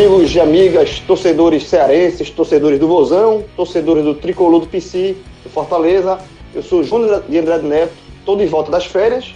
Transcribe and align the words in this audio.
amigos 0.00 0.34
e 0.34 0.40
amigas, 0.40 0.98
torcedores 1.00 1.68
cearenses, 1.68 2.30
torcedores 2.30 2.78
do 2.78 2.88
Vozão, 2.88 3.44
torcedores 3.54 4.02
do 4.02 4.14
Tricolor 4.14 4.60
do 4.60 4.66
PC, 4.66 5.14
do 5.44 5.50
Fortaleza. 5.50 6.18
Eu 6.54 6.62
sou 6.62 6.82
Júnior 6.82 7.22
de 7.28 7.36
Andrade 7.36 7.66
Neto, 7.66 7.92
estou 8.18 8.34
de 8.34 8.46
volta 8.46 8.70
das 8.70 8.86
férias, 8.86 9.34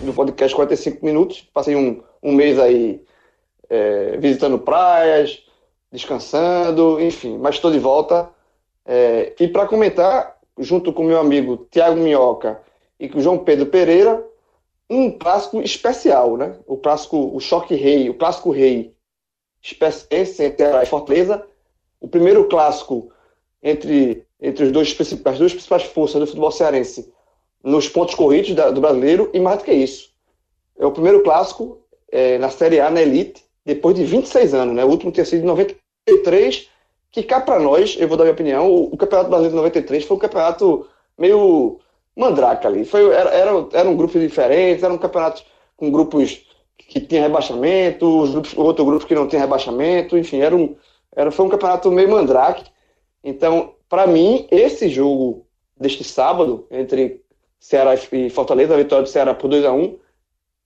do 0.00 0.12
podcast 0.12 0.56
45 0.56 1.06
Minutos. 1.06 1.48
Passei 1.54 1.76
um, 1.76 2.02
um 2.20 2.32
mês 2.32 2.58
aí 2.58 3.00
é, 3.70 4.16
visitando 4.18 4.58
praias, 4.58 5.44
descansando, 5.92 7.00
enfim, 7.00 7.38
mas 7.38 7.54
estou 7.54 7.70
de 7.70 7.78
volta. 7.78 8.28
É, 8.84 9.32
e 9.38 9.46
para 9.46 9.68
comentar, 9.68 10.36
junto 10.58 10.92
com 10.92 11.04
meu 11.04 11.20
amigo 11.20 11.68
Tiago 11.70 12.00
Minhoca 12.00 12.60
e 12.98 13.08
com 13.08 13.20
João 13.20 13.38
Pedro 13.38 13.66
Pereira, 13.66 14.20
um 14.90 15.12
clássico 15.12 15.60
especial, 15.60 16.36
né? 16.36 16.56
O 16.66 16.76
clássico, 16.76 17.30
o 17.32 17.38
choque 17.38 17.76
rei, 17.76 18.10
o 18.10 18.14
clássico 18.14 18.50
rei 18.50 18.92
espécie 19.62 20.44
entre 20.44 20.64
a 20.64 20.84
Fortaleza, 20.84 21.46
o 22.00 22.08
primeiro 22.08 22.48
clássico 22.48 23.12
entre, 23.62 24.26
entre 24.40 24.64
os 24.64 24.72
dois, 24.72 24.96
as 25.24 25.38
duas 25.38 25.52
principais 25.52 25.84
forças 25.84 26.20
do 26.20 26.26
futebol 26.26 26.50
cearense 26.50 27.12
nos 27.62 27.88
pontos 27.88 28.14
corridos 28.14 28.54
da, 28.54 28.70
do 28.70 28.80
brasileiro, 28.80 29.30
e 29.32 29.38
mais 29.38 29.58
do 29.58 29.64
que 29.64 29.72
isso. 29.72 30.10
É 30.76 30.84
o 30.84 30.90
primeiro 30.90 31.22
clássico 31.22 31.78
é, 32.10 32.36
na 32.38 32.50
Série 32.50 32.80
A, 32.80 32.90
na 32.90 33.00
Elite, 33.00 33.44
depois 33.64 33.94
de 33.94 34.04
26 34.04 34.52
anos. 34.54 34.74
Né? 34.74 34.84
O 34.84 34.88
último 34.88 35.12
tinha 35.12 35.24
sido 35.24 35.42
em 35.42 35.46
93, 35.46 36.68
que 37.12 37.22
cá 37.22 37.40
para 37.40 37.60
nós, 37.60 37.96
eu 37.98 38.08
vou 38.08 38.16
dar 38.16 38.24
minha 38.24 38.34
opinião, 38.34 38.68
o, 38.68 38.92
o, 38.92 38.96
Campeonato 38.96 39.30
Brasileiro 39.30 39.56
de 39.56 39.62
93 39.62 40.04
foi 40.04 40.16
um 40.16 40.20
campeonato 40.20 40.88
meio 41.16 41.78
mandraca 42.16 42.66
ali. 42.66 42.84
Foi, 42.84 43.12
era, 43.12 43.30
era, 43.30 43.68
era 43.72 43.88
um 43.88 43.96
grupo 43.96 44.18
diferente, 44.18 44.84
era 44.84 44.92
um 44.92 44.98
campeonato 44.98 45.44
com 45.76 45.90
grupos 45.90 46.44
que 46.92 47.00
tinha 47.00 47.22
rebaixamento, 47.22 48.20
os 48.20 48.32
grupos, 48.32 48.54
outro 48.54 48.84
grupo 48.84 49.06
que 49.06 49.14
não 49.14 49.26
tinha 49.26 49.40
rebaixamento, 49.40 50.18
enfim, 50.18 50.40
era 50.40 50.54
um, 50.54 50.76
era, 51.16 51.30
foi 51.30 51.46
um 51.46 51.48
campeonato 51.48 51.90
meio 51.90 52.10
mandrake. 52.10 52.70
Então, 53.24 53.74
para 53.88 54.06
mim, 54.06 54.46
esse 54.50 54.90
jogo 54.90 55.46
deste 55.74 56.04
sábado, 56.04 56.66
entre 56.70 57.24
Ceará 57.58 57.94
e 57.94 58.28
Fortaleza, 58.28 58.74
a 58.74 58.76
vitória 58.76 59.04
do 59.04 59.08
Ceará 59.08 59.32
por 59.32 59.48
2 59.48 59.64
a 59.64 59.72
1 59.72 59.98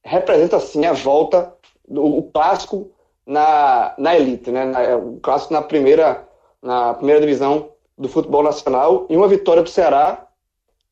representa, 0.04 0.56
assim, 0.56 0.84
a 0.84 0.92
volta, 0.92 1.54
do, 1.88 2.04
o 2.04 2.22
clássico 2.24 2.90
na, 3.24 3.94
na 3.96 4.16
elite, 4.16 4.50
né? 4.50 4.64
Na, 4.64 4.96
o 4.96 5.20
clássico 5.20 5.52
na 5.52 5.62
primeira, 5.62 6.26
na 6.60 6.94
primeira 6.94 7.20
divisão 7.20 7.70
do 7.96 8.08
futebol 8.08 8.42
nacional 8.42 9.06
e 9.08 9.16
uma 9.16 9.28
vitória 9.28 9.62
do 9.62 9.70
Ceará 9.70 10.26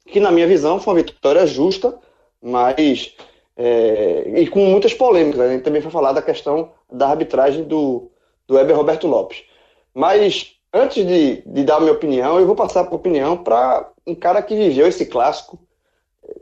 que, 0.06 0.20
na 0.20 0.30
minha 0.30 0.46
visão, 0.46 0.78
foi 0.78 0.94
uma 0.94 1.02
vitória 1.02 1.44
justa, 1.44 1.98
mas 2.40 3.16
é, 3.56 4.40
e 4.40 4.46
com 4.46 4.60
muitas 4.60 4.94
polêmicas. 4.94 5.38
Né? 5.38 5.46
A 5.46 5.52
gente 5.52 5.62
também 5.62 5.82
foi 5.82 5.90
falar 5.90 6.12
da 6.12 6.22
questão 6.22 6.72
da 6.90 7.08
arbitragem 7.08 7.64
do, 7.64 8.10
do 8.46 8.54
Weber 8.54 8.76
Roberto 8.76 9.06
Lopes. 9.06 9.44
Mas 9.92 10.56
antes 10.72 11.06
de, 11.06 11.42
de 11.46 11.64
dar 11.64 11.80
minha 11.80 11.92
opinião, 11.92 12.38
eu 12.38 12.46
vou 12.46 12.56
passar 12.56 12.80
a 12.80 12.94
opinião 12.94 13.36
para 13.36 13.90
um 14.06 14.14
cara 14.14 14.42
que 14.42 14.56
viveu 14.56 14.86
esse 14.86 15.06
clássico 15.06 15.58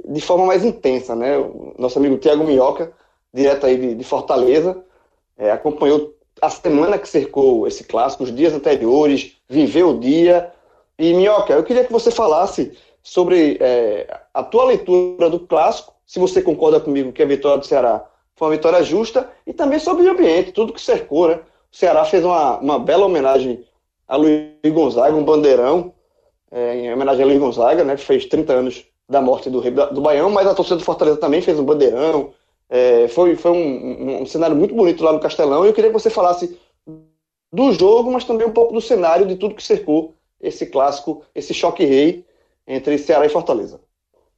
de 0.05 0.21
forma 0.21 0.47
mais 0.47 0.65
intensa. 0.65 1.15
Né? 1.15 1.37
O 1.37 1.75
nosso 1.79 1.99
amigo 1.99 2.19
Tiago 2.19 2.45
Minhoca, 2.45 2.93
direto 3.33 3.67
aí 3.67 3.77
de, 3.77 3.95
de 3.95 4.05
Fortaleza, 4.05 4.83
é, 5.37 5.51
acompanhou 5.51 6.15
a 6.41 6.51
semana 6.51 6.99
que 6.99 7.09
cercou 7.09 7.69
esse 7.69 7.85
clássico, 7.85 8.25
os 8.25 8.35
dias 8.35 8.53
anteriores, 8.53 9.37
viveu 9.49 9.91
o 9.91 10.01
dia. 10.01 10.51
E, 10.99 11.13
Minhoca, 11.15 11.53
eu 11.53 11.63
queria 11.63 11.85
que 11.85 11.93
você 11.93 12.11
falasse 12.11 12.77
sobre 13.03 13.59
é, 13.61 14.23
a 14.33 14.43
tua 14.43 14.65
leitura 14.65 15.29
do 15.29 15.41
clássico 15.41 15.92
se 16.07 16.19
você 16.19 16.43
concorda 16.43 16.81
comigo 16.81 17.13
que 17.13 17.23
a 17.23 17.27
vitória 17.27 17.59
do 17.59 17.67
Ceará 17.67 18.05
foi 18.35 18.49
uma 18.49 18.55
vitória 18.55 18.83
justa, 18.83 19.31
e 19.47 19.53
também 19.53 19.79
sobre 19.79 20.05
o 20.05 20.11
ambiente, 20.11 20.53
tudo 20.53 20.73
que 20.73 20.81
cercou, 20.81 21.29
né? 21.29 21.41
O 21.73 21.77
Ceará 21.77 22.05
fez 22.05 22.25
uma, 22.25 22.59
uma 22.59 22.79
bela 22.79 23.07
homenagem 23.07 23.65
a 24.09 24.17
Luiz 24.17 24.51
Gonzaga, 24.67 25.17
um 25.17 25.25
bandeirão, 25.25 25.93
é, 26.51 26.77
em 26.77 26.93
homenagem 26.93 27.23
a 27.23 27.27
Luiz 27.27 27.39
Gonzaga, 27.39 27.85
né? 27.85 27.97
Que 27.97 28.03
fez 28.03 28.27
30 28.27 28.53
anos 28.53 28.87
da 29.09 29.21
morte 29.21 29.51
do 29.51 29.61
rei 29.61 29.71
do 29.71 30.01
Baião, 30.01 30.31
mas 30.31 30.47
a 30.47 30.55
torcida 30.55 30.77
do 30.77 30.85
Fortaleza 30.85 31.19
também 31.19 31.43
fez 31.43 31.59
um 31.59 31.65
bandeirão. 31.65 32.33
É, 32.69 33.07
foi 33.09 33.37
foi 33.37 33.51
um, 33.51 33.57
um, 33.57 34.23
um, 34.23 34.27
cenário 34.27 34.57
muito 34.57 34.75
bonito 34.75 35.05
lá 35.05 35.13
no 35.13 35.21
Castelão, 35.21 35.65
e 35.65 35.69
eu 35.69 35.75
queria 35.75 35.91
que 35.91 35.99
você 35.99 36.11
falasse 36.11 36.59
do 37.53 37.73
jogo, 37.73 38.11
mas 38.11 38.25
também 38.25 38.47
um 38.47 38.53
pouco 38.53 38.73
do 38.73 38.81
cenário, 38.81 39.27
de 39.27 39.37
tudo 39.37 39.55
que 39.55 39.63
cercou 39.63 40.15
esse 40.41 40.67
clássico, 40.67 41.23
esse 41.35 41.53
choque 41.53 41.85
rei 41.85 42.25
entre 42.67 42.97
Ceará 42.99 43.27
e 43.27 43.29
Fortaleza. 43.29 43.81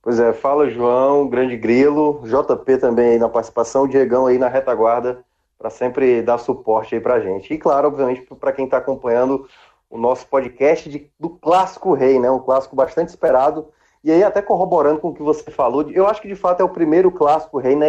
Pois 0.04 0.20
é, 0.20 0.34
fala 0.34 0.68
João, 0.68 1.26
grande 1.26 1.56
grilo, 1.56 2.20
JP 2.24 2.76
também 2.76 3.12
aí 3.12 3.18
na 3.18 3.26
participação, 3.26 3.88
Diegão 3.88 4.26
aí 4.26 4.36
na 4.36 4.48
retaguarda, 4.48 5.24
para 5.56 5.70
sempre 5.70 6.20
dar 6.20 6.36
suporte 6.36 6.94
aí 6.94 7.00
pra 7.00 7.20
gente. 7.20 7.54
E 7.54 7.56
claro, 7.56 7.88
obviamente, 7.88 8.20
para 8.20 8.52
quem 8.52 8.66
está 8.66 8.76
acompanhando 8.76 9.48
o 9.88 9.96
nosso 9.96 10.26
podcast 10.26 10.90
de, 10.90 11.10
do 11.18 11.30
Clássico 11.30 11.94
Rei, 11.94 12.20
né? 12.20 12.30
Um 12.30 12.38
clássico 12.38 12.76
bastante 12.76 13.08
esperado. 13.08 13.70
E 14.04 14.12
aí, 14.12 14.22
até 14.22 14.42
corroborando 14.42 15.00
com 15.00 15.08
o 15.08 15.14
que 15.14 15.22
você 15.22 15.50
falou, 15.50 15.90
eu 15.90 16.06
acho 16.06 16.20
que 16.20 16.28
de 16.28 16.36
fato 16.36 16.60
é 16.60 16.64
o 16.64 16.68
primeiro 16.68 17.10
Clássico 17.10 17.56
Rei 17.56 17.74
na 17.74 17.86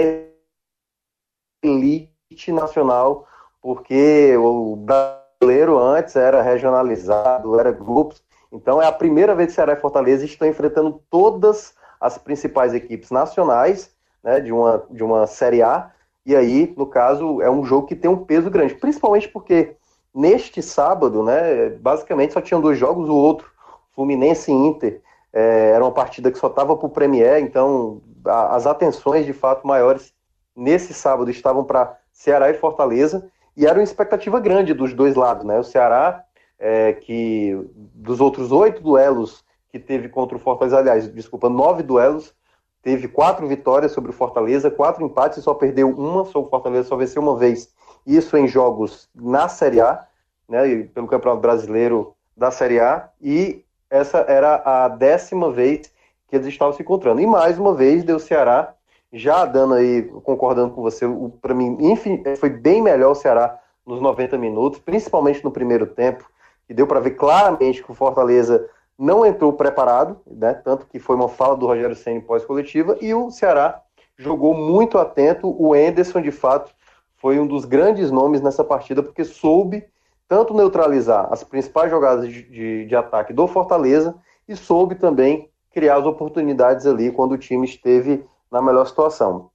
elite 1.62 2.50
nacional, 2.54 3.28
porque 3.62 4.38
o 4.38 4.78
brasileiro 4.78 5.78
antes 5.78 6.16
era 6.16 6.42
regionalizado, 6.42 7.60
era 7.60 7.74
grupos. 7.74 8.24
Então 8.54 8.82
é 8.82 8.88
a 8.88 8.92
primeira 8.94 9.36
vez 9.36 9.50
que 9.50 9.56
Ceará 9.56 9.74
e 9.74 9.82
Fortaleza 9.82 10.24
estão 10.24 10.48
enfrentando 10.48 11.02
todas 11.10 11.76
as 12.06 12.18
principais 12.20 12.74
equipes 12.74 13.10
nacionais 13.10 13.92
né, 14.24 14.40
de, 14.40 14.52
uma, 14.52 14.84
de 14.92 15.04
uma 15.04 15.26
Série 15.26 15.64
A. 15.64 15.92
E 16.24 16.36
aí, 16.36 16.74
no 16.78 16.86
caso, 16.86 17.42
é 17.42 17.50
um 17.50 17.64
jogo 17.64 17.88
que 17.88 17.96
tem 17.96 18.10
um 18.10 18.26
peso 18.26 18.50
grande, 18.50 18.76
principalmente 18.76 19.28
porque 19.28 19.76
neste 20.14 20.62
sábado, 20.62 21.24
né, 21.24 21.70
basicamente 21.70 22.34
só 22.34 22.42
tinham 22.42 22.62
dois 22.62 22.78
jogos, 22.78 23.10
o 23.10 23.16
outro, 23.16 23.50
Fluminense 23.94 24.52
e 24.52 24.54
Inter, 24.54 25.02
é, 25.34 25.72
era 25.72 25.84
uma 25.84 25.92
partida 25.92 26.32
que 26.32 26.38
só 26.38 26.48
estava 26.48 26.76
para 26.76 26.86
o 26.86 26.90
Premier, 26.90 27.42
então 27.42 28.02
a, 28.26 28.56
as 28.56 28.68
atenções 28.68 29.26
de 29.26 29.34
fato 29.34 29.66
maiores 29.66 30.14
nesse 30.56 30.94
sábado 30.94 31.30
estavam 31.30 31.64
para 31.64 31.98
Ceará 32.12 32.50
e 32.50 32.54
Fortaleza, 32.54 33.30
e 33.58 33.66
era 33.66 33.80
uma 33.80 33.84
expectativa 33.84 34.40
grande 34.40 34.74
dos 34.74 34.94
dois 34.94 35.16
lados, 35.16 35.46
né? 35.46 35.60
O 35.60 35.64
Ceará, 35.64 36.24
é, 36.60 36.94
que 36.94 37.58
dos 37.94 38.20
outros 38.20 38.52
oito 38.52 38.82
duelos 38.82 39.45
que 39.76 39.80
teve 39.80 40.08
contra 40.08 40.38
o 40.38 40.40
Fortaleza, 40.40 40.78
aliás, 40.78 41.14
desculpa, 41.14 41.50
nove 41.50 41.84
duelos, 41.84 42.34
teve 42.82 43.10
quatro 43.10 43.46
vitórias 43.46 43.92
sobre 43.92 44.10
o 44.10 44.14
Fortaleza, 44.14 44.72
quatro 44.72 45.04
empates 45.04 45.40
e 45.40 45.42
só 45.42 45.54
perdeu 45.54 45.90
uma, 45.90 46.24
só 46.24 46.40
o 46.40 46.50
Fortaleza 46.50 46.88
só 46.88 46.96
venceu 46.96 47.22
uma 47.22 47.36
vez. 47.36 47.74
Isso 48.08 48.38
em 48.38 48.48
jogos 48.48 49.10
na 49.14 49.50
Série 49.50 49.82
A, 49.82 50.06
né, 50.48 50.84
pelo 50.94 51.08
Campeonato 51.08 51.42
Brasileiro 51.42 52.16
da 52.38 52.52
Série 52.52 52.80
A, 52.80 53.10
e 53.22 53.66
essa 53.90 54.20
era 54.20 54.62
a 54.64 54.88
décima 54.88 55.52
vez 55.52 55.92
que 56.30 56.38
eles 56.38 56.48
estavam 56.48 56.74
se 56.74 56.82
encontrando. 56.82 57.20
E 57.20 57.28
mais 57.28 57.60
uma 57.60 57.74
vez 57.74 58.02
deu 58.06 58.16
o 58.16 58.20
Ceará, 58.20 58.74
já 59.12 59.44
dando 59.44 59.74
aí, 59.74 60.04
concordando 60.24 60.74
com 60.74 60.82
você, 60.82 61.06
para 61.42 61.54
mim, 61.54 61.76
enfim, 61.82 62.24
foi 62.40 62.50
bem 62.50 62.82
melhor 62.82 63.12
o 63.12 63.16
Ceará 63.16 63.60
nos 63.86 64.00
90 64.00 64.38
minutos, 64.38 64.80
principalmente 64.80 65.44
no 65.44 65.52
primeiro 65.52 65.86
tempo, 65.86 66.24
e 66.70 66.74
deu 66.74 66.88
para 66.88 67.02
ver 67.02 67.12
claramente 67.12 67.84
que 67.84 67.92
o 67.92 67.94
Fortaleza 67.96 68.70
não 68.98 69.26
entrou 69.26 69.54
preparado, 69.54 70.20
né? 70.26 70.54
Tanto 70.54 70.88
que 70.88 71.00
foi 71.00 71.16
uma 71.16 71.28
fala 71.28 71.56
do 71.56 71.68
Rogério 71.68 71.96
Senna 71.96 72.22
pós-coletiva, 72.22 72.98
e 73.02 73.14
o 73.14 73.30
Ceará 73.30 73.82
jogou 74.18 74.54
muito 74.54 74.98
atento. 74.98 75.54
O 75.62 75.76
Enderson, 75.76 76.22
de 76.22 76.32
fato, 76.32 76.74
foi 77.18 77.40
um 77.40 77.48
dos 77.48 77.66
grandes 77.66 78.12
nomes 78.12 78.42
nessa 78.42 78.64
partida, 78.64 79.04
porque 79.04 79.26
soube 79.26 79.86
tanto 80.28 80.54
neutralizar 80.54 81.28
as 81.32 81.44
principais 81.44 81.90
jogadas 81.90 82.28
de, 82.28 82.44
de, 82.44 82.86
de 82.86 82.96
ataque 82.96 83.34
do 83.34 83.48
Fortaleza 83.48 84.16
e 84.48 84.56
soube 84.56 84.96
também 84.96 85.50
criar 85.72 85.98
as 85.98 86.06
oportunidades 86.06 86.86
ali 86.86 87.12
quando 87.12 87.34
o 87.34 87.38
time 87.38 87.66
esteve 87.66 88.26
na 88.50 88.62
melhor 88.62 88.88
situação. 88.88 89.50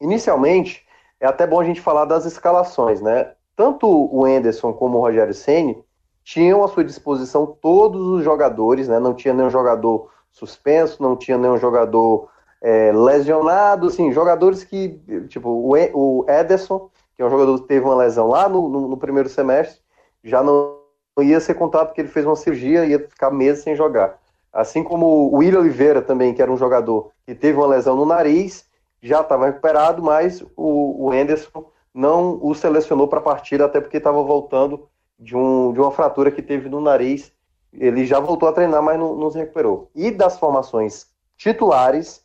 Inicialmente, 0.00 0.86
é 1.20 1.26
até 1.26 1.46
bom 1.46 1.60
a 1.60 1.64
gente 1.64 1.80
falar 1.80 2.04
das 2.04 2.24
escalações, 2.24 3.00
né? 3.00 3.32
Tanto 3.56 3.88
o 3.88 4.26
Enderson 4.28 4.72
como 4.72 4.98
o 4.98 5.00
Rogério 5.00 5.34
Ceni 5.34 5.82
tinham 6.26 6.64
à 6.64 6.68
sua 6.68 6.82
disposição 6.82 7.46
todos 7.46 8.04
os 8.04 8.24
jogadores, 8.24 8.88
né? 8.88 8.98
não 8.98 9.14
tinha 9.14 9.32
nenhum 9.32 9.48
jogador 9.48 10.10
suspenso, 10.32 11.00
não 11.00 11.14
tinha 11.14 11.38
nenhum 11.38 11.56
jogador 11.56 12.28
é, 12.60 12.90
lesionado, 12.92 13.86
assim, 13.86 14.10
jogadores 14.10 14.64
que, 14.64 15.00
tipo, 15.28 15.48
o, 15.48 16.26
Ederson, 16.28 16.90
que 17.14 17.22
é 17.22 17.24
um 17.24 17.30
jogador 17.30 17.60
que 17.60 17.68
teve 17.68 17.84
uma 17.84 17.94
lesão 17.94 18.26
lá 18.26 18.48
no, 18.48 18.68
no, 18.68 18.88
no 18.88 18.96
primeiro 18.96 19.28
semestre, 19.28 19.80
já 20.24 20.42
não, 20.42 20.80
ia 21.20 21.38
ser 21.38 21.54
contado 21.54 21.86
porque 21.86 22.00
ele 22.00 22.08
fez 22.08 22.26
uma 22.26 22.34
cirurgia 22.34 22.84
e 22.84 22.90
ia 22.90 22.98
ficar 22.98 23.30
meses 23.30 23.62
sem 23.62 23.76
jogar. 23.76 24.18
Assim 24.52 24.82
como 24.82 25.06
o 25.06 25.36
William 25.36 25.60
Oliveira 25.60 26.02
também, 26.02 26.34
que 26.34 26.42
era 26.42 26.50
um 26.50 26.56
jogador 26.56 27.12
que 27.24 27.36
teve 27.36 27.56
uma 27.56 27.68
lesão 27.68 27.94
no 27.94 28.04
nariz, 28.04 28.66
já 29.00 29.20
estava 29.20 29.46
recuperado, 29.46 30.02
mas 30.02 30.42
o, 30.56 31.06
o 31.06 31.12
Anderson 31.12 31.70
não 31.94 32.36
o 32.42 32.52
selecionou 32.52 33.06
para 33.06 33.20
a 33.20 33.22
partida, 33.22 33.64
até 33.64 33.80
porque 33.80 33.98
estava 33.98 34.20
voltando 34.24 34.88
de, 35.18 35.36
um, 35.36 35.72
de 35.72 35.80
uma 35.80 35.90
fratura 35.90 36.30
que 36.30 36.42
teve 36.42 36.68
no 36.68 36.80
nariz. 36.80 37.32
Ele 37.72 38.06
já 38.06 38.20
voltou 38.20 38.48
a 38.48 38.52
treinar, 38.52 38.82
mas 38.82 38.98
não, 38.98 39.14
não 39.14 39.30
se 39.30 39.38
recuperou. 39.38 39.90
E 39.94 40.10
das 40.10 40.38
formações 40.38 41.06
titulares, 41.36 42.24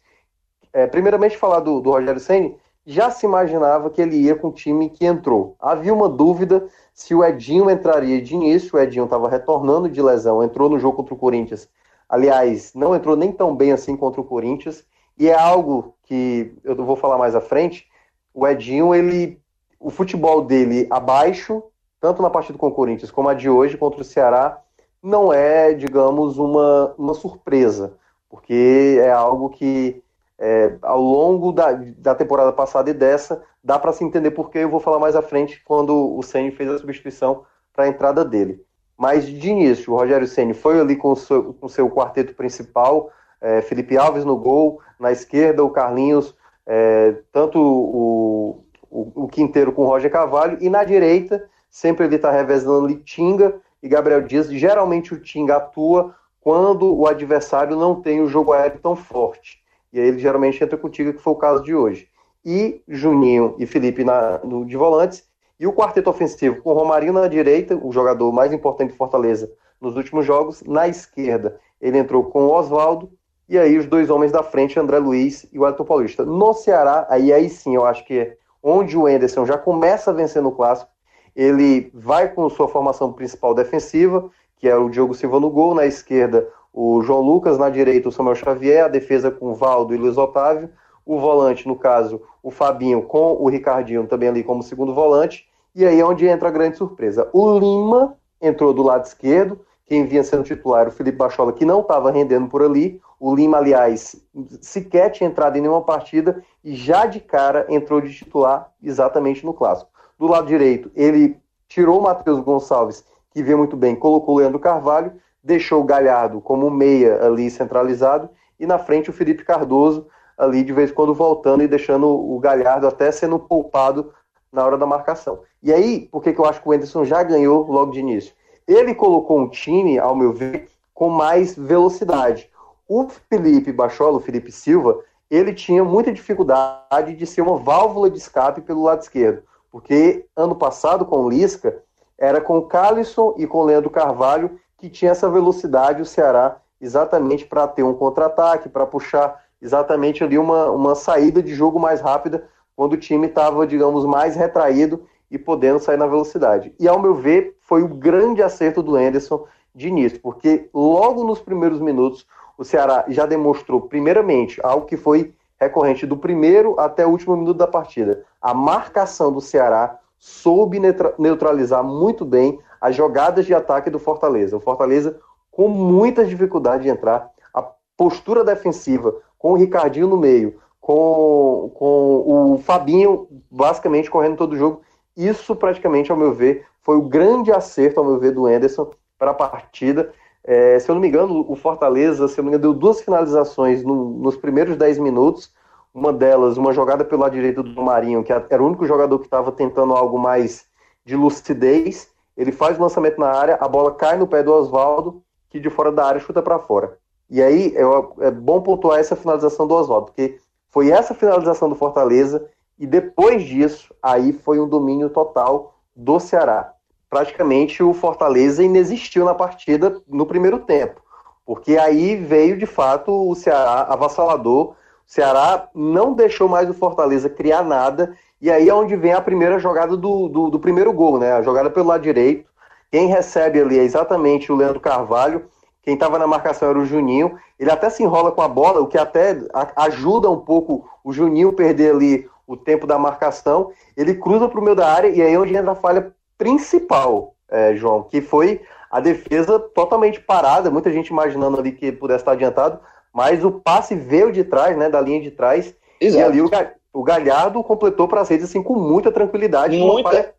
é, 0.73 0.87
primeiramente 0.87 1.37
falar 1.37 1.59
do, 1.59 1.81
do 1.81 1.91
Rogério 1.91 2.19
Senni, 2.19 2.57
já 2.85 3.11
se 3.11 3.25
imaginava 3.25 3.89
que 3.89 4.01
ele 4.01 4.15
ia 4.17 4.35
com 4.35 4.47
o 4.47 4.53
time 4.53 4.89
que 4.89 5.05
entrou. 5.05 5.55
Havia 5.59 5.93
uma 5.93 6.09
dúvida 6.09 6.67
se 6.93 7.13
o 7.13 7.23
Edinho 7.23 7.69
entraria 7.69 8.21
de 8.21 8.33
início, 8.33 8.75
o 8.75 8.79
Edinho 8.79 9.05
estava 9.05 9.29
retornando 9.29 9.89
de 9.89 10.01
lesão, 10.01 10.43
entrou 10.43 10.69
no 10.69 10.79
jogo 10.79 10.97
contra 10.97 11.13
o 11.13 11.17
Corinthians. 11.17 11.69
Aliás, 12.09 12.73
não 12.73 12.95
entrou 12.95 13.15
nem 13.15 13.31
tão 13.31 13.55
bem 13.55 13.71
assim 13.71 13.95
contra 13.95 14.19
o 14.19 14.25
Corinthians, 14.25 14.83
e 15.17 15.29
é 15.29 15.33
algo 15.33 15.95
que 16.03 16.53
eu 16.63 16.75
vou 16.75 16.95
falar 16.95 17.17
mais 17.17 17.35
à 17.35 17.41
frente. 17.41 17.87
O 18.33 18.47
Edinho, 18.47 18.93
ele, 18.95 19.39
o 19.79 19.89
futebol 19.89 20.43
dele 20.43 20.87
abaixo, 20.89 21.63
tanto 22.01 22.21
na 22.21 22.29
partida 22.29 22.57
com 22.57 22.67
o 22.67 22.73
Corinthians 22.73 23.11
como 23.11 23.29
a 23.29 23.33
de 23.33 23.49
hoje 23.49 23.77
contra 23.77 24.01
o 24.01 24.03
Ceará, 24.03 24.59
não 25.01 25.31
é, 25.31 25.73
digamos, 25.73 26.37
uma, 26.37 26.93
uma 26.97 27.13
surpresa, 27.13 27.93
porque 28.29 28.99
é 28.99 29.11
algo 29.11 29.49
que 29.49 30.03
é, 30.37 30.75
ao 30.81 30.99
longo 30.99 31.51
da, 31.51 31.71
da 31.97 32.15
temporada 32.15 32.51
passada 32.51 32.89
e 32.89 32.93
dessa, 32.93 33.43
dá 33.63 33.77
para 33.77 33.93
se 33.93 34.03
entender 34.03 34.31
porque 34.31 34.57
eu 34.57 34.69
vou 34.69 34.79
falar 34.79 34.97
mais 34.97 35.15
à 35.15 35.21
frente 35.21 35.61
quando 35.63 36.17
o 36.17 36.23
Ceni 36.23 36.49
fez 36.49 36.69
a 36.69 36.79
substituição 36.79 37.43
para 37.71 37.85
a 37.85 37.87
entrada 37.87 38.25
dele. 38.25 38.59
Mas 38.97 39.27
de 39.27 39.49
início, 39.49 39.93
o 39.93 39.97
Rogério 39.97 40.27
Ceni 40.27 40.55
foi 40.55 40.79
ali 40.79 40.95
com 40.95 41.11
o 41.11 41.15
seu, 41.15 41.53
com 41.53 41.67
seu 41.67 41.89
quarteto 41.89 42.33
principal, 42.33 43.11
é, 43.39 43.61
Felipe 43.61 43.97
Alves 43.97 44.25
no 44.25 44.35
gol, 44.35 44.79
na 44.99 45.11
esquerda 45.11 45.63
o 45.63 45.69
Carlinhos, 45.69 46.35
é, 46.65 47.15
tanto 47.31 47.59
o, 47.59 48.63
o, 48.89 49.23
o, 49.23 49.27
Quinteiro 49.27 49.71
com 49.71 49.83
o 49.83 49.87
Roger 49.87 50.11
Cavalho, 50.11 50.57
e 50.61 50.69
na 50.69 50.83
direita 50.83 51.47
sempre 51.71 52.05
ele 52.05 52.17
está 52.17 52.29
revezando 52.29 52.93
Tinga 52.97 53.55
e 53.81 53.87
Gabriel 53.87 54.21
Dias. 54.21 54.47
Geralmente 54.49 55.13
o 55.13 55.19
Tinga 55.19 55.55
atua 55.55 56.13
quando 56.41 56.93
o 56.93 57.07
adversário 57.07 57.77
não 57.77 58.01
tem 58.01 58.21
o 58.21 58.27
jogo 58.27 58.51
aéreo 58.51 58.79
tão 58.79 58.95
forte. 58.95 59.61
E 59.93 59.99
aí 59.99 60.07
ele 60.07 60.19
geralmente 60.19 60.61
entra 60.63 60.77
contigo, 60.77 61.13
que 61.13 61.21
foi 61.21 61.33
o 61.33 61.37
caso 61.37 61.63
de 61.63 61.73
hoje. 61.73 62.07
E 62.43 62.81
Juninho 62.87 63.55
e 63.57 63.65
Felipe 63.65 64.03
na, 64.03 64.39
no, 64.39 64.65
de 64.65 64.75
volantes. 64.75 65.23
E 65.59 65.67
o 65.67 65.73
quarteto 65.73 66.09
ofensivo 66.09 66.61
com 66.61 66.73
Romarinho 66.73 67.13
na 67.13 67.27
direita, 67.27 67.75
o 67.75 67.91
jogador 67.91 68.31
mais 68.31 68.51
importante 68.51 68.91
de 68.91 68.97
Fortaleza 68.97 69.51
nos 69.79 69.95
últimos 69.95 70.25
jogos. 70.25 70.63
Na 70.63 70.87
esquerda, 70.87 71.59
ele 71.79 71.97
entrou 71.97 72.23
com 72.23 72.45
o 72.45 72.51
Oswaldo. 72.51 73.11
E 73.47 73.59
aí 73.59 73.77
os 73.77 73.85
dois 73.85 74.09
homens 74.09 74.31
da 74.31 74.41
frente, 74.41 74.79
André 74.79 74.97
Luiz 74.97 75.45
e 75.51 75.59
o 75.59 75.67
Elton 75.67 75.85
Paulista. 75.85 76.25
No 76.25 76.53
Ceará, 76.53 77.05
aí, 77.09 77.31
aí 77.31 77.49
sim, 77.49 77.75
eu 77.75 77.85
acho 77.85 78.05
que 78.05 78.17
é 78.17 78.37
onde 78.63 78.97
o 78.97 79.07
Enderson 79.07 79.45
já 79.45 79.57
começa 79.57 80.09
a 80.09 80.13
vencer 80.13 80.41
no 80.41 80.51
clássico. 80.51 80.89
Ele 81.35 81.89
vai 81.93 82.29
com 82.29 82.49
sua 82.49 82.67
formação 82.67 83.13
principal 83.13 83.53
defensiva, 83.53 84.29
que 84.57 84.67
é 84.67 84.75
o 84.75 84.89
Diogo 84.89 85.13
Silva 85.13 85.39
no 85.39 85.49
gol, 85.49 85.73
na 85.73 85.85
esquerda 85.85 86.47
o 86.73 87.01
João 87.01 87.21
Lucas, 87.21 87.57
na 87.57 87.69
direita 87.69 88.09
o 88.09 88.11
Samuel 88.11 88.35
Xavier, 88.35 88.85
a 88.85 88.87
defesa 88.87 89.29
com 89.29 89.51
o 89.51 89.55
Valdo 89.55 89.93
e 89.93 89.97
Luiz 89.97 90.17
Otávio, 90.17 90.69
o 91.05 91.19
volante, 91.19 91.67
no 91.67 91.75
caso, 91.75 92.21
o 92.41 92.49
Fabinho 92.49 93.03
com 93.03 93.33
o 93.33 93.49
Ricardinho 93.49 94.07
também 94.07 94.29
ali 94.29 94.43
como 94.43 94.63
segundo 94.63 94.93
volante, 94.93 95.47
e 95.75 95.85
aí 95.85 95.99
é 95.99 96.05
onde 96.05 96.27
entra 96.27 96.47
a 96.47 96.51
grande 96.51 96.77
surpresa. 96.77 97.29
O 97.33 97.57
Lima 97.57 98.15
entrou 98.41 98.73
do 98.73 98.83
lado 98.83 99.05
esquerdo, 99.05 99.59
quem 99.85 100.05
vinha 100.05 100.23
sendo 100.23 100.43
titular, 100.43 100.87
o 100.87 100.91
Felipe 100.91 101.17
Bachola, 101.17 101.51
que 101.51 101.65
não 101.65 101.81
estava 101.81 102.11
rendendo 102.11 102.47
por 102.47 102.63
ali. 102.63 103.01
O 103.19 103.35
Lima, 103.35 103.57
aliás, 103.57 104.15
sequer 104.61 105.09
tinha 105.11 105.29
entrado 105.29 105.57
em 105.57 105.61
nenhuma 105.61 105.81
partida 105.81 106.41
e 106.63 106.73
já 106.75 107.05
de 107.05 107.19
cara 107.19 107.65
entrou 107.67 107.99
de 107.99 108.13
titular 108.13 108.71
exatamente 108.81 109.45
no 109.45 109.53
clássico. 109.53 109.91
Do 110.21 110.27
lado 110.27 110.45
direito, 110.45 110.91
ele 110.95 111.35
tirou 111.67 111.97
o 111.97 112.03
Matheus 112.03 112.39
Gonçalves, 112.41 113.03
que 113.31 113.41
vinha 113.41 113.57
muito 113.57 113.75
bem, 113.75 113.95
colocou 113.95 114.35
o 114.35 114.37
Leandro 114.37 114.59
Carvalho, 114.59 115.13
deixou 115.43 115.81
o 115.81 115.83
Galhardo 115.83 116.39
como 116.39 116.69
meia 116.69 117.25
ali 117.25 117.49
centralizado 117.49 118.29
e 118.59 118.67
na 118.67 118.77
frente 118.77 119.09
o 119.09 119.13
Felipe 119.13 119.43
Cardoso 119.43 120.05
ali 120.37 120.63
de 120.63 120.71
vez 120.71 120.91
em 120.91 120.93
quando 120.93 121.11
voltando 121.15 121.63
e 121.63 121.67
deixando 121.67 122.07
o 122.07 122.37
Galhardo 122.37 122.85
até 122.85 123.11
sendo 123.11 123.39
poupado 123.39 124.13
na 124.51 124.63
hora 124.63 124.77
da 124.77 124.85
marcação. 124.85 125.39
E 125.63 125.73
aí, 125.73 126.07
por 126.11 126.21
que, 126.21 126.33
que 126.33 126.39
eu 126.39 126.45
acho 126.45 126.61
que 126.61 126.69
o 126.69 126.71
Anderson 126.71 127.03
já 127.03 127.23
ganhou 127.23 127.65
logo 127.65 127.91
de 127.91 127.99
início? 127.99 128.35
Ele 128.67 128.93
colocou 128.93 129.39
um 129.39 129.49
time, 129.49 129.97
ao 129.97 130.15
meu 130.15 130.31
ver, 130.31 130.69
com 130.93 131.09
mais 131.09 131.55
velocidade. 131.55 132.47
O 132.87 133.09
Felipe 133.27 133.71
Bachola, 133.71 134.17
o 134.17 134.21
Felipe 134.21 134.51
Silva, 134.51 134.99
ele 135.31 135.51
tinha 135.51 135.83
muita 135.83 136.13
dificuldade 136.13 137.15
de 137.15 137.25
ser 137.25 137.41
uma 137.41 137.57
válvula 137.57 138.07
de 138.07 138.19
escape 138.19 138.61
pelo 138.61 138.83
lado 138.83 139.01
esquerdo, 139.01 139.41
porque 139.71 140.25
ano 140.35 140.55
passado 140.55 141.05
com 141.05 141.21
o 141.21 141.29
Lisca 141.29 141.81
era 142.17 142.41
com 142.41 142.57
o 142.57 142.67
Calisson 142.67 143.33
e 143.37 143.47
com 143.47 143.59
o 143.59 143.65
Leandro 143.65 143.89
Carvalho 143.89 144.59
que 144.77 144.89
tinha 144.89 145.11
essa 145.11 145.29
velocidade 145.29 146.01
o 146.01 146.05
Ceará 146.05 146.57
exatamente 146.81 147.45
para 147.45 147.67
ter 147.67 147.83
um 147.83 147.93
contra-ataque, 147.93 148.67
para 148.67 148.85
puxar 148.85 149.39
exatamente 149.61 150.23
ali 150.23 150.37
uma, 150.37 150.71
uma 150.71 150.95
saída 150.95 151.41
de 151.41 151.53
jogo 151.53 151.79
mais 151.79 152.01
rápida 152.01 152.47
quando 152.75 152.93
o 152.93 152.97
time 152.97 153.27
estava, 153.27 153.67
digamos, 153.67 154.05
mais 154.05 154.35
retraído 154.35 155.05
e 155.29 155.37
podendo 155.37 155.79
sair 155.79 155.97
na 155.97 156.07
velocidade. 156.07 156.73
E 156.79 156.87
ao 156.87 156.99
meu 156.99 157.13
ver, 157.13 157.55
foi 157.61 157.83
o 157.83 157.87
grande 157.87 158.41
acerto 158.41 158.81
do 158.81 158.95
Anderson 158.95 159.45
de 159.73 159.87
início, 159.87 160.19
porque 160.19 160.67
logo 160.73 161.23
nos 161.23 161.39
primeiros 161.39 161.79
minutos 161.79 162.25
o 162.57 162.63
Ceará 162.63 163.05
já 163.07 163.25
demonstrou, 163.25 163.81
primeiramente, 163.81 164.59
algo 164.63 164.85
que 164.85 164.97
foi 164.97 165.33
recorrente 165.61 166.05
do 166.05 166.17
primeiro 166.17 166.79
até 166.79 167.05
o 167.05 167.09
último 167.09 167.37
minuto 167.37 167.57
da 167.57 167.67
partida. 167.67 168.23
A 168.41 168.53
marcação 168.53 169.31
do 169.31 169.39
Ceará 169.39 169.99
soube 170.17 170.79
neutralizar 171.17 171.83
muito 171.83 172.25
bem 172.25 172.59
as 172.79 172.95
jogadas 172.95 173.45
de 173.45 173.53
ataque 173.53 173.89
do 173.89 173.99
Fortaleza. 173.99 174.57
O 174.57 174.59
Fortaleza 174.59 175.19
com 175.51 175.67
muita 175.67 176.25
dificuldade 176.25 176.83
de 176.83 176.89
entrar, 176.89 177.29
a 177.53 177.61
postura 177.95 178.43
defensiva, 178.43 179.13
com 179.37 179.51
o 179.51 179.55
Ricardinho 179.55 180.07
no 180.07 180.17
meio, 180.17 180.59
com, 180.79 181.71
com 181.75 182.53
o 182.53 182.57
Fabinho 182.63 183.27
basicamente 183.49 184.09
correndo 184.09 184.37
todo 184.37 184.53
o 184.53 184.57
jogo. 184.57 184.81
Isso 185.15 185.55
praticamente, 185.55 186.11
ao 186.11 186.17
meu 186.17 186.33
ver, 186.33 186.65
foi 186.81 186.95
o 186.95 187.01
grande 187.03 187.51
acerto, 187.51 187.99
ao 187.99 188.05
meu 188.05 188.17
ver, 188.17 188.31
do 188.31 188.47
Anderson 188.47 188.89
para 189.19 189.31
a 189.31 189.35
partida. 189.35 190.11
É, 190.43 190.79
se 190.79 190.89
eu 190.89 190.95
não 190.95 191.01
me 191.01 191.07
engano, 191.07 191.45
o 191.47 191.55
Fortaleza, 191.55 192.27
se 192.27 192.39
eu 192.39 192.43
não 192.43 192.51
me 192.51 192.57
engano, 192.57 192.73
deu 192.73 192.79
duas 192.79 193.01
finalizações 193.01 193.83
no, 193.83 194.11
nos 194.19 194.35
primeiros 194.35 194.75
10 194.75 194.97
minutos. 194.99 195.53
Uma 195.93 196.13
delas, 196.13 196.57
uma 196.57 196.71
jogada 196.71 197.03
pelo 197.03 197.21
lado 197.21 197.33
direito 197.33 197.61
do 197.61 197.81
Marinho, 197.83 198.23
que 198.23 198.31
era 198.31 198.63
o 198.63 198.65
único 198.65 198.85
jogador 198.85 199.19
que 199.19 199.25
estava 199.25 199.51
tentando 199.51 199.93
algo 199.93 200.17
mais 200.17 200.65
de 201.05 201.15
lucidez 201.15 202.11
ele 202.35 202.51
faz 202.51 202.77
o 202.77 202.81
lançamento 202.81 203.19
na 203.19 203.27
área, 203.27 203.57
a 203.59 203.67
bola 203.67 203.93
cai 203.93 204.17
no 204.17 204.27
pé 204.27 204.41
do 204.41 204.53
Oswaldo, 204.53 205.21
que 205.49 205.59
de 205.59 205.69
fora 205.69 205.91
da 205.91 206.05
área 206.05 206.19
chuta 206.19 206.41
para 206.41 206.59
fora. 206.59 206.97
E 207.29 207.41
aí 207.41 207.73
é, 207.75 208.27
é, 208.27 208.31
bom 208.31 208.61
pontuar 208.61 208.99
essa 208.99 209.15
finalização 209.15 209.67
do 209.67 209.75
Oswaldo, 209.75 210.07
porque 210.07 210.39
foi 210.69 210.89
essa 210.89 211.13
finalização 211.13 211.69
do 211.69 211.75
Fortaleza 211.75 212.49
e 212.79 212.87
depois 212.87 213.43
disso, 213.43 213.93
aí 214.01 214.33
foi 214.33 214.59
um 214.59 214.67
domínio 214.67 215.09
total 215.09 215.75
do 215.95 216.19
Ceará. 216.19 216.73
Praticamente 217.11 217.83
o 217.83 217.93
Fortaleza 217.93 218.63
inexistiu 218.63 219.25
na 219.25 219.35
partida 219.35 220.01
no 220.07 220.25
primeiro 220.25 220.59
tempo, 220.59 221.01
porque 221.45 221.77
aí 221.77 222.15
veio 222.15 222.57
de 222.57 222.65
fato 222.65 223.11
o 223.29 223.35
Ceará 223.35 223.81
avassalador. 223.89 224.69
O 224.69 224.75
Ceará 225.05 225.67
não 225.75 226.13
deixou 226.13 226.47
mais 226.47 226.69
o 226.69 226.73
Fortaleza 226.73 227.29
criar 227.29 227.63
nada 227.63 228.15
e 228.41 228.49
aí 228.49 228.69
é 228.69 228.73
onde 228.73 228.95
vem 228.95 229.11
a 229.11 229.19
primeira 229.19 229.59
jogada 229.59 229.97
do, 229.97 230.29
do, 230.29 230.49
do, 230.51 230.57
primeiro 230.57 230.93
gol, 230.93 231.19
né? 231.19 231.33
A 231.33 231.41
jogada 231.41 231.69
pelo 231.69 231.87
lado 231.87 232.01
direito. 232.01 232.49
Quem 232.89 233.07
recebe 233.07 233.59
ali 233.59 233.77
é 233.77 233.83
exatamente 233.83 234.49
o 234.49 234.55
Leandro 234.55 234.79
Carvalho. 234.79 235.47
Quem 235.83 235.95
estava 235.95 236.17
na 236.17 236.25
marcação 236.25 236.69
era 236.69 236.79
o 236.79 236.85
Juninho. 236.85 237.37
Ele 237.59 237.69
até 237.69 237.89
se 237.89 238.03
enrola 238.03 238.31
com 238.31 238.41
a 238.41 238.47
bola, 238.47 238.79
o 238.79 238.87
que 238.87 238.97
até 238.97 239.37
ajuda 239.75 240.29
um 240.29 240.39
pouco 240.39 240.89
o 241.03 241.11
Juninho 241.11 241.51
perder 241.51 241.93
ali 241.93 242.29
o 242.47 242.55
tempo 242.55 242.87
da 242.87 242.97
marcação. 242.97 243.73
Ele 243.97 244.15
cruza 244.15 244.47
para 244.47 244.61
o 244.61 244.63
meio 244.63 244.77
da 244.77 244.87
área 244.87 245.09
e 245.09 245.21
aí 245.21 245.33
é 245.33 245.37
onde 245.37 245.53
entra 245.53 245.73
a 245.73 245.75
falha 245.75 246.13
principal, 246.41 247.35
é, 247.47 247.75
João, 247.75 248.01
que 248.01 248.19
foi 248.19 248.61
a 248.89 248.99
defesa 248.99 249.59
totalmente 249.59 250.19
parada. 250.19 250.71
Muita 250.71 250.91
gente 250.91 251.09
imaginando 251.09 251.59
ali 251.59 251.71
que 251.71 251.91
pudesse 251.91 252.23
estar 252.23 252.31
adiantado, 252.31 252.79
mas 253.13 253.45
o 253.45 253.51
passe 253.51 253.93
veio 253.93 254.31
de 254.31 254.43
trás, 254.43 254.75
né? 254.75 254.89
Da 254.89 254.99
linha 254.99 255.21
de 255.21 255.29
trás. 255.29 255.75
Exato. 255.99 256.19
E 256.19 256.23
ali 256.23 256.41
o, 256.41 256.49
o 256.91 257.03
Galhardo 257.03 257.63
completou 257.63 258.07
para 258.07 258.21
as 258.21 258.29
redes 258.29 258.49
assim 258.49 258.63
com 258.63 258.73
muita 258.73 259.11
tranquilidade. 259.11 259.77
Muita. 259.77 260.33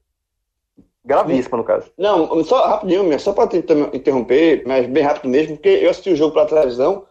Gravíssima, 1.05 1.59
no 1.59 1.65
caso. 1.65 1.89
Não, 1.97 2.43
só 2.43 2.67
rapidinho, 2.67 3.21
só 3.21 3.33
para 3.33 3.57
interromper, 3.93 4.65
mas 4.67 4.85
bem 4.87 5.05
rápido 5.05 5.29
mesmo, 5.29 5.57
porque 5.57 5.69
eu 5.69 5.91
assisti 5.91 6.11
o 6.11 6.17
jogo 6.17 6.35
pela 6.35 6.47
televisão 6.47 7.05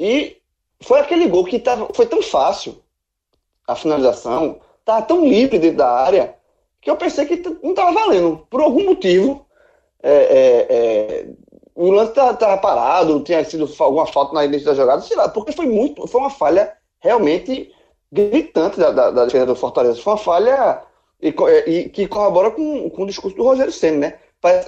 e 0.00 0.36
foi 0.80 0.98
aquele 0.98 1.28
gol 1.28 1.44
que 1.44 1.60
tava, 1.60 1.88
foi 1.94 2.06
tão 2.06 2.22
fácil 2.22 2.82
a 3.68 3.76
finalização, 3.76 4.60
tava 4.84 5.02
tão 5.02 5.24
livre 5.24 5.58
dentro 5.58 5.78
da 5.78 5.90
área, 5.90 6.36
que 6.82 6.90
eu 6.90 6.96
pensei 6.96 7.24
que 7.24 7.42
não 7.62 7.74
tava 7.74 7.92
valendo. 7.92 8.44
Por 8.50 8.60
algum 8.60 8.84
motivo, 8.84 9.46
é, 10.02 10.12
é, 10.12 10.66
é, 10.68 11.26
o 11.74 11.90
lance 11.92 12.12
tava, 12.12 12.34
tava, 12.34 12.58
parado, 12.58 13.22
tinha 13.22 13.42
sido 13.44 13.72
alguma 13.78 14.06
falta 14.06 14.34
na 14.34 14.44
início 14.44 14.66
da 14.66 14.74
jogada, 14.74 15.00
sei 15.00 15.16
lá, 15.16 15.28
porque 15.28 15.52
foi 15.52 15.66
muito, 15.66 16.06
foi 16.08 16.20
uma 16.20 16.30
falha 16.30 16.72
realmente 17.00 17.72
gritante 18.10 18.78
da, 18.78 18.90
da, 18.90 19.10
da 19.12 19.24
defesa 19.24 19.46
do 19.46 19.56
Fortaleza. 19.56 20.02
Foi 20.02 20.12
uma 20.12 20.18
falha 20.18 20.82
e, 21.20 21.28
e, 21.66 21.88
que 21.88 22.08
corrobora 22.08 22.50
com, 22.50 22.90
com 22.90 23.04
o 23.04 23.06
discurso 23.06 23.36
do 23.36 23.44
Rogério 23.44 23.72
Senna, 23.72 23.98
né? 23.98 24.18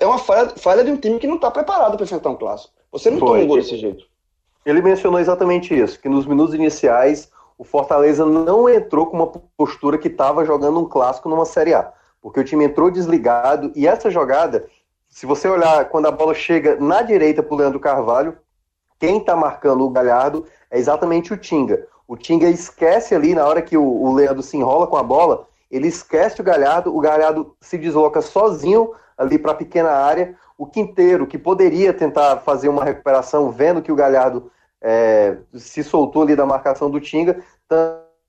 É 0.01 0.07
uma 0.07 0.19
falha, 0.19 0.51
falha 0.51 0.85
de 0.85 0.93
um 0.93 0.97
time 0.97 1.19
que 1.19 1.27
não 1.27 1.35
está 1.35 1.51
preparado 1.51 1.97
para 1.97 2.05
enfrentar 2.05 2.31
um 2.31 2.37
clássico. 2.37 2.73
Você 2.93 3.11
não 3.11 3.19
Foi. 3.19 3.29
toma 3.29 3.41
um 3.41 3.47
gol 3.49 3.57
desse 3.57 3.77
jeito. 3.77 4.05
Ele 4.65 4.81
mencionou 4.81 5.19
exatamente 5.19 5.77
isso, 5.77 6.01
que 6.01 6.09
nos 6.09 6.25
minutos 6.25 6.55
iniciais 6.55 7.29
o 7.59 7.65
Fortaleza 7.65 8.25
não 8.25 8.69
entrou 8.69 9.07
com 9.07 9.17
uma 9.17 9.27
postura 9.57 9.99
que 9.99 10.09
estava 10.09 10.45
jogando 10.45 10.81
um 10.81 10.89
clássico 10.89 11.29
numa 11.29 11.45
Série 11.45 11.75
A, 11.75 11.93
porque 12.25 12.41
o 12.41 12.45
time 12.45 12.65
entrou 12.65 12.91
desligado 12.91 13.71
e 13.77 13.87
essa 13.87 14.11
jogada, 14.11 14.67
se 15.11 15.27
você 15.27 15.47
olhar 15.47 15.91
quando 15.91 16.07
a 16.07 16.11
bola 16.11 16.33
chega 16.33 16.75
na 16.81 17.03
direita 17.03 17.43
para 17.43 17.55
o 17.55 17.59
Leandro 17.59 17.79
Carvalho, 17.79 18.39
quem 18.99 19.19
está 19.19 19.37
marcando 19.37 19.85
o 19.85 19.91
Galhardo 19.91 20.47
é 20.71 20.79
exatamente 20.79 21.35
o 21.35 21.37
Tinga. 21.37 21.87
O 22.09 22.17
Tinga 22.17 22.49
esquece 22.49 23.15
ali 23.15 23.35
na 23.35 23.47
hora 23.47 23.61
que 23.61 23.77
o, 23.77 23.85
o 23.85 24.15
Leandro 24.15 24.43
se 24.43 24.57
enrola 24.57 24.87
com 24.87 24.97
a 24.97 25.03
bola, 25.03 25.47
ele 25.71 25.87
esquece 25.87 26.41
o 26.41 26.45
Galhardo, 26.45 26.97
o 26.97 26.99
Galhardo 26.99 27.55
se 27.61 27.77
desloca 27.77 28.23
sozinho 28.23 28.95
ali 29.19 29.39
para 29.39 29.53
a 29.53 29.57
pequena 29.57 29.91
área. 29.91 30.35
O 30.57 30.65
Quinteiro, 30.65 31.27
que 31.27 31.37
poderia 31.37 31.93
tentar 31.93 32.39
fazer 32.39 32.71
uma 32.71 32.85
recuperação, 32.85 33.51
vendo 33.51 33.83
que 33.83 33.93
o 33.93 33.97
Galhardo 33.97 34.51
é, 34.81 35.37
se 35.53 35.85
soltou 35.85 36.23
ali 36.23 36.35
da 36.35 36.47
marcação 36.47 36.89
do 36.89 37.03
Tinga, 37.03 37.45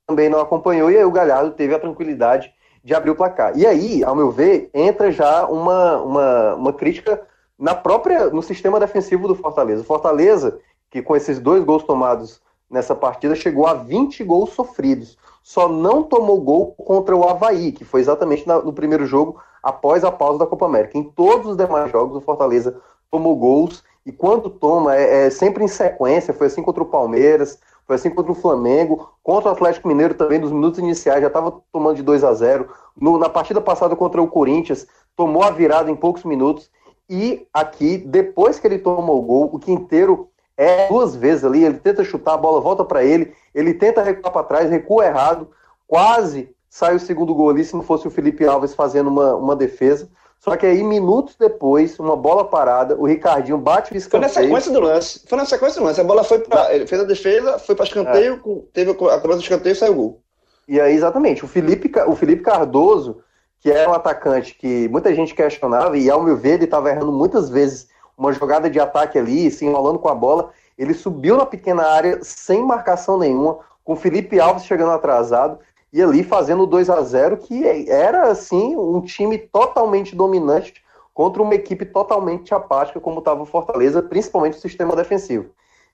também 0.06 0.28
não 0.28 0.40
acompanhou, 0.40 0.90
e 0.90 0.98
aí 0.98 1.04
o 1.04 1.10
Galhardo 1.10 1.52
teve 1.52 1.74
a 1.74 1.78
tranquilidade 1.78 2.52
de 2.86 2.94
abrir 2.94 3.10
o 3.10 3.16
placar. 3.16 3.58
E 3.58 3.66
aí, 3.66 4.04
ao 4.04 4.14
meu 4.14 4.30
ver, 4.30 4.70
entra 4.72 5.10
já 5.10 5.44
uma, 5.46 5.96
uma, 5.96 6.54
uma 6.54 6.72
crítica 6.72 7.20
na 7.58 7.74
própria 7.74 8.30
no 8.30 8.40
sistema 8.40 8.78
defensivo 8.78 9.26
do 9.26 9.34
Fortaleza. 9.34 9.82
O 9.82 9.84
Fortaleza, 9.84 10.60
que 10.88 11.02
com 11.02 11.16
esses 11.16 11.40
dois 11.40 11.64
gols 11.64 11.82
tomados 11.82 12.40
nessa 12.70 12.94
partida, 12.94 13.34
chegou 13.34 13.66
a 13.66 13.74
20 13.74 14.22
gols 14.22 14.50
sofridos. 14.50 15.18
Só 15.42 15.68
não 15.68 16.04
tomou 16.04 16.40
gol 16.40 16.76
contra 16.76 17.16
o 17.16 17.28
Havaí, 17.28 17.72
que 17.72 17.84
foi 17.84 18.00
exatamente 18.02 18.46
no 18.46 18.72
primeiro 18.72 19.04
jogo 19.04 19.40
após 19.60 20.04
a 20.04 20.12
pausa 20.12 20.38
da 20.38 20.46
Copa 20.46 20.66
América. 20.66 20.96
Em 20.96 21.02
todos 21.02 21.50
os 21.50 21.56
demais 21.56 21.90
jogos, 21.90 22.16
o 22.16 22.20
Fortaleza 22.20 22.80
tomou 23.10 23.34
gols 23.34 23.82
e 24.04 24.12
quando 24.12 24.48
toma 24.48 24.94
é, 24.94 25.26
é, 25.26 25.30
sempre 25.30 25.64
em 25.64 25.68
sequência. 25.68 26.32
Foi 26.32 26.46
assim 26.46 26.62
contra 26.62 26.84
o 26.84 26.86
Palmeiras, 26.86 27.58
foi 27.86 27.96
assim 27.96 28.10
contra 28.10 28.32
o 28.32 28.34
Flamengo, 28.34 29.10
contra 29.22 29.50
o 29.50 29.52
Atlético 29.52 29.88
Mineiro 29.88 30.14
também, 30.14 30.38
nos 30.38 30.50
minutos 30.50 30.78
iniciais, 30.78 31.20
já 31.20 31.28
estava 31.28 31.62
tomando 31.72 31.96
de 31.96 32.02
2 32.02 32.24
a 32.24 32.34
0 32.34 32.68
no, 33.00 33.18
Na 33.18 33.28
partida 33.28 33.60
passada 33.60 33.94
contra 33.94 34.20
o 34.20 34.28
Corinthians, 34.28 34.86
tomou 35.14 35.42
a 35.42 35.50
virada 35.50 35.90
em 35.90 35.96
poucos 35.96 36.24
minutos. 36.24 36.70
E 37.08 37.46
aqui, 37.54 37.98
depois 37.98 38.58
que 38.58 38.66
ele 38.66 38.78
tomou 38.78 39.18
o 39.18 39.22
gol, 39.22 39.50
o 39.52 39.58
Quinteiro 39.58 40.28
é 40.56 40.88
duas 40.88 41.14
vezes 41.14 41.44
ali, 41.44 41.64
ele 41.64 41.78
tenta 41.78 42.02
chutar, 42.02 42.34
a 42.34 42.38
bola 42.38 42.60
volta 42.60 42.84
para 42.84 43.04
ele, 43.04 43.32
ele 43.54 43.74
tenta 43.74 44.02
recuar 44.02 44.32
para 44.32 44.42
trás, 44.42 44.70
recua 44.70 45.06
errado, 45.06 45.48
quase 45.86 46.54
sai 46.68 46.94
o 46.94 47.00
segundo 47.00 47.34
gol 47.34 47.50
ali, 47.50 47.64
se 47.64 47.74
não 47.74 47.82
fosse 47.82 48.06
o 48.06 48.10
Felipe 48.10 48.44
Alves 48.44 48.74
fazendo 48.74 49.08
uma, 49.08 49.34
uma 49.34 49.56
defesa. 49.56 50.10
Só 50.38 50.56
que 50.56 50.64
aí, 50.64 50.82
minutos 50.82 51.34
depois, 51.36 51.98
uma 51.98 52.16
bola 52.16 52.44
parada, 52.44 52.94
o 52.96 53.06
Ricardinho 53.06 53.58
bate 53.58 53.92
o 53.92 53.96
escanteio. 53.96 54.32
Foi 54.32 54.42
na 54.42 54.46
sequência 54.46 54.72
do 54.72 54.80
lance. 54.80 55.22
Foi 55.26 55.38
na 55.38 55.44
sequência 55.44 55.80
do 55.80 55.86
lance. 55.86 56.00
A 56.00 56.04
bola 56.04 56.22
foi 56.22 56.38
para. 56.38 56.74
Ele 56.74 56.86
fez 56.86 57.00
a 57.00 57.04
defesa, 57.04 57.58
foi 57.58 57.74
para 57.74 57.84
escanteio, 57.84 58.34
é. 58.34 58.72
teve 58.72 58.90
a 58.92 58.94
cobrança 58.94 59.38
do 59.38 59.42
escanteio 59.42 59.72
e 59.72 59.76
saiu 59.76 59.92
o 59.92 59.96
gol. 59.96 60.20
E 60.68 60.80
aí, 60.80 60.94
exatamente. 60.94 61.44
O 61.44 61.48
Felipe, 61.48 61.90
o 62.06 62.14
Felipe 62.14 62.42
Cardoso, 62.42 63.22
que 63.60 63.70
era 63.70 63.90
um 63.90 63.94
atacante 63.94 64.54
que 64.54 64.88
muita 64.88 65.14
gente 65.14 65.34
questionava, 65.34 65.96
e 65.98 66.08
ao 66.08 66.22
meu 66.22 66.36
ver, 66.36 66.54
ele 66.54 66.64
estava 66.64 66.90
errando 66.90 67.12
muitas 67.12 67.48
vezes 67.50 67.88
uma 68.16 68.32
jogada 68.32 68.70
de 68.70 68.78
ataque 68.78 69.18
ali, 69.18 69.50
se 69.50 69.64
enrolando 69.64 69.98
com 69.98 70.08
a 70.08 70.14
bola. 70.14 70.50
Ele 70.78 70.94
subiu 70.94 71.36
na 71.36 71.46
pequena 71.46 71.84
área 71.84 72.20
sem 72.22 72.62
marcação 72.62 73.18
nenhuma, 73.18 73.58
com 73.82 73.94
o 73.94 73.96
Felipe 73.96 74.38
Alves 74.38 74.64
chegando 74.64 74.92
atrasado 74.92 75.58
e 75.96 76.02
ali 76.02 76.22
fazendo 76.22 76.66
2 76.66 76.90
a 76.90 77.00
0 77.00 77.38
que 77.38 77.66
era 77.88 78.28
assim 78.28 78.76
um 78.76 79.00
time 79.00 79.38
totalmente 79.38 80.14
dominante 80.14 80.84
contra 81.14 81.42
uma 81.42 81.54
equipe 81.54 81.86
totalmente 81.86 82.52
apática 82.52 83.00
como 83.00 83.20
estava 83.20 83.40
o 83.40 83.46
Fortaleza, 83.46 84.02
principalmente 84.02 84.58
o 84.58 84.60
sistema 84.60 84.94
defensivo. 84.94 85.46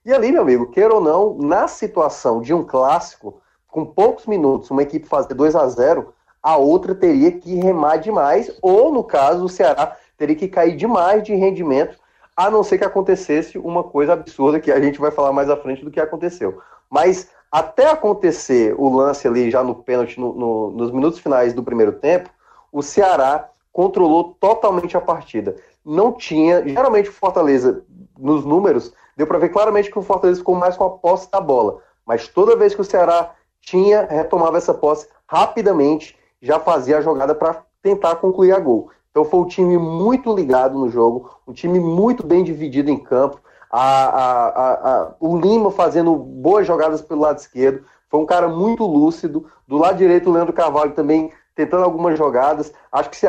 E 0.05 0.13
ali, 0.13 0.33
meu 0.33 0.43
amigo, 0.43 0.73
queira 0.73 0.93
ou 0.93 1.01
não, 1.01 1.39
na 1.39 1.69
situação 1.69 2.41
de 2.41 2.53
um 2.53 2.65
clássico, 2.65 3.41
com 3.69 3.87
poucos 3.87 4.27
minutos, 4.27 4.73
uma 4.73 4.83
equipe 4.83 5.07
fazer 5.07 5.35
2 5.35 5.55
a 5.55 5.69
0 5.69 6.13
a 6.43 6.57
outra 6.57 6.97
teria 6.97 7.31
que 7.31 7.55
remar 7.55 7.99
demais, 7.99 8.51
ou 8.61 8.93
no 8.93 9.05
caso, 9.05 9.45
o 9.45 9.49
Ceará 9.49 9.97
teria 10.19 10.35
que 10.35 10.49
cair 10.49 10.75
demais 10.75 11.23
de 11.23 11.33
rendimento, 11.33 11.97
a 12.37 12.51
não 12.51 12.65
ser 12.65 12.79
que 12.79 12.85
acontecesse 12.85 13.57
uma 13.57 13.85
coisa 13.85 14.15
absurda 14.15 14.59
que 14.59 14.73
a 14.73 14.81
gente 14.81 14.99
vai 14.99 15.13
falar 15.13 15.33
mais 15.33 15.49
à 15.49 15.57
frente 15.57 15.85
do 15.85 15.93
que 15.93 16.01
aconteceu. 16.01 16.61
Mas 16.91 17.29
até 17.53 17.91
acontecer 17.91 18.75
o 18.79 18.89
lance 18.89 19.29
ali 19.29 19.51
já 19.51 19.63
no 19.63 19.75
pênalti 19.75 20.19
no, 20.19 20.33
no, 20.33 20.71
nos 20.71 20.91
minutos 20.91 21.19
finais 21.19 21.53
do 21.53 21.63
primeiro 21.63 21.93
tempo, 21.93 22.31
o 22.73 22.83
Ceará 22.83 23.51
controlou 23.71 24.35
totalmente 24.41 24.97
a 24.97 25.01
partida. 25.03 25.55
Não 25.85 26.13
tinha, 26.13 26.67
geralmente 26.67 27.11
o 27.11 27.13
Fortaleza, 27.13 27.85
nos 28.19 28.43
números, 28.47 28.95
deu 29.15 29.27
para 29.27 29.39
ver 29.39 29.51
claramente 29.51 29.91
que 29.91 29.99
o 29.99 30.03
Fortaleza 30.03 30.39
ficou 30.39 30.55
mais 30.55 30.79
com 30.79 30.85
a 30.85 30.91
posse 30.91 31.31
da 31.31 31.43
bola. 31.43 31.81
Mas 32.07 32.27
toda 32.27 32.57
vez 32.57 32.75
que 32.75 32.81
o 32.81 32.85
Ceará 32.85 33.35
tinha, 33.61 34.07
retomava 34.07 34.57
essa 34.57 34.73
posse 34.73 35.07
rapidamente, 35.27 36.19
já 36.41 36.59
fazia 36.59 36.99
a 36.99 37.03
jogada 37.03 37.35
para 37.35 37.63
tentar 37.83 38.17
concluir 38.17 38.53
a 38.53 38.59
gol. 38.59 38.91
Então 39.11 39.27
foi 39.27 39.41
um 39.41 39.47
time 39.47 39.77
muito 39.77 40.35
ligado 40.35 40.79
no 40.79 40.89
jogo, 40.89 41.31
um 41.47 41.53
time 41.53 41.79
muito 41.79 42.27
bem 42.27 42.43
dividido 42.43 42.91
em 42.91 42.99
campo 42.99 43.39
a, 43.81 44.91
a, 44.91 45.15
o 45.19 45.37
Lima 45.39 45.71
fazendo 45.71 46.15
boas 46.15 46.67
jogadas 46.67 47.01
pelo 47.01 47.23
lado 47.23 47.39
esquerdo, 47.39 47.85
foi 48.11 48.21
um 48.21 48.27
cara 48.27 48.49
muito 48.49 48.85
lúcido. 48.85 49.47
Do 49.67 49.79
lado 49.79 49.97
direito, 49.97 50.29
o 50.29 50.33
Leandro 50.33 50.53
Carvalho 50.53 50.93
também 50.93 51.33
tentando 51.55 51.85
algumas 51.85 52.19
jogadas. 52.19 52.73
Acho 52.91 53.09
que 53.09 53.17
se, 53.17 53.27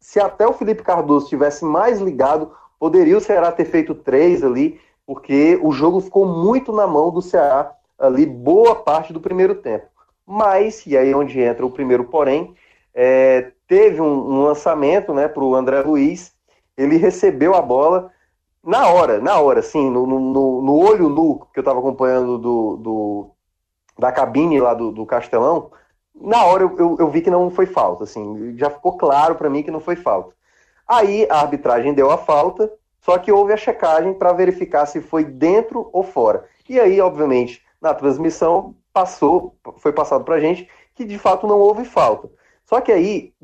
se 0.00 0.18
até 0.18 0.46
o 0.46 0.54
Felipe 0.54 0.82
Cardoso 0.82 1.28
tivesse 1.28 1.64
mais 1.64 2.00
ligado, 2.00 2.52
poderia 2.78 3.18
o 3.18 3.20
Ceará 3.20 3.52
ter 3.52 3.66
feito 3.66 3.94
três 3.94 4.42
ali, 4.42 4.80
porque 5.06 5.60
o 5.62 5.70
jogo 5.72 6.00
ficou 6.00 6.26
muito 6.26 6.72
na 6.72 6.86
mão 6.86 7.10
do 7.10 7.20
Ceará 7.20 7.72
ali 7.98 8.24
boa 8.24 8.74
parte 8.74 9.12
do 9.12 9.20
primeiro 9.20 9.54
tempo. 9.56 9.86
Mas, 10.26 10.86
e 10.86 10.96
aí 10.96 11.10
é 11.10 11.16
onde 11.16 11.38
entra 11.40 11.66
o 11.66 11.70
primeiro 11.70 12.04
porém, 12.04 12.54
é, 12.94 13.52
teve 13.68 14.00
um, 14.00 14.06
um 14.06 14.42
lançamento 14.44 15.12
né, 15.12 15.28
para 15.28 15.44
o 15.44 15.54
André 15.54 15.82
Luiz, 15.82 16.32
ele 16.76 16.96
recebeu 16.96 17.54
a 17.54 17.60
bola, 17.60 18.10
na 18.64 18.88
hora, 18.88 19.20
na 19.20 19.38
hora, 19.38 19.60
assim, 19.60 19.90
no, 19.90 20.06
no, 20.06 20.62
no 20.62 20.76
olho 20.76 21.08
nu 21.08 21.46
que 21.52 21.58
eu 21.58 21.62
estava 21.62 21.78
acompanhando 21.78 22.38
do, 22.38 22.76
do, 22.76 23.30
da 23.98 24.10
cabine 24.10 24.60
lá 24.60 24.72
do, 24.74 24.90
do 24.90 25.04
Castelão, 25.04 25.70
na 26.14 26.44
hora 26.44 26.62
eu, 26.62 26.76
eu, 26.78 26.96
eu, 27.00 27.08
vi 27.08 27.20
que 27.20 27.30
não 27.30 27.50
foi 27.50 27.66
falta, 27.66 28.04
assim, 28.04 28.56
já 28.56 28.70
ficou 28.70 28.96
claro 28.96 29.34
para 29.34 29.50
mim 29.50 29.62
que 29.62 29.70
não 29.70 29.80
foi 29.80 29.96
falta. 29.96 30.34
Aí 30.86 31.26
a 31.30 31.40
arbitragem 31.40 31.92
deu 31.92 32.10
a 32.10 32.16
falta, 32.16 32.72
só 33.00 33.18
que 33.18 33.32
houve 33.32 33.52
a 33.52 33.56
checagem 33.56 34.14
para 34.14 34.32
verificar 34.32 34.86
se 34.86 35.00
foi 35.00 35.24
dentro 35.24 35.90
ou 35.92 36.02
fora. 36.02 36.44
E 36.68 36.80
aí, 36.80 37.00
obviamente, 37.00 37.62
na 37.80 37.92
transmissão 37.92 38.74
passou, 38.92 39.56
foi 39.78 39.92
passado 39.92 40.24
para 40.24 40.40
gente 40.40 40.68
que 40.94 41.04
de 41.04 41.18
fato 41.18 41.46
não 41.46 41.58
houve 41.58 41.84
falta. 41.84 42.30
Só 42.64 42.80
que 42.80 42.90
aí 42.90 43.34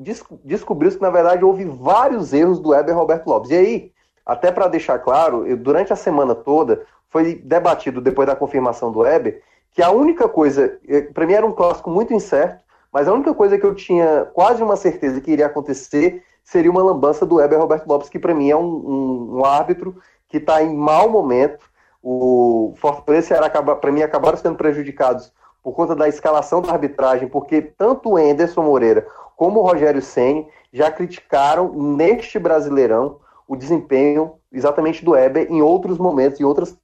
descobriu-se 0.43 0.97
que 0.97 1.03
na 1.03 1.11
verdade 1.11 1.45
houve 1.45 1.65
vários 1.65 2.33
erros 2.33 2.59
do 2.59 2.71
Weber 2.71 2.97
Roberto 2.97 3.27
Lopes. 3.27 3.51
E 3.51 3.55
aí 3.55 3.93
até 4.25 4.51
para 4.53 4.69
deixar 4.69 4.99
claro, 4.99 5.47
eu, 5.47 5.57
durante 5.57 5.93
a 5.93 5.97
semana 5.97 6.35
toda 6.35 6.83
foi 7.09 7.35
debatido, 7.35 8.01
depois 8.01 8.27
da 8.27 8.37
confirmação 8.37 8.93
do 8.93 9.01
Weber, 9.01 9.43
que 9.73 9.83
a 9.83 9.91
única 9.91 10.29
coisa, 10.29 10.79
eh, 10.89 11.03
para 11.03 11.27
mim 11.27 11.33
era 11.33 11.47
um 11.47 11.53
clássico 11.53 11.91
muito 11.91 12.13
incerto, 12.13 12.63
mas 12.93 13.07
a 13.07 13.13
única 13.13 13.35
coisa 13.35 13.59
que 13.59 13.65
eu 13.65 13.75
tinha 13.75 14.27
quase 14.33 14.63
uma 14.63 14.77
certeza 14.77 15.21
que 15.21 15.31
iria 15.31 15.47
acontecer 15.47 16.23
seria 16.43 16.71
uma 16.71 16.83
lambança 16.83 17.25
do 17.25 17.37
Weber 17.37 17.59
Roberto 17.59 17.87
Lopes, 17.87 18.09
que 18.09 18.19
para 18.19 18.35
mim 18.35 18.51
é 18.51 18.57
um, 18.57 18.65
um, 18.65 19.39
um, 19.39 19.45
árbitro 19.45 19.97
que 20.29 20.39
está 20.39 20.63
em 20.63 20.75
mau 20.75 21.09
momento. 21.09 21.71
O 22.03 22.75
Fortaleza 22.79 23.35
e 23.37 23.77
para 23.77 23.93
mim, 23.93 24.03
acabaram 24.03 24.37
sendo 24.39 24.57
prejudicados 24.57 25.33
por 25.63 25.75
conta 25.75 25.95
da 25.95 26.09
escalação 26.09 26.63
da 26.63 26.73
arbitragem, 26.73 27.29
porque 27.29 27.61
tanto 27.61 28.11
o 28.11 28.17
Anderson 28.17 28.63
Moreira 28.63 29.07
como 29.37 29.61
o 29.61 29.63
Rogério 29.63 30.01
Ceni 30.01 30.49
já 30.73 30.91
criticaram 30.91 31.73
neste 31.73 32.39
Brasileirão 32.39 33.19
o 33.51 33.57
desempenho 33.57 34.35
exatamente 34.53 35.05
do 35.05 35.17
Eber 35.17 35.49
em 35.51 35.61
outros 35.61 35.99
momentos, 35.99 36.39
em 36.39 36.45
outras 36.45 36.79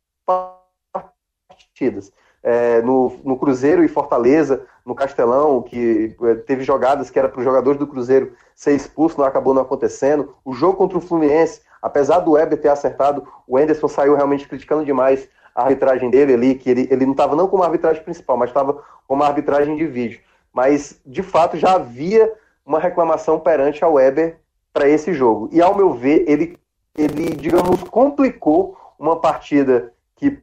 partidas. 1.49 2.11
É, 2.43 2.83
no, 2.83 3.13
no, 3.23 3.39
Cruzeiro 3.39 3.85
e 3.85 3.89
Fortaleza, 3.89 4.67
no 4.85 4.93
Castelão, 4.93 5.63
que 5.63 6.17
é, 6.25 6.35
teve 6.35 6.65
jogadas 6.65 7.09
que 7.09 7.21
era 7.21 7.29
para 7.29 7.39
os 7.39 7.45
jogadores 7.45 7.79
do 7.79 7.87
Cruzeiro 7.87 8.33
ser 8.53 8.73
expulso, 8.73 9.17
não 9.17 9.25
acabou 9.25 9.55
não 9.55 9.63
acontecendo. 9.63 10.35
O 10.45 10.53
jogo 10.53 10.77
contra 10.77 10.99
o 10.99 11.01
Fluminense, 11.01 11.61
apesar 11.81 12.19
do 12.19 12.33
Weber 12.33 12.61
ter 12.61 12.69
acertado, 12.69 13.25
o 13.47 13.61
Enderson 13.61 13.87
saiu 13.87 14.17
realmente 14.17 14.49
criticando 14.49 14.85
demais 14.85 15.29
a 15.55 15.63
arbitragem 15.63 16.11
dele 16.11 16.35
ali, 16.35 16.57
que 16.57 16.69
ele, 16.69 16.89
ele 16.91 17.05
não 17.07 17.13
estava 17.13 17.37
não 17.37 17.47
como 17.47 17.63
arbitragem 17.63 18.03
principal, 18.03 18.37
mas 18.37 18.51
estava 18.51 18.83
como 19.07 19.23
arbitragem 19.23 19.77
de 19.77 19.87
vídeo. 19.87 20.19
Mas, 20.53 21.01
de 21.07 21.23
fato, 21.23 21.57
já 21.57 21.75
havia 21.75 22.33
uma 22.65 22.81
reclamação 22.81 23.39
perante 23.39 23.85
a 23.85 23.89
Weber 23.89 24.41
para 24.77 24.91
esse 24.91 25.15
jogo. 25.15 25.49
E 25.51 25.63
ao 25.63 25.75
meu 25.75 25.95
ver, 25.95 26.27
ele, 26.29 26.59
ele, 26.95 27.31
digamos, 27.31 27.83
complicou 27.85 28.77
uma 28.99 29.19
partida 29.19 29.95
que, 30.15 30.39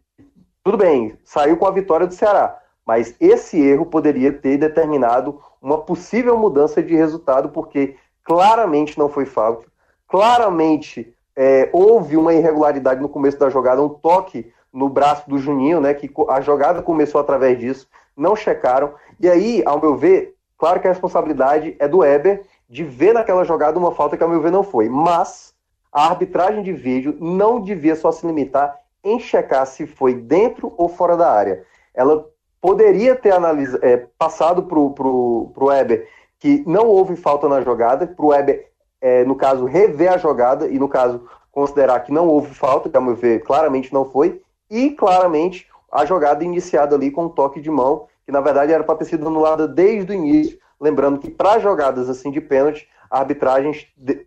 tudo 0.64 0.76
bem, 0.76 1.16
saiu 1.24 1.56
com 1.56 1.68
a 1.68 1.72
vitória 1.72 2.08
do 2.08 2.16
Ceará, 2.16 2.58
mas 2.84 3.16
esse 3.20 3.62
erro 3.62 3.86
poderia 3.86 4.34
ter 4.34 4.58
determinado 4.58 5.40
uma 5.62 5.78
possível 5.78 6.36
mudança 6.36 6.82
de 6.82 6.96
resultado, 6.96 7.50
porque 7.50 7.96
claramente 8.24 8.98
não 8.98 9.08
foi 9.08 9.28
falta, 9.28 9.68
claramente 10.08 11.14
é, 11.36 11.70
houve 11.72 12.18
uma 12.18 12.34
irregularidade 12.34 13.00
no 13.00 13.10
começo 13.10 13.38
da 13.38 13.52
jogada, 13.52 13.84
um 13.84 13.90
toque 13.90 14.52
no 14.74 14.90
braço 14.90 15.30
do 15.30 15.38
Juninho, 15.38 15.80
né? 15.80 15.94
Que 15.94 16.12
a 16.28 16.42
jogada 16.42 16.82
começou 16.82 17.22
através 17.22 17.60
disso. 17.60 17.88
não 18.18 18.36
checaram. 18.36 18.96
E 19.20 19.30
aí, 19.30 19.62
ao 19.64 19.80
meu 19.80 19.96
ver, 19.96 20.36
claro 20.58 20.80
que 20.80 20.88
a 20.88 20.92
responsabilidade 20.92 21.76
é 21.78 21.88
do 21.88 22.04
Eber 22.04 22.44
de 22.74 22.84
ver 22.84 23.14
naquela 23.14 23.44
jogada 23.44 23.78
uma 23.78 23.92
falta 23.92 24.18
que, 24.18 24.24
ao 24.24 24.30
meu 24.30 24.42
ver, 24.42 24.52
não 24.52 24.64
foi. 24.64 24.90
Mas 24.90 25.54
a 25.92 26.08
arbitragem 26.08 26.64
de 26.64 26.74
vídeo 26.74 27.16
não 27.22 27.62
devia 27.62 27.96
só 27.96 28.12
se 28.12 28.26
limitar 28.26 28.76
em 29.04 29.20
checar 29.20 29.68
se 29.68 29.86
foi 29.86 30.16
dentro 30.16 30.74
ou 30.76 30.90
fora 30.90 31.16
da 31.16 31.32
área. 31.32 31.64
Ela 31.94 32.26
poderia 32.60 33.16
ter 33.16 33.32
analisa, 33.32 33.78
é, 33.84 34.08
passado 34.18 34.64
para 34.64 34.80
o 34.80 35.54
Weber 35.56 36.10
que 36.40 36.64
não 36.66 36.88
houve 36.88 37.16
falta 37.16 37.48
na 37.48 37.62
jogada, 37.62 38.08
para 38.08 38.26
o 38.26 38.30
Weber, 38.30 38.68
é, 39.00 39.24
no 39.24 39.36
caso, 39.36 39.66
rever 39.66 40.12
a 40.12 40.18
jogada 40.18 40.68
e, 40.68 40.80
no 40.80 40.90
caso, 40.90 41.30
considerar 41.52 42.00
que 42.00 42.12
não 42.12 42.28
houve 42.28 42.56
falta, 42.56 42.90
que, 42.90 42.98
ao 42.98 43.04
meu 43.04 43.16
ver, 43.16 43.44
claramente 43.44 43.94
não 43.94 44.04
foi, 44.04 44.42
e 44.68 44.90
claramente 44.90 45.68
a 45.92 46.06
jogada 46.06 46.44
iniciada 46.44 46.96
ali 46.96 47.12
com 47.12 47.26
um 47.26 47.30
toque 47.30 47.62
de 47.62 47.70
mão, 47.70 48.08
que 48.26 48.32
na 48.32 48.42
verdade 48.42 48.74
era 48.74 48.84
para 48.84 48.96
ter 48.96 49.06
sido 49.06 49.28
anulada 49.28 49.68
desde 49.68 50.12
o 50.12 50.16
início, 50.16 50.58
lembrando 50.84 51.18
que 51.18 51.32
para 51.32 51.60
jogadas 51.60 52.10
assim 52.10 52.30
de 52.30 52.42
pênalti, 52.42 52.88
a 53.10 53.20
arbitragem 53.20 53.74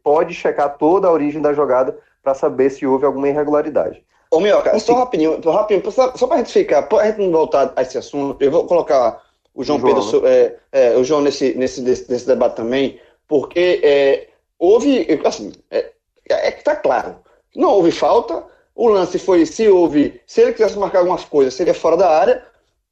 pode 0.03 0.33
checar 0.33 0.79
toda 0.79 1.07
a 1.07 1.13
origem 1.13 1.43
da 1.43 1.53
jogada 1.53 1.99
para 2.23 2.35
saber 2.35 2.71
se 2.71 2.87
houve 2.87 3.05
alguma 3.05 3.29
irregularidade. 3.29 4.03
Ô, 4.31 4.41
Mioca, 4.41 4.77
só 4.79 4.95
rapidinho, 4.95 5.39
rapidinho 5.41 5.93
só, 5.93 6.17
só 6.17 6.27
para 6.27 6.37
a 6.37 6.39
gente 6.39 6.53
ficar, 6.53 6.83
para 6.85 7.03
a 7.03 7.07
gente 7.07 7.21
não 7.21 7.31
voltar 7.31 7.73
a 7.77 7.83
esse 7.83 7.99
assunto, 7.99 8.43
eu 8.43 8.51
vou 8.51 8.67
colocar 8.67 9.23
o 9.55 9.63
João, 9.63 9.79
João 9.79 9.95
Pedro, 9.95 10.23
né? 10.23 10.29
é, 10.29 10.57
é, 10.73 10.97
o 10.97 11.05
João 11.05 11.21
nesse, 11.21 11.55
nesse, 11.55 11.81
nesse, 11.83 12.11
nesse, 12.11 12.27
debate 12.27 12.57
também, 12.57 13.01
porque 13.29 13.81
é, 13.83 14.29
houve, 14.59 15.07
assim, 15.25 15.53
é, 15.71 15.93
é 16.29 16.51
que 16.51 16.59
está 16.59 16.75
claro, 16.75 17.17
não 17.55 17.71
houve 17.71 17.93
falta, 17.93 18.43
o 18.75 18.89
lance 18.89 19.19
foi, 19.19 19.47
se 19.47 19.69
houve, 19.69 20.21
se 20.27 20.41
ele 20.41 20.53
quisesse 20.53 20.79
marcar 20.79 20.99
algumas 21.01 21.25
coisas, 21.25 21.55
seria 21.55 21.75
fora 21.75 21.97
da 21.97 22.11
área, 22.11 22.43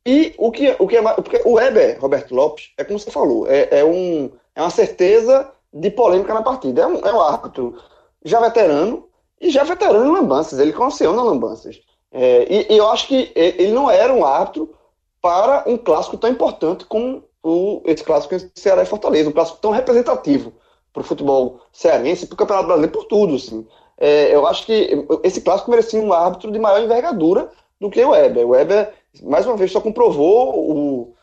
e 0.07 0.35
o 0.37 0.51
que, 0.51 0.77
o 0.79 0.87
que 0.87 0.97
é 0.97 1.03
porque 1.15 1.41
o 1.45 1.55
Weber, 1.55 1.99
Roberto 2.01 2.35
Lopes, 2.35 2.73
é 2.77 2.85
como 2.85 2.99
você 2.99 3.11
falou, 3.11 3.47
é, 3.49 3.69
é, 3.71 3.85
um, 3.85 4.31
é 4.55 4.61
uma 4.61 4.71
certeza 4.71 5.51
de 5.73 5.91
polêmica 5.91 6.35
na 6.35 6.43
partida. 6.43 6.83
É 6.83 6.87
um, 6.87 6.99
é 7.01 7.13
um 7.13 7.21
árbitro 7.21 7.77
já 8.25 8.41
veterano 8.41 9.09
e 9.41 9.51
já 9.51 9.65
veterano 9.65 10.07
em 10.07 10.13
lambanças. 10.13 10.59
Ele 10.59 10.73
conheceu 10.73 11.13
na 11.13 11.23
lambanças. 11.23 11.81
É, 12.13 12.47
e, 12.49 12.75
e, 12.75 12.79
eu 12.79 12.89
acho 12.89 13.09
que 13.09 13.33
ele 13.35 13.73
não 13.73 13.91
era 13.91 14.13
um 14.13 14.25
árbitro 14.25 14.73
para 15.21 15.65
um 15.67 15.77
clássico 15.77 16.17
tão 16.17 16.31
importante 16.31 16.85
como 16.85 17.25
o, 17.43 17.83
esse 17.87 18.05
clássico 18.05 18.35
entre 18.35 18.51
Ceará 18.55 18.83
e 18.83 18.87
Fortaleza, 18.87 19.29
um 19.29 19.33
clássico 19.33 19.59
tão 19.59 19.71
representativo 19.71 20.53
para 20.93 21.01
o 21.01 21.05
futebol 21.05 21.61
cearense, 21.73 22.27
para 22.27 22.35
o 22.35 22.37
Campeonato 22.37 22.67
Brasileiro, 22.67 22.97
por 22.97 23.07
tudo. 23.07 23.35
Assim. 23.35 23.67
É, 23.99 24.35
eu 24.35 24.47
acho 24.47 24.65
que 24.67 25.07
esse 25.23 25.41
clássico 25.41 25.71
merecia 25.71 26.01
um 26.01 26.13
árbitro 26.13 26.53
de 26.53 26.59
maior 26.59 26.81
envergadura 26.83 27.51
do 27.81 27.91
que 27.91 28.05
o 28.05 28.11
Weber. 28.11 28.47
O 28.47 28.51
Weber, 28.51 28.93
mais 29.23 29.47
uma 29.47 29.57
vez, 29.57 29.73
só 29.73 29.81
comprovou 29.81 30.71
o, 30.71 31.15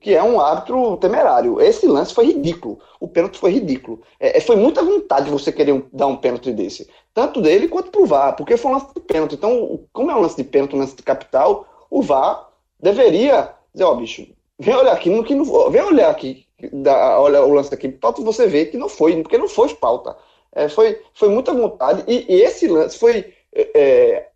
que 0.00 0.14
é 0.14 0.22
um 0.22 0.40
árbitro 0.40 0.96
temerário. 0.98 1.60
Esse 1.60 1.86
lance 1.86 2.14
foi 2.14 2.26
ridículo. 2.26 2.78
O 3.00 3.08
pênalti 3.08 3.38
foi 3.38 3.52
ridículo. 3.52 4.02
É, 4.20 4.38
é 4.38 4.40
foi 4.40 4.56
muita 4.56 4.82
vontade 4.82 5.30
você 5.30 5.50
querer 5.50 5.72
um, 5.72 5.82
dar 5.92 6.06
um 6.06 6.16
pênalti 6.16 6.52
desse. 6.52 6.88
Tanto 7.14 7.40
dele 7.40 7.68
quanto 7.68 7.90
pro 7.90 8.06
VAR, 8.06 8.36
porque 8.36 8.56
foi 8.56 8.70
um 8.70 8.74
lance 8.74 8.94
de 8.94 9.00
pênalti. 9.00 9.34
Então, 9.34 9.80
como 9.92 10.10
é 10.10 10.14
um 10.14 10.20
lance 10.20 10.36
de 10.36 10.44
pênalti, 10.44 10.76
um 10.76 10.78
lance 10.78 10.94
de 10.94 11.02
capital, 11.02 11.66
o 11.90 12.02
VAR 12.02 12.50
deveria 12.80 13.54
dizer, 13.72 13.84
ó, 13.84 13.92
oh, 13.92 13.96
bicho, 13.96 14.26
vem 14.58 14.74
olhar 14.74 14.92
aqui, 14.92 15.10
no, 15.10 15.24
que 15.24 15.34
não, 15.34 15.70
vem 15.70 15.82
olhar 15.82 16.10
aqui, 16.10 16.46
da, 16.72 17.20
olha 17.20 17.42
o 17.42 17.52
lance 17.52 17.72
aqui, 17.72 17.88
para 17.88 18.10
você 18.12 18.46
ver 18.46 18.66
que 18.66 18.76
não 18.76 18.88
foi, 18.88 19.20
porque 19.22 19.38
não 19.38 19.48
foi 19.48 19.74
pauta. 19.74 20.16
É, 20.52 20.68
foi, 20.68 21.00
foi 21.14 21.28
muita 21.28 21.52
vontade. 21.52 22.04
E, 22.06 22.32
e 22.32 22.42
esse 22.42 22.66
lance 22.68 22.98
foi, 22.98 23.32
é, 23.52 24.28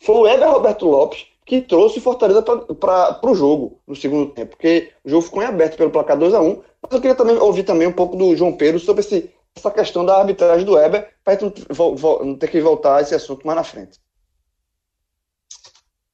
foi 0.00 0.14
o 0.14 0.26
Eber 0.26 0.50
Roberto 0.50 0.86
Lopes 0.86 1.26
que 1.46 1.62
trouxe 1.62 2.00
Fortaleza 2.00 2.42
para 2.42 3.20
o 3.22 3.34
jogo 3.34 3.80
no 3.86 3.94
segundo 3.94 4.32
tempo, 4.32 4.50
porque 4.50 4.92
o 5.04 5.08
jogo 5.08 5.22
ficou 5.22 5.42
em 5.42 5.46
aberto 5.46 5.76
pelo 5.76 5.92
placar 5.92 6.18
2 6.18 6.34
a 6.34 6.40
1 6.40 6.62
Mas 6.82 6.92
eu 6.92 7.00
queria 7.00 7.14
também 7.14 7.38
ouvir 7.38 7.62
também 7.62 7.86
um 7.86 7.92
pouco 7.92 8.16
do 8.16 8.34
João 8.36 8.52
Pedro 8.52 8.80
sobre 8.80 9.00
esse, 9.00 9.30
essa 9.54 9.70
questão 9.70 10.04
da 10.04 10.18
arbitragem 10.18 10.66
do 10.66 10.72
Weber, 10.72 11.08
para 11.22 11.34
gente 11.34 11.64
não 11.70 12.36
ter 12.36 12.50
que 12.50 12.60
voltar 12.60 12.96
a 12.96 13.00
esse 13.00 13.14
assunto 13.14 13.46
mais 13.46 13.56
na 13.56 13.62
frente. 13.62 14.00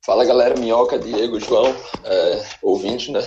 Fala 0.04 0.24
galera, 0.24 0.58
Minhoca, 0.58 0.98
Diego, 0.98 1.40
João, 1.40 1.74
é, 2.04 2.44
ouvinte, 2.60 3.10
né? 3.10 3.26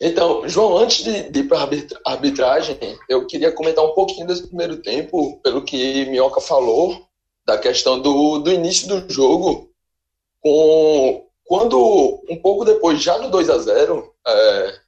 Então, 0.00 0.48
João, 0.48 0.76
antes 0.78 1.04
de, 1.04 1.30
de 1.30 1.40
ir 1.40 1.44
para 1.44 1.58
a 1.58 2.10
arbitragem, 2.10 2.76
eu 3.08 3.24
queria 3.26 3.52
comentar 3.52 3.84
um 3.84 3.94
pouquinho 3.94 4.26
desse 4.26 4.48
primeiro 4.48 4.78
tempo, 4.78 5.38
pelo 5.44 5.62
que 5.62 6.06
Minhoca 6.06 6.40
falou, 6.40 7.06
da 7.46 7.56
questão 7.56 8.00
do, 8.00 8.38
do 8.38 8.50
início 8.50 8.88
do 8.88 9.12
jogo, 9.12 9.70
com, 10.44 11.26
quando, 11.42 12.22
um 12.28 12.38
pouco 12.38 12.66
depois, 12.66 13.02
já 13.02 13.16
no 13.16 13.30
2 13.30 13.48
a 13.48 13.56
0 13.56 14.14
é, 14.26 14.80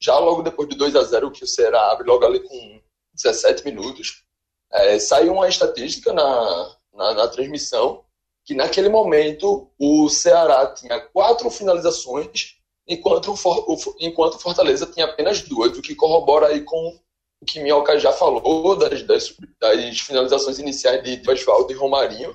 já 0.00 0.18
logo 0.18 0.42
depois 0.42 0.68
do 0.68 0.74
2 0.74 0.96
a 0.96 1.04
0 1.04 1.30
que 1.30 1.44
o 1.44 1.46
Ceará 1.46 1.92
abre 1.92 2.08
logo 2.08 2.24
ali 2.24 2.40
com 2.40 2.80
17 3.14 3.64
minutos, 3.64 4.24
é, 4.72 4.98
saiu 4.98 5.34
uma 5.34 5.48
estatística 5.48 6.12
na, 6.12 6.76
na, 6.92 7.14
na 7.14 7.28
transmissão 7.28 8.04
que 8.44 8.54
naquele 8.54 8.88
momento 8.88 9.70
o 9.78 10.08
Ceará 10.08 10.66
tinha 10.66 11.00
quatro 11.00 11.48
finalizações, 11.48 12.56
enquanto 12.88 13.32
o, 13.32 13.76
enquanto 14.00 14.34
o 14.34 14.40
Fortaleza 14.40 14.86
tinha 14.86 15.06
apenas 15.06 15.42
duas, 15.42 15.78
o 15.78 15.82
que 15.82 15.94
corrobora 15.94 16.48
aí 16.48 16.62
com 16.62 16.98
o 17.40 17.46
que 17.46 17.60
Minhoca 17.60 18.00
já 18.00 18.12
falou 18.12 18.74
das, 18.74 19.02
das, 19.02 19.36
das 19.60 20.00
finalizações 20.00 20.58
iniciais 20.58 21.04
de 21.04 21.30
Oswaldo 21.30 21.70
e 21.70 21.76
Romarinho, 21.76 22.34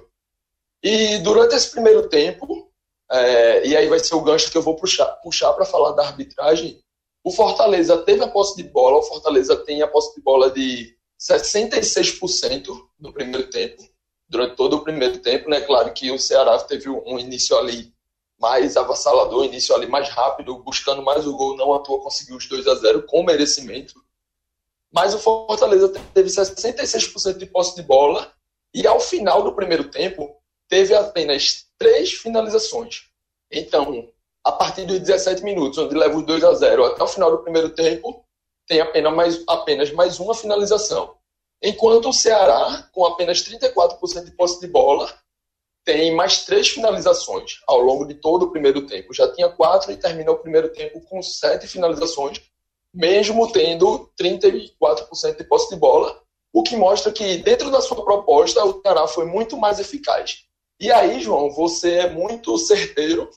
e 0.84 1.18
durante 1.20 1.56
esse 1.56 1.72
primeiro 1.72 2.10
tempo, 2.10 2.70
é, 3.10 3.66
e 3.66 3.78
aí 3.78 3.88
vai 3.88 4.00
ser 4.00 4.16
o 4.16 4.22
gancho 4.22 4.52
que 4.52 4.58
eu 4.58 4.62
vou 4.62 4.76
puxar 4.76 5.06
para 5.06 5.22
puxar 5.22 5.66
falar 5.66 5.92
da 5.92 6.06
arbitragem, 6.06 6.84
o 7.24 7.32
Fortaleza 7.32 7.98
teve 8.00 8.22
a 8.24 8.28
posse 8.28 8.58
de 8.58 8.64
bola, 8.64 8.98
o 8.98 9.04
Fortaleza 9.04 9.56
tem 9.56 9.82
a 9.82 9.88
posse 9.88 10.14
de 10.14 10.22
bola 10.22 10.52
de 10.52 10.94
66% 11.18 12.68
no 13.00 13.14
primeiro 13.14 13.50
tempo, 13.50 13.82
durante 14.28 14.58
todo 14.58 14.76
o 14.76 14.84
primeiro 14.84 15.20
tempo, 15.20 15.50
né? 15.50 15.62
Claro 15.62 15.94
que 15.94 16.12
o 16.12 16.20
Ceará 16.20 16.60
teve 16.60 16.90
um 16.90 17.18
início 17.18 17.58
ali 17.58 17.94
mais 18.38 18.76
avassalador, 18.76 19.46
início 19.46 19.74
ali 19.74 19.88
mais 19.88 20.10
rápido, 20.10 20.58
buscando 20.58 21.02
mais 21.02 21.26
o 21.26 21.38
gol, 21.38 21.56
não 21.56 21.74
à 21.74 21.80
toa 21.80 22.04
conseguiu 22.04 22.36
os 22.36 22.46
2 22.50 22.68
a 22.68 22.76
0 22.76 23.04
com 23.04 23.24
merecimento. 23.24 24.04
Mas 24.92 25.14
o 25.14 25.20
Fortaleza 25.20 25.88
teve 26.14 26.30
66% 26.30 27.38
de 27.38 27.46
posse 27.46 27.76
de 27.76 27.84
bola 27.84 28.34
e 28.74 28.86
ao 28.86 29.00
final 29.00 29.44
do 29.44 29.56
primeiro 29.56 29.90
tempo, 29.90 30.36
teve 30.68 30.96
apenas 30.96 31.66
três 31.78 32.14
finalizações. 32.14 33.04
Então, 33.52 34.10
a 34.44 34.52
partir 34.52 34.86
dos 34.86 35.00
17 35.00 35.44
minutos, 35.44 35.78
onde 35.78 35.96
leva 35.96 36.18
os 36.18 36.26
2 36.26 36.44
a 36.44 36.54
0 36.54 36.86
até 36.86 37.04
o 37.04 37.08
final 37.08 37.32
do 37.32 37.44
primeiro 37.44 37.70
tempo, 37.70 38.26
tem 38.68 38.82
apenas 38.82 39.14
mais, 39.14 39.44
apenas 39.48 39.92
mais 39.92 40.20
uma 40.20 40.34
finalização. 40.34 41.16
Enquanto 41.62 42.10
o 42.10 42.14
Ceará, 42.14 42.90
com 42.92 43.06
apenas 43.06 43.42
34% 43.42 44.26
de 44.26 44.32
posse 44.32 44.60
de 44.60 44.68
bola, 44.68 45.14
tem 45.86 46.14
mais 46.14 46.46
três 46.46 46.70
finalizações 46.70 47.60
ao 47.68 47.80
longo 47.80 48.06
de 48.06 48.16
todo 48.16 48.44
o 48.44 48.52
primeiro 48.52 48.86
tempo. 48.86 49.14
Já 49.14 49.32
tinha 49.34 49.50
quatro 49.50 49.92
e 49.92 49.98
termina 49.98 50.32
o 50.32 50.40
primeiro 50.40 50.70
tempo 50.70 51.02
com 51.02 51.22
sete 51.22 51.68
finalizações, 51.68 52.42
mesmo 52.94 53.52
tendo 53.52 54.10
34% 54.20 55.38
de 55.38 55.44
posse 55.44 55.70
de 55.70 55.80
bola, 55.80 56.22
o 56.54 56.64
que 56.64 56.76
mostra 56.76 57.12
que, 57.12 57.38
dentro 57.38 57.72
da 57.72 57.82
sua 57.82 58.04
proposta, 58.04 58.64
o 58.64 58.82
Ceará 58.82 59.08
foi 59.08 59.26
muito 59.26 59.58
mais 59.58 59.80
eficaz. 59.80 60.46
E 60.84 60.92
aí, 60.92 61.22
João, 61.22 61.50
você 61.50 61.94
é 62.00 62.10
muito 62.10 62.58
certeiro 62.58 63.30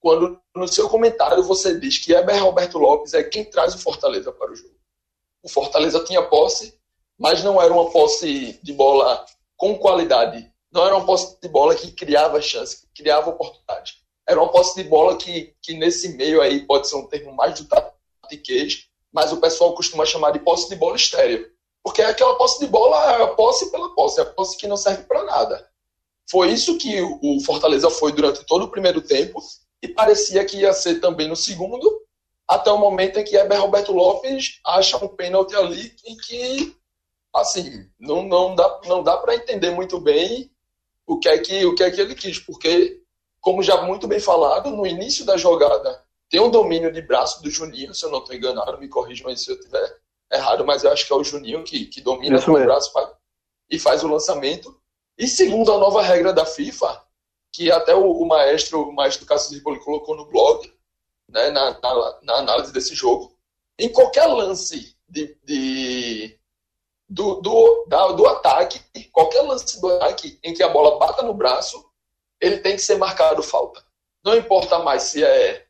quando 0.00 0.40
no 0.56 0.66
seu 0.66 0.88
comentário 0.88 1.42
você 1.42 1.78
diz 1.78 1.98
que 1.98 2.14
Eber 2.14 2.42
Roberto 2.42 2.78
Lopes 2.78 3.12
é 3.12 3.22
quem 3.22 3.44
traz 3.44 3.74
o 3.74 3.78
Fortaleza 3.78 4.32
para 4.32 4.50
o 4.50 4.56
jogo. 4.56 4.74
O 5.42 5.48
Fortaleza 5.50 6.02
tinha 6.02 6.22
posse, 6.22 6.80
mas 7.18 7.44
não 7.44 7.60
era 7.60 7.70
uma 7.70 7.90
posse 7.90 8.58
de 8.62 8.72
bola 8.72 9.22
com 9.54 9.76
qualidade. 9.76 10.50
Não 10.72 10.86
era 10.86 10.96
uma 10.96 11.04
posse 11.04 11.38
de 11.42 11.46
bola 11.46 11.74
que 11.74 11.92
criava 11.92 12.40
chance, 12.40 12.80
que 12.80 13.02
criava 13.02 13.28
oportunidade. 13.28 13.98
Era 14.26 14.40
uma 14.40 14.50
posse 14.50 14.74
de 14.82 14.88
bola 14.88 15.18
que, 15.18 15.54
que 15.60 15.74
nesse 15.74 16.16
meio 16.16 16.40
aí 16.40 16.64
pode 16.64 16.88
ser 16.88 16.96
um 16.96 17.06
termo 17.06 17.36
mais 17.36 17.60
do 17.60 17.68
tatiquês, 17.68 18.86
mas 19.12 19.30
o 19.30 19.42
pessoal 19.42 19.74
costuma 19.74 20.06
chamar 20.06 20.30
de 20.30 20.38
posse 20.38 20.70
de 20.70 20.76
bola 20.76 20.96
estéreo. 20.96 21.52
Porque 21.82 22.00
aquela 22.00 22.36
posse 22.36 22.60
de 22.60 22.66
bola 22.66 22.96
é 23.12 23.22
a 23.24 23.28
posse 23.28 23.70
pela 23.70 23.94
posse, 23.94 24.20
é 24.20 24.22
a 24.22 24.26
posse 24.26 24.56
que 24.56 24.66
não 24.66 24.78
serve 24.78 25.02
para 25.02 25.22
nada. 25.24 25.73
Foi 26.30 26.50
isso 26.50 26.78
que 26.78 27.00
o 27.00 27.40
Fortaleza 27.40 27.90
foi 27.90 28.12
durante 28.12 28.44
todo 28.44 28.64
o 28.64 28.70
primeiro 28.70 29.00
tempo 29.00 29.40
e 29.82 29.88
parecia 29.88 30.44
que 30.44 30.58
ia 30.58 30.72
ser 30.72 31.00
também 31.00 31.28
no 31.28 31.36
segundo, 31.36 32.02
até 32.48 32.70
o 32.70 32.78
momento 32.78 33.18
em 33.18 33.24
que 33.24 33.36
Heber 33.36 33.60
Roberto 33.60 33.92
Lopes 33.92 34.60
acha 34.64 34.96
um 34.96 35.08
pênalti 35.08 35.54
ali 35.54 35.94
em 36.06 36.16
que, 36.16 36.76
assim, 37.34 37.88
não, 37.98 38.22
não 38.22 38.54
dá, 38.54 38.80
não 38.86 39.02
dá 39.02 39.16
para 39.16 39.34
entender 39.34 39.70
muito 39.70 40.00
bem 40.00 40.50
o 41.06 41.18
que, 41.18 41.28
é 41.28 41.38
que, 41.38 41.66
o 41.66 41.74
que 41.74 41.82
é 41.82 41.90
que 41.90 42.00
ele 42.00 42.14
quis, 42.14 42.38
porque, 42.38 43.02
como 43.40 43.62
já 43.62 43.82
muito 43.82 44.06
bem 44.06 44.20
falado, 44.20 44.70
no 44.70 44.86
início 44.86 45.24
da 45.24 45.36
jogada 45.36 46.02
tem 46.30 46.40
um 46.40 46.50
domínio 46.50 46.92
de 46.92 47.00
braço 47.00 47.42
do 47.42 47.50
Juninho, 47.50 47.94
se 47.94 48.04
eu 48.04 48.10
não 48.10 48.18
estou 48.18 48.34
enganado, 48.34 48.78
me 48.78 48.88
corrijam 48.88 49.34
se 49.36 49.50
eu 49.50 49.56
estiver 49.56 49.98
errado, 50.32 50.64
mas 50.64 50.82
eu 50.82 50.90
acho 50.90 51.06
que 51.06 51.12
é 51.12 51.16
o 51.16 51.22
Juninho 51.22 51.62
que, 51.62 51.86
que 51.86 52.00
domina 52.00 52.42
com 52.42 52.52
o 52.52 52.58
braço 52.58 52.92
e 53.70 53.78
faz 53.78 54.02
o 54.02 54.08
lançamento. 54.08 54.76
E 55.16 55.28
segundo 55.28 55.72
a 55.72 55.78
nova 55.78 56.02
regra 56.02 56.32
da 56.32 56.44
FIFA, 56.44 57.02
que 57.52 57.70
até 57.70 57.94
o, 57.94 58.10
o 58.10 58.26
maestro, 58.26 58.88
o 58.88 58.92
maestro 58.92 59.26
Cássio 59.26 59.54
Ripoli 59.54 59.78
colocou 59.78 60.16
no 60.16 60.26
blog, 60.26 60.72
né, 61.28 61.50
na, 61.50 61.78
na, 61.80 62.18
na 62.22 62.34
análise 62.34 62.72
desse 62.72 62.94
jogo. 62.94 63.32
Em 63.78 63.88
qualquer 63.88 64.26
lance 64.26 64.96
de, 65.08 65.36
de 65.44 66.38
do, 67.08 67.40
do, 67.40 67.84
da, 67.86 68.08
do 68.08 68.26
ataque, 68.26 68.80
qualquer 69.12 69.42
lance 69.42 69.80
do 69.80 69.88
ataque 69.88 70.38
em 70.42 70.52
que 70.52 70.62
a 70.62 70.68
bola 70.68 70.98
bata 70.98 71.22
no 71.22 71.32
braço, 71.32 71.84
ele 72.40 72.58
tem 72.58 72.74
que 72.74 72.82
ser 72.82 72.96
marcado 72.96 73.42
falta. 73.42 73.84
Não 74.24 74.36
importa 74.36 74.80
mais 74.80 75.04
se 75.04 75.22
é 75.22 75.66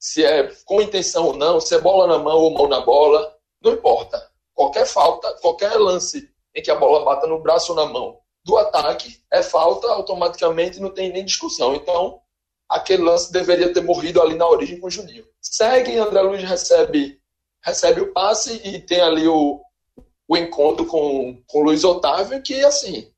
se 0.00 0.24
é 0.24 0.48
com 0.64 0.80
intenção 0.80 1.26
ou 1.26 1.36
não, 1.36 1.60
se 1.60 1.74
é 1.74 1.80
bola 1.80 2.06
na 2.06 2.18
mão 2.18 2.38
ou 2.38 2.54
mão 2.54 2.68
na 2.68 2.80
bola, 2.80 3.36
não 3.60 3.72
importa. 3.72 4.30
Qualquer 4.54 4.86
falta, 4.86 5.32
qualquer 5.40 5.74
lance 5.74 6.32
em 6.54 6.62
que 6.62 6.70
a 6.70 6.76
bola 6.76 7.04
bata 7.04 7.26
no 7.26 7.40
braço 7.40 7.72
ou 7.72 7.76
na 7.76 7.84
mão 7.84 8.17
do 8.48 8.56
ataque 8.56 9.20
é 9.30 9.42
falta 9.42 9.86
automaticamente, 9.88 10.80
não 10.80 10.88
tem 10.88 11.12
nem 11.12 11.22
discussão. 11.22 11.74
Então, 11.74 12.18
aquele 12.66 13.02
lance 13.02 13.30
deveria 13.30 13.70
ter 13.74 13.82
morrido 13.82 14.22
ali 14.22 14.36
na 14.36 14.48
origem 14.48 14.80
com 14.80 14.86
o 14.86 14.90
Juninho. 14.90 15.28
Segue, 15.38 15.98
André 15.98 16.22
Luiz 16.22 16.42
recebe 16.42 17.20
recebe 17.62 18.00
o 18.00 18.12
passe 18.14 18.54
e 18.66 18.80
tem 18.80 19.02
ali 19.02 19.28
o, 19.28 19.60
o 20.26 20.36
encontro 20.36 20.86
com, 20.86 21.42
com 21.46 21.58
o 21.58 21.62
Luiz 21.62 21.84
Otávio, 21.84 22.42
que 22.42 22.64
assim. 22.64 23.12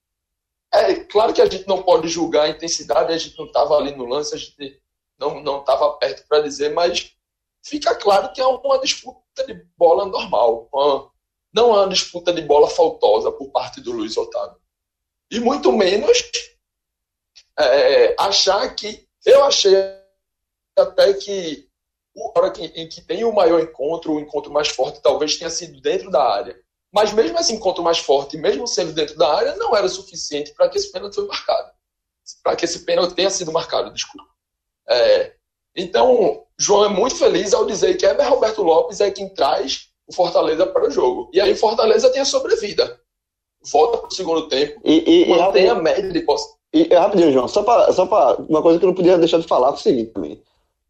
É 0.73 0.97
claro 1.05 1.33
que 1.33 1.43
a 1.43 1.47
gente 1.47 1.69
não 1.69 1.83
pode 1.83 2.09
julgar 2.09 2.45
a 2.45 2.49
intensidade, 2.49 3.13
a 3.13 3.19
gente 3.19 3.39
não 3.39 3.47
estava 3.47 3.77
ali 3.77 3.95
no 3.95 4.07
lance, 4.07 4.35
a 4.35 4.39
gente 4.39 4.81
não 5.19 5.61
estava 5.61 5.93
perto 5.93 6.27
para 6.29 6.43
dizer, 6.43 6.73
mas 6.73 7.13
fica 7.65 7.95
claro 7.95 8.33
que 8.33 8.41
é 8.41 8.47
uma 8.47 8.81
disputa 8.81 9.47
de 9.47 9.65
bola 9.77 10.07
normal. 10.07 10.69
Uma, 10.73 11.11
não 11.53 11.75
é 11.75 11.79
uma 11.81 11.89
disputa 11.89 12.33
de 12.33 12.43
bola 12.43 12.69
faltosa 12.69 13.31
por 13.31 13.51
parte 13.51 13.81
do 13.81 13.93
Luiz 13.93 14.17
Otávio. 14.17 14.60
E 15.31 15.39
muito 15.41 15.73
menos 15.73 16.19
é, 17.59 18.15
achar 18.19 18.75
que. 18.75 19.07
Eu 19.25 19.45
achei 19.45 19.75
até 20.77 21.13
que 21.15 21.69
a 22.17 22.39
hora 22.39 22.53
em 22.59 22.89
que 22.89 23.01
tem 23.03 23.23
o 23.25 23.33
maior 23.33 23.61
encontro, 23.61 24.15
o 24.15 24.21
encontro 24.21 24.53
mais 24.53 24.69
forte, 24.69 25.01
talvez 25.01 25.37
tenha 25.37 25.51
sido 25.51 25.81
dentro 25.81 26.11
da 26.11 26.23
área. 26.23 26.59
Mas 26.93 27.13
mesmo 27.13 27.39
esse 27.39 27.53
encontro 27.53 27.85
mais 27.85 27.99
forte, 27.99 28.37
mesmo 28.37 28.67
sendo 28.67 28.93
dentro 28.93 29.17
da 29.17 29.33
área, 29.33 29.57
não 29.57 29.77
era 29.77 29.89
suficiente 29.89 30.53
para 30.55 30.69
que 30.69 30.77
esse 30.77 30.91
pênalti 30.91 31.15
foi 31.15 31.27
marcado. 31.27 31.71
Para 32.43 32.57
que 32.57 32.65
esse 32.65 32.81
pênalti 32.81 33.15
tenha 33.15 33.31
sido 33.31 33.53
marcado, 33.53 33.93
desculpa. 33.93 34.29
É, 34.89 35.35
então, 35.77 36.45
João 36.59 36.85
é 36.85 36.89
muito 36.89 37.17
feliz 37.17 37.55
ao 37.55 37.65
dizer 37.65 37.97
que 37.97 38.05
Eber 38.05 38.29
Roberto 38.29 38.63
Lopes 38.63 39.01
é 39.01 39.11
quem 39.11 39.33
traz 39.33 39.89
o 40.07 40.13
Fortaleza 40.13 40.67
para 40.67 40.89
o 40.89 40.91
jogo. 40.91 41.31
E 41.33 41.41
aí 41.41 41.55
Fortaleza 41.55 42.11
tem 42.11 42.21
a 42.21 42.25
sobrevida. 42.25 43.01
Volta 43.73 43.99
para 43.99 44.09
o 44.09 44.15
segundo 44.15 44.49
tempo, 44.49 44.81
e, 44.85 45.25
e, 45.25 45.29
mantém 45.29 45.67
e 45.67 45.69
a 45.69 45.75
média 45.75 46.11
de 46.11 46.21
posse. 46.21 46.55
E, 46.73 46.85
rapidinho, 46.95 47.33
João, 47.33 47.49
só 47.49 47.63
para 47.63 47.93
só 47.93 48.05
uma 48.49 48.63
coisa 48.63 48.79
que 48.79 48.85
eu 48.85 48.89
não 48.89 48.95
podia 48.95 49.19
deixar 49.19 49.39
de 49.39 49.47
falar 49.47 49.69
é 49.69 49.73
o 49.73 49.77
seguinte 49.77 50.13
também. 50.13 50.41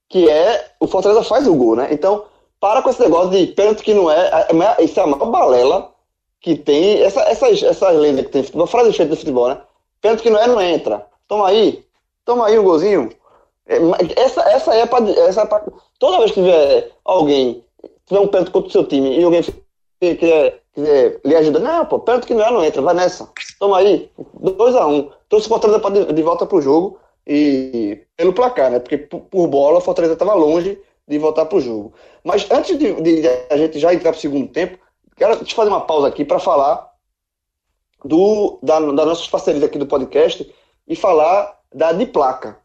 Que 0.08 0.28
é, 0.28 0.72
o 0.78 0.86
Fortaleza 0.86 1.24
faz 1.24 1.46
o 1.46 1.54
gol, 1.54 1.76
né? 1.76 1.88
Então, 1.90 2.24
para 2.60 2.82
com 2.82 2.90
esse 2.90 3.00
negócio 3.00 3.30
de 3.30 3.46
pênalti 3.48 3.82
que 3.82 3.94
não 3.94 4.10
é. 4.10 4.46
Isso 4.80 5.00
é 5.00 5.02
a 5.02 5.06
maior 5.06 5.26
balela 5.26 5.90
que 6.40 6.56
tem. 6.56 7.02
Essa, 7.02 7.22
essas, 7.22 7.62
essas 7.62 7.96
lendas 7.96 8.26
que 8.26 8.32
tem 8.32 8.42
futebol, 8.42 8.66
frase 8.66 8.92
feita 8.92 9.14
do 9.14 9.18
futebol, 9.18 9.48
né? 9.48 9.60
Pênalti 10.00 10.22
que 10.22 10.30
não 10.30 10.40
é, 10.40 10.46
não 10.46 10.60
entra. 10.60 11.06
Toma 11.26 11.48
aí. 11.48 11.84
Toma 12.24 12.46
aí 12.46 12.58
um 12.58 12.64
golzinho. 12.64 13.10
É, 13.66 13.76
essa, 14.16 14.42
essa 14.42 14.74
é 14.74 14.84
para. 14.84 15.10
Essa 15.10 15.42
é 15.42 15.46
pra, 15.46 15.64
toda 15.98 16.18
vez 16.18 16.32
que 16.32 16.40
tiver 16.40 16.92
alguém, 17.04 17.64
tiver 18.06 18.20
um 18.20 18.28
pênalti 18.28 18.50
contra 18.50 18.68
o 18.68 18.72
seu 18.72 18.84
time 18.84 19.18
e 19.18 19.24
alguém 19.24 19.42
quiser, 20.00 20.59
quiser 20.74 21.20
lhe 21.24 21.36
ajudar, 21.36 21.60
não, 21.60 21.86
pô, 21.86 21.98
pênalti 21.98 22.26
que 22.26 22.34
não 22.34 22.44
é, 22.44 22.50
não 22.50 22.64
entra, 22.64 22.82
vai 22.82 22.94
nessa. 22.94 23.30
Toma 23.58 23.78
aí. 23.78 24.10
2x1. 24.40 24.88
Um. 24.88 25.10
Se 25.40 25.46
o 25.46 25.48
Fortaleza 25.48 25.90
de, 25.90 26.12
de 26.12 26.22
volta 26.22 26.46
pro 26.46 26.60
jogo 26.60 26.98
e 27.26 28.04
pelo 28.16 28.32
placar, 28.32 28.70
né? 28.70 28.78
Porque 28.80 28.98
por, 28.98 29.20
por 29.22 29.46
bola 29.46 29.78
o 29.78 29.80
Fortaleza 29.80 30.14
estava 30.14 30.34
longe 30.34 30.80
de 31.06 31.18
voltar 31.18 31.46
para 31.46 31.58
o 31.58 31.60
jogo. 31.60 31.92
Mas 32.24 32.50
antes 32.50 32.78
de, 32.78 32.94
de, 32.94 33.28
a 33.50 33.56
gente 33.56 33.78
já 33.78 33.92
entrar 33.92 34.12
para 34.12 34.18
o 34.18 34.20
segundo 34.20 34.48
tempo, 34.48 34.78
quero 35.16 35.44
te 35.44 35.54
fazer 35.54 35.68
uma 35.68 35.80
pausa 35.80 36.08
aqui 36.08 36.24
para 36.24 36.38
falar 36.38 36.90
do, 38.04 38.58
da, 38.62 38.80
das 38.80 39.06
nossas 39.06 39.28
parcerias 39.28 39.62
aqui 39.62 39.78
do 39.78 39.86
podcast 39.86 40.52
e 40.86 40.96
falar 40.96 41.58
da 41.74 41.92
Diplaca. 41.92 42.58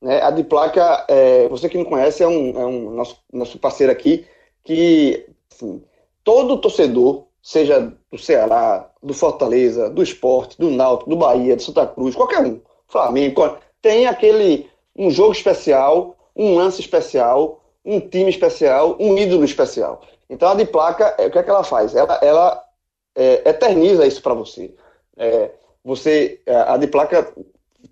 Né? 0.00 0.22
A 0.22 0.30
Diplaca, 0.30 1.04
é, 1.08 1.48
você 1.48 1.68
que 1.68 1.78
não 1.78 1.84
conhece, 1.84 2.22
é 2.22 2.28
um, 2.28 2.60
é 2.60 2.66
um 2.66 2.90
nosso, 2.90 3.18
nosso 3.32 3.58
parceiro 3.58 3.92
aqui 3.92 4.26
que 4.64 5.26
assim, 5.52 5.82
todo 6.22 6.60
torcedor, 6.60 7.27
seja 7.48 7.90
do 8.12 8.18
Ceará, 8.18 8.90
do 9.02 9.14
Fortaleza, 9.14 9.88
do 9.88 10.02
Esporte, 10.02 10.58
do 10.58 10.70
Náutico, 10.70 11.08
do 11.08 11.16
Bahia, 11.16 11.56
de 11.56 11.62
Santa 11.62 11.86
Cruz, 11.86 12.14
qualquer 12.14 12.40
um, 12.40 12.60
Flamengo, 12.86 13.56
tem 13.80 14.06
aquele 14.06 14.68
um 14.94 15.10
jogo 15.10 15.32
especial, 15.32 16.14
um 16.36 16.56
lance 16.56 16.82
especial, 16.82 17.64
um 17.82 18.00
time 18.00 18.28
especial, 18.28 18.98
um 19.00 19.16
ídolo 19.16 19.46
especial. 19.46 20.02
Então 20.28 20.50
a 20.50 20.54
de 20.54 20.66
placa, 20.66 21.14
é, 21.16 21.26
o 21.26 21.30
que 21.30 21.38
é 21.38 21.42
que 21.42 21.48
ela 21.48 21.64
faz? 21.64 21.94
Ela, 21.94 22.18
ela 22.20 22.62
é, 23.16 23.48
eterniza 23.48 24.06
isso 24.06 24.20
para 24.20 24.34
você. 24.34 24.74
É, 25.16 25.50
você. 25.82 26.42
É, 26.44 26.54
a 26.54 26.76
de 26.76 26.86
placa 26.86 27.32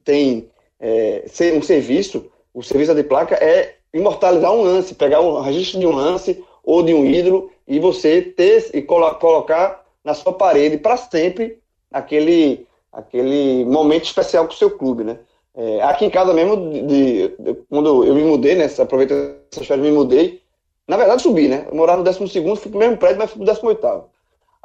tem 0.05 0.51
é, 0.79 1.25
um 1.55 1.63
serviço, 1.63 2.31
o 2.53 2.63
serviço 2.63 2.95
da 2.95 3.01
de 3.01 3.09
placa 3.09 3.37
é 3.37 3.77
imortalizar 3.95 4.53
um 4.53 4.61
lance, 4.61 4.95
pegar 4.95 5.23
um 5.23 5.41
registro 5.41 5.81
de 5.81 5.87
um 5.87 5.95
lance 5.95 6.45
ou 6.67 6.83
de 6.83 6.93
um 6.93 7.07
ídolo 7.07 7.51
e 7.67 7.79
você 7.79 8.21
ter 8.21 8.71
e 8.75 8.83
colo 8.83 9.15
colocar 9.15 9.85
na 10.05 10.13
sua 10.13 10.33
parede 10.33 10.77
para 10.77 10.97
sempre 10.97 11.59
aquele, 11.93 12.67
aquele 12.93 13.65
momento 13.65 14.05
especial 14.05 14.47
com 14.47 14.53
o 14.53 14.57
seu 14.57 14.77
clube, 14.77 15.05
né? 15.05 15.19
É, 15.55 15.81
aqui 15.83 16.05
em 16.05 16.11
casa 16.11 16.35
mesmo, 16.35 16.71
de, 16.71 17.29
de, 17.29 17.55
quando 17.71 18.05
eu 18.05 18.15
me 18.15 18.25
mudei, 18.25 18.57
né? 18.57 18.69
Aproveita 18.79 19.15
essas 19.51 19.67
férias, 19.67 19.87
me 19.87 19.93
mudei. 19.93 20.43
Na 20.87 20.97
verdade, 20.97 21.23
subi, 21.23 21.49
né? 21.49 21.67
Eu 21.69 21.75
morava 21.75 21.99
no 21.99 22.05
12, 22.05 22.29
fui 22.57 22.71
pro 22.71 22.79
mesmo 22.79 22.99
prédio, 22.99 23.19
mas 23.19 23.31
fui 23.31 23.45
pro 23.45 23.53
18. 23.53 24.05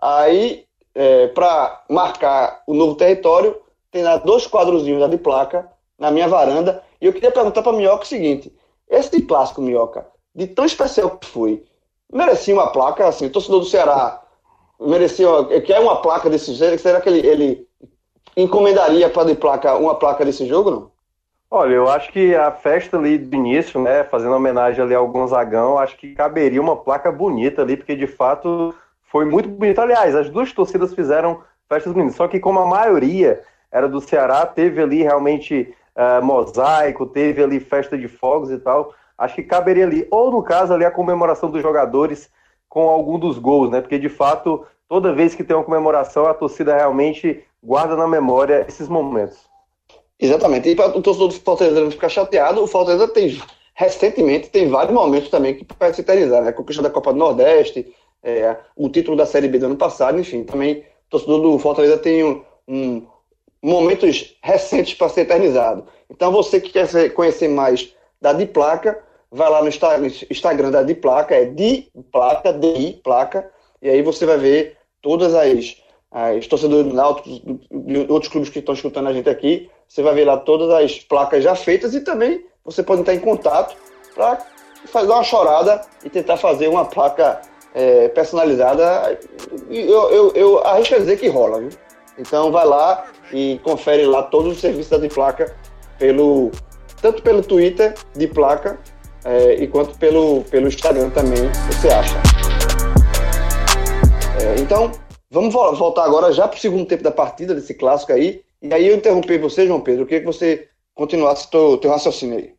Aí, 0.01 0.65
é, 0.93 1.27
para 1.27 1.83
marcar 1.89 2.63
o 2.67 2.73
novo 2.73 2.95
território, 2.95 3.55
tem 3.89 4.03
lá 4.03 4.17
dois 4.17 4.47
quadrozinhos 4.47 5.09
de 5.09 5.17
placa 5.17 5.69
na 5.97 6.11
minha 6.11 6.27
varanda. 6.27 6.83
E 6.99 7.05
eu 7.05 7.13
queria 7.13 7.31
perguntar 7.31 7.61
para 7.61 7.71
Minhoca 7.71 8.03
o 8.03 8.07
seguinte: 8.07 8.51
esse 8.89 9.21
clássico, 9.21 9.61
Minhoca, 9.61 10.05
de 10.35 10.47
tão 10.47 10.65
especial 10.65 11.17
que 11.17 11.27
foi, 11.27 11.63
merecia 12.12 12.54
uma 12.54 12.71
placa? 12.71 13.08
Assim, 13.08 13.30
torcedor 13.30 13.60
do 13.60 13.65
Ceará 13.65 14.21
merecia, 14.80 15.28
quer 15.65 15.80
uma 15.80 16.02
placa 16.02 16.30
desse 16.30 16.54
jeito? 16.54 16.82
Será 16.82 17.00
que 17.00 17.10
ele, 17.10 17.28
ele 17.28 17.67
encomendaria 18.36 19.10
para 19.10 19.28
de 19.28 19.36
placa 19.36 19.76
uma 19.76 19.95
placa 19.95 20.26
desse 20.26 20.45
jogo, 20.47 20.71
não? 20.71 20.91
Olha, 21.54 21.74
eu 21.74 21.89
acho 21.89 22.13
que 22.13 22.34
a 22.34 22.50
festa 22.50 22.97
ali 22.97 23.17
do 23.17 23.36
início, 23.36 23.80
né, 23.82 24.06
fazendo 24.06 24.34
homenagem 24.34 24.82
ali 24.82 24.95
ao 24.95 25.08
Gonzagão, 25.10 25.78
acho 25.78 25.97
que 25.97 26.15
caberia 26.15 26.62
uma 26.62 26.78
placa 26.78 27.12
bonita 27.12 27.62
ali, 27.62 27.76
porque 27.76 27.93
de 27.93 28.08
fato 28.08 28.74
foi 29.12 29.26
muito 29.26 29.50
bonito. 29.50 29.80
Aliás, 29.80 30.15
as 30.15 30.30
duas 30.30 30.54
torcidas 30.54 30.93
fizeram 30.93 31.41
festas 31.67 31.91
bonitas, 31.91 32.15
só 32.15 32.26
que 32.30 32.39
como 32.39 32.60
a 32.60 32.65
maioria 32.65 33.41
era 33.69 33.89
do 33.89 34.00
Ceará, 34.00 34.45
teve 34.45 34.82
ali 34.82 35.04
realmente 35.04 35.76
uh, 35.93 36.24
mosaico, 36.24 37.06
teve 37.06 37.43
ali 37.43 37.60
festa 37.60 37.97
de 37.97 38.08
fogos 38.08 38.50
e 38.50 38.58
tal, 38.58 38.93
acho 39.21 39.36
que 39.36 39.43
caberia 39.43 39.86
ali, 39.86 40.07
ou 40.10 40.31
no 40.31 40.41
caso 40.41 40.73
ali 40.73 40.84
a 40.84 40.91
comemoração 40.91 41.49
dos 41.49 41.62
jogadores 41.62 42.29
com 42.67 42.89
algum 42.89 43.19
dos 43.19 43.38
gols, 43.38 43.69
né, 43.69 43.79
porque 43.79 43.99
de 43.99 44.10
fato 44.10 44.65
toda 44.89 45.13
vez 45.13 45.36
que 45.36 45.43
tem 45.43 45.55
uma 45.55 45.63
comemoração 45.63 46.25
a 46.25 46.34
torcida 46.34 46.75
realmente 46.75 47.43
guarda 47.63 47.95
na 47.95 48.07
memória 48.07 48.65
esses 48.67 48.89
momentos. 48.89 49.38
Exatamente. 50.19 50.69
E 50.69 50.75
para 50.75 50.97
o 50.97 51.01
torcedor 51.01 51.29
do 51.29 51.34
Fortaleza 51.36 51.81
não 51.81 51.91
ficar 51.91 52.10
chateado, 52.10 52.63
o 52.63 52.67
Fortaleza 52.67 53.07
tem, 53.07 53.41
recentemente, 53.73 54.49
tem 54.49 54.69
vários 54.69 54.93
momentos 54.93 55.29
também 55.29 55.55
que 55.55 55.65
pode 55.65 55.95
se 55.95 56.01
eternizar, 56.01 56.43
né? 56.43 56.49
A 56.49 56.53
conquista 56.53 56.84
da 56.84 56.89
Copa 56.89 57.12
do 57.12 57.17
Nordeste, 57.17 57.91
é, 58.23 58.55
o 58.75 58.88
título 58.89 59.17
da 59.17 59.25
Série 59.25 59.47
B 59.47 59.57
do 59.57 59.65
ano 59.65 59.75
passado, 59.75 60.19
enfim, 60.19 60.43
também 60.43 60.79
o 60.79 61.10
torcedor 61.10 61.41
do 61.41 61.57
Fortaleza 61.57 61.97
tem 61.97 62.23
um, 62.23 62.43
um 62.67 63.07
momentos 63.62 64.38
recentes 64.41 64.93
para 64.93 65.10
ser 65.10 65.21
eternizado. 65.21 65.86
Então, 66.10 66.31
você 66.31 66.60
que 66.60 66.71
quer 66.71 67.13
conhecer 67.13 67.47
mais 67.47 67.93
da 68.19 68.34
Diplaca, 68.34 69.01
vai 69.31 69.49
lá 69.49 69.61
no 69.61 69.69
Instagram 69.69 70.71
da 70.71 70.83
Diplaca, 70.83 71.35
é 71.35 71.45
Diplaca, 71.45 72.51
DI 72.51 72.99
Placa, 73.03 73.49
e 73.81 73.89
aí 73.89 74.01
você 74.01 74.25
vai 74.25 74.37
ver 74.37 74.77
todas 75.01 75.33
as 75.33 75.81
as 76.11 76.45
torcedores 76.45 76.87
do 76.87 76.93
Náutico, 76.93 77.29
de 77.71 78.11
outros 78.11 78.29
clubes 78.29 78.49
que 78.49 78.59
estão 78.59 78.75
escutando 78.75 79.07
a 79.07 79.13
gente 79.13 79.29
aqui, 79.29 79.69
você 79.87 80.03
vai 80.03 80.13
ver 80.13 80.25
lá 80.25 80.35
todas 80.35 80.69
as 80.69 80.99
placas 80.99 81.41
já 81.41 81.55
feitas 81.55 81.95
e 81.95 82.01
também 82.01 82.45
você 82.65 82.83
pode 82.83 82.99
entrar 82.99 83.15
em 83.15 83.19
contato 83.19 83.77
para 84.13 84.45
fazer 84.87 85.09
uma 85.09 85.23
chorada 85.23 85.81
e 86.03 86.09
tentar 86.09 86.35
fazer 86.35 86.67
uma 86.67 86.83
placa 86.83 87.39
é, 87.73 88.09
personalizada. 88.09 89.17
Eu, 89.69 90.09
eu, 90.09 90.31
eu 90.33 90.59
arrisco 90.65 90.95
a 90.95 90.99
dizer 90.99 91.17
que 91.17 91.29
rola, 91.29 91.61
viu? 91.61 91.69
Então 92.17 92.51
vai 92.51 92.65
lá 92.65 93.05
e 93.31 93.59
confere 93.63 94.05
lá 94.05 94.23
todos 94.23 94.51
os 94.53 94.59
serviços 94.59 94.89
da 94.89 95.09
placa 95.09 95.55
pelo 95.97 96.51
tanto 97.01 97.21
pelo 97.23 97.41
Twitter 97.41 97.95
de 98.13 98.27
placa 98.27 98.77
é, 99.25 99.55
e 99.55 99.67
quanto 99.67 99.97
pelo, 99.97 100.43
pelo 100.45 100.67
Instagram 100.67 101.10
também 101.10 101.49
você 101.69 101.89
acha. 101.89 102.17
É, 104.39 104.60
então 104.60 104.91
Vamos 105.31 105.53
voltar 105.53 106.03
agora 106.03 106.34
já 106.34 106.45
para 106.45 106.57
o 106.57 106.60
segundo 106.60 106.86
tempo 106.86 107.03
da 107.03 107.12
partida, 107.12 107.55
desse 107.55 107.73
clássico 107.73 108.12
aí. 108.12 108.43
E 108.62 108.73
aí 108.73 108.86
eu 108.86 108.97
interrompi 108.97 109.38
você, 109.38 109.65
João 109.65 109.79
Pedro. 109.79 110.01
Eu 110.01 110.05
queria 110.05 110.19
que 110.19 110.25
você 110.25 110.69
continuasse 110.93 111.47
o 111.55 111.77
teu, 111.77 111.89
raciocínio 111.89 112.38
aí. 112.38 112.53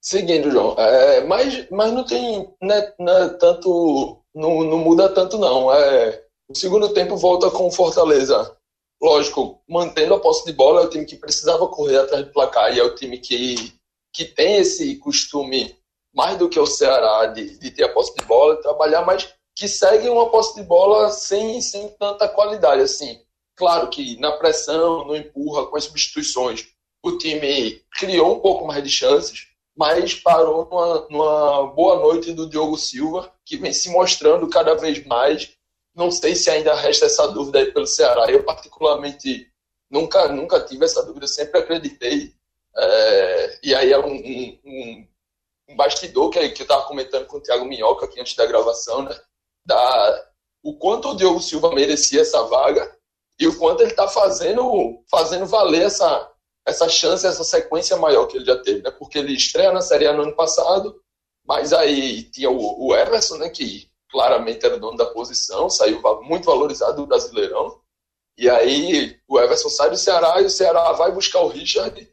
Seguindo, 0.00 0.52
João, 0.52 0.76
é, 0.78 1.24
mas, 1.24 1.68
mas 1.68 1.92
não 1.92 2.04
tem 2.04 2.48
né, 2.62 2.92
né, 3.00 3.28
tanto. 3.40 4.22
Não, 4.32 4.62
não 4.62 4.78
muda 4.78 5.08
tanto, 5.08 5.36
não. 5.36 5.74
É, 5.74 6.22
o 6.48 6.54
segundo 6.54 6.90
tempo 6.90 7.16
volta 7.16 7.50
com 7.50 7.68
Fortaleza. 7.72 8.56
Lógico, 9.02 9.60
mantendo 9.68 10.14
a 10.14 10.20
posse 10.20 10.44
de 10.46 10.52
bola, 10.52 10.82
é 10.82 10.84
o 10.84 10.90
time 10.90 11.04
que 11.04 11.16
precisava 11.16 11.66
correr 11.66 11.98
atrás 11.98 12.24
do 12.24 12.32
placar 12.32 12.72
e 12.72 12.78
é 12.78 12.84
o 12.84 12.94
time 12.94 13.18
que, 13.18 13.74
que 14.18 14.24
tem 14.24 14.56
esse 14.56 14.96
costume, 14.96 15.78
mais 16.12 16.36
do 16.36 16.48
que 16.48 16.58
o 16.58 16.66
Ceará, 16.66 17.26
de, 17.26 17.56
de 17.56 17.70
ter 17.70 17.84
a 17.84 17.88
posse 17.92 18.12
de 18.16 18.24
bola, 18.24 18.56
de 18.56 18.62
trabalhar, 18.62 19.02
mas 19.06 19.32
que 19.54 19.68
segue 19.68 20.08
uma 20.08 20.28
posse 20.28 20.56
de 20.56 20.66
bola 20.66 21.08
sem, 21.10 21.60
sem 21.60 21.88
tanta 21.90 22.28
qualidade. 22.28 22.82
assim. 22.82 23.20
Claro 23.54 23.88
que 23.88 24.18
na 24.18 24.32
pressão, 24.32 25.04
no 25.04 25.14
empurra, 25.14 25.66
com 25.66 25.76
as 25.76 25.84
substituições, 25.84 26.66
o 27.00 27.16
time 27.16 27.80
criou 27.92 28.34
um 28.34 28.40
pouco 28.40 28.66
mais 28.66 28.82
de 28.82 28.90
chances, 28.90 29.46
mas 29.76 30.14
parou 30.14 30.68
numa, 30.68 31.06
numa, 31.08 31.66
boa 31.68 32.00
noite 32.00 32.32
do 32.32 32.48
Diogo 32.48 32.76
Silva, 32.76 33.32
que 33.46 33.56
vem 33.56 33.72
se 33.72 33.88
mostrando 33.88 34.48
cada 34.48 34.74
vez 34.74 35.06
mais. 35.06 35.52
Não 35.94 36.10
sei 36.10 36.34
se 36.34 36.50
ainda 36.50 36.74
resta 36.74 37.06
essa 37.06 37.28
dúvida 37.28 37.60
aí 37.60 37.72
pelo 37.72 37.86
Ceará. 37.86 38.28
Eu, 38.28 38.42
particularmente, 38.42 39.48
nunca, 39.88 40.26
nunca 40.26 40.58
tive 40.58 40.86
essa 40.86 41.04
dúvida, 41.04 41.28
sempre 41.28 41.60
acreditei. 41.60 42.36
É, 42.78 43.58
e 43.62 43.74
aí 43.74 43.92
é 43.92 43.98
um, 43.98 44.14
um, 44.14 45.08
um 45.68 45.76
bastidor 45.76 46.30
que, 46.30 46.48
que 46.50 46.62
eu 46.62 46.64
estava 46.64 46.84
comentando 46.84 47.26
com 47.26 47.38
o 47.38 47.40
Thiago 47.40 47.64
Minhoca 47.64 48.06
aqui 48.06 48.20
antes 48.20 48.36
da 48.36 48.46
gravação, 48.46 49.02
né? 49.02 49.20
Da, 49.66 50.28
o 50.62 50.78
quanto 50.78 51.08
o 51.08 51.16
Diogo 51.16 51.40
Silva 51.40 51.74
merecia 51.74 52.20
essa 52.20 52.42
vaga 52.44 52.96
e 53.38 53.48
o 53.48 53.58
quanto 53.58 53.82
ele 53.82 53.90
está 53.90 54.06
fazendo, 54.06 55.02
fazendo 55.10 55.44
valer 55.44 55.82
essa, 55.82 56.32
essa 56.64 56.88
chance, 56.88 57.26
essa 57.26 57.42
sequência 57.42 57.96
maior 57.96 58.26
que 58.26 58.36
ele 58.36 58.44
já 58.44 58.56
teve, 58.62 58.80
né? 58.80 58.92
Porque 58.92 59.18
ele 59.18 59.32
estreia 59.34 59.72
na 59.72 59.80
Série 59.80 60.06
A 60.06 60.12
no 60.12 60.22
ano 60.22 60.36
passado, 60.36 61.02
mas 61.44 61.72
aí 61.72 62.24
tinha 62.30 62.50
o, 62.50 62.86
o 62.86 62.94
Everson, 62.94 63.38
né? 63.38 63.50
Que 63.50 63.90
claramente 64.08 64.64
era 64.64 64.76
o 64.76 64.80
dono 64.80 64.96
da 64.96 65.06
posição, 65.06 65.68
saiu 65.68 66.00
muito 66.22 66.46
valorizado 66.46 66.96
do 66.96 67.06
Brasileirão. 67.06 67.80
E 68.36 68.48
aí 68.48 69.18
o 69.26 69.40
Everson 69.40 69.68
sai 69.68 69.90
do 69.90 69.96
Ceará 69.96 70.40
e 70.40 70.44
o 70.44 70.50
Ceará 70.50 70.92
vai 70.92 71.10
buscar 71.10 71.40
o 71.40 71.48
Richard 71.48 72.08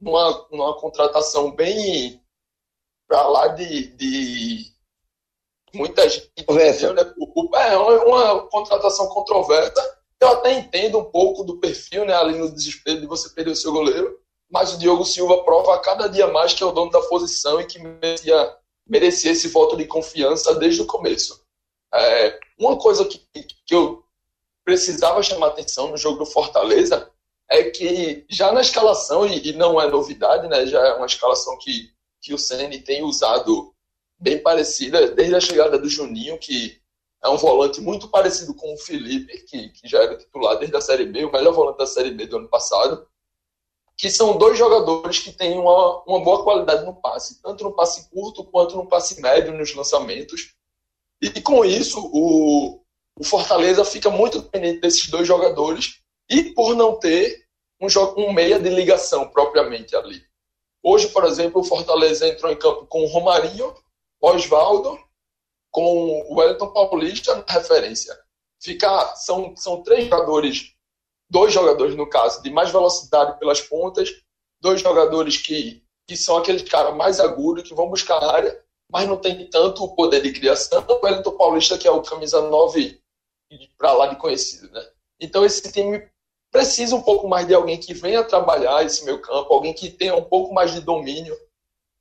numa, 0.00 0.46
numa 0.50 0.78
contratação 0.78 1.52
bem 1.52 2.22
para 3.08 3.26
lá 3.28 3.48
de, 3.48 3.88
de 3.96 4.72
muita 5.74 6.08
gente 6.08 6.32
né? 6.94 7.14
É 7.54 7.76
uma 7.76 8.48
contratação 8.48 9.08
controversa 9.08 9.96
eu 10.20 10.28
até 10.28 10.58
entendo 10.58 10.98
um 10.98 11.04
pouco 11.04 11.44
do 11.44 11.58
perfil, 11.58 12.04
né, 12.04 12.14
ali 12.14 12.38
no 12.38 12.50
desespero 12.50 13.00
de 13.00 13.06
você 13.06 13.28
perder 13.30 13.50
o 13.50 13.56
seu 13.56 13.72
goleiro, 13.72 14.18
mas 14.50 14.72
o 14.72 14.78
Diogo 14.78 15.04
Silva 15.04 15.44
prova 15.44 15.74
a 15.74 15.78
cada 15.78 16.08
dia 16.08 16.26
mais 16.28 16.54
que 16.54 16.62
é 16.62 16.66
o 16.66 16.72
dono 16.72 16.90
da 16.90 17.02
posição 17.02 17.60
e 17.60 17.66
que 17.66 17.78
merecia, 17.78 18.56
merecia 18.86 19.32
esse 19.32 19.48
voto 19.48 19.76
de 19.76 19.84
confiança 19.84 20.54
desde 20.54 20.80
o 20.80 20.86
começo. 20.86 21.44
É, 21.92 22.38
uma 22.58 22.78
coisa 22.78 23.04
que, 23.04 23.20
que 23.32 23.74
eu 23.74 24.04
precisava 24.64 25.22
chamar 25.22 25.48
atenção 25.48 25.88
no 25.88 25.96
jogo 25.96 26.18
do 26.18 26.26
Fortaleza 26.26 27.10
é 27.48 27.70
que 27.70 28.24
já 28.28 28.52
na 28.52 28.60
escalação, 28.60 29.26
e, 29.26 29.48
e 29.48 29.52
não 29.52 29.80
é 29.80 29.88
novidade, 29.88 30.48
né, 30.48 30.66
já 30.66 30.80
é 30.80 30.94
uma 30.94 31.06
escalação 31.06 31.56
que, 31.58 31.90
que 32.20 32.34
o 32.34 32.38
Ceni 32.38 32.80
tem 32.80 33.02
usado 33.02 33.72
bem 34.18 34.42
parecida 34.42 35.10
desde 35.12 35.34
a 35.34 35.40
chegada 35.40 35.78
do 35.78 35.88
Juninho, 35.88 36.38
que 36.38 36.80
é 37.22 37.28
um 37.28 37.36
volante 37.36 37.80
muito 37.80 38.08
parecido 38.08 38.54
com 38.54 38.74
o 38.74 38.78
Felipe, 38.78 39.44
que, 39.44 39.68
que 39.70 39.88
já 39.88 40.02
era 40.02 40.16
titular 40.16 40.58
desde 40.58 40.76
a 40.76 40.80
Série 40.80 41.06
B, 41.06 41.24
o 41.24 41.32
melhor 41.32 41.52
volante 41.52 41.78
da 41.78 41.86
Série 41.86 42.10
B 42.10 42.26
do 42.26 42.38
ano 42.38 42.48
passado, 42.48 43.06
que 43.96 44.10
são 44.10 44.36
dois 44.36 44.58
jogadores 44.58 45.20
que 45.20 45.32
têm 45.32 45.58
uma, 45.58 46.02
uma 46.04 46.22
boa 46.22 46.44
qualidade 46.44 46.84
no 46.84 46.94
passe, 46.94 47.40
tanto 47.40 47.64
no 47.64 47.74
passe 47.74 48.10
curto 48.10 48.44
quanto 48.44 48.76
no 48.76 48.86
passe 48.86 49.20
médio 49.20 49.52
nos 49.52 49.74
lançamentos. 49.74 50.54
E 51.22 51.40
com 51.40 51.64
isso, 51.64 51.98
o, 52.12 52.82
o 53.18 53.24
Fortaleza 53.24 53.84
fica 53.84 54.10
muito 54.10 54.42
dependente 54.42 54.80
desses 54.80 55.08
dois 55.08 55.26
jogadores 55.26 56.02
e 56.30 56.44
por 56.54 56.74
não 56.74 56.98
ter 56.98 57.46
um, 57.80 57.86
um 58.18 58.32
meia 58.32 58.58
de 58.58 58.68
ligação 58.68 59.28
propriamente 59.28 59.94
ali. 59.94 60.22
Hoje, 60.82 61.08
por 61.08 61.24
exemplo, 61.24 61.60
o 61.60 61.64
Fortaleza 61.64 62.28
entrou 62.28 62.50
em 62.50 62.56
campo 62.56 62.86
com 62.86 63.02
o 63.02 63.06
Romarinho, 63.06 63.74
Oswaldo 64.20 64.98
com 65.70 66.22
o 66.30 66.36
Wellington 66.38 66.72
Paulista 66.72 67.34
na 67.34 67.44
referência. 67.52 68.16
Ficar, 68.62 69.14
são, 69.16 69.54
são 69.56 69.82
três 69.82 70.04
jogadores, 70.04 70.72
dois 71.28 71.52
jogadores 71.52 71.94
no 71.94 72.08
caso, 72.08 72.42
de 72.42 72.50
mais 72.50 72.70
velocidade 72.70 73.38
pelas 73.38 73.60
pontas, 73.60 74.10
dois 74.60 74.80
jogadores 74.80 75.36
que, 75.36 75.84
que 76.06 76.16
são 76.16 76.38
aqueles 76.38 76.62
caras 76.62 76.96
mais 76.96 77.20
agudos, 77.20 77.68
que 77.68 77.74
vão 77.74 77.90
buscar 77.90 78.16
a 78.16 78.32
área, 78.32 78.64
mas 78.90 79.06
não 79.06 79.18
tem 79.18 79.50
tanto 79.50 79.84
o 79.84 79.94
poder 79.94 80.22
de 80.22 80.32
criação. 80.32 80.82
O 80.88 81.04
Wellington 81.04 81.36
Paulista, 81.36 81.76
que 81.76 81.86
é 81.86 81.90
o 81.90 82.02
camisa 82.02 82.40
9 82.40 82.98
para 83.76 83.92
lá 83.92 84.06
de 84.06 84.16
conhecido, 84.16 84.70
né? 84.70 84.82
Então 85.20 85.44
esse 85.44 85.70
time 85.70 86.08
precisa 86.56 86.96
um 86.96 87.02
pouco 87.02 87.28
mais 87.28 87.46
de 87.46 87.52
alguém 87.52 87.76
que 87.76 87.92
venha 87.92 88.24
trabalhar 88.24 88.82
esse 88.82 89.04
meio 89.04 89.20
campo, 89.20 89.52
alguém 89.52 89.74
que 89.74 89.90
tenha 89.90 90.16
um 90.16 90.22
pouco 90.22 90.54
mais 90.54 90.72
de 90.72 90.80
domínio, 90.80 91.36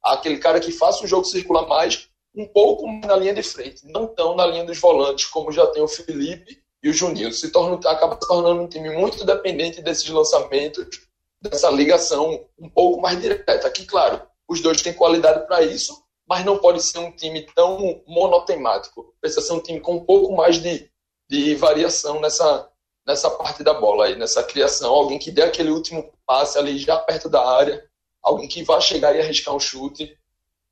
aquele 0.01 0.37
cara 0.37 0.61
que 0.61 0.71
faça 0.71 1.03
o 1.03 1.07
jogo 1.07 1.25
circular 1.25 1.67
mais, 1.67 2.07
um 2.33 2.47
pouco 2.47 2.89
na 3.05 3.17
linha 3.17 3.33
de 3.33 3.43
frente, 3.43 3.85
não 3.85 4.07
tão 4.07 4.33
na 4.33 4.47
linha 4.47 4.63
dos 4.63 4.79
volantes, 4.79 5.25
como 5.25 5.51
já 5.51 5.67
tem 5.67 5.83
o 5.83 5.89
Felipe 5.89 6.57
e 6.81 6.89
o 6.89 6.93
Juninho. 6.93 7.33
Se 7.33 7.51
torna, 7.51 7.77
acaba 7.89 8.13
se 8.15 8.25
tornando 8.25 8.61
um 8.61 8.67
time 8.67 8.89
muito 8.91 9.25
dependente 9.25 9.81
desses 9.81 10.07
lançamentos, 10.07 11.01
dessa 11.41 11.69
ligação 11.69 12.45
um 12.57 12.69
pouco 12.69 13.01
mais 13.01 13.19
direta. 13.19 13.67
Aqui, 13.67 13.85
claro, 13.85 14.21
os 14.47 14.61
dois 14.61 14.81
têm 14.81 14.93
qualidade 14.93 15.45
para 15.47 15.63
isso, 15.63 16.01
mas 16.25 16.45
não 16.45 16.59
pode 16.59 16.81
ser 16.81 16.99
um 16.99 17.11
time 17.11 17.41
tão 17.53 18.01
monotemático. 18.07 19.13
Precisa 19.19 19.41
ser 19.41 19.53
um 19.53 19.61
time 19.61 19.81
com 19.81 19.95
um 19.95 20.05
pouco 20.05 20.33
mais 20.33 20.61
de, 20.61 20.89
de 21.29 21.55
variação 21.55 22.21
nessa, 22.21 22.69
nessa 23.05 23.29
parte 23.29 23.63
da 23.63 23.73
bola 23.73 24.05
aí, 24.05 24.15
nessa 24.15 24.43
criação. 24.43 24.93
Alguém 24.93 25.19
que 25.19 25.31
dê 25.31 25.43
aquele 25.43 25.69
último 25.69 26.11
passe 26.25 26.57
ali 26.57 26.77
já 26.77 26.97
perto 26.97 27.29
da 27.29 27.45
área, 27.45 27.85
alguém 28.21 28.47
que 28.47 28.63
vá 28.63 28.79
chegar 28.81 29.15
e 29.15 29.21
arriscar 29.21 29.55
um 29.55 29.59
chute 29.59 30.17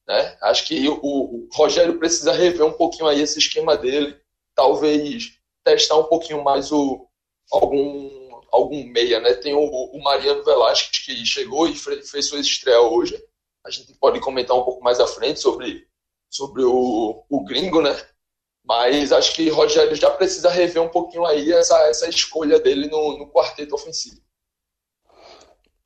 né? 0.08 0.38
Acho 0.42 0.66
que 0.66 0.88
o, 0.88 1.00
o, 1.02 1.50
Rogério 1.54 1.98
precisa 1.98 2.34
rever 2.34 2.66
um 2.66 2.74
pouquinho 2.74 3.08
aí 3.08 3.22
esse 3.22 3.40
esquema 3.40 3.78
dele, 3.78 4.18
talvez 4.54 5.40
testar 5.64 5.98
um 5.98 6.04
pouquinho 6.04 6.44
mais 6.44 6.72
o, 6.72 7.08
algum, 7.52 8.42
algum 8.52 8.84
meia. 8.86 9.20
Né? 9.20 9.34
Tem 9.34 9.54
o, 9.54 9.62
o 9.62 10.04
Mariano 10.04 10.44
Velasquez 10.44 11.06
que 11.06 11.26
chegou 11.26 11.68
e 11.68 11.76
fez 11.76 12.28
sua 12.28 12.40
estreia 12.40 12.82
hoje. 12.82 13.22
A 13.66 13.70
gente 13.70 13.94
pode 13.94 14.20
comentar 14.20 14.58
um 14.58 14.64
pouco 14.64 14.84
mais 14.84 15.00
à 15.00 15.08
frente 15.08 15.40
sobre, 15.40 15.88
sobre 16.30 16.64
o, 16.64 17.24
o 17.30 17.44
gringo, 17.46 17.82
né? 17.82 17.96
Mas 18.66 19.12
acho 19.12 19.34
que 19.36 19.50
Rogério 19.50 19.96
já 19.96 20.10
precisa 20.10 20.50
rever 20.50 20.82
um 20.82 20.90
pouquinho 20.90 21.26
aí 21.26 21.52
essa, 21.52 21.78
essa 21.90 22.08
escolha 22.08 22.60
dele 22.60 22.88
no, 22.88 23.18
no 23.18 23.28
quarteto 23.28 23.76
ofensivo. 23.76 24.22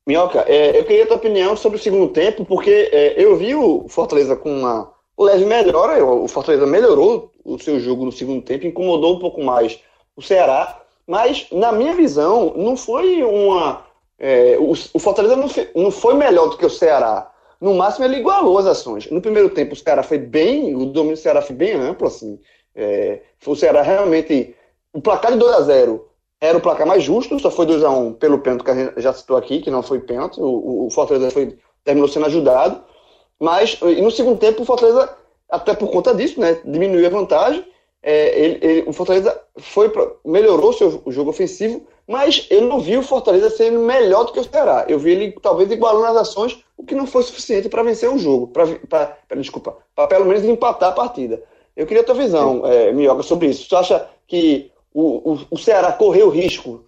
Minhoca, 0.05 0.45
é, 0.47 0.79
eu 0.79 0.85
queria 0.85 1.03
a 1.03 1.07
tua 1.07 1.17
opinião 1.17 1.57
sobre 1.57 1.77
o 1.77 1.81
segundo 1.81 2.13
tempo, 2.13 2.45
porque 2.45 2.89
é, 2.93 3.21
eu 3.21 3.35
vi 3.35 3.53
o 3.55 3.89
Fortaleza 3.89 4.37
com 4.37 4.59
uma 4.59 4.93
leve 5.19 5.43
melhora, 5.43 6.03
o 6.05 6.27
Fortaleza 6.29 6.65
melhorou 6.65 7.31
o 7.43 7.59
seu 7.59 7.79
jogo 7.79 8.05
no 8.05 8.11
segundo 8.11 8.41
tempo, 8.41 8.67
incomodou 8.67 9.15
um 9.15 9.19
pouco 9.19 9.43
mais 9.43 9.79
o 10.15 10.21
Ceará, 10.21 10.81
mas 11.05 11.47
na 11.51 11.71
minha 11.71 11.93
visão 11.93 12.53
não 12.55 12.77
foi 12.77 13.23
uma. 13.23 13.85
É, 14.19 14.57
o, 14.59 14.71
o, 14.71 14.99
Fortaleza 14.99 15.35
não, 15.35 15.47
não 15.75 15.91
foi 15.91 16.13
melhor 16.13 16.49
do 16.49 16.57
que 16.57 16.65
o 16.65 16.69
Ceará. 16.69 17.31
No 17.59 17.73
máximo 17.73 18.05
ele 18.05 18.17
igualou 18.17 18.57
as 18.57 18.65
ações. 18.65 19.09
No 19.09 19.21
primeiro 19.21 19.49
tempo 19.49 19.73
o 19.73 19.75
Ceará 19.75 20.03
foi 20.03 20.17
bem, 20.17 20.75
o 20.75 20.85
domínio 20.85 21.15
do 21.15 21.19
Ceará 21.19 21.41
foi 21.41 21.55
bem 21.55 21.73
amplo, 21.73 22.07
assim. 22.07 22.39
É, 22.77 23.21
o 23.45 23.55
Ceará 23.55 23.81
realmente. 23.81 24.55
O 24.93 25.01
placar 25.01 25.31
de 25.31 25.37
2 25.37 25.53
a 25.53 25.61
0 25.61 26.07
era 26.39 26.57
o 26.57 26.61
placar 26.61 26.87
mais 26.87 27.03
justo, 27.03 27.39
só 27.39 27.49
foi 27.49 27.65
2x1 27.65 27.97
um 27.97 28.13
pelo 28.13 28.39
pênalti 28.39 28.63
que 28.63 28.71
a 28.71 28.75
gente 28.75 29.01
já 29.01 29.11
citou 29.11 29.35
aqui, 29.35 29.59
que 29.59 29.71
não 29.71 29.81
foi 29.81 29.99
pênalti. 29.99 30.39
O, 30.39 30.85
o 30.85 30.89
Fortaleza 30.91 31.31
foi, 31.31 31.57
terminou 31.83 32.07
sendo 32.07 32.27
ajudado. 32.27 32.81
Mas 33.39 33.79
e 33.81 34.01
no 34.01 34.11
segundo 34.11 34.39
tempo, 34.39 34.61
o 34.61 34.65
Fortaleza, 34.65 35.09
até 35.49 35.73
por 35.73 35.89
conta 35.89 36.13
disso, 36.13 36.39
né, 36.39 36.59
diminuiu 36.63 37.05
a 37.05 37.09
vantagem. 37.09 37.65
É, 38.01 38.39
ele, 38.39 38.59
ele, 38.61 38.83
o 38.87 38.93
Fortaleza 38.93 39.39
foi 39.57 39.89
pra, 39.89 40.07
melhorou 40.23 40.71
seu 40.71 41.01
o 41.03 41.11
jogo 41.11 41.31
ofensivo, 41.31 41.85
mas 42.07 42.47
eu 42.49 42.61
não 42.61 42.79
vi 42.79 42.95
o 42.97 43.03
Fortaleza 43.03 43.49
sendo 43.49 43.79
melhor 43.79 44.25
do 44.25 44.31
que 44.31 44.39
o 44.39 44.43
Ceará. 44.43 44.85
Eu 44.87 44.99
vi 44.99 45.11
ele 45.11 45.35
talvez 45.41 45.69
igualando 45.71 46.05
as 46.05 46.29
ações, 46.29 46.63
o 46.77 46.83
que 46.83 46.95
não 46.95 47.07
foi 47.07 47.23
suficiente 47.23 47.67
para 47.67 47.83
vencer 47.83 48.09
o 48.09 48.17
jogo, 48.19 48.47
para 48.47 49.35
desculpa, 49.35 49.77
para 49.95 50.07
pelo 50.07 50.25
menos 50.25 50.43
empatar 50.43 50.89
a 50.89 50.93
partida. 50.93 51.43
Eu 51.77 51.85
queria 51.85 52.01
a 52.01 52.05
tua 52.05 52.15
visão, 52.15 52.65
é, 52.65 52.91
Minhoca, 52.91 53.21
sobre 53.21 53.49
isso. 53.49 53.69
Você 53.69 53.75
acha 53.75 54.09
que 54.25 54.71
o, 54.91 55.33
o, 55.33 55.39
o 55.51 55.57
Ceará 55.57 55.91
correu 55.93 56.27
o 56.27 56.31
risco 56.31 56.83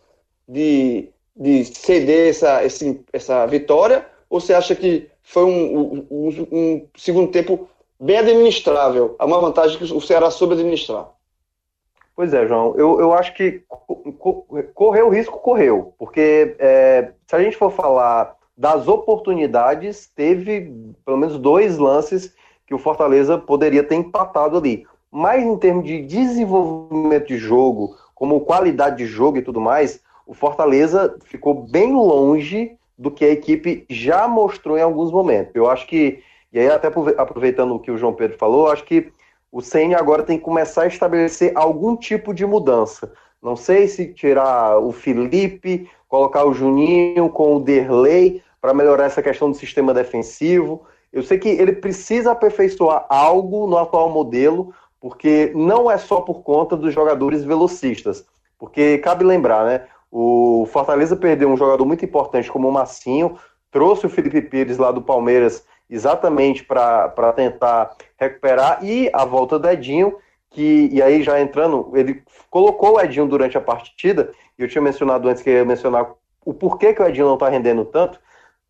de, 0.48 1.10
de 1.36 1.64
ceder 1.64 2.30
essa, 2.30 2.64
esse, 2.66 3.00
essa 3.14 3.46
vitória? 3.46 4.04
Ou 4.28 4.40
você 4.42 4.52
acha 4.52 4.76
que 4.76 5.08
foi 5.22 5.46
um, 5.46 6.06
um, 6.10 6.48
um 6.52 6.88
segundo 6.98 7.32
tempo 7.32 7.70
bem 8.00 8.18
administrável? 8.18 9.16
É 9.20 9.24
uma 9.24 9.40
vantagem 9.40 9.78
que 9.78 9.84
o 9.84 10.02
Ceará 10.02 10.32
soube 10.32 10.56
administrar. 10.56 11.12
Pois 12.16 12.34
é, 12.34 12.48
João. 12.48 12.74
Eu, 12.76 13.00
eu 13.00 13.14
acho 13.14 13.36
que 13.36 13.62
correu 14.74 15.08
o 15.08 15.12
risco, 15.12 15.38
correu. 15.38 15.94
Porque 16.00 16.56
é, 16.58 17.12
se 17.28 17.36
a 17.36 17.44
gente 17.44 17.56
for 17.56 17.72
falar 17.72 18.36
das 18.58 18.88
oportunidades, 18.88 20.12
teve 20.16 20.74
pelo 21.06 21.18
menos 21.18 21.38
dois 21.38 21.78
lances 21.78 22.34
que 22.70 22.76
o 22.76 22.78
Fortaleza 22.78 23.36
poderia 23.36 23.84
ter 23.84 23.96
empatado 23.96 24.56
ali. 24.56 24.86
Mas 25.12 25.44
em 25.44 25.58
termos 25.58 25.84
de 25.86 26.04
desenvolvimento 26.04 27.26
de 27.26 27.36
jogo, 27.36 27.98
como 28.14 28.42
qualidade 28.42 28.98
de 28.98 29.08
jogo 29.08 29.40
e 29.40 29.42
tudo 29.42 29.60
mais, 29.60 30.04
o 30.28 30.36
Fortaleza 30.36 31.18
ficou 31.26 31.56
bem 31.56 31.92
longe 31.92 32.78
do 32.96 33.10
que 33.10 33.26
a 33.26 33.30
equipe 33.32 33.88
já 33.90 34.28
mostrou 34.28 34.78
em 34.78 34.84
alguns 34.84 35.12
momentos. 35.12 35.56
Eu 35.56 35.68
acho 35.68 35.88
que, 35.88 36.22
e 36.54 36.60
aí 36.60 36.68
até 36.68 36.90
aproveitando 37.18 37.74
o 37.74 37.80
que 37.80 37.90
o 37.90 37.98
João 37.98 38.14
Pedro 38.14 38.38
falou, 38.38 38.70
acho 38.70 38.84
que 38.84 39.12
o 39.52 39.64
CN 39.64 39.96
agora 39.96 40.22
tem 40.22 40.38
que 40.38 40.44
começar 40.44 40.84
a 40.84 40.88
estabelecer 40.88 41.52
algum 41.56 41.96
tipo 41.96 42.36
de 42.36 42.46
mudança. 42.46 43.12
Não 43.42 43.56
sei 43.56 43.88
se 43.88 44.14
tirar 44.14 44.78
o 44.78 44.92
Felipe, 44.92 45.90
colocar 46.08 46.46
o 46.46 46.54
Juninho 46.54 47.30
com 47.30 47.56
o 47.56 47.60
Derlei 47.60 48.44
para 48.62 48.76
melhorar 48.76 49.06
essa 49.06 49.24
questão 49.24 49.50
do 49.50 49.58
sistema 49.58 49.92
defensivo. 49.92 50.86
Eu 51.12 51.24
sei 51.24 51.40
que 51.40 51.50
ele 51.50 51.74
precisa 51.74 52.32
aperfeiçoar 52.32 53.06
algo 53.10 53.68
no 53.68 53.78
atual 53.78 54.10
modelo, 54.10 54.74
porque 55.00 55.52
não 55.56 55.90
é 55.90 55.98
só 55.98 56.22
por 56.22 56.42
conta 56.44 56.76
dos 56.76 56.94
jogadores 56.94 57.44
velocistas. 57.44 58.26
Porque 58.58 58.98
cabe 59.00 59.24
lembrar, 59.24 59.66
né? 59.66 59.86
O 60.12 60.68
Fortaleza 60.72 61.16
perdeu 61.16 61.50
um 61.50 61.58
jogador 61.58 61.86
muito 61.86 62.04
importante 62.04 62.52
como 62.52 62.68
o 62.68 62.72
Massinho, 62.72 63.38
trouxe 63.72 64.06
o 64.06 64.10
Felipe 64.10 64.42
Pires 64.42 64.78
lá 64.78 64.92
do 64.92 65.02
Palmeiras 65.02 65.64
exatamente 65.90 66.64
para 66.64 67.34
tentar 67.36 67.96
recuperar, 68.18 68.84
e 68.84 69.10
a 69.12 69.26
volta 69.26 69.58
do 69.58 69.68
Edinho, 69.68 70.18
que, 70.52 70.90
e 70.92 71.02
aí 71.02 71.24
já 71.24 71.40
entrando, 71.42 71.92
ele 71.96 72.22
colocou 72.50 72.96
o 72.96 73.02
Edinho 73.02 73.28
durante 73.28 73.58
a 73.58 73.62
partida, 73.62 74.32
e 74.58 74.62
eu 74.62 74.68
tinha 74.68 74.82
mencionado 74.82 75.28
antes 75.28 75.42
que 75.42 75.50
ia 75.50 75.66
mencionar 75.66 76.12
o 76.46 76.54
porquê 76.54 76.94
que 76.94 77.02
o 77.02 77.08
Edinho 77.08 77.28
não 77.28 77.34
está 77.36 77.50
rendendo 77.50 77.86
tanto, 77.86 78.20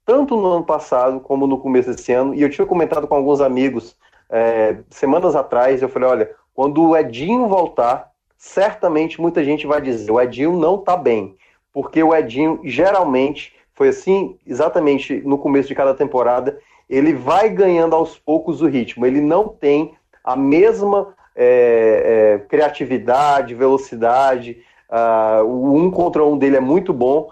tanto 0.10 0.36
no 0.36 0.48
ano 0.54 0.64
passado 0.64 1.20
como 1.20 1.46
no 1.46 1.60
começo 1.60 1.92
desse 1.92 2.12
ano, 2.12 2.34
e 2.34 2.42
eu 2.42 2.50
tinha 2.50 2.66
comentado 2.66 3.08
com 3.08 3.14
alguns 3.14 3.42
amigos 3.42 3.96
é, 4.28 4.78
semanas 4.90 5.36
atrás, 5.36 5.84
eu 5.84 5.88
falei, 5.88 6.10
olha, 6.10 6.32
quando 6.52 6.82
o 6.84 6.98
Edinho 6.98 7.48
voltar, 7.48 8.10
certamente 8.36 9.22
muita 9.22 9.44
gente 9.44 9.68
vai 9.68 9.80
dizer, 9.80 10.10
o 10.12 10.20
Edinho 10.20 10.58
não 10.58 10.78
está 10.78 10.98
bem, 10.98 11.36
porque 11.72 12.02
o 12.02 12.16
Edinho 12.16 12.60
geralmente 12.64 13.54
foi 13.76 13.90
assim, 13.90 14.36
exatamente 14.48 15.22
no 15.22 15.38
começo 15.38 15.68
de 15.68 15.76
cada 15.76 15.94
temporada, 15.94 16.58
ele 16.90 17.14
vai 17.14 17.48
ganhando 17.48 17.96
aos 17.96 18.18
poucos 18.18 18.64
o 18.64 18.68
ritmo. 18.68 19.06
Ele 19.06 19.22
não 19.22 19.48
tem 19.48 19.94
a 20.24 20.36
mesma 20.36 21.14
é, 21.36 22.40
é, 22.42 22.48
criatividade, 22.48 23.54
velocidade. 23.54 24.58
Uh, 24.90 25.46
o 25.46 25.78
um 25.78 25.92
contra 25.92 26.26
um 26.26 26.36
dele 26.36 26.58
é 26.58 26.60
muito 26.60 26.92
bom. 26.92 27.30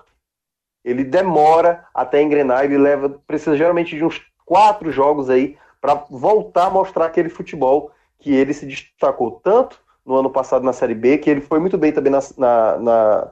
Ele 0.88 1.04
demora 1.04 1.86
até 1.94 2.22
engrenar. 2.22 2.64
Ele 2.64 2.78
leva, 2.78 3.10
precisa 3.28 3.58
geralmente 3.58 3.96
de 3.96 4.06
uns 4.06 4.22
quatro 4.46 4.90
jogos 4.90 5.30
aí 5.30 5.58
para 5.82 5.96
voltar 6.10 6.68
a 6.68 6.70
mostrar 6.70 7.06
aquele 7.06 7.28
futebol 7.28 7.92
que 8.20 8.34
ele 8.34 8.54
se 8.54 8.66
destacou 8.66 9.32
tanto 9.44 9.80
no 10.06 10.16
ano 10.16 10.30
passado 10.30 10.64
na 10.64 10.72
Série 10.72 10.96
B, 10.96 11.18
que 11.18 11.30
ele 11.30 11.42
foi 11.42 11.60
muito 11.60 11.78
bem 11.78 11.92
também 11.92 12.12
na, 12.12 12.20
na, 12.38 12.78
na 12.78 13.32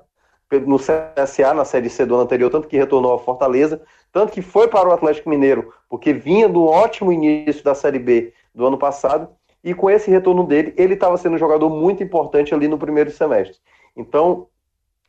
no 0.67 0.77
CSA, 0.77 1.53
na 1.53 1.63
Série 1.65 1.89
C 1.89 2.05
do 2.05 2.15
ano 2.15 2.23
anterior, 2.23 2.51
tanto 2.51 2.67
que 2.67 2.77
retornou 2.77 3.11
ao 3.11 3.23
Fortaleza, 3.23 3.81
tanto 4.11 4.33
que 4.33 4.41
foi 4.41 4.67
para 4.67 4.87
o 4.87 4.91
Atlético 4.91 5.29
Mineiro, 5.29 5.73
porque 5.89 6.13
vinha 6.13 6.47
do 6.47 6.65
ótimo 6.65 7.11
início 7.11 7.63
da 7.63 7.73
Série 7.73 7.99
B 7.99 8.33
do 8.53 8.65
ano 8.65 8.77
passado, 8.77 9.29
e 9.63 9.73
com 9.73 9.89
esse 9.89 10.11
retorno 10.11 10.45
dele, 10.45 10.73
ele 10.77 10.93
estava 10.93 11.17
sendo 11.17 11.35
um 11.35 11.39
jogador 11.39 11.69
muito 11.69 12.03
importante 12.03 12.53
ali 12.53 12.67
no 12.67 12.77
primeiro 12.77 13.09
semestre. 13.09 13.57
Então, 13.95 14.47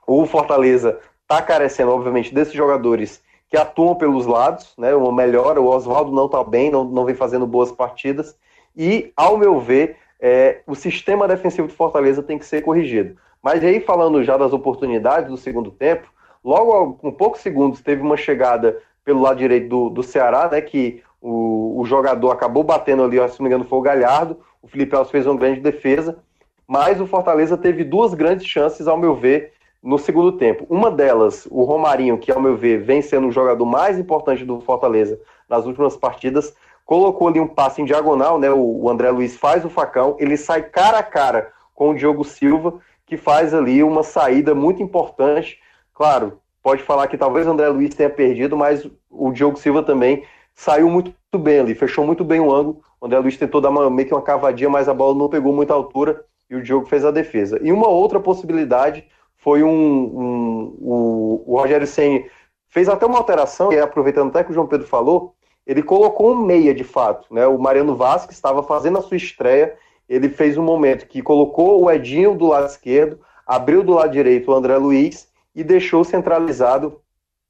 o 0.06 0.24
Fortaleza 0.24 0.98
está 1.26 1.42
carecendo, 1.42 1.90
obviamente, 1.90 2.32
desses 2.32 2.54
jogadores 2.54 3.20
que 3.50 3.56
atuam 3.56 3.96
pelos 3.96 4.26
lados, 4.26 4.72
né? 4.78 4.94
Uma 4.94 5.12
melhora, 5.12 5.60
o 5.60 5.66
Oswaldo 5.66 6.12
não 6.12 6.26
está 6.26 6.42
bem, 6.42 6.70
não, 6.70 6.84
não 6.84 7.04
vem 7.04 7.14
fazendo 7.14 7.46
boas 7.46 7.72
partidas, 7.72 8.36
e, 8.76 9.12
ao 9.16 9.36
meu 9.36 9.58
ver, 9.60 9.96
é, 10.20 10.60
o 10.66 10.74
sistema 10.74 11.26
defensivo 11.26 11.68
do 11.68 11.74
Fortaleza 11.74 12.22
tem 12.22 12.38
que 12.38 12.46
ser 12.46 12.62
corrigido. 12.62 13.16
Mas 13.42 13.62
aí, 13.62 13.80
falando 13.80 14.22
já 14.22 14.36
das 14.36 14.52
oportunidades 14.52 15.28
do 15.28 15.36
segundo 15.36 15.70
tempo, 15.70 16.08
logo 16.44 16.94
com 16.94 17.10
poucos 17.10 17.40
segundos 17.40 17.80
teve 17.80 18.02
uma 18.02 18.16
chegada 18.16 18.80
pelo 19.04 19.20
lado 19.20 19.38
direito 19.38 19.68
do, 19.68 19.90
do 19.90 20.02
Ceará, 20.02 20.48
né, 20.48 20.60
que 20.60 21.02
o, 21.20 21.80
o 21.80 21.84
jogador 21.84 22.30
acabou 22.30 22.62
batendo 22.62 23.04
ali, 23.04 23.16
se 23.28 23.38
não 23.38 23.44
me 23.44 23.48
engano 23.48 23.64
foi 23.64 23.78
o 23.78 23.82
Galhardo, 23.82 24.38
o 24.62 24.68
Felipe 24.68 24.94
Alves 24.94 25.10
fez 25.10 25.26
uma 25.26 25.36
grande 25.36 25.60
defesa, 25.60 26.18
mas 26.66 27.00
o 27.00 27.06
Fortaleza 27.06 27.56
teve 27.56 27.84
duas 27.84 28.14
grandes 28.14 28.46
chances, 28.46 28.88
ao 28.88 28.98
meu 28.98 29.14
ver, 29.14 29.52
no 29.86 29.98
segundo 29.98 30.32
tempo. 30.32 30.66
Uma 30.68 30.90
delas, 30.90 31.46
o 31.48 31.62
Romarinho, 31.62 32.18
que 32.18 32.32
ao 32.32 32.40
meu 32.40 32.56
ver 32.56 32.82
vem 32.82 33.00
sendo 33.00 33.28
o 33.28 33.32
jogador 33.32 33.64
mais 33.64 33.96
importante 33.96 34.44
do 34.44 34.60
Fortaleza 34.60 35.16
nas 35.48 35.64
últimas 35.64 35.96
partidas, 35.96 36.52
colocou 36.84 37.28
ali 37.28 37.38
um 37.38 37.46
passe 37.46 37.80
em 37.80 37.84
diagonal, 37.84 38.36
né? 38.36 38.50
O 38.50 38.90
André 38.90 39.10
Luiz 39.10 39.36
faz 39.36 39.64
o 39.64 39.70
facão, 39.70 40.16
ele 40.18 40.36
sai 40.36 40.64
cara 40.64 40.98
a 40.98 41.04
cara 41.04 41.52
com 41.72 41.90
o 41.90 41.94
Diogo 41.94 42.24
Silva, 42.24 42.80
que 43.06 43.16
faz 43.16 43.54
ali 43.54 43.80
uma 43.84 44.02
saída 44.02 44.56
muito 44.56 44.82
importante. 44.82 45.60
Claro, 45.94 46.40
pode 46.60 46.82
falar 46.82 47.06
que 47.06 47.16
talvez 47.16 47.46
o 47.46 47.50
André 47.50 47.68
Luiz 47.68 47.94
tenha 47.94 48.10
perdido, 48.10 48.56
mas 48.56 48.84
o 49.08 49.30
Diogo 49.30 49.56
Silva 49.56 49.84
também 49.84 50.24
saiu 50.52 50.90
muito 50.90 51.14
bem 51.38 51.60
ali, 51.60 51.76
fechou 51.76 52.04
muito 52.04 52.24
bem 52.24 52.40
o 52.40 52.52
ângulo. 52.52 52.80
O 53.00 53.06
André 53.06 53.20
Luiz 53.20 53.36
tentou 53.36 53.60
dar 53.60 53.70
uma, 53.70 53.88
meio 53.88 54.08
que 54.08 54.14
uma 54.14 54.22
cavadinha, 54.22 54.68
mas 54.68 54.88
a 54.88 54.94
bola 54.94 55.14
não 55.16 55.28
pegou 55.28 55.52
muita 55.52 55.74
altura 55.74 56.24
e 56.50 56.56
o 56.56 56.62
Diogo 56.62 56.86
fez 56.86 57.04
a 57.04 57.12
defesa. 57.12 57.60
E 57.62 57.70
uma 57.70 57.86
outra 57.86 58.18
possibilidade 58.18 59.06
foi 59.46 59.62
um. 59.62 59.70
um 59.70 60.76
o, 60.80 61.44
o 61.46 61.60
Rogério 61.60 61.86
Senni 61.86 62.28
fez 62.66 62.88
até 62.88 63.06
uma 63.06 63.18
alteração, 63.18 63.72
e 63.72 63.78
aproveitando 63.78 64.30
até 64.30 64.42
que 64.42 64.50
o 64.50 64.54
João 64.54 64.66
Pedro 64.66 64.88
falou, 64.88 65.36
ele 65.64 65.84
colocou 65.84 66.32
um 66.32 66.42
meia 66.44 66.74
de 66.74 66.82
fato. 66.82 67.32
Né? 67.32 67.46
O 67.46 67.56
Mariano 67.56 67.94
Vasquez 67.94 68.34
estava 68.34 68.64
fazendo 68.64 68.98
a 68.98 69.02
sua 69.02 69.16
estreia 69.16 69.76
ele 70.08 70.28
fez 70.28 70.56
um 70.56 70.62
momento 70.62 71.06
que 71.06 71.22
colocou 71.22 71.82
o 71.82 71.90
Edinho 71.90 72.34
do 72.34 72.46
lado 72.46 72.66
esquerdo, 72.66 73.18
abriu 73.46 73.82
do 73.82 73.94
lado 73.94 74.12
direito 74.12 74.50
o 74.50 74.54
André 74.54 74.76
Luiz 74.76 75.28
e 75.54 75.64
deixou 75.64 76.04
centralizado 76.04 77.00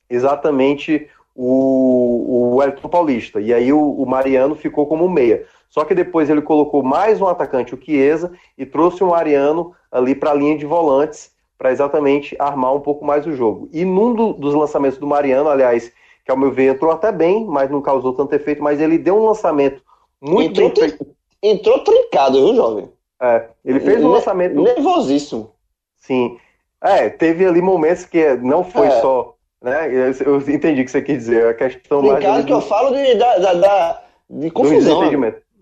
exatamente 0.09 1.09
o, 1.35 2.55
o 2.57 2.63
Elton 2.63 2.89
Paulista. 2.89 3.41
E 3.41 3.53
aí 3.53 3.73
o, 3.73 3.79
o, 3.79 4.07
Mariano 4.07 4.55
ficou 4.55 4.87
como 4.87 5.09
meia. 5.09 5.45
Só 5.69 5.85
que 5.85 5.95
depois 5.95 6.31
ele 6.31 6.41
colocou 6.41 6.83
mais 6.83 7.21
um 7.21 7.27
atacante, 7.27 7.75
o 7.75 7.83
Chiesa, 7.83 8.33
e 8.57 8.65
trouxe 8.65 9.03
o 9.03 9.09
Mariano 9.09 9.75
ali 9.91 10.15
para 10.15 10.31
a 10.31 10.35
linha 10.35 10.57
de 10.57 10.65
volantes 10.65 11.36
para 11.59 11.73
exatamente 11.73 12.37
armar 12.39 12.75
um 12.75 12.81
pouco 12.81 13.05
mais 13.05 13.27
o 13.27 13.33
jogo. 13.33 13.69
E 13.73 13.85
num 13.85 14.15
do, 14.15 14.33
dos 14.33 14.55
lançamentos 14.55 14.99
do 14.99 15.07
Mariano, 15.07 15.49
aliás, 15.49 15.91
que 16.25 16.31
ao 16.31 16.37
meu 16.37 16.53
ver 16.53 16.75
entrou 16.75 16.91
até 16.91 17.11
bem, 17.11 17.47
mas 17.47 17.71
não 17.71 17.81
causou 17.81 18.13
tanto 18.13 18.35
efeito, 18.35 18.63
mas 18.63 18.81
ele 18.81 18.99
deu 18.99 19.17
um 19.17 19.27
lançamento 19.27 19.83
muito 20.21 20.61
entrou 20.61 20.71
bem 20.71 20.91
feito 20.91 21.17
entrou 21.43 21.79
trincado, 21.81 22.45
viu, 22.45 22.55
jovem? 22.55 22.89
É, 23.21 23.47
ele 23.65 23.81
fez 23.81 24.03
um 24.03 24.09
lançamento. 24.09 24.61
Nervosíssimo. 24.61 25.53
Sim. 25.97 26.39
É, 26.83 27.09
teve 27.09 27.47
ali 27.47 27.63
momentos 27.63 28.05
que 28.05 28.35
não 28.37 28.63
foi 28.63 28.89
é. 28.89 29.01
só. 29.01 29.35
Né? 29.63 29.89
Eu, 30.25 30.39
entendi 30.41 30.83
o 30.83 30.85
que 30.85 30.91
você 30.91 31.03
quis 31.03 31.19
dizer. 31.19 31.49
A 31.49 31.55
questão 31.55 32.01
trincado 32.01 32.27
mais. 32.27 32.45
que 32.45 32.53
eu 32.53 32.61
falo 32.61 32.95
de, 32.95 33.15
da, 33.15 33.39
da, 33.39 33.55
da 33.55 34.03
de 34.29 34.51
confusão. 34.51 35.11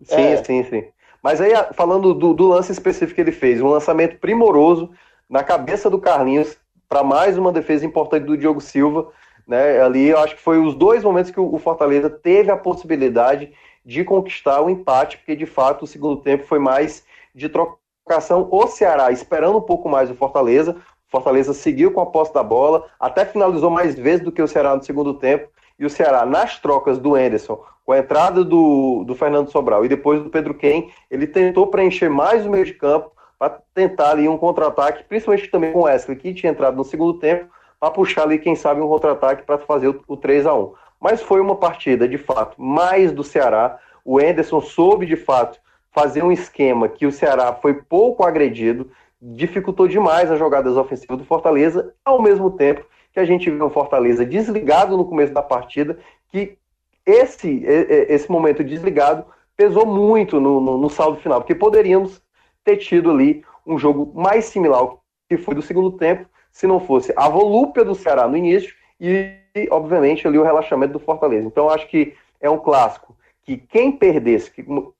Sim, 0.02 0.22
é. 0.22 0.44
sim, 0.44 0.64
sim. 0.64 0.85
Mas 1.22 1.40
aí, 1.40 1.52
falando 1.72 2.12
do, 2.12 2.35
do, 2.35 2.48
lance 2.48 2.72
específico 2.72 3.14
que 3.14 3.20
ele 3.20 3.33
fez, 3.33 3.61
um 3.62 3.68
lançamento 3.68 4.18
primoroso 4.18 4.90
na 5.35 5.42
cabeça 5.42 5.90
do 5.90 5.99
Carlinhos 5.99 6.57
para 6.88 7.03
mais 7.03 7.37
uma 7.37 7.51
defesa 7.51 7.85
importante 7.85 8.23
do 8.23 8.38
Diogo 8.38 8.61
Silva. 8.61 9.09
Né? 9.49 9.81
Ali 9.81 10.11
eu 10.11 10.18
acho 10.20 10.37
que 10.37 10.40
foi 10.40 10.61
os 10.61 10.77
dois 10.77 11.03
momentos 11.03 11.33
que 11.33 11.40
o 11.40 11.59
Fortaleza 11.59 12.09
teve 12.09 12.53
a 12.53 12.57
possibilidade 12.57 13.53
de 13.85 14.05
conquistar 14.05 14.61
o 14.61 14.70
empate, 14.70 15.18
porque 15.18 15.35
de 15.35 15.45
fato 15.45 15.82
o 15.82 15.87
segundo 15.89 16.22
tempo 16.22 16.45
foi 16.45 16.61
mais 16.61 17.05
de 17.35 17.49
trocação. 17.49 18.47
O 18.49 18.68
Ceará 18.68 19.11
esperando 19.11 19.59
um 19.59 19.61
pouco 19.61 19.89
mais 19.89 20.09
o 20.09 20.14
Fortaleza. 20.14 20.76
Fortaleza 21.09 21.53
seguiu 21.53 21.91
com 21.91 22.01
a 22.01 22.07
posse 22.07 22.32
da 22.32 22.45
bola, 22.45 22.85
até 23.01 23.24
finalizou 23.24 23.70
mais 23.70 23.97
vezes 23.97 24.24
do 24.24 24.30
que 24.30 24.41
o 24.41 24.47
Ceará 24.47 24.76
no 24.76 24.85
segundo 24.85 25.14
tempo. 25.14 25.49
E 25.76 25.85
o 25.85 25.91
Ceará, 25.91 26.24
nas 26.24 26.61
trocas 26.61 26.97
do 26.97 27.18
Enderson, 27.18 27.61
com 27.85 27.91
a 27.91 27.99
entrada 27.99 28.45
do, 28.45 29.03
do 29.05 29.16
Fernando 29.16 29.51
Sobral 29.51 29.85
e 29.85 29.89
depois 29.89 30.22
do 30.22 30.30
Pedro 30.30 30.55
Ken, 30.55 30.91
ele 31.11 31.26
tentou 31.26 31.66
preencher 31.66 32.09
mais 32.09 32.47
o 32.47 32.51
meio 32.51 32.64
de 32.64 32.74
campo 32.74 33.14
para 33.39 33.59
tentar 33.74 34.11
ali 34.11 34.28
um 34.28 34.39
contra-ataque, 34.39 35.05
principalmente 35.05 35.51
também 35.51 35.72
com 35.72 35.80
o 35.80 35.82
Wesley, 35.82 36.16
que 36.16 36.35
tinha 36.35 36.53
entrado 36.53 36.76
no 36.76 36.85
segundo 36.85 37.18
tempo, 37.18 37.47
para 37.78 37.91
puxar 37.91 38.22
ali, 38.22 38.39
quem 38.39 38.55
sabe, 38.55 38.80
um 38.80 38.89
contra-ataque 38.89 39.43
para 39.43 39.59
fazer 39.59 39.89
o, 39.89 40.03
o 40.07 40.16
3 40.16 40.47
a 40.47 40.55
1 40.55 40.72
mas 41.05 41.20
foi 41.20 41.39
uma 41.39 41.57
partida, 41.57 42.09
de 42.09 42.16
fato, 42.16 42.59
mais 42.59 43.12
do 43.12 43.22
Ceará. 43.22 43.78
O 44.03 44.18
Enderson 44.18 44.62
soube, 44.62 45.05
de 45.05 45.16
fato, 45.16 45.61
fazer 45.93 46.24
um 46.24 46.32
esquema 46.32 46.89
que 46.89 47.07
o 47.07 47.12
Ceará 47.12 47.53
foi 47.53 47.74
pouco 47.74 48.24
agredido, 48.24 48.91
dificultou 49.20 49.87
demais 49.87 50.30
as 50.30 50.39
jogadas 50.39 50.78
ofensivas 50.78 51.18
do 51.18 51.24
Fortaleza, 51.26 51.93
ao 52.03 52.22
mesmo 52.22 52.51
tempo 52.51 52.87
que 53.12 53.20
a 53.20 53.24
gente 53.26 53.51
viu 53.51 53.66
o 53.66 53.70
Fortaleza 53.70 54.24
desligado 54.24 54.97
no 54.97 55.05
começo 55.05 55.35
da 55.35 55.43
partida, 55.43 55.99
que 56.30 56.57
esse, 57.05 57.62
esse 58.09 58.30
momento 58.30 58.64
desligado 58.64 59.26
pesou 59.55 59.85
muito 59.85 60.41
no, 60.41 60.59
no, 60.59 60.78
no 60.78 60.89
saldo 60.89 61.20
final, 61.20 61.41
porque 61.43 61.55
poderíamos 61.55 62.20
ter 62.65 62.79
tido 62.79 63.11
ali 63.11 63.45
um 63.67 63.79
jogo 63.79 64.11
mais 64.19 64.47
similar 64.47 64.81
ao 64.81 65.03
que 65.29 65.37
foi 65.37 65.55
do 65.55 65.62
segundo 65.62 65.93
tempo, 65.93 66.27
se 66.51 66.67
não 66.67 66.81
fosse 66.81 67.12
a 67.17 67.29
volúpia 67.29 67.85
do 67.85 67.95
Ceará 67.95 68.27
no 68.27 68.37
início 68.37 68.75
e 69.01 69.39
obviamente, 69.71 70.27
ali 70.27 70.39
o 70.39 70.43
relaxamento 70.43 70.95
do 70.95 70.99
Fortaleza. 70.99 71.47
Então, 71.47 71.71
acho 71.71 71.87
que 71.89 72.15
é 72.41 72.51
um 72.51 72.59
clássico 72.59 73.17
que 73.43 73.57
quem 73.57 73.93
perdesse, 73.93 74.51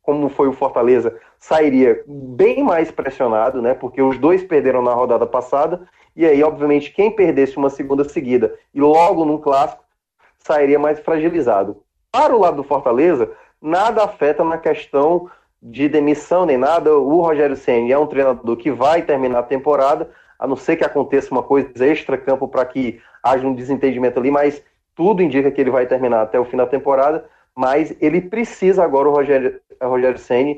como 0.03 0.29
foi 0.29 0.49
o 0.49 0.53
Fortaleza, 0.53 1.19
sairia 1.39 2.05
bem 2.07 2.63
mais 2.63 2.91
pressionado, 2.91 3.63
né? 3.63 3.73
Porque 3.73 4.03
os 4.03 4.19
dois 4.19 4.45
perderam 4.45 4.83
na 4.83 4.93
rodada 4.93 5.27
passada, 5.27 5.89
e 6.15 6.27
aí, 6.27 6.43
obviamente, 6.43 6.93
quem 6.93 7.11
perdesse 7.11 7.57
uma 7.57 7.71
segunda 7.71 8.05
seguida 8.05 8.55
e 8.73 8.81
logo 8.81 9.25
num 9.25 9.39
clássico, 9.39 9.83
sairia 10.39 10.79
mais 10.79 11.01
fragilizado. 11.01 11.83
Para 12.13 12.37
o 12.37 12.39
lado 12.39 12.59
do 12.59 12.65
Fortaleza, 12.65 13.33
nada 13.61 14.05
afeta 14.05 14.45
na 14.45 14.59
questão 14.59 15.31
de 15.65 15.89
demissão 15.89 16.45
nem 16.45 16.59
nada. 16.59 16.95
O 16.95 17.23
Rogério 17.23 17.57
Senna 17.57 17.93
é 17.93 17.99
um 17.99 18.07
treinador 18.07 18.57
que 18.57 18.71
vai 18.71 19.01
terminar 19.01 19.39
a 19.39 19.45
temporada, 19.45 20.11
a 20.39 20.47
não 20.47 20.57
ser 20.57 20.77
que 20.77 20.85
aconteça 20.85 21.31
uma 21.31 21.43
coisa 21.43 21.87
extra-campo 21.87 22.47
para 22.47 22.67
que 22.67 23.01
haja 23.23 23.47
um 23.47 23.55
desentendimento 23.55 24.21
ali, 24.21 24.31
mas 24.31 24.63
tudo 24.95 25.23
indica 25.23 25.51
que 25.51 25.61
ele 25.61 25.71
vai 25.71 25.87
terminar 25.87 26.21
até 26.21 26.39
o 26.39 26.45
fim 26.45 26.59
da 26.59 26.67
temporada. 26.67 27.25
Mas 27.57 27.97
ele 28.01 28.21
precisa 28.21 28.85
agora, 28.85 29.09
o 29.09 29.13
Rogério, 29.13 29.59
o 29.81 29.87
Rogério 29.87 30.19
Senna, 30.19 30.57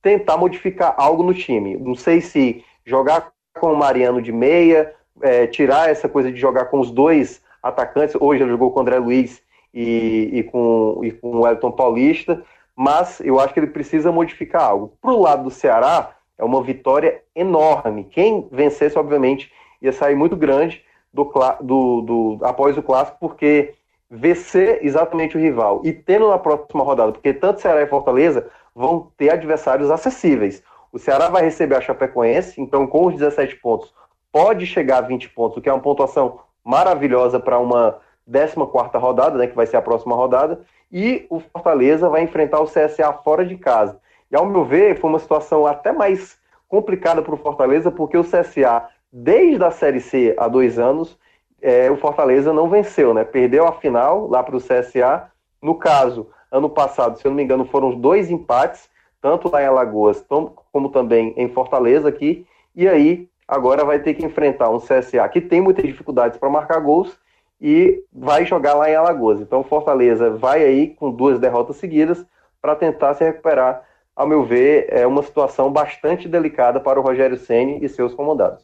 tentar 0.00 0.36
modificar 0.36 0.94
algo 0.96 1.22
no 1.22 1.34
time. 1.34 1.76
Não 1.76 1.94
sei 1.94 2.20
se 2.20 2.62
jogar 2.84 3.32
com 3.58 3.72
o 3.72 3.76
Mariano 3.76 4.20
de 4.20 4.30
meia, 4.30 4.94
é, 5.22 5.46
tirar 5.46 5.90
essa 5.90 6.08
coisa 6.08 6.30
de 6.30 6.38
jogar 6.38 6.66
com 6.66 6.78
os 6.78 6.90
dois 6.90 7.42
atacantes. 7.62 8.14
Hoje 8.20 8.42
ele 8.42 8.50
jogou 8.50 8.70
com 8.70 8.78
o 8.78 8.82
André 8.82 8.98
Luiz 8.98 9.42
e, 9.72 10.30
e, 10.32 10.42
com, 10.44 11.00
e 11.02 11.10
com 11.10 11.40
o 11.40 11.48
Elton 11.48 11.72
Paulista, 11.72 12.42
mas 12.76 13.20
eu 13.20 13.38
acho 13.38 13.54
que 13.54 13.60
ele 13.60 13.68
precisa 13.68 14.10
modificar 14.10 14.62
algo. 14.62 14.96
Para 15.00 15.12
o 15.12 15.20
lado 15.20 15.44
do 15.44 15.50
Ceará, 15.50 16.16
é 16.36 16.44
uma 16.44 16.62
vitória 16.62 17.22
enorme. 17.34 18.04
Quem 18.04 18.48
vencesse, 18.50 18.98
obviamente, 18.98 19.52
ia 19.80 19.92
sair 19.92 20.14
muito 20.14 20.36
grande 20.36 20.82
do, 21.12 21.30
do, 21.60 22.00
do 22.00 22.38
após 22.42 22.76
o 22.76 22.82
clássico, 22.82 23.18
porque 23.20 23.74
vencer 24.10 24.78
exatamente 24.82 25.36
o 25.36 25.40
rival 25.40 25.82
e 25.84 25.92
tendo 25.92 26.28
na 26.28 26.38
próxima 26.38 26.84
rodada, 26.84 27.12
porque 27.12 27.32
tanto 27.32 27.60
Ceará 27.60 27.82
e 27.82 27.86
Fortaleza 27.86 28.48
vão 28.74 29.10
ter 29.16 29.30
adversários 29.30 29.90
acessíveis. 29.90 30.62
O 30.92 30.98
Ceará 30.98 31.28
vai 31.28 31.42
receber 31.42 31.76
a 31.76 31.80
Chapecoense, 31.80 32.60
então 32.60 32.86
com 32.86 33.06
os 33.06 33.14
17 33.14 33.56
pontos 33.56 33.92
pode 34.30 34.66
chegar 34.66 34.98
a 34.98 35.06
20 35.06 35.30
pontos, 35.30 35.56
o 35.56 35.60
que 35.60 35.68
é 35.68 35.72
uma 35.72 35.82
pontuação 35.82 36.40
maravilhosa 36.64 37.38
para 37.38 37.58
uma 37.58 38.00
14 38.30 38.56
rodada, 38.98 39.38
né, 39.38 39.46
que 39.46 39.56
vai 39.56 39.66
ser 39.66 39.76
a 39.76 39.82
próxima 39.82 40.14
rodada, 40.14 40.60
e 40.90 41.26
o 41.28 41.40
Fortaleza 41.40 42.08
vai 42.08 42.22
enfrentar 42.22 42.60
o 42.60 42.66
CSA 42.66 43.12
fora 43.24 43.44
de 43.44 43.56
casa. 43.56 43.98
E 44.30 44.36
ao 44.36 44.46
meu 44.46 44.64
ver, 44.64 44.98
foi 44.98 45.10
uma 45.10 45.18
situação 45.18 45.66
até 45.66 45.92
mais 45.92 46.38
complicada 46.68 47.22
para 47.22 47.34
o 47.34 47.38
Fortaleza, 47.38 47.90
porque 47.90 48.16
o 48.16 48.24
CSA, 48.24 48.88
desde 49.12 49.62
a 49.64 49.70
Série 49.70 50.00
C 50.00 50.34
há 50.38 50.48
dois 50.48 50.78
anos, 50.78 51.18
é, 51.60 51.90
o 51.90 51.96
Fortaleza 51.96 52.52
não 52.52 52.68
venceu, 52.68 53.14
né? 53.14 53.24
Perdeu 53.24 53.66
a 53.66 53.72
final 53.72 54.28
lá 54.28 54.42
para 54.42 54.56
o 54.56 54.60
CSA. 54.60 55.30
No 55.62 55.76
caso, 55.76 56.28
ano 56.50 56.68
passado, 56.68 57.18
se 57.18 57.26
eu 57.26 57.30
não 57.30 57.36
me 57.36 57.42
engano, 57.42 57.64
foram 57.64 57.98
dois 57.98 58.30
empates, 58.30 58.88
tanto 59.20 59.50
lá 59.50 59.62
em 59.62 59.66
Alagoas 59.66 60.24
como 60.70 60.90
também 60.90 61.32
em 61.36 61.48
Fortaleza 61.48 62.08
aqui. 62.08 62.46
E 62.74 62.86
aí 62.86 63.28
agora 63.48 63.84
vai 63.84 63.98
ter 63.98 64.14
que 64.14 64.24
enfrentar 64.24 64.68
um 64.68 64.78
CSA 64.78 65.28
que 65.28 65.40
tem 65.40 65.60
muitas 65.60 65.84
dificuldades 65.84 66.38
para 66.38 66.50
marcar 66.50 66.80
gols 66.80 67.18
e 67.66 68.04
vai 68.12 68.44
jogar 68.44 68.74
lá 68.74 68.90
em 68.90 68.94
Alagoas. 68.94 69.40
Então 69.40 69.64
Fortaleza 69.64 70.28
vai 70.28 70.62
aí 70.62 70.88
com 70.88 71.10
duas 71.10 71.38
derrotas 71.38 71.76
seguidas 71.76 72.22
para 72.60 72.76
tentar 72.76 73.14
se 73.14 73.24
recuperar. 73.24 73.82
Ao 74.14 74.28
meu 74.28 74.44
ver, 74.44 74.86
é 74.90 75.06
uma 75.06 75.22
situação 75.22 75.72
bastante 75.72 76.28
delicada 76.28 76.78
para 76.78 77.00
o 77.00 77.02
Rogério 77.02 77.38
Ceni 77.38 77.82
e 77.82 77.88
seus 77.88 78.12
comandados. 78.12 78.62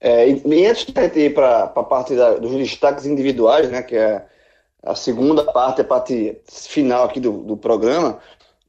É, 0.00 0.26
e 0.26 0.66
antes 0.66 0.86
de 0.86 1.20
ir 1.20 1.34
para 1.34 1.64
a 1.64 1.82
parte 1.82 2.16
da, 2.16 2.34
dos 2.36 2.52
destaques 2.52 3.04
individuais, 3.04 3.70
né, 3.70 3.82
que 3.82 3.96
é 3.96 4.24
a 4.82 4.94
segunda 4.94 5.44
parte, 5.44 5.82
a 5.82 5.84
parte 5.84 6.40
final 6.46 7.04
aqui 7.04 7.20
do, 7.20 7.32
do 7.42 7.56
programa, 7.56 8.18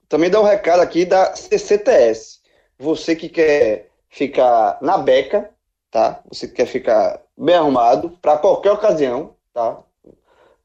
também 0.09 0.29
dá 0.29 0.41
um 0.41 0.45
recado 0.45 0.81
aqui 0.81 1.05
da 1.05 1.33
CCTS. 1.35 2.41
Você 2.77 3.15
que 3.15 3.29
quer 3.29 3.87
ficar 4.09 4.77
na 4.81 4.97
beca, 4.97 5.49
tá? 5.89 6.21
Você 6.29 6.49
quer 6.49 6.65
ficar 6.65 7.24
bem 7.37 7.55
arrumado 7.55 8.11
para 8.21 8.37
qualquer 8.37 8.71
ocasião, 8.71 9.35
tá? 9.53 9.79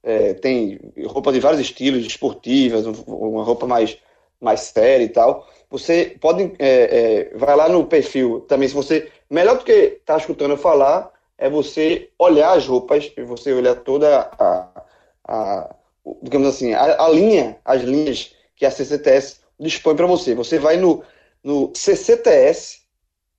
É, 0.02 0.34
tem 0.34 0.80
roupa 1.06 1.32
de 1.32 1.40
vários 1.40 1.60
estilos, 1.60 2.06
esportivas, 2.06 2.86
uma 3.06 3.44
roupa 3.44 3.66
mais, 3.66 3.98
mais 4.40 4.60
séria 4.60 5.04
e 5.04 5.08
tal. 5.08 5.46
Você 5.70 6.16
pode, 6.20 6.52
é, 6.58 7.30
é, 7.32 7.36
vai 7.36 7.54
lá 7.54 7.68
no 7.68 7.84
perfil 7.86 8.40
também, 8.48 8.68
se 8.68 8.74
você, 8.74 9.10
melhor 9.28 9.58
do 9.58 9.64
que 9.64 10.00
tá 10.04 10.16
escutando 10.16 10.52
eu 10.52 10.56
falar, 10.56 11.12
é 11.36 11.48
você 11.48 12.10
olhar 12.18 12.56
as 12.56 12.66
roupas, 12.66 13.12
você 13.26 13.52
olhar 13.52 13.74
toda 13.76 14.30
a, 14.38 14.82
a 15.26 15.74
digamos 16.22 16.48
assim, 16.48 16.72
a, 16.72 17.04
a, 17.04 17.08
linha, 17.08 17.58
as 17.64 17.82
linhas 17.82 18.34
que 18.56 18.66
a 18.66 18.70
CCTS 18.70 19.40
dispõe 19.58 19.94
para 19.94 20.06
você. 20.06 20.34
Você 20.34 20.58
vai 20.58 20.76
no, 20.76 21.02
no 21.42 21.70
CCTS 21.74 22.79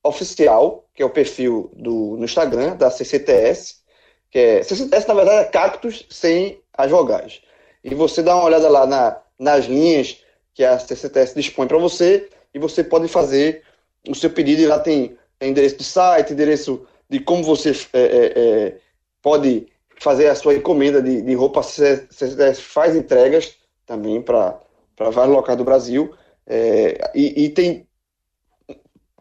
oficial, 0.04 0.86
que 0.94 1.04
é 1.04 1.06
o 1.06 1.10
perfil 1.10 1.72
do, 1.76 2.18
no 2.18 2.26
Instagram 2.26 2.76
da 2.76 2.90
CCTS, 2.90 3.82
que 4.30 4.40
é 4.40 4.64
CCTS 4.64 5.08
na 5.08 5.14
verdade 5.14 5.48
é 5.48 5.50
cactus 5.50 6.06
sem 6.10 6.62
as 6.74 6.90
vogais. 6.90 7.42
E 7.84 7.94
você 7.94 8.22
dá 8.22 8.36
uma 8.36 8.46
olhada 8.46 8.70
lá 8.70 8.86
na, 8.86 9.22
nas 9.38 9.66
linhas 9.66 10.24
que 10.54 10.64
a 10.64 10.78
CCTS 10.80 11.36
dispõe 11.36 11.68
para 11.68 11.78
você 11.78 12.30
e 12.54 12.60
você 12.60 12.84
pode 12.84 13.08
fazer 13.08 13.64
o 14.08 14.16
seu 14.16 14.30
pedido 14.30 14.62
e 14.62 14.68
lá 14.68 14.80
tem, 14.80 15.18
tem 15.38 15.50
endereço 15.50 15.78
de 15.78 15.84
site, 15.84 16.34
endereço 16.34 16.86
de 17.10 17.20
como 17.20 17.44
você 17.44 17.72
é, 17.94 18.00
é, 18.00 18.34
é, 18.36 18.78
pode 19.22 19.68
fazer 20.00 20.28
a 20.28 20.36
sua 20.36 20.56
encomenda 20.56 21.02
de, 21.02 21.22
de 21.22 21.34
roupa. 21.36 21.60
A 21.60 21.64
CCTS 21.64 22.62
faz 22.62 22.96
entregas 22.96 23.56
também 23.86 24.22
para 24.22 24.60
vários 24.98 25.36
locais 25.36 25.58
do 25.58 25.64
Brasil. 25.64 26.14
É, 26.48 27.12
e, 27.14 27.46
e, 27.46 27.50
tem 27.50 27.88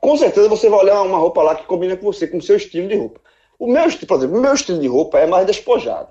com 0.01 0.17
certeza 0.17 0.49
você 0.49 0.69
vai 0.69 0.81
olhar 0.81 1.03
uma 1.03 1.19
roupa 1.19 1.43
lá 1.43 1.55
que 1.55 1.67
combina 1.67 1.97
com 1.97 2.11
você, 2.11 2.27
com 2.27 2.39
o 2.39 2.43
seu 2.43 2.57
estilo 2.57 2.89
de 2.89 2.97
roupa. 2.97 3.21
O 3.59 3.67
meu, 3.67 3.83
por 3.85 4.17
exemplo, 4.17 4.39
o 4.39 4.41
meu 4.41 4.55
estilo 4.55 4.81
de 4.81 4.89
roupa 4.89 5.19
é 5.19 5.27
mais 5.27 5.47
despojado. 5.47 6.09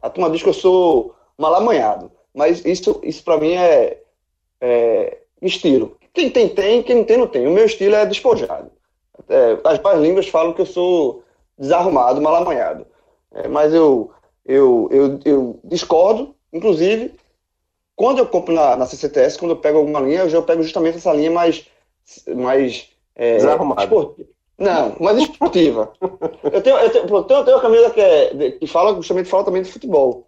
A 0.00 0.08
turma 0.08 0.30
diz 0.30 0.42
que 0.42 0.48
eu 0.48 0.54
sou 0.54 1.14
malamanhado, 1.36 2.10
mas 2.34 2.64
isso, 2.64 2.98
isso 3.02 3.22
para 3.22 3.38
mim 3.38 3.52
é, 3.52 3.98
é, 4.60 5.18
estilo. 5.42 5.96
Quem 6.12 6.30
tem, 6.30 6.48
tem, 6.48 6.82
quem 6.82 6.96
não 6.96 7.04
tem, 7.04 7.18
não 7.18 7.26
tem. 7.26 7.46
O 7.46 7.50
meu 7.50 7.66
estilo 7.66 7.94
é 7.94 8.06
despojado. 8.06 8.70
É, 9.28 9.58
as 9.64 9.78
mais 9.80 10.00
línguas 10.00 10.28
falam 10.28 10.52
que 10.52 10.62
eu 10.62 10.66
sou 10.66 11.22
desarrumado, 11.58 12.20
malamanhado. 12.22 12.86
É, 13.32 13.46
mas 13.46 13.72
eu, 13.74 14.10
eu, 14.44 14.88
eu, 14.90 15.20
eu, 15.24 15.60
discordo, 15.64 16.34
inclusive, 16.52 17.14
quando 17.94 18.18
eu 18.18 18.26
compro 18.26 18.54
na, 18.54 18.76
na 18.76 18.86
CCTS, 18.86 19.38
quando 19.38 19.52
eu 19.52 19.58
pego 19.58 19.78
alguma 19.78 20.00
linha, 20.00 20.20
eu 20.20 20.30
já 20.30 20.42
pego 20.42 20.62
justamente 20.62 20.96
essa 20.96 21.12
linha 21.12 21.30
mais, 21.30 21.66
mais 22.34 22.88
é, 23.14 23.34
Desarrumado. 23.34 24.16
Não, 24.58 24.94
mas 25.00 25.16
esportiva. 25.18 25.92
eu, 26.52 26.62
tenho, 26.62 26.76
eu, 26.76 26.90
tenho, 26.90 27.06
eu 27.08 27.24
tenho 27.24 27.56
uma 27.56 27.62
camisa 27.62 27.90
que, 27.90 28.00
é, 28.00 28.50
que 28.52 28.66
fala, 28.66 28.94
justamente 28.94 29.28
fala 29.28 29.44
também 29.44 29.62
de 29.62 29.72
futebol. 29.72 30.26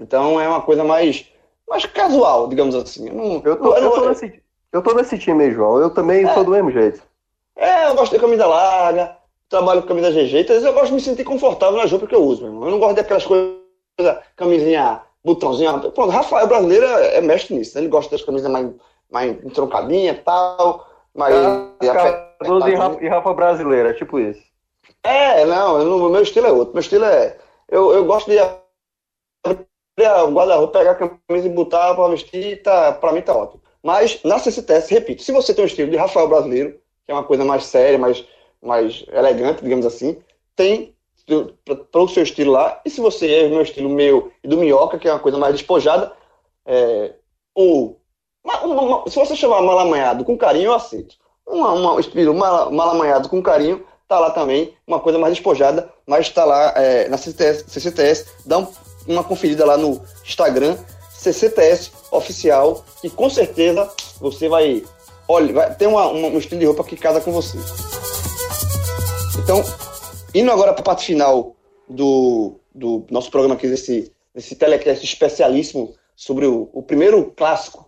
Então 0.00 0.40
é 0.40 0.48
uma 0.48 0.60
coisa 0.60 0.82
mais, 0.82 1.26
mais 1.68 1.86
casual, 1.86 2.48
digamos 2.48 2.74
assim. 2.74 3.08
Eu, 3.08 3.14
não, 3.14 3.42
eu, 3.44 3.56
tô, 3.56 3.76
eu, 3.76 3.84
eu, 3.84 3.90
tô 3.92 4.08
nesse, 4.08 4.42
eu 4.72 4.82
tô 4.82 4.94
nesse 4.94 5.16
time 5.16 5.44
aí, 5.44 5.52
João. 5.52 5.78
Eu 5.78 5.90
também 5.90 6.24
é, 6.24 6.34
sou 6.34 6.44
do 6.44 6.50
mesmo 6.50 6.72
jeito. 6.72 7.00
É, 7.54 7.88
eu 7.88 7.94
gosto 7.94 8.12
de 8.12 8.18
camisa 8.18 8.46
larga, 8.46 9.16
trabalho 9.48 9.82
com 9.82 9.88
camisa 9.88 10.10
GG, 10.10 10.40
então 10.40 10.56
eu 10.56 10.72
gosto 10.72 10.88
de 10.88 10.94
me 10.94 11.00
sentir 11.00 11.24
confortável 11.24 11.78
na 11.78 11.88
roupas 11.88 12.08
que 12.08 12.14
eu 12.14 12.24
uso, 12.24 12.42
meu 12.42 12.50
irmão. 12.50 12.64
Eu 12.64 12.70
não 12.72 12.78
gosto 12.80 12.96
daquelas 12.96 13.24
coisas, 13.24 13.56
camisinha, 14.34 15.02
botãozinho. 15.24 15.92
Pronto, 15.92 16.10
Rafael 16.10 16.48
brasileiro 16.48 16.84
é, 16.84 17.18
é 17.18 17.20
mestre 17.20 17.54
nisso. 17.54 17.76
Né? 17.76 17.82
Ele 17.82 17.90
gosta 17.90 18.10
das 18.10 18.24
camisas 18.24 18.50
mais, 18.50 18.70
mais 19.08 19.44
entroncadinhas 19.44 20.16
e 20.16 20.20
tal. 20.20 20.95
Mas. 21.16 21.34
Carlos 22.38 22.66
e, 22.66 22.74
Rafa, 22.74 23.04
e 23.04 23.08
Rafa 23.08 23.34
brasileira, 23.34 23.94
tipo 23.94 24.20
isso. 24.20 24.42
É, 25.02 25.44
não, 25.44 26.06
o 26.06 26.10
meu 26.10 26.22
estilo 26.22 26.46
é 26.46 26.52
outro. 26.52 26.74
Meu 26.74 26.80
estilo 26.80 27.04
é. 27.04 27.36
Eu, 27.68 27.92
eu 27.92 28.04
gosto 28.04 28.30
de 28.30 28.38
abrir 28.38 29.66
o 29.98 30.30
guarda-roupa, 30.32 30.78
pegar 30.78 30.92
a 30.92 30.94
camisa 30.94 31.46
e 31.46 31.50
botar 31.50 31.94
pra 31.94 32.08
vestir, 32.08 32.62
tá, 32.62 32.92
pra 32.92 33.12
mim 33.12 33.22
tá 33.22 33.34
ótimo. 33.34 33.62
Mas 33.82 34.22
na 34.22 34.38
CCTS, 34.38 34.92
repito, 34.92 35.22
se 35.22 35.32
você 35.32 35.54
tem 35.54 35.64
um 35.64 35.66
estilo 35.66 35.90
de 35.90 35.96
Rafael 35.96 36.28
brasileiro, 36.28 36.78
que 37.04 37.12
é 37.12 37.14
uma 37.14 37.24
coisa 37.24 37.44
mais 37.44 37.64
séria, 37.64 37.98
mais, 37.98 38.24
mais 38.62 39.04
elegante, 39.08 39.62
digamos 39.62 39.86
assim, 39.86 40.20
tem 40.54 40.94
para 41.64 42.02
o 42.02 42.08
seu 42.08 42.22
estilo 42.22 42.52
lá. 42.52 42.80
E 42.84 42.90
se 42.90 43.00
você 43.00 43.32
é 43.32 43.46
o 43.46 43.50
meu 43.50 43.62
estilo 43.62 43.88
meu 43.88 44.30
e 44.44 44.48
do 44.48 44.56
Minhoca, 44.56 44.98
que 44.98 45.08
é 45.08 45.12
uma 45.12 45.20
coisa 45.20 45.38
mais 45.38 45.54
despojada, 45.54 46.12
é, 46.64 47.14
ou 47.54 48.00
se 49.08 49.16
você 49.16 49.36
chamar 49.36 49.62
malamanhado 49.62 50.24
com 50.24 50.36
carinho, 50.36 50.66
eu 50.66 50.74
aceito. 50.74 51.16
Uma, 51.46 52.00
estilo 52.00 52.34
mal, 52.34 52.70
malamanhado 52.72 53.28
com 53.28 53.42
carinho, 53.42 53.84
tá 54.08 54.18
lá 54.18 54.30
também, 54.30 54.74
uma 54.86 55.00
coisa 55.00 55.18
mais 55.18 55.34
despojada, 55.34 55.90
mas 56.06 56.28
tá 56.30 56.44
lá 56.44 56.72
é, 56.76 57.08
na 57.08 57.16
CCTS, 57.16 57.64
CCTS, 57.68 58.26
dá 58.44 58.58
um, 58.58 58.68
uma 59.06 59.24
conferida 59.24 59.64
lá 59.64 59.76
no 59.76 60.00
Instagram, 60.24 60.76
CCTS 61.12 61.92
Oficial, 62.10 62.84
que 63.00 63.10
com 63.10 63.28
certeza 63.28 63.90
você 64.20 64.48
vai, 64.48 64.82
olha, 65.28 65.52
vai 65.52 65.74
ter 65.74 65.86
uma, 65.86 66.06
uma, 66.08 66.28
um 66.28 66.38
estilo 66.38 66.60
de 66.60 66.66
roupa 66.66 66.84
que 66.84 66.96
casa 66.96 67.20
com 67.20 67.32
você. 67.32 67.58
Então, 69.38 69.62
indo 70.34 70.50
agora 70.50 70.72
para 70.72 70.82
a 70.82 70.84
parte 70.84 71.06
final 71.06 71.54
do, 71.88 72.58
do 72.74 73.04
nosso 73.10 73.30
programa 73.30 73.54
aqui, 73.54 73.68
desse, 73.68 74.12
desse 74.34 74.54
telecast 74.54 75.04
especialíssimo 75.04 75.94
sobre 76.14 76.46
o, 76.46 76.68
o 76.72 76.82
primeiro 76.82 77.32
clássico 77.36 77.86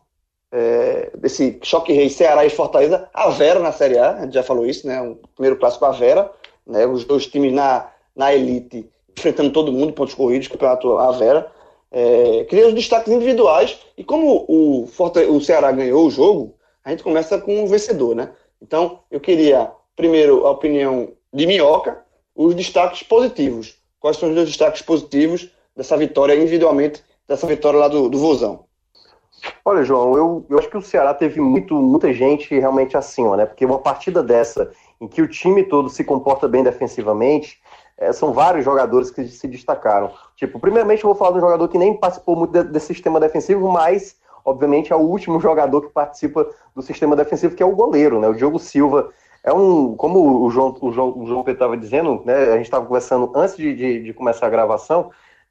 é, 0.50 1.10
desse 1.16 1.58
choque 1.62 1.92
rei 1.92 2.08
Ceará 2.08 2.44
e 2.44 2.50
Fortaleza, 2.50 3.08
a 3.12 3.28
Vera 3.30 3.60
na 3.60 3.72
Série 3.72 3.98
A, 3.98 4.16
a 4.16 4.22
gente 4.22 4.34
já 4.34 4.42
falou 4.42 4.66
isso, 4.66 4.86
né? 4.86 5.00
O 5.02 5.16
primeiro 5.34 5.58
clássico 5.58 5.84
a 5.84 5.92
Vera, 5.92 6.30
né? 6.66 6.86
Os 6.86 7.04
dois 7.04 7.26
times 7.26 7.52
na, 7.52 7.90
na 8.16 8.34
elite 8.34 8.88
enfrentando 9.18 9.50
todo 9.50 9.72
mundo, 9.72 9.92
pontos 9.92 10.14
corridos, 10.14 10.48
campeonato 10.48 10.96
a 10.96 11.10
Vera. 11.12 11.50
É, 11.90 12.44
queria 12.44 12.68
os 12.68 12.74
destaques 12.74 13.12
individuais 13.12 13.78
e 13.96 14.04
como 14.04 14.44
o, 14.48 14.86
Forte, 14.86 15.20
o 15.20 15.40
Ceará 15.40 15.72
ganhou 15.72 16.06
o 16.06 16.10
jogo, 16.10 16.54
a 16.84 16.90
gente 16.90 17.02
começa 17.02 17.38
com 17.38 17.60
o 17.60 17.64
um 17.64 17.66
vencedor, 17.66 18.14
né? 18.14 18.30
Então, 18.62 19.00
eu 19.10 19.20
queria 19.20 19.72
primeiro 19.96 20.46
a 20.46 20.50
opinião 20.50 21.12
de 21.32 21.46
Minhoca, 21.46 22.04
os 22.34 22.54
destaques 22.54 23.02
positivos. 23.02 23.76
Quais 23.98 24.16
são 24.16 24.30
os 24.30 24.46
destaques 24.46 24.82
positivos 24.82 25.50
dessa 25.74 25.96
vitória 25.96 26.34
individualmente, 26.34 27.02
dessa 27.26 27.46
vitória 27.46 27.78
lá 27.78 27.88
do, 27.88 28.08
do 28.08 28.18
Vozão? 28.18 28.67
Olha, 29.64 29.82
João, 29.84 30.16
eu, 30.16 30.46
eu 30.48 30.58
acho 30.58 30.68
que 30.68 30.76
o 30.76 30.82
Ceará 30.82 31.12
teve 31.14 31.40
muito, 31.40 31.74
muita 31.74 32.12
gente 32.12 32.58
realmente 32.58 32.96
acima, 32.96 33.36
né? 33.36 33.46
Porque 33.46 33.64
uma 33.64 33.78
partida 33.78 34.22
dessa, 34.22 34.70
em 35.00 35.06
que 35.06 35.22
o 35.22 35.28
time 35.28 35.62
todo 35.62 35.88
se 35.88 36.04
comporta 36.04 36.48
bem 36.48 36.62
defensivamente, 36.62 37.60
é, 37.96 38.12
são 38.12 38.32
vários 38.32 38.64
jogadores 38.64 39.10
que 39.10 39.26
se 39.26 39.48
destacaram. 39.48 40.10
Tipo, 40.36 40.58
primeiramente 40.60 41.02
eu 41.02 41.08
vou 41.08 41.16
falar 41.16 41.32
de 41.32 41.38
um 41.38 41.42
jogador 41.42 41.68
que 41.68 41.78
nem 41.78 41.96
participou 41.96 42.36
muito 42.36 42.52
de, 42.52 42.62
desse 42.64 42.86
sistema 42.86 43.18
defensivo, 43.18 43.68
mas, 43.68 44.16
obviamente, 44.44 44.92
é 44.92 44.96
o 44.96 45.00
último 45.00 45.38
jogador 45.40 45.82
que 45.82 45.88
participa 45.88 46.48
do 46.74 46.82
sistema 46.82 47.16
defensivo, 47.16 47.54
que 47.54 47.62
é 47.62 47.66
o 47.66 47.74
goleiro, 47.74 48.20
né? 48.20 48.28
O 48.28 48.34
Diogo 48.34 48.58
Silva 48.58 49.10
é 49.42 49.52
um, 49.52 49.96
como 49.96 50.44
o 50.44 50.50
João, 50.50 50.76
o 50.80 50.92
João, 50.92 51.18
o 51.18 51.26
João 51.26 51.42
Pedro 51.42 51.54
estava 51.54 51.76
dizendo, 51.76 52.22
né? 52.24 52.34
A 52.34 52.56
gente 52.56 52.66
estava 52.66 52.86
conversando 52.86 53.32
antes 53.34 53.56
de, 53.56 53.74
de, 53.74 54.02
de 54.04 54.12
começar 54.12 54.46
a 54.46 54.50
gravação, 54.50 55.10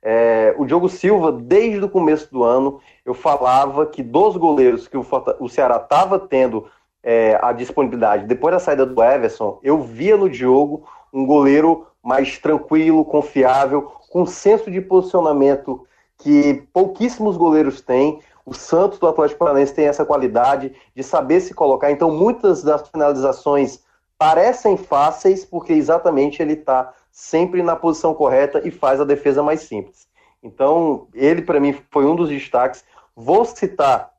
é, 0.09 0.55
o 0.57 0.63
Diogo 0.63 0.87
Silva, 0.87 1.33
desde 1.33 1.83
o 1.83 1.89
começo 1.89 2.31
do 2.31 2.41
ano, 2.41 2.79
eu 3.05 3.13
falava 3.13 3.85
que 3.85 4.01
dos 4.01 4.37
goleiros 4.37 4.87
que 4.87 4.95
o, 4.95 5.05
o 5.37 5.49
Ceará 5.49 5.75
estava 5.75 6.17
tendo 6.17 6.65
é, 7.03 7.37
a 7.41 7.51
disponibilidade 7.51 8.25
depois 8.25 8.53
da 8.53 8.59
saída 8.59 8.85
do 8.85 9.03
Everson, 9.03 9.59
eu 9.61 9.81
via 9.81 10.15
no 10.15 10.29
Diogo 10.29 10.87
um 11.13 11.25
goleiro 11.25 11.87
mais 12.01 12.39
tranquilo, 12.39 13.03
confiável, 13.03 13.91
com 14.09 14.25
senso 14.25 14.71
de 14.71 14.79
posicionamento 14.79 15.85
que 16.19 16.63
pouquíssimos 16.71 17.35
goleiros 17.35 17.81
têm. 17.81 18.21
O 18.45 18.53
Santos 18.53 18.99
do 18.99 19.09
Atlético 19.09 19.39
Paranaense 19.39 19.73
tem 19.73 19.87
essa 19.87 20.05
qualidade 20.05 20.73
de 20.95 21.03
saber 21.03 21.41
se 21.41 21.53
colocar. 21.53 21.91
Então, 21.91 22.09
muitas 22.09 22.63
das 22.63 22.87
finalizações 22.87 23.83
parecem 24.17 24.77
fáceis 24.77 25.43
porque 25.43 25.73
exatamente 25.73 26.41
ele 26.41 26.53
está 26.53 26.93
sempre 27.17 27.63
na 27.63 27.75
posição 27.75 28.13
correta 28.13 28.61
e 28.63 28.69
faz 28.69 29.01
a 29.01 29.03
defesa 29.03 29.41
mais 29.41 29.61
simples. 29.61 30.07
Então, 30.43 31.07
ele 31.15 31.41
para 31.41 31.59
mim 31.59 31.75
foi 31.89 32.05
um 32.05 32.15
dos 32.15 32.29
destaques. 32.29 32.85
Vou 33.15 33.43
citar 33.43 34.11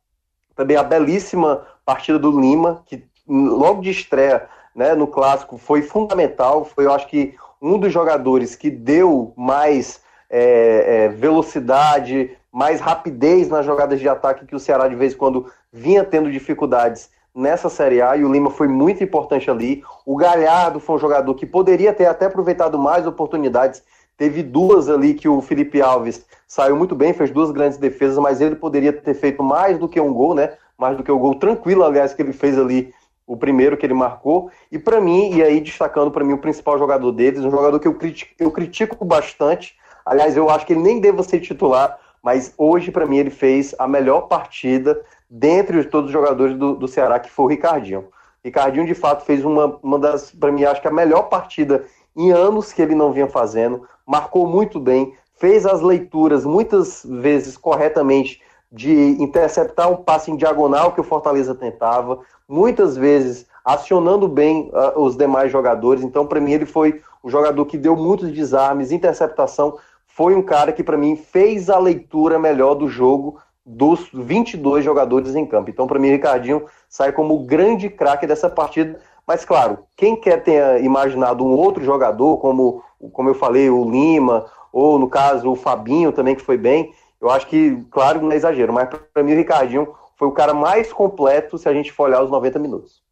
também 0.57 0.77
a 0.77 0.83
belíssima 0.83 1.65
partida 1.87 2.19
do 2.19 2.41
Lima, 2.41 2.83
que 2.85 3.05
logo 3.29 3.83
de 3.83 3.91
estreia 3.91 4.49
né, 4.75 4.97
no 4.97 5.07
clássico 5.07 5.57
foi 5.57 5.81
fundamental. 5.81 6.65
Foi, 6.65 6.87
eu 6.87 6.93
acho 6.93 7.07
que, 7.07 7.37
um 7.63 7.79
dos 7.79 7.93
jogadores 7.93 8.57
que 8.57 8.69
deu 8.69 9.33
mais 9.37 10.01
é, 10.29 11.05
é, 11.05 11.09
velocidade, 11.09 12.37
mais 12.51 12.81
rapidez 12.81 13.49
nas 13.49 13.65
jogadas 13.65 14.01
de 14.01 14.09
ataque 14.09 14.45
que 14.45 14.57
o 14.57 14.61
Ceará 14.61 14.89
de 14.89 14.97
vez 14.97 15.15
em 15.15 15.17
quando 15.17 15.49
vinha 15.73 16.03
tendo 16.03 16.33
dificuldades 16.33 17.11
nessa 17.39 17.69
Série 17.69 18.03
A 18.03 18.17
e 18.17 18.25
o 18.25 18.33
Lima 18.33 18.51
foi 18.51 18.67
muito 18.67 19.03
importante 19.03 19.49
ali. 19.49 19.85
O 20.05 20.17
Galhardo 20.17 20.81
foi 20.81 20.97
um 20.97 20.99
jogador 20.99 21.33
que 21.35 21.47
poderia 21.47 21.93
ter 21.93 22.07
até 22.07 22.27
aproveitado 22.27 22.77
mais 22.77 23.07
oportunidades. 23.07 23.83
Teve 24.17 24.43
duas 24.43 24.91
ali 24.91 25.15
que 25.15 25.29
o 25.29 25.41
Felipe 25.41 25.81
Alves 25.81 26.27
saiu 26.49 26.75
muito 26.75 26.97
bem, 26.97 27.13
fez 27.13 27.31
duas 27.31 27.53
grandes 27.53 27.79
defesas, 27.79 28.19
mas 28.19 28.41
ele 28.41 28.57
poderia 28.57 28.93
ter 28.93 29.15
feito 29.15 29.43
mais 29.43 29.79
do 29.79 29.89
que 29.89 30.01
um 30.01 30.13
gol, 30.13 30.35
né? 30.35 30.55
Mais 30.77 30.97
do 30.97 31.05
que 31.05 31.13
o 31.13 31.19
gol 31.19 31.37
tranquilo, 31.37 31.85
aliás, 31.85 32.13
que 32.13 32.21
ele 32.21 32.33
fez 32.33 32.59
ali, 32.59 32.93
o 33.25 33.37
primeiro 33.37 33.77
que 33.77 33.87
ele 33.87 33.95
marcou. 33.95 34.51
E 34.73 34.79
para 34.79 35.01
mim, 35.01 35.35
e 35.35 35.43
aí 35.43 35.61
destacando 35.61 36.11
para 36.11 36.25
mim 36.25 36.33
o 36.33 36.39
principal 36.39 36.77
jogador 36.77 37.13
deles, 37.13 37.45
um 37.45 37.51
jogador 37.51 37.79
que 37.79 37.87
eu 37.87 37.95
critico, 37.95 38.33
eu 38.39 38.51
critico 38.51 39.05
bastante. 39.05 39.77
Aliás, 40.05 40.37
eu 40.37 40.51
acho 40.51 40.67
que 40.67 40.73
ele 40.73 40.83
nem 40.83 41.01
deva 41.01 41.23
ser 41.23 41.39
titular, 41.39 41.99
mas 42.21 42.53
hoje 42.59 42.91
para 42.91 43.07
mim 43.07 43.19
ele 43.19 43.31
fez 43.31 43.75
a 43.79 43.87
melhor 43.87 44.23
partida 44.23 45.01
dentre 45.29 45.85
todos 45.85 46.09
os 46.09 46.13
jogadores 46.13 46.57
do, 46.57 46.75
do 46.75 46.89
Ceará, 46.89 47.19
que 47.19 47.31
foi 47.31 47.45
o 47.45 47.49
Ricardinho. 47.49 48.09
Ricardinho, 48.45 48.87
de 48.87 48.95
fato, 48.95 49.25
fez 49.25 49.45
uma, 49.45 49.79
uma 49.83 49.99
das, 49.99 50.31
para 50.31 50.53
mim, 50.53 50.65
acho 50.65 50.81
que 50.81 50.89
a 50.89 50.93
melhor 50.93 51.25
partida 51.25 51.85
em 52.17 52.31
anos 52.31 52.73
que 52.73 52.83
ele 52.83 52.95
não 52.95 53.13
vinha 53.13 53.29
fazendo, 53.29 53.87
marcou 54.07 54.47
muito 54.47 54.81
bem, 54.81 55.15
fez 55.39 55.65
as 55.65 55.81
leituras 55.81 56.45
muitas 56.45 57.05
vezes 57.09 57.57
corretamente 57.57 58.41
de 58.71 59.17
interceptar 59.23 59.91
um 59.91 59.97
passe 59.97 60.31
em 60.31 60.37
diagonal 60.37 60.93
que 60.93 61.01
o 61.01 61.05
Fortaleza 61.05 61.55
tentava, 61.55 62.21
muitas 62.49 62.97
vezes 62.97 63.47
acionando 63.65 64.27
bem 64.27 64.71
uh, 64.73 65.01
os 65.01 65.17
demais 65.17 65.53
jogadores. 65.53 66.03
Então, 66.03 66.27
para 66.27 66.41
mim, 66.41 66.53
ele 66.53 66.67
foi 66.67 67.01
um 67.23 67.31
jogador 67.31 67.65
que 67.67 67.79
deu 67.79 67.95
muitos 67.95 68.33
desarmes, 68.33 68.91
interceptação. 68.91 69.79
Foi 70.07 70.35
um 70.35 70.43
cara 70.43 70.73
que, 70.73 70.83
para 70.83 70.97
mim, 70.97 71.17
fez 71.17 71.71
a 71.71 71.79
leitura 71.79 72.39
melhor 72.39 72.75
do 72.75 72.89
jogo 72.89 73.39
dos 73.69 74.09
22 74.13 74.83
jogadores 74.83 75.37
em 75.37 75.45
campo. 75.45 75.69
Então, 75.69 75.87
para 75.87 75.99
mim, 75.99 76.09
Ricardinho 76.09 76.65
sai 76.89 77.13
como 77.13 77.35
o 77.35 77.45
grande 77.45 77.91
craque 77.91 78.27
dessa 78.27 78.49
partida. 78.49 78.99
Mas, 79.27 79.45
claro, 79.45 79.81
quem 79.95 80.17
quer 80.17 80.43
ter 80.43 80.83
imaginado 80.83 81.45
um 81.45 81.55
outro 81.55 81.85
jogador, 81.85 82.39
como, 82.39 82.83
como 83.13 83.29
eu 83.29 83.35
falei, 83.35 83.69
o 83.69 83.89
Lima, 83.89 84.47
ou 84.73 84.99
no 84.99 85.09
caso 85.09 85.51
o 85.51 85.57
Fabinho 85.57 86.13
também, 86.13 86.35
que 86.35 86.43
foi 86.43 86.57
bem, 86.57 86.93
eu 87.21 87.29
acho 87.29 87.47
que, 87.47 87.77
claro, 87.91 88.23
não 88.23 88.33
é 88.33 88.37
exagero, 88.37 88.73
mas 88.73 88.89
para 89.13 89.23
mim 89.23 89.35
o 89.35 89.37
Ricardinho 89.37 89.95
foi 90.17 90.27
o 90.27 90.33
cara 90.33 90.55
mais 90.55 90.93
completo 90.93 91.59
se 91.59 91.69
a 91.69 91.75
gente 91.75 91.93
for 91.93 92.05
olhar 92.05 92.25
os 92.25 92.31
90 92.31 92.59
minutos. 92.59 93.03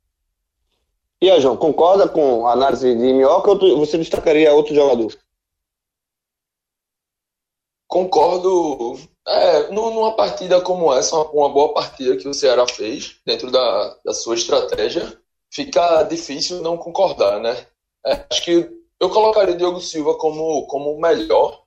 E 1.20 1.30
aí, 1.30 1.40
João, 1.40 1.56
concorda 1.56 2.08
com 2.08 2.46
a 2.46 2.52
análise 2.52 2.94
de 2.94 3.12
Minhoca 3.12 3.50
ou 3.50 3.78
você 3.78 3.98
destacaria 3.98 4.54
outro 4.54 4.74
jogador? 4.74 5.12
Concordo 7.96 8.98
é, 9.26 9.70
numa 9.70 10.14
partida 10.14 10.60
como 10.60 10.92
essa, 10.92 11.16
uma 11.16 11.48
boa 11.48 11.72
partida 11.72 12.14
que 12.14 12.28
o 12.28 12.34
Ceará 12.34 12.68
fez 12.68 13.16
dentro 13.24 13.50
da, 13.50 13.98
da 14.04 14.12
sua 14.12 14.34
estratégia, 14.34 15.18
fica 15.50 16.02
difícil 16.02 16.60
não 16.60 16.76
concordar, 16.76 17.40
né? 17.40 17.66
É, 18.04 18.22
acho 18.30 18.44
que 18.44 18.70
eu 19.00 19.08
colocaria 19.08 19.54
o 19.54 19.56
Diogo 19.56 19.80
Silva 19.80 20.14
como, 20.18 20.66
como 20.66 20.92
o 20.92 21.00
melhor, 21.00 21.62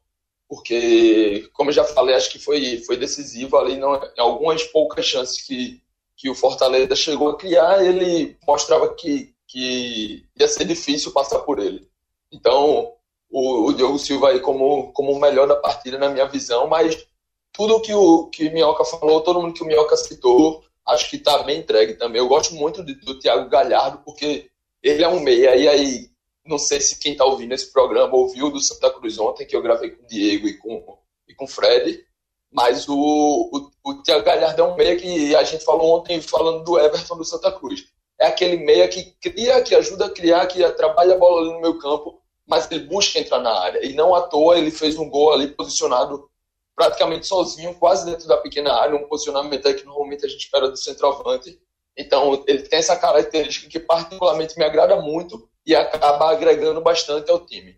porque, 0.47 1.49
como 1.51 1.71
eu 1.71 1.73
já 1.73 1.83
falei, 1.83 2.13
acho 2.13 2.29
que 2.29 2.37
foi, 2.37 2.77
foi 2.85 2.95
decisivo 2.95 3.57
ali 3.57 3.77
não, 3.77 3.95
em 3.95 4.21
algumas 4.21 4.61
poucas 4.65 5.05
chances 5.05 5.41
que, 5.41 5.81
que 6.15 6.29
o 6.29 6.35
Fortaleza 6.35 6.95
chegou 6.95 7.29
a 7.29 7.37
criar, 7.37 7.83
ele 7.83 8.37
mostrava 8.47 8.93
que, 8.93 9.33
que 9.47 10.27
ia 10.39 10.47
ser 10.47 10.65
difícil 10.65 11.11
passar 11.11 11.39
por 11.39 11.57
ele. 11.57 11.89
Então, 12.31 12.93
o, 13.29 13.67
o 13.67 13.73
Diogo 13.73 13.99
Silva 13.99 14.29
aí 14.29 14.39
como, 14.39 14.91
como 14.93 15.11
o 15.11 15.19
melhor 15.19 15.47
da 15.47 15.55
partida, 15.55 15.97
na 15.97 16.09
minha 16.09 16.25
visão, 16.25 16.67
mas 16.67 17.05
tudo 17.53 17.81
que 17.81 17.93
o 17.93 18.27
que 18.27 18.49
Minhoca 18.49 18.83
falou, 18.85 19.21
todo 19.21 19.41
mundo 19.41 19.53
que 19.53 19.63
o 19.63 19.65
Minhoca 19.65 19.95
citou, 19.97 20.63
acho 20.87 21.09
que 21.09 21.17
está 21.17 21.43
bem 21.43 21.59
entregue 21.59 21.93
também. 21.95 22.19
Eu 22.19 22.27
gosto 22.27 22.55
muito 22.55 22.83
de, 22.83 22.93
do 22.95 23.19
Thiago 23.19 23.49
Galhardo, 23.49 24.01
porque 24.03 24.49
ele 24.81 25.03
é 25.03 25.07
um 25.07 25.19
meia. 25.19 25.55
E 25.55 25.67
aí, 25.67 26.09
não 26.45 26.57
sei 26.57 26.81
se 26.81 26.99
quem 26.99 27.13
está 27.13 27.25
ouvindo 27.25 27.53
esse 27.53 27.71
programa 27.71 28.15
ouviu 28.15 28.49
do 28.49 28.59
Santa 28.59 28.89
Cruz 28.91 29.17
ontem, 29.19 29.45
que 29.45 29.55
eu 29.55 29.61
gravei 29.61 29.91
com 29.91 30.03
o 30.03 30.07
Diego 30.07 30.47
e 30.47 30.57
com, 30.57 30.97
e 31.27 31.35
com 31.35 31.45
o 31.45 31.47
Fred. 31.47 32.03
Mas 32.51 32.89
o, 32.89 32.95
o, 32.95 33.69
o 33.83 34.01
Thiago 34.01 34.25
Galhardo 34.25 34.61
é 34.61 34.65
um 34.65 34.75
meia 34.75 34.95
que 34.95 35.35
a 35.35 35.43
gente 35.43 35.63
falou 35.63 35.99
ontem, 35.99 36.19
falando 36.19 36.63
do 36.63 36.79
Everton 36.79 37.17
do 37.17 37.25
Santa 37.25 37.51
Cruz. 37.51 37.85
É 38.19 38.25
aquele 38.25 38.57
meia 38.57 38.87
que 38.87 39.15
cria, 39.21 39.61
que 39.61 39.75
ajuda 39.75 40.07
a 40.07 40.09
criar, 40.09 40.45
que 40.47 40.67
trabalha 40.71 41.15
a 41.15 41.17
bola 41.17 41.41
ali 41.41 41.53
no 41.53 41.61
meu 41.61 41.77
campo, 41.77 42.19
mas 42.49 42.69
ele 42.71 42.85
busca 42.85 43.19
entrar 43.19 43.39
na 43.39 43.51
área. 43.51 43.85
E 43.85 43.93
não 43.93 44.15
à 44.15 44.21
toa 44.21 44.57
ele 44.57 44.71
fez 44.71 44.97
um 44.97 45.09
gol 45.09 45.31
ali 45.31 45.47
posicionado 45.47 46.29
praticamente 46.75 47.27
sozinho, 47.27 47.75
quase 47.75 48.09
dentro 48.09 48.27
da 48.27 48.37
pequena 48.37 48.73
área, 48.73 48.95
um 48.95 49.07
posicionamento 49.07 49.73
que 49.75 49.85
normalmente 49.85 50.25
a 50.25 50.29
gente 50.29 50.41
espera 50.41 50.69
do 50.69 50.77
centroavante. 50.77 51.61
Então, 51.95 52.43
ele 52.47 52.63
tem 52.63 52.79
essa 52.79 52.95
característica 52.95 53.69
que 53.69 53.79
particularmente 53.79 54.57
me 54.57 54.63
agrada 54.63 54.95
muito 55.01 55.49
e 55.65 55.75
acaba 55.75 56.31
agregando 56.31 56.79
bastante 56.79 57.29
ao 57.29 57.45
time. 57.45 57.77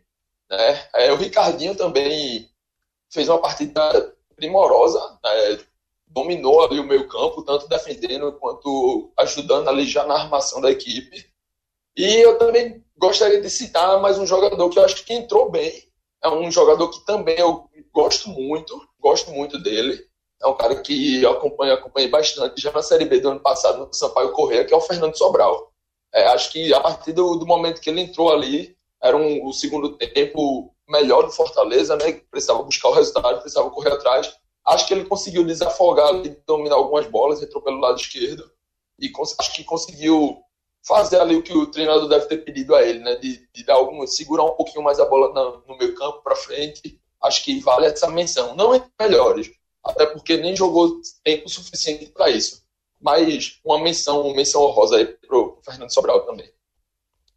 Né? 0.49 0.87
É, 0.93 1.11
o 1.11 1.15
Ricardinho 1.15 1.75
também 1.75 2.49
fez 3.09 3.27
uma 3.27 3.39
partida 3.39 4.15
primorosa, 4.35 4.99
né? 5.23 5.59
dominou 6.05 6.63
ali 6.63 6.79
o 6.79 6.83
meio 6.83 7.07
campo, 7.07 7.43
tanto 7.43 7.67
defendendo 7.67 8.31
quanto 8.33 9.11
ajudando 9.17 9.67
ali 9.67 9.85
já 9.85 10.05
na 10.05 10.13
armação 10.13 10.61
da 10.61 10.69
equipe. 10.69 11.25
E 11.97 12.05
eu 12.17 12.37
também 12.37 12.83
gostaria 13.01 13.41
de 13.41 13.49
citar 13.49 13.99
mais 13.99 14.19
um 14.19 14.27
jogador 14.27 14.69
que 14.69 14.77
eu 14.77 14.85
acho 14.85 15.03
que 15.03 15.11
entrou 15.11 15.49
bem, 15.49 15.73
é 16.23 16.29
um 16.29 16.51
jogador 16.51 16.87
que 16.89 17.03
também 17.03 17.35
eu 17.35 17.67
gosto 17.91 18.29
muito, 18.29 18.79
gosto 18.99 19.31
muito 19.31 19.57
dele. 19.57 19.99
É 20.39 20.45
um 20.45 20.55
cara 20.55 20.79
que 20.79 21.19
eu 21.19 21.31
acompanho, 21.31 21.73
acompanhei 21.73 22.07
bastante 22.07 22.61
já 22.61 22.71
na 22.71 22.83
Série 22.83 23.05
B 23.05 23.19
do 23.19 23.31
ano 23.31 23.39
passado 23.39 23.87
no 23.87 23.93
Sampaio 23.93 24.31
Correia, 24.33 24.65
que 24.65 24.73
é 24.73 24.77
o 24.77 24.81
Fernando 24.81 25.17
Sobral. 25.17 25.71
É, 26.13 26.27
acho 26.27 26.51
que 26.51 26.71
a 26.71 26.79
partir 26.79 27.13
do, 27.13 27.37
do, 27.37 27.45
momento 27.45 27.81
que 27.81 27.89
ele 27.89 28.01
entrou 28.01 28.31
ali, 28.31 28.75
era 29.01 29.17
um, 29.17 29.47
o 29.47 29.51
segundo 29.51 29.97
tempo 29.97 30.71
melhor 30.87 31.23
do 31.23 31.31
Fortaleza, 31.31 31.95
né? 31.95 32.21
Precisava 32.29 32.61
buscar 32.61 32.89
o 32.89 32.93
resultado, 32.93 33.41
precisava 33.41 33.71
correr 33.71 33.93
atrás. 33.93 34.31
Acho 34.63 34.87
que 34.87 34.93
ele 34.93 35.05
conseguiu 35.05 35.43
desafogar 35.43 36.13
e 36.23 36.37
dominar 36.45 36.75
algumas 36.75 37.07
bolas, 37.07 37.41
entrou 37.41 37.63
pelo 37.63 37.79
lado 37.79 37.99
esquerdo 37.99 38.51
e 38.99 39.11
acho 39.39 39.53
que 39.53 39.63
conseguiu 39.63 40.37
fazer 40.83 41.19
ali 41.19 41.35
o 41.35 41.43
que 41.43 41.53
o 41.53 41.67
treinador 41.67 42.07
deve 42.07 42.25
ter 42.25 42.37
pedido 42.37 42.75
a 42.75 42.83
ele, 42.83 42.99
né? 42.99 43.15
De, 43.15 43.47
de 43.53 43.63
dar 43.63 43.75
algum, 43.75 44.05
segurar 44.07 44.43
um 44.43 44.55
pouquinho 44.55 44.83
mais 44.83 44.99
a 44.99 45.05
bola 45.05 45.33
no, 45.33 45.63
no 45.67 45.77
meio 45.77 45.93
campo 45.95 46.21
para 46.23 46.35
frente. 46.35 46.99
Acho 47.21 47.43
que 47.43 47.59
vale 47.59 47.85
essa 47.85 48.09
menção. 48.09 48.55
Não 48.55 48.73
entre 48.73 48.89
melhores, 48.99 49.51
até 49.83 50.05
porque 50.05 50.37
nem 50.37 50.55
jogou 50.55 50.99
tempo 51.23 51.49
suficiente 51.49 52.07
para 52.07 52.29
isso. 52.29 52.63
Mas 52.99 53.59
uma 53.63 53.79
menção, 53.79 54.21
uma 54.21 54.35
menção 54.35 54.63
honrosa 54.63 54.97
aí 54.97 55.05
pro 55.05 55.59
Fernando 55.63 55.93
Sobral 55.93 56.25
também. 56.25 56.49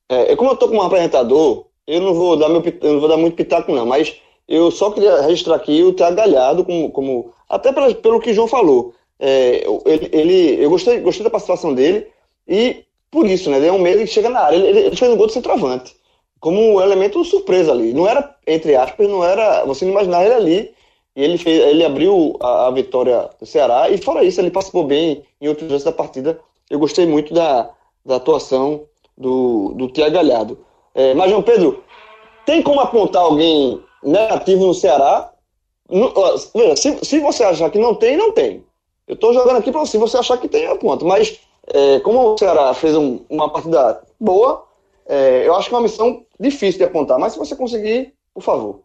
É, 0.09 0.36
como 0.36 0.51
eu 0.51 0.57
tô 0.57 0.68
como 0.68 0.82
apresentador, 0.82 1.66
eu 1.86 2.01
não 2.01 2.14
vou 2.14 2.36
dar 2.36 2.49
meu 2.49 2.62
eu 2.62 2.92
não 2.92 3.01
vou 3.01 3.09
dar 3.09 3.16
muito 3.16 3.36
pitaco 3.36 3.72
não, 3.72 3.86
mas 3.86 4.20
eu 4.47 4.70
só 4.70 4.90
queria 4.90 5.22
registrar 5.22 5.57
aqui 5.57 5.82
o 5.82 5.95
Thiago 5.95 6.16
Galhardo 6.16 6.64
como, 6.64 6.90
como 6.90 7.34
até 7.49 7.72
pra, 7.72 7.95
pelo 7.95 8.20
que 8.20 8.30
o 8.30 8.34
João 8.34 8.47
falou. 8.47 8.95
É, 9.18 9.64
ele, 9.86 10.11
ele, 10.12 10.64
eu 10.64 10.68
gostei, 10.68 11.01
gostei 11.01 11.24
da 11.24 11.30
participação 11.30 11.74
dele 11.74 12.09
e 12.47 12.84
por 13.14 13.26
isso, 13.26 13.48
né? 13.48 13.58
Ele 13.58 13.68
é 13.68 13.72
um 13.72 13.78
meio 13.78 14.00
que 14.00 14.08
chega 14.08 14.28
na 14.28 14.40
área. 14.40 14.56
Ele, 14.56 14.80
ele 14.80 14.96
fez 14.96 15.10
um 15.10 15.16
gol 15.16 15.28
de 15.28 15.32
centroavante 15.32 15.94
como 16.40 16.60
um 16.60 16.80
elemento 16.80 17.24
surpresa 17.24 17.72
ali. 17.72 17.94
Não 17.94 18.06
era, 18.06 18.36
entre 18.46 18.74
aspas, 18.74 19.08
não 19.08 19.24
era. 19.24 19.64
Você 19.64 19.84
não 19.84 19.92
imaginava 19.92 20.24
ele 20.24 20.34
ali. 20.34 20.74
E 21.16 21.22
ele, 21.22 21.38
fez, 21.38 21.62
ele 21.62 21.84
abriu 21.84 22.36
a, 22.40 22.66
a 22.66 22.70
vitória 22.72 23.30
do 23.40 23.46
Ceará. 23.46 23.88
E 23.88 23.96
fora 23.96 24.24
isso, 24.24 24.40
ele 24.40 24.50
participou 24.50 24.84
bem 24.84 25.24
em 25.40 25.48
outros 25.48 25.70
lances 25.70 25.84
da 25.84 25.92
partida. 25.92 26.38
Eu 26.68 26.78
gostei 26.78 27.06
muito 27.06 27.32
da, 27.32 27.70
da 28.04 28.16
atuação 28.16 28.82
do, 29.16 29.72
do 29.74 29.88
Tia 29.88 30.10
Galhardo. 30.10 30.58
É, 30.94 31.14
mas, 31.14 31.30
João 31.30 31.42
Pedro, 31.42 31.82
tem 32.44 32.60
como 32.62 32.80
apontar 32.80 33.22
alguém 33.22 33.80
negativo 34.02 34.66
no 34.66 34.74
Ceará? 34.74 35.32
No, 35.88 36.12
se, 36.76 36.98
se 37.02 37.20
você 37.20 37.44
achar 37.44 37.70
que 37.70 37.78
não 37.78 37.94
tem, 37.94 38.16
não 38.16 38.32
tem. 38.32 38.64
Eu 39.06 39.14
estou 39.14 39.32
jogando 39.32 39.56
aqui 39.56 39.70
para 39.70 39.80
você, 39.80 39.92
se 39.92 39.98
você 39.98 40.18
achar 40.18 40.36
que 40.36 40.48
tem, 40.48 40.64
eu 40.64 40.72
aponto. 40.72 41.06
Mas, 41.06 41.38
é, 41.68 42.00
como 42.00 42.34
o 42.34 42.38
Ceará 42.38 42.74
fez 42.74 42.96
um, 42.96 43.24
uma 43.28 43.50
partida 43.50 44.02
boa, 44.20 44.66
é, 45.06 45.46
eu 45.46 45.54
acho 45.54 45.68
que 45.68 45.74
é 45.74 45.78
uma 45.78 45.84
missão 45.84 46.24
difícil 46.38 46.78
de 46.78 46.84
apontar. 46.84 47.18
Mas 47.18 47.32
se 47.32 47.38
você 47.38 47.56
conseguir, 47.56 48.14
por 48.32 48.42
favor. 48.42 48.80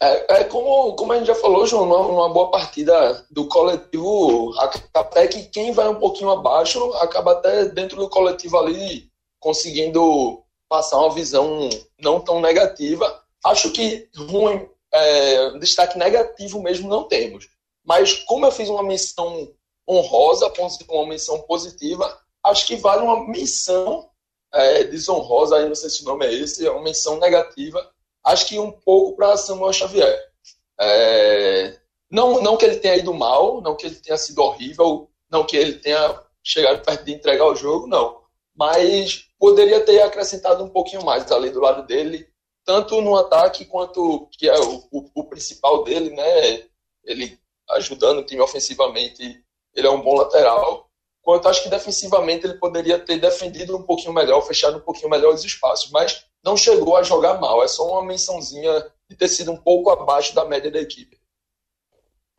É, 0.00 0.40
é, 0.40 0.44
como, 0.44 0.94
como 0.94 1.12
a 1.12 1.18
gente 1.18 1.26
já 1.26 1.34
falou, 1.34 1.66
João, 1.66 1.86
numa, 1.86 2.28
boa 2.28 2.50
partida 2.50 3.24
do 3.30 3.46
coletivo, 3.48 4.52
até 4.94 5.26
que 5.26 5.44
quem 5.44 5.72
vai 5.72 5.88
um 5.88 5.96
pouquinho 5.96 6.30
abaixo 6.30 6.82
acaba 6.94 7.32
até 7.32 7.66
dentro 7.66 7.96
do 7.96 8.08
coletivo 8.08 8.56
ali 8.58 9.10
conseguindo 9.38 10.42
passar 10.68 10.98
uma 10.98 11.12
visão 11.12 11.68
não 11.98 12.20
tão 12.20 12.40
negativa. 12.40 13.22
Acho 13.44 13.70
que 13.72 14.08
ruim, 14.16 14.68
é, 14.92 15.58
destaque 15.58 15.98
negativo 15.98 16.62
mesmo 16.62 16.88
não 16.88 17.04
temos. 17.04 17.48
Mas 17.84 18.14
como 18.24 18.46
eu 18.46 18.52
fiz 18.52 18.68
uma 18.68 18.82
missão 18.82 19.48
honrosa, 19.90 20.52
uma 20.88 21.06
missão 21.06 21.40
positiva, 21.42 22.18
acho 22.44 22.66
que 22.66 22.76
vale 22.76 23.02
uma 23.02 23.26
missão 23.28 24.08
é, 24.52 24.84
desonrosa, 24.84 25.56
aí 25.56 25.68
não 25.68 25.74
sei 25.74 25.90
se 25.90 26.02
o 26.02 26.06
nome 26.06 26.26
é 26.26 26.32
esse, 26.32 26.66
é 26.66 26.70
uma 26.70 26.82
menção 26.82 27.18
negativa 27.18 27.90
acho 28.24 28.46
que 28.46 28.58
um 28.58 28.70
pouco 28.70 29.16
para 29.16 29.36
Samuel 29.36 29.72
Xavier. 29.72 30.30
É, 30.78 31.78
não, 32.10 32.42
não 32.42 32.56
que 32.56 32.64
ele 32.64 32.78
tenha 32.78 32.96
ido 32.96 33.12
mal, 33.12 33.60
não 33.60 33.76
que 33.76 33.86
ele 33.86 33.96
tenha 33.96 34.16
sido 34.16 34.40
horrível, 34.42 35.10
não 35.30 35.44
que 35.44 35.56
ele 35.56 35.74
tenha 35.74 36.22
chegado 36.42 36.84
perto 36.84 37.04
de 37.04 37.12
entregar 37.12 37.46
o 37.46 37.54
jogo, 37.54 37.86
não. 37.86 38.20
Mas 38.54 39.26
poderia 39.38 39.80
ter 39.84 40.02
acrescentado 40.02 40.64
um 40.64 40.68
pouquinho 40.68 41.04
mais 41.04 41.30
ali 41.30 41.50
do 41.50 41.60
lado 41.60 41.86
dele, 41.86 42.28
tanto 42.64 43.00
no 43.00 43.16
ataque 43.16 43.64
quanto 43.64 44.28
que 44.32 44.48
é 44.48 44.58
o, 44.58 44.84
o, 44.90 45.10
o 45.14 45.24
principal 45.24 45.84
dele, 45.84 46.10
né? 46.10 46.64
Ele 47.04 47.38
ajudando 47.70 48.18
o 48.18 48.24
time 48.24 48.40
ofensivamente, 48.40 49.42
ele 49.74 49.86
é 49.86 49.90
um 49.90 50.02
bom 50.02 50.14
lateral. 50.14 50.88
Quanto 51.22 51.48
acho 51.48 51.62
que 51.62 51.68
defensivamente 51.68 52.46
ele 52.46 52.54
poderia 52.54 52.98
ter 52.98 53.18
defendido 53.18 53.76
um 53.76 53.82
pouquinho 53.82 54.12
melhor, 54.12 54.40
fechado 54.42 54.78
um 54.78 54.80
pouquinho 54.80 55.10
melhor 55.10 55.34
os 55.34 55.44
espaços, 55.44 55.90
mas 55.90 56.24
não 56.42 56.56
chegou 56.56 56.96
a 56.96 57.02
jogar 57.02 57.40
mal. 57.40 57.62
É 57.62 57.68
só 57.68 57.86
uma 57.86 58.04
mençãozinha 58.04 58.86
de 59.08 59.16
ter 59.16 59.28
sido 59.28 59.52
um 59.52 59.56
pouco 59.56 59.90
abaixo 59.90 60.34
da 60.34 60.44
média 60.44 60.70
da 60.70 60.80
equipe. 60.80 61.18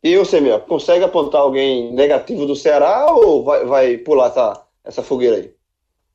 E 0.03 0.17
você, 0.17 0.41
meu, 0.41 0.59
consegue 0.61 1.05
apontar 1.05 1.41
alguém 1.41 1.93
negativo 1.93 2.45
do 2.47 2.55
Ceará 2.55 3.11
ou 3.11 3.43
vai, 3.43 3.65
vai 3.65 3.97
pular 3.99 4.27
essa, 4.27 4.67
essa 4.83 5.03
fogueira 5.03 5.37
aí? 5.37 5.55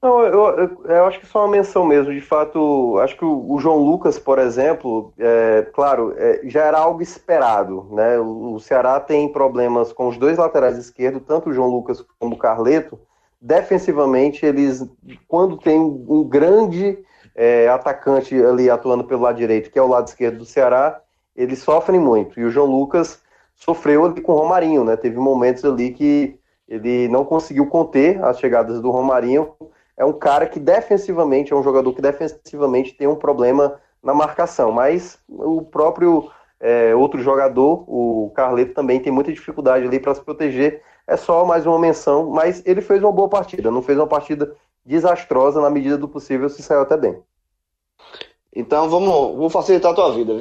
Não, 0.02 0.20
eu, 0.20 0.58
eu, 0.58 0.84
eu, 0.84 1.06
acho 1.06 1.18
que 1.20 1.26
só 1.26 1.40
uma 1.40 1.52
menção 1.52 1.84
mesmo. 1.84 2.12
De 2.12 2.20
fato, 2.20 2.98
acho 2.98 3.16
que 3.16 3.24
o, 3.24 3.50
o 3.50 3.58
João 3.58 3.78
Lucas, 3.78 4.18
por 4.18 4.38
exemplo, 4.38 5.12
é, 5.18 5.66
claro, 5.72 6.14
é, 6.16 6.42
já 6.44 6.64
era 6.64 6.78
algo 6.78 7.02
esperado. 7.02 7.88
Né? 7.90 8.18
O, 8.18 8.54
o, 8.54 8.60
Ceará 8.60 9.00
tem 9.00 9.30
problemas 9.32 9.92
com 9.92 10.08
os 10.08 10.18
dois 10.18 10.38
laterais 10.38 10.76
esquerdos, 10.76 11.22
tanto 11.26 11.50
o 11.50 11.52
João 11.52 11.68
Lucas 11.68 12.04
como 12.18 12.34
o 12.34 12.38
Carleto. 12.38 12.98
Defensivamente, 13.40 14.44
eles, 14.44 14.84
quando 15.26 15.56
tem 15.56 15.78
um 15.78 16.24
grande 16.24 16.98
é, 17.34 17.68
atacante 17.68 18.34
ali 18.34 18.70
atuando 18.70 19.04
pelo 19.04 19.22
lado 19.22 19.36
direito, 19.36 19.70
que 19.70 19.78
é 19.78 19.82
o 19.82 19.88
lado 19.88 20.08
esquerdo 20.08 20.38
do 20.38 20.46
Ceará, 20.46 21.00
eles 21.34 21.58
sofrem 21.58 22.00
muito. 22.00 22.40
E 22.40 22.44
o 22.44 22.50
João 22.50 22.66
Lucas 22.66 23.20
sofreu 23.54 24.06
ali 24.06 24.20
com 24.20 24.32
o 24.32 24.36
Romarinho, 24.36 24.84
né? 24.84 24.96
Teve 24.96 25.18
momentos 25.18 25.64
ali 25.64 25.92
que 25.92 26.38
ele 26.66 27.08
não 27.08 27.24
conseguiu 27.24 27.66
conter 27.66 28.22
as 28.24 28.38
chegadas 28.38 28.80
do 28.80 28.90
Romarinho. 28.90 29.52
É 29.96 30.04
um 30.04 30.12
cara 30.12 30.46
que 30.46 30.60
defensivamente, 30.60 31.52
é 31.52 31.56
um 31.56 31.62
jogador 31.62 31.92
que 31.94 32.02
defensivamente 32.02 32.94
tem 32.94 33.06
um 33.06 33.16
problema 33.16 33.80
na 34.02 34.12
marcação, 34.12 34.70
mas 34.70 35.18
o 35.28 35.62
próprio 35.62 36.30
é, 36.60 36.94
outro 36.94 37.20
jogador, 37.20 37.84
o 37.88 38.30
Carleto, 38.34 38.74
também 38.74 39.00
tem 39.00 39.12
muita 39.12 39.32
dificuldade 39.32 39.86
ali 39.86 39.98
para 39.98 40.14
se 40.14 40.20
proteger. 40.20 40.82
É 41.06 41.16
só 41.16 41.44
mais 41.44 41.66
uma 41.66 41.78
menção, 41.78 42.30
mas 42.30 42.62
ele 42.66 42.80
fez 42.80 43.02
uma 43.02 43.12
boa 43.12 43.28
partida, 43.28 43.70
não 43.70 43.82
fez 43.82 43.98
uma 43.98 44.06
partida 44.06 44.54
desastrosa 44.84 45.60
na 45.60 45.70
medida 45.70 45.96
do 45.96 46.08
possível, 46.08 46.48
se 46.48 46.62
saiu 46.62 46.82
até 46.82 46.96
bem. 46.96 47.18
Então 48.54 48.88
vamos, 48.88 49.36
vou 49.36 49.50
facilitar 49.50 49.92
a 49.92 49.94
tua 49.94 50.12
vida. 50.12 50.38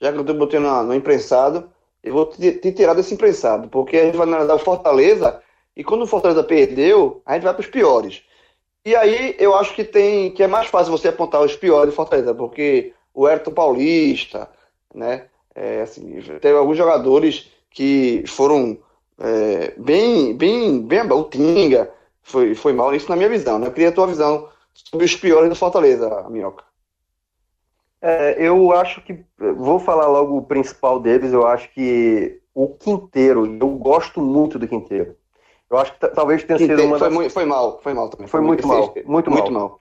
Já 0.00 0.12
que 0.12 0.18
eu 0.18 0.24
te 0.24 0.32
botei 0.32 0.58
no, 0.58 0.82
no 0.82 0.94
imprensado, 0.94 1.70
eu 2.02 2.12
vou 2.12 2.26
te, 2.26 2.52
te, 2.52 2.72
tirar 2.72 2.94
desse 2.94 3.14
imprensado, 3.14 3.68
porque 3.68 3.96
a 3.96 4.04
gente 4.04 4.16
vai 4.16 4.26
analisar 4.26 4.54
o 4.54 4.58
Fortaleza, 4.58 5.40
e 5.76 5.84
quando 5.84 6.02
o 6.02 6.06
Fortaleza 6.06 6.42
perdeu, 6.42 7.22
a 7.24 7.34
gente 7.34 7.44
vai 7.44 7.54
para 7.54 7.60
os 7.60 7.66
piores. 7.66 8.22
E 8.86 8.94
aí 8.94 9.34
eu 9.40 9.52
acho 9.56 9.74
que 9.74 9.82
tem 9.82 10.30
que 10.30 10.44
é 10.44 10.46
mais 10.46 10.68
fácil 10.68 10.92
você 10.92 11.08
apontar 11.08 11.42
os 11.42 11.56
piores 11.56 11.90
do 11.90 11.96
Fortaleza, 11.96 12.32
porque 12.32 12.94
o 13.12 13.26
Ayrton 13.26 13.50
Paulista, 13.50 14.48
né? 14.94 15.26
É, 15.52 15.82
assim, 15.82 16.20
teve 16.40 16.56
alguns 16.56 16.78
jogadores 16.78 17.50
que 17.68 18.22
foram 18.28 18.78
é, 19.18 19.74
bem, 19.76 20.36
bem, 20.36 20.80
bem, 20.80 21.00
o 21.10 21.24
Tinga, 21.24 21.92
foi, 22.22 22.54
foi 22.54 22.72
mal 22.72 22.94
isso 22.94 23.08
na 23.08 23.16
minha 23.16 23.28
visão, 23.28 23.58
né? 23.58 23.66
Eu 23.66 23.72
queria 23.72 23.88
a 23.88 23.92
tua 23.92 24.06
visão 24.06 24.48
sobre 24.72 25.04
os 25.04 25.16
piores 25.16 25.48
do 25.48 25.56
Fortaleza, 25.56 26.24
Minhoca. 26.30 26.62
É, 28.00 28.36
eu 28.38 28.70
acho 28.70 29.00
que. 29.00 29.18
Vou 29.56 29.80
falar 29.80 30.06
logo 30.06 30.36
o 30.36 30.46
principal 30.46 31.00
deles. 31.00 31.32
Eu 31.32 31.44
acho 31.44 31.68
que 31.72 32.40
o 32.54 32.68
Quinteiro, 32.68 33.46
eu 33.46 33.68
gosto 33.70 34.20
muito 34.20 34.60
do 34.60 34.68
Quinteiro. 34.68 35.16
Eu 35.70 35.78
acho 35.78 35.92
que 35.92 36.08
talvez 36.08 36.44
tenha 36.44 36.58
sido 36.58 36.82
uma. 36.84 36.98
Foi, 36.98 37.08
das... 37.08 37.14
muito, 37.14 37.32
foi 37.32 37.44
mal, 37.44 37.80
foi 37.82 37.94
mal 37.94 38.08
também. 38.08 38.26
Foi, 38.26 38.40
foi 38.40 38.46
muito, 38.46 38.66
mal, 38.66 38.94
muito, 39.04 39.30
muito 39.30 39.50
mal. 39.50 39.68
mal. 39.68 39.80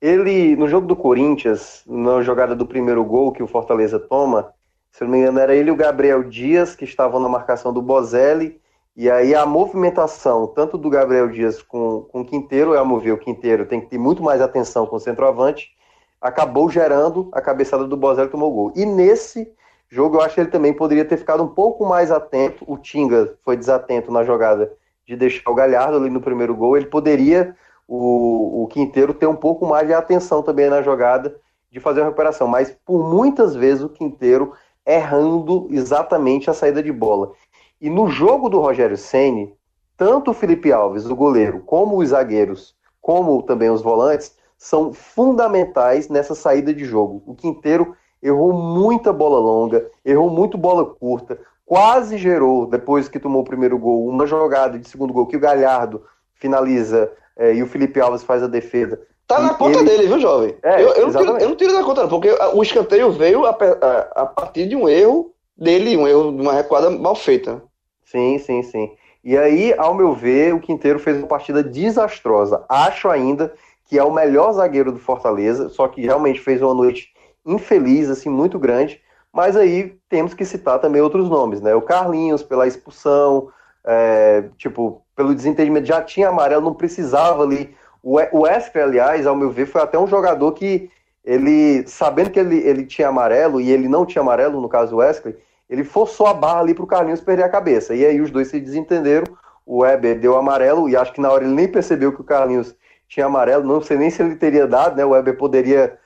Ele, 0.00 0.54
no 0.56 0.68
jogo 0.68 0.86
do 0.86 0.94
Corinthians, 0.94 1.82
na 1.86 2.20
jogada 2.22 2.54
do 2.54 2.66
primeiro 2.66 3.02
gol 3.02 3.32
que 3.32 3.42
o 3.42 3.46
Fortaleza 3.46 3.98
toma, 3.98 4.52
se 4.92 5.02
não 5.04 5.10
me 5.10 5.18
engano, 5.18 5.38
era 5.38 5.54
ele 5.54 5.70
e 5.70 5.72
o 5.72 5.76
Gabriel 5.76 6.22
Dias 6.22 6.76
que 6.76 6.84
estavam 6.84 7.18
na 7.18 7.28
marcação 7.28 7.72
do 7.72 7.80
Bozelli 7.80 8.60
e 8.96 9.10
aí 9.10 9.34
a 9.34 9.44
movimentação, 9.44 10.46
tanto 10.46 10.78
do 10.78 10.88
Gabriel 10.88 11.28
Dias 11.28 11.62
com, 11.62 12.02
com 12.10 12.22
o 12.22 12.24
Quinteiro, 12.24 12.72
é 12.72 12.78
a 12.78 12.84
mover 12.84 13.12
o 13.12 13.18
Quinteiro 13.18 13.66
tem 13.66 13.80
que 13.80 13.88
ter 13.88 13.98
muito 13.98 14.22
mais 14.22 14.40
atenção 14.40 14.86
com 14.86 14.96
o 14.96 15.00
centroavante, 15.00 15.70
acabou 16.18 16.70
gerando 16.70 17.28
a 17.32 17.42
cabeçada 17.42 17.86
do 17.86 17.96
Bozelli 17.96 18.28
que 18.28 18.32
tomou 18.32 18.50
gol. 18.50 18.72
E 18.74 18.86
nesse 18.86 19.52
jogo 19.88 20.16
eu 20.16 20.22
acho 20.22 20.34
que 20.34 20.40
ele 20.40 20.50
também 20.50 20.72
poderia 20.72 21.04
ter 21.04 21.18
ficado 21.18 21.42
um 21.42 21.48
pouco 21.48 21.84
mais 21.84 22.10
atento, 22.10 22.64
o 22.66 22.78
Tinga 22.78 23.36
foi 23.44 23.56
desatento 23.56 24.10
na 24.10 24.24
jogada 24.24 24.72
de 25.06 25.16
deixar 25.16 25.50
o 25.50 25.54
Galhardo 25.54 25.96
ali 25.96 26.10
no 26.10 26.20
primeiro 26.20 26.54
gol, 26.54 26.76
ele 26.76 26.86
poderia, 26.86 27.54
o, 27.86 28.64
o 28.64 28.66
Quinteiro, 28.66 29.14
ter 29.14 29.26
um 29.26 29.36
pouco 29.36 29.66
mais 29.66 29.86
de 29.86 29.94
atenção 29.94 30.42
também 30.42 30.68
na 30.68 30.82
jogada 30.82 31.36
de 31.70 31.78
fazer 31.78 32.00
a 32.00 32.04
recuperação, 32.04 32.48
mas 32.48 32.76
por 32.84 33.08
muitas 33.08 33.54
vezes 33.54 33.84
o 33.84 33.88
Quinteiro 33.88 34.52
errando 34.84 35.68
exatamente 35.70 36.48
a 36.48 36.54
saída 36.54 36.82
de 36.82 36.92
bola. 36.92 37.32
E 37.80 37.90
no 37.90 38.08
jogo 38.08 38.48
do 38.48 38.60
Rogério 38.60 38.96
Ceni, 38.96 39.54
tanto 39.96 40.30
o 40.30 40.34
Felipe 40.34 40.72
Alves, 40.72 41.06
o 41.06 41.16
goleiro, 41.16 41.60
como 41.60 41.98
os 41.98 42.08
zagueiros, 42.08 42.74
como 43.00 43.42
também 43.42 43.70
os 43.70 43.82
volantes, 43.82 44.34
são 44.58 44.92
fundamentais 44.92 46.08
nessa 46.08 46.34
saída 46.34 46.72
de 46.72 46.84
jogo. 46.84 47.22
O 47.26 47.34
Quinteiro 47.34 47.94
errou 48.22 48.52
muita 48.52 49.12
bola 49.12 49.38
longa, 49.38 49.88
errou 50.04 50.30
muito 50.30 50.56
bola 50.56 50.84
curta, 50.84 51.38
quase 51.66 52.16
gerou, 52.16 52.66
depois 52.66 53.08
que 53.08 53.18
tomou 53.18 53.42
o 53.42 53.44
primeiro 53.44 53.76
gol, 53.76 54.08
uma 54.08 54.24
jogada 54.24 54.78
de 54.78 54.88
segundo 54.88 55.12
gol 55.12 55.26
que 55.26 55.36
o 55.36 55.40
Galhardo 55.40 56.04
finaliza 56.34 57.12
é, 57.36 57.52
e 57.52 57.62
o 57.62 57.66
Felipe 57.66 58.00
Alves 58.00 58.22
faz 58.22 58.42
a 58.42 58.46
defesa. 58.46 59.00
Tá 59.26 59.40
na 59.40 59.54
conta 59.54 59.80
ele... 59.80 59.90
dele, 59.90 60.06
viu, 60.06 60.20
jovem? 60.20 60.54
É, 60.62 60.80
eu, 60.80 60.94
eu, 60.94 61.06
não 61.08 61.20
tiro, 61.20 61.38
eu, 61.38 61.48
não 61.48 61.56
tiro, 61.56 61.72
da 61.72 61.82
conta, 61.82 62.02
não, 62.02 62.08
porque 62.08 62.30
o 62.54 62.62
escanteio 62.62 63.10
veio 63.10 63.44
a, 63.44 63.50
a, 63.50 64.22
a, 64.22 64.26
partir 64.26 64.68
de 64.68 64.76
um 64.76 64.88
erro 64.88 65.34
dele, 65.58 65.96
um 65.96 66.06
erro 66.06 66.32
de 66.32 66.40
uma 66.40 66.52
recuada 66.52 66.88
mal 66.88 67.16
feita. 67.16 67.60
Sim, 68.04 68.38
sim, 68.38 68.62
sim. 68.62 68.92
E 69.24 69.36
aí, 69.36 69.74
ao 69.76 69.92
meu 69.92 70.12
ver, 70.12 70.54
o 70.54 70.60
Quinteiro 70.60 71.00
fez 71.00 71.18
uma 71.18 71.26
partida 71.26 71.60
desastrosa. 71.60 72.64
Acho 72.68 73.08
ainda 73.08 73.52
que 73.86 73.98
é 73.98 74.04
o 74.04 74.14
melhor 74.14 74.52
zagueiro 74.52 74.92
do 74.92 75.00
Fortaleza, 75.00 75.68
só 75.68 75.88
que 75.88 76.02
realmente 76.02 76.40
fez 76.40 76.62
uma 76.62 76.74
noite 76.74 77.08
infeliz, 77.44 78.08
assim, 78.08 78.28
muito 78.28 78.56
grande. 78.56 79.00
Mas 79.36 79.54
aí 79.54 79.94
temos 80.08 80.32
que 80.32 80.46
citar 80.46 80.78
também 80.78 81.02
outros 81.02 81.28
nomes, 81.28 81.60
né? 81.60 81.74
O 81.74 81.82
Carlinhos, 81.82 82.42
pela 82.42 82.66
expulsão, 82.66 83.50
é, 83.84 84.44
tipo, 84.56 85.02
pelo 85.14 85.34
desentendimento, 85.34 85.86
já 85.86 86.00
tinha 86.00 86.30
amarelo, 86.30 86.64
não 86.64 86.72
precisava 86.72 87.42
ali. 87.42 87.76
O 88.02 88.40
Wesley, 88.40 88.82
aliás, 88.82 89.26
ao 89.26 89.36
meu 89.36 89.50
ver, 89.50 89.66
foi 89.66 89.82
até 89.82 89.98
um 89.98 90.06
jogador 90.06 90.52
que 90.52 90.90
ele, 91.22 91.86
sabendo 91.86 92.30
que 92.30 92.40
ele, 92.40 92.56
ele 92.66 92.86
tinha 92.86 93.08
amarelo 93.08 93.60
e 93.60 93.70
ele 93.70 93.88
não 93.88 94.06
tinha 94.06 94.22
amarelo, 94.22 94.58
no 94.58 94.70
caso 94.70 94.96
o 94.96 94.98
Wesley, 95.00 95.36
ele 95.68 95.84
forçou 95.84 96.26
a 96.28 96.32
barra 96.32 96.60
ali 96.60 96.72
para 96.72 96.84
o 96.84 96.86
Carlinhos 96.86 97.20
perder 97.20 97.42
a 97.42 97.50
cabeça. 97.50 97.94
E 97.94 98.06
aí 98.06 98.18
os 98.22 98.30
dois 98.30 98.48
se 98.48 98.58
desentenderam. 98.58 99.26
O 99.66 99.80
Weber 99.80 100.18
deu 100.18 100.34
amarelo 100.34 100.88
e 100.88 100.96
acho 100.96 101.12
que 101.12 101.20
na 101.20 101.30
hora 101.30 101.44
ele 101.44 101.52
nem 101.52 101.68
percebeu 101.68 102.10
que 102.10 102.22
o 102.22 102.24
Carlinhos 102.24 102.74
tinha 103.06 103.26
amarelo. 103.26 103.64
Não 103.64 103.82
sei 103.82 103.98
nem 103.98 104.08
se 104.08 104.22
ele 104.22 104.36
teria 104.36 104.66
dado, 104.66 104.96
né? 104.96 105.04
O 105.04 105.10
Weber 105.10 105.36
poderia 105.36 105.98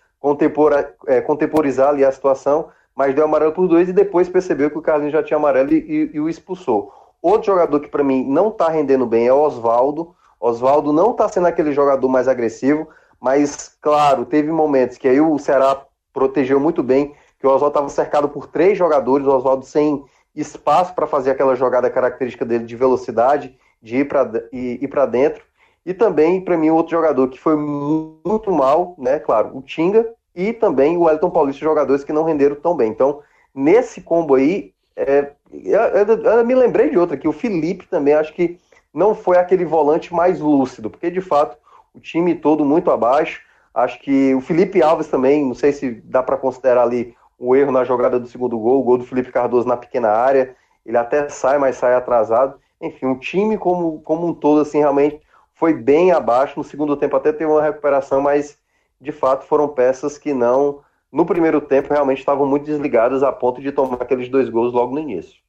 é, 1.06 1.20
contemporizar 1.20 1.90
ali 1.90 2.04
a 2.04 2.10
situação, 2.10 2.70
mas 3.00 3.14
deu 3.14 3.24
amarelo 3.24 3.52
por 3.52 3.66
dois 3.66 3.88
e 3.88 3.94
depois 3.94 4.28
percebeu 4.28 4.70
que 4.70 4.76
o 4.76 4.82
Carlinhos 4.82 5.14
já 5.14 5.22
tinha 5.22 5.38
amarelo 5.38 5.72
e, 5.72 6.10
e, 6.12 6.20
o 6.20 6.28
expulsou. 6.28 6.92
Outro 7.22 7.46
jogador 7.46 7.80
que 7.80 7.88
para 7.88 8.04
mim 8.04 8.26
não 8.28 8.48
está 8.48 8.68
rendendo 8.68 9.06
bem 9.06 9.26
é 9.26 9.32
o 9.32 9.40
Oswaldo. 9.40 10.14
Oswaldo 10.38 10.92
não 10.92 11.12
está 11.12 11.26
sendo 11.26 11.46
aquele 11.46 11.72
jogador 11.72 12.06
mais 12.10 12.28
agressivo, 12.28 12.86
mas 13.18 13.74
claro, 13.80 14.26
teve 14.26 14.52
momentos 14.52 14.98
que 14.98 15.08
aí 15.08 15.18
o 15.18 15.38
Ceará 15.38 15.82
protegeu 16.12 16.60
muito 16.60 16.82
bem 16.82 17.14
que 17.38 17.46
o 17.46 17.50
Oswaldo 17.50 17.68
estava 17.68 17.88
cercado 17.88 18.28
por 18.28 18.48
três 18.48 18.76
jogadores, 18.76 19.26
o 19.26 19.34
Oswaldo 19.34 19.64
sem 19.64 20.04
espaço 20.36 20.94
para 20.94 21.06
fazer 21.06 21.30
aquela 21.30 21.54
jogada 21.54 21.88
característica 21.88 22.44
dele 22.44 22.66
de 22.66 22.76
velocidade, 22.76 23.56
de 23.80 23.96
ir 23.96 24.08
para 24.08 24.30
ir, 24.52 24.78
ir 24.84 25.06
dentro. 25.06 25.42
E 25.86 25.94
também, 25.94 26.38
para 26.44 26.58
mim, 26.58 26.68
outro 26.68 26.90
jogador 26.90 27.28
que 27.28 27.40
foi 27.40 27.56
muito 27.56 28.52
mal, 28.52 28.94
né? 28.98 29.18
Claro, 29.18 29.56
o 29.56 29.62
Tinga 29.62 30.06
e 30.34 30.52
também 30.52 30.96
o 30.96 31.08
Elton 31.08 31.30
Paulista, 31.30 31.64
jogadores 31.64 32.04
que 32.04 32.12
não 32.12 32.24
renderam 32.24 32.56
tão 32.56 32.76
bem. 32.76 32.90
Então, 32.90 33.20
nesse 33.54 34.00
combo 34.00 34.34
aí, 34.34 34.72
é, 34.96 35.30
eu, 35.52 35.80
eu, 35.80 36.22
eu, 36.22 36.44
me 36.44 36.54
lembrei 36.54 36.90
de 36.90 36.98
outra 36.98 37.16
aqui, 37.16 37.26
o 37.26 37.32
Felipe 37.32 37.86
também, 37.86 38.14
acho 38.14 38.32
que 38.34 38.58
não 38.92 39.14
foi 39.14 39.38
aquele 39.38 39.64
volante 39.64 40.12
mais 40.12 40.40
lúcido, 40.40 40.90
porque 40.90 41.10
de 41.10 41.20
fato 41.20 41.56
o 41.94 42.00
time 42.00 42.34
todo 42.34 42.64
muito 42.64 42.90
abaixo. 42.90 43.42
Acho 43.72 44.00
que 44.00 44.34
o 44.34 44.40
Felipe 44.40 44.82
Alves 44.82 45.06
também, 45.06 45.46
não 45.46 45.54
sei 45.54 45.72
se 45.72 45.90
dá 46.04 46.22
para 46.22 46.36
considerar 46.36 46.82
ali 46.82 47.14
o 47.38 47.54
erro 47.54 47.72
na 47.72 47.84
jogada 47.84 48.18
do 48.18 48.26
segundo 48.26 48.58
gol, 48.58 48.80
o 48.80 48.82
gol 48.82 48.98
do 48.98 49.06
Felipe 49.06 49.32
Cardoso 49.32 49.66
na 49.66 49.76
pequena 49.76 50.10
área. 50.10 50.54
Ele 50.84 50.96
até 50.96 51.28
sai, 51.28 51.56
mas 51.56 51.76
sai 51.76 51.94
atrasado. 51.94 52.58
Enfim, 52.80 53.06
o 53.06 53.18
time 53.18 53.56
como, 53.56 54.00
como 54.02 54.26
um 54.26 54.34
todo, 54.34 54.60
assim, 54.60 54.78
realmente 54.78 55.20
foi 55.54 55.72
bem 55.72 56.10
abaixo. 56.10 56.58
No 56.58 56.64
segundo 56.64 56.96
tempo 56.96 57.16
até 57.16 57.32
teve 57.32 57.50
uma 57.50 57.62
recuperação, 57.62 58.20
mas 58.20 58.58
de 59.00 59.12
fato 59.12 59.46
foram 59.46 59.68
peças 59.68 60.18
que 60.18 60.32
não, 60.32 60.82
no 61.10 61.24
primeiro 61.26 61.60
tempo, 61.60 61.92
realmente 61.92 62.18
estavam 62.18 62.46
muito 62.46 62.66
desligadas 62.66 63.22
a 63.22 63.32
ponto 63.32 63.60
de 63.60 63.72
tomar 63.72 64.02
aqueles 64.02 64.28
dois 64.28 64.48
gols 64.48 64.72
logo 64.72 64.94
no 64.94 65.00
início. 65.00 65.40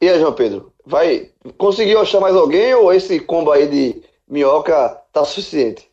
E 0.00 0.08
aí, 0.08 0.18
João 0.18 0.32
Pedro, 0.32 0.72
vai 0.84 1.32
conseguiu 1.56 2.00
achar 2.00 2.20
mais 2.20 2.36
alguém 2.36 2.74
ou 2.74 2.92
esse 2.92 3.18
combo 3.20 3.50
aí 3.50 3.66
de 3.66 4.02
minhoca 4.28 4.88
tá 5.12 5.24
suficiente? 5.24 5.90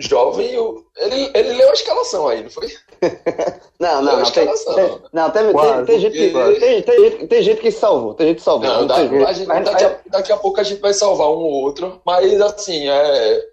jovem, 0.00 0.48
ele, 0.96 1.30
ele 1.34 1.52
leu 1.52 1.68
a 1.68 1.74
escalação 1.74 2.26
aí, 2.26 2.42
não 2.42 2.50
foi? 2.50 2.68
não, 3.78 4.02
não, 4.02 4.16
não. 4.20 4.30
Tem, 4.30 4.46
tem, 4.46 5.00
não, 5.12 5.30
tem, 5.30 5.52
tem, 5.52 5.84
tem, 5.84 6.00
gente 6.00 6.12
que, 6.12 6.58
tem, 6.58 6.82
tem, 6.82 7.26
tem, 7.26 7.42
gente 7.42 7.60
que 7.60 7.70
salvou, 7.70 8.14
tem 8.14 8.28
gente 8.28 8.38
que 8.38 8.42
salvou. 8.42 8.66
Não, 8.66 8.86
não 8.86 9.26
a 9.26 9.32
gente, 9.34 9.46
daqui, 9.46 9.84
a, 9.84 10.00
daqui, 10.06 10.32
a, 10.32 10.36
pouco 10.38 10.58
a 10.58 10.62
gente 10.62 10.80
vai 10.80 10.94
salvar 10.94 11.28
um 11.28 11.42
ou 11.42 11.52
outro, 11.52 12.00
mas 12.04 12.40
assim, 12.40 12.88
é, 12.88 13.49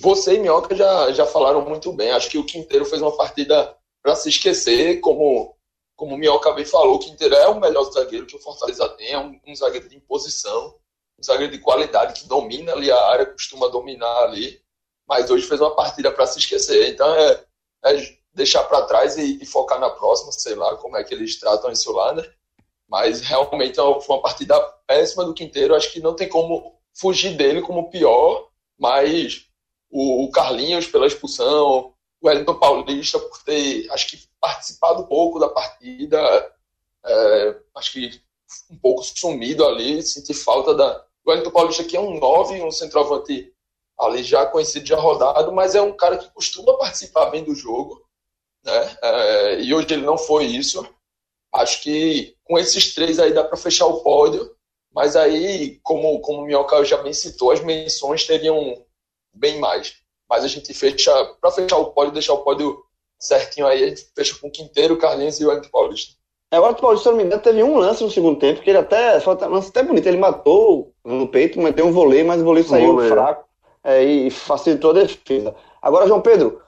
você 0.00 0.34
e 0.34 0.38
Minhoca 0.38 0.74
já, 0.74 1.12
já 1.12 1.26
falaram 1.26 1.62
muito 1.62 1.92
bem. 1.92 2.10
Acho 2.10 2.30
que 2.30 2.38
o 2.38 2.44
Quinteiro 2.44 2.84
fez 2.84 3.02
uma 3.02 3.16
partida 3.16 3.76
para 4.02 4.14
se 4.14 4.28
esquecer, 4.28 5.00
como, 5.00 5.54
como 5.96 6.14
o 6.14 6.18
Minhoca 6.18 6.52
bem 6.52 6.64
falou, 6.64 6.96
o 6.96 6.98
Quinteiro 6.98 7.34
é 7.34 7.48
o 7.48 7.60
melhor 7.60 7.84
zagueiro 7.90 8.26
que 8.26 8.36
o 8.36 8.40
Fortaleza 8.40 8.88
tem, 8.90 9.10
é 9.10 9.18
um, 9.18 9.38
um 9.46 9.54
zagueiro 9.54 9.88
de 9.88 9.96
imposição, 9.96 10.76
um 11.18 11.22
zagueiro 11.22 11.52
de 11.52 11.58
qualidade 11.58 12.20
que 12.20 12.28
domina 12.28 12.72
ali 12.72 12.90
a 12.90 13.00
área, 13.08 13.26
costuma 13.26 13.68
dominar 13.68 14.24
ali 14.24 14.60
mas 15.08 15.30
hoje 15.30 15.46
fez 15.46 15.58
uma 15.60 15.74
partida 15.74 16.12
para 16.12 16.26
se 16.26 16.38
esquecer. 16.38 16.90
Então 16.90 17.12
é, 17.14 17.42
é 17.86 18.18
deixar 18.34 18.62
para 18.64 18.82
trás 18.82 19.16
e, 19.16 19.42
e, 19.42 19.46
focar 19.46 19.80
na 19.80 19.88
próxima, 19.88 20.30
sei 20.30 20.54
lá 20.54 20.76
como 20.76 20.96
é 20.96 21.02
que 21.02 21.14
eles 21.14 21.40
tratam 21.40 21.72
isso 21.72 21.90
lá, 21.92 22.12
né? 22.12 22.22
Mas 22.86 23.22
realmente 23.22 23.80
é 23.80 24.00
foi 24.00 24.16
uma 24.16 24.22
partida 24.22 24.60
péssima 24.86 25.24
do 25.24 25.34
Quinteiro, 25.34 25.74
acho 25.74 25.90
que 25.90 26.00
não 26.00 26.14
tem 26.14 26.28
como 26.28 26.78
fugir 26.94 27.36
dele 27.36 27.62
como 27.62 27.90
pior, 27.90 28.48
mas 28.78 29.46
o, 29.90 30.24
o 30.24 30.30
Carlinhos 30.30 30.86
pela 30.86 31.06
expulsão, 31.06 31.94
o 32.20 32.26
Wellington 32.26 32.54
Paulista 32.54 33.18
por 33.18 33.42
ter, 33.42 33.90
acho 33.90 34.08
que 34.08 34.28
participado 34.40 35.06
pouco 35.06 35.38
da 35.38 35.48
partida, 35.48 36.20
é, 37.04 37.56
acho 37.76 37.92
que 37.92 38.20
um 38.70 38.78
pouco 38.78 39.02
sumido 39.02 39.64
ali, 39.66 40.02
senti 40.02 40.34
falta 40.34 40.74
da. 40.74 41.04
O 41.24 41.30
Wellington 41.30 41.50
Paulista 41.50 41.84
que 41.84 41.96
é 41.96 42.00
um 42.00 42.18
9, 42.18 42.62
um 42.62 42.70
centroavante 42.70 43.52
ali 43.98 44.22
já 44.22 44.46
conhecido, 44.46 44.86
já 44.86 44.96
rodado, 44.96 45.52
mas 45.52 45.74
é 45.74 45.82
um 45.82 45.96
cara 45.96 46.16
que 46.16 46.30
costuma 46.30 46.78
participar 46.78 47.26
bem 47.26 47.44
do 47.44 47.54
jogo, 47.54 48.02
né? 48.64 48.96
É, 49.02 49.60
e 49.60 49.74
hoje 49.74 49.88
ele 49.90 50.06
não 50.06 50.16
foi 50.16 50.44
isso. 50.44 50.86
Acho 51.52 51.82
que 51.82 52.36
com 52.44 52.58
esses 52.58 52.94
três 52.94 53.18
aí 53.18 53.32
dá 53.32 53.42
para 53.42 53.56
fechar 53.56 53.86
o 53.86 54.00
pódio, 54.02 54.54
mas 54.92 55.16
aí, 55.16 55.78
como, 55.82 56.20
como 56.20 56.42
o 56.42 56.44
Minhoca 56.46 56.84
já 56.84 56.96
bem 56.98 57.12
citou, 57.12 57.50
as 57.50 57.60
menções 57.60 58.26
teriam 58.26 58.84
bem 59.32 59.58
mais. 59.58 59.94
Mas 60.28 60.44
a 60.44 60.48
gente 60.48 60.72
fecha, 60.74 61.12
para 61.40 61.50
fechar 61.50 61.78
o 61.78 61.86
pódio, 61.86 62.12
deixar 62.12 62.34
o 62.34 62.42
pódio 62.42 62.82
certinho 63.18 63.66
aí, 63.66 63.84
a 63.84 63.88
gente 63.88 64.06
fecha 64.14 64.38
com 64.38 64.48
o 64.48 64.50
Quinteiro, 64.50 64.96
Carlinhos 64.98 65.40
e 65.40 65.44
o 65.44 65.48
Wellington 65.48 65.70
Paulista. 65.70 66.14
É, 66.50 66.58
o 66.58 66.62
Wellington 66.62 66.82
Paulista, 66.82 67.04
se 67.04 67.10
não 67.10 67.16
me 67.16 67.24
engano, 67.24 67.42
teve 67.42 67.62
um 67.62 67.78
lance 67.78 68.04
no 68.04 68.10
segundo 68.10 68.38
tempo, 68.38 68.60
que 68.60 68.70
ele 68.70 68.78
até, 68.78 69.20
foi 69.20 69.34
um 69.34 69.48
lance 69.48 69.70
até 69.70 69.82
bonito, 69.82 70.06
ele 70.06 70.18
matou 70.18 70.92
no 71.04 71.28
peito, 71.28 71.60
meteu 71.60 71.86
um 71.86 71.92
voleio, 71.92 72.26
mas 72.26 72.40
o 72.40 72.44
voleio 72.44 72.66
saiu 72.66 72.92
voleio. 72.92 73.10
fraco 73.10 73.48
é, 73.82 74.02
e 74.02 74.30
facilitou 74.30 74.90
a 74.90 74.94
defesa. 74.94 75.54
Agora, 75.80 76.06
João 76.06 76.20
Pedro, 76.20 76.60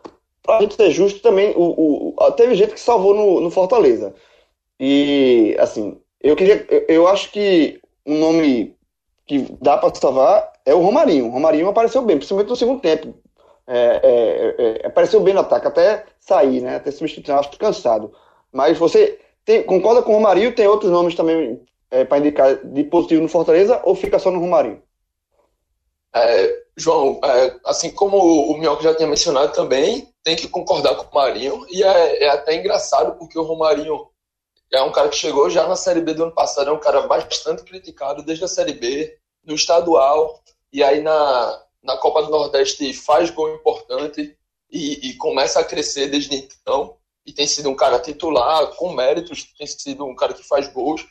para 0.42 0.58
a 0.58 0.60
gente 0.62 0.74
ser 0.74 0.90
justo 0.90 1.20
também, 1.20 1.52
o, 1.56 2.14
o, 2.16 2.32
teve 2.32 2.54
gente 2.54 2.72
que 2.72 2.80
salvou 2.80 3.14
no, 3.14 3.40
no 3.40 3.50
Fortaleza. 3.50 4.14
E, 4.78 5.54
assim, 5.58 6.00
eu 6.22 6.34
queria. 6.34 6.66
Eu, 6.70 6.84
eu 6.88 7.08
acho 7.08 7.30
que 7.30 7.80
um 8.06 8.18
nome 8.18 8.74
que 9.26 9.46
dá 9.60 9.76
para 9.76 9.94
salvar 9.94 10.49
é 10.64 10.74
o 10.74 10.80
Romarinho. 10.80 11.26
O 11.26 11.30
Romarinho 11.30 11.68
apareceu 11.68 12.02
bem, 12.02 12.16
principalmente 12.16 12.48
no 12.48 12.56
segundo 12.56 12.80
tempo. 12.80 13.14
É, 13.66 14.00
é, 14.02 14.82
é, 14.82 14.86
apareceu 14.86 15.20
bem 15.20 15.34
no 15.34 15.40
ataque, 15.40 15.66
até 15.66 16.04
sair, 16.18 16.60
né? 16.60 16.76
Até 16.76 16.90
substituir, 16.90 17.32
acho 17.32 17.50
cansado. 17.58 18.12
Mas 18.52 18.78
você 18.78 19.18
tem, 19.44 19.62
concorda 19.62 20.02
com 20.02 20.12
o 20.12 20.14
Romarinho? 20.14 20.54
Tem 20.54 20.66
outros 20.66 20.90
nomes 20.90 21.14
também 21.14 21.62
é, 21.90 22.04
para 22.04 22.18
indicar 22.18 22.56
de 22.56 22.84
positivo 22.84 23.22
no 23.22 23.28
Fortaleza 23.28 23.80
ou 23.84 23.94
fica 23.94 24.18
só 24.18 24.30
no 24.30 24.40
Romarinho? 24.40 24.82
É, 26.14 26.60
João, 26.76 27.20
é, 27.22 27.56
assim 27.64 27.90
como 27.90 28.16
o 28.16 28.58
Minhoca 28.58 28.82
já 28.82 28.94
tinha 28.94 29.08
mencionado 29.08 29.52
também, 29.52 30.12
tem 30.24 30.34
que 30.34 30.48
concordar 30.48 30.96
com 30.96 31.04
o 31.04 31.14
Marinho, 31.14 31.64
e 31.70 31.82
é, 31.82 32.24
é, 32.24 32.28
até 32.30 32.54
engraçado 32.54 33.16
porque 33.18 33.38
o 33.38 33.42
Romarinho 33.42 34.08
é 34.72 34.82
um 34.82 34.92
cara 34.92 35.08
que 35.08 35.16
chegou 35.16 35.50
já 35.50 35.66
na 35.66 35.76
Série 35.76 36.00
B 36.00 36.14
do 36.14 36.24
ano 36.24 36.34
passado, 36.34 36.70
é 36.70 36.72
um 36.72 36.80
cara 36.80 37.02
bastante 37.06 37.62
criticado 37.64 38.22
desde 38.22 38.44
a 38.44 38.48
Série 38.48 38.72
B, 38.72 39.16
no 39.44 39.54
estadual, 39.54 40.42
e 40.72 40.82
aí 40.82 41.00
na, 41.00 41.62
na 41.82 41.96
Copa 41.96 42.22
do 42.22 42.30
Nordeste 42.30 42.92
faz 42.92 43.30
gol 43.30 43.54
importante 43.54 44.36
e, 44.70 45.08
e 45.08 45.14
começa 45.16 45.60
a 45.60 45.64
crescer 45.64 46.08
desde 46.08 46.34
então, 46.36 46.96
e 47.26 47.32
tem 47.32 47.46
sido 47.46 47.68
um 47.68 47.76
cara 47.76 47.98
titular, 47.98 48.68
com 48.76 48.92
méritos, 48.92 49.52
tem 49.56 49.66
sido 49.66 50.04
um 50.04 50.14
cara 50.14 50.32
que 50.32 50.42
faz 50.42 50.72
gols, 50.72 51.02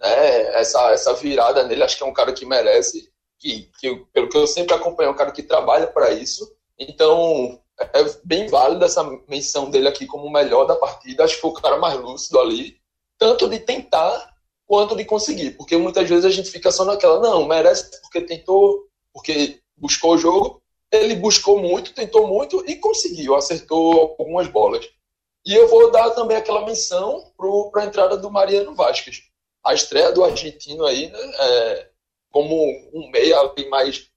né? 0.00 0.60
essa, 0.60 0.90
essa 0.92 1.14
virada 1.14 1.64
nele, 1.64 1.82
acho 1.82 1.96
que 1.96 2.02
é 2.02 2.06
um 2.06 2.12
cara 2.12 2.32
que 2.32 2.46
merece, 2.46 3.10
que, 3.38 3.70
que 3.78 3.96
pelo 4.12 4.28
que 4.28 4.36
eu 4.36 4.46
sempre 4.46 4.74
acompanho, 4.74 5.08
é 5.08 5.12
um 5.12 5.16
cara 5.16 5.32
que 5.32 5.42
trabalha 5.42 5.86
para 5.86 6.12
isso. 6.12 6.50
Então, 6.78 7.60
é 7.78 8.04
bem 8.24 8.46
válido 8.46 8.84
essa 8.84 9.02
menção 9.28 9.70
dele 9.70 9.88
aqui 9.88 10.06
como 10.06 10.26
o 10.26 10.32
melhor 10.32 10.66
da 10.66 10.76
partida. 10.76 11.24
Acho 11.24 11.36
que 11.36 11.40
foi 11.40 11.50
o 11.50 11.54
cara 11.54 11.78
mais 11.78 11.98
lúcido 11.98 12.38
ali, 12.38 12.76
tanto 13.18 13.48
de 13.48 13.58
tentar 13.58 14.29
quanto 14.70 14.94
de 14.94 15.04
conseguir, 15.04 15.50
porque 15.56 15.76
muitas 15.76 16.08
vezes 16.08 16.24
a 16.24 16.30
gente 16.30 16.48
fica 16.48 16.70
só 16.70 16.84
naquela, 16.84 17.18
não, 17.18 17.44
merece 17.44 18.00
porque 18.02 18.20
tentou, 18.20 18.86
porque 19.12 19.60
buscou 19.76 20.14
o 20.14 20.16
jogo. 20.16 20.62
Ele 20.92 21.16
buscou 21.16 21.58
muito, 21.58 21.92
tentou 21.92 22.28
muito 22.28 22.62
e 22.70 22.76
conseguiu, 22.76 23.34
acertou 23.34 24.14
algumas 24.16 24.46
bolas. 24.46 24.88
E 25.44 25.52
eu 25.52 25.66
vou 25.66 25.90
dar 25.90 26.10
também 26.10 26.36
aquela 26.36 26.64
menção 26.64 27.32
para 27.72 27.82
a 27.82 27.84
entrada 27.84 28.16
do 28.16 28.30
Mariano 28.30 28.72
Vasquez. 28.72 29.22
A 29.64 29.74
estreia 29.74 30.12
do 30.12 30.22
argentino 30.22 30.86
aí, 30.86 31.08
né? 31.08 31.18
É, 31.18 31.88
como 32.30 32.54
um 32.94 33.10
meia 33.10 33.52
mais 33.68 34.08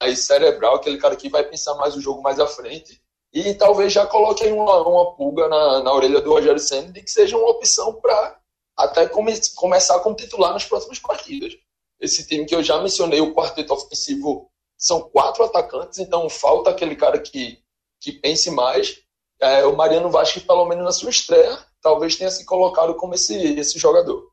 mais 0.00 0.20
cerebral, 0.20 0.76
aquele 0.76 0.98
cara 0.98 1.16
que 1.16 1.28
vai 1.28 1.42
pensar 1.42 1.74
mais 1.74 1.96
o 1.96 2.00
jogo 2.00 2.22
mais 2.22 2.38
à 2.38 2.46
frente. 2.46 3.02
E 3.32 3.52
talvez 3.54 3.92
já 3.92 4.06
coloque 4.06 4.44
aí 4.44 4.52
uma, 4.52 4.86
uma 4.86 5.16
pulga 5.16 5.48
na, 5.48 5.82
na 5.82 5.92
orelha 5.92 6.20
do 6.20 6.30
Rogério 6.30 6.60
Senna 6.60 6.92
de 6.92 7.02
que 7.02 7.10
seja 7.10 7.36
uma 7.36 7.50
opção 7.50 7.94
para 7.94 8.41
até 8.84 9.08
come, 9.08 9.32
começar 9.54 9.98
como 10.00 10.16
titular 10.16 10.52
nas 10.52 10.64
próximas 10.64 10.98
partidas. 10.98 11.52
Esse 12.00 12.26
time 12.26 12.44
que 12.44 12.54
eu 12.54 12.62
já 12.62 12.80
mencionei, 12.80 13.20
o 13.20 13.32
quarteto 13.32 13.72
ofensivo, 13.72 14.50
são 14.76 15.00
quatro 15.00 15.44
atacantes, 15.44 15.98
então 15.98 16.28
falta 16.28 16.70
aquele 16.70 16.96
cara 16.96 17.18
que, 17.18 17.58
que 18.00 18.12
pense 18.12 18.50
mais. 18.50 18.98
É, 19.40 19.64
o 19.64 19.76
Mariano 19.76 20.10
Vasquez, 20.10 20.44
pelo 20.44 20.66
menos 20.66 20.84
na 20.84 20.92
sua 20.92 21.10
estreia, 21.10 21.58
talvez 21.80 22.16
tenha 22.16 22.30
se 22.30 22.44
colocado 22.44 22.94
como 22.94 23.14
esse, 23.14 23.36
esse 23.58 23.78
jogador. 23.78 24.28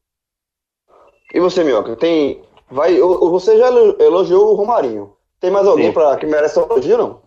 E 1.34 1.40
você, 1.40 1.64
Mioca, 1.64 1.96
tem. 1.96 2.44
Vai, 2.72 2.98
você 3.00 3.58
já 3.58 3.68
elogiou 3.68 4.52
o 4.52 4.56
Romarinho. 4.56 5.16
Tem 5.40 5.50
mais 5.50 5.68
alguém 5.68 5.92
para 5.92 6.18
que 6.18 6.26
merece 6.26 6.60
elogio, 6.60 6.98
não? 6.98 7.22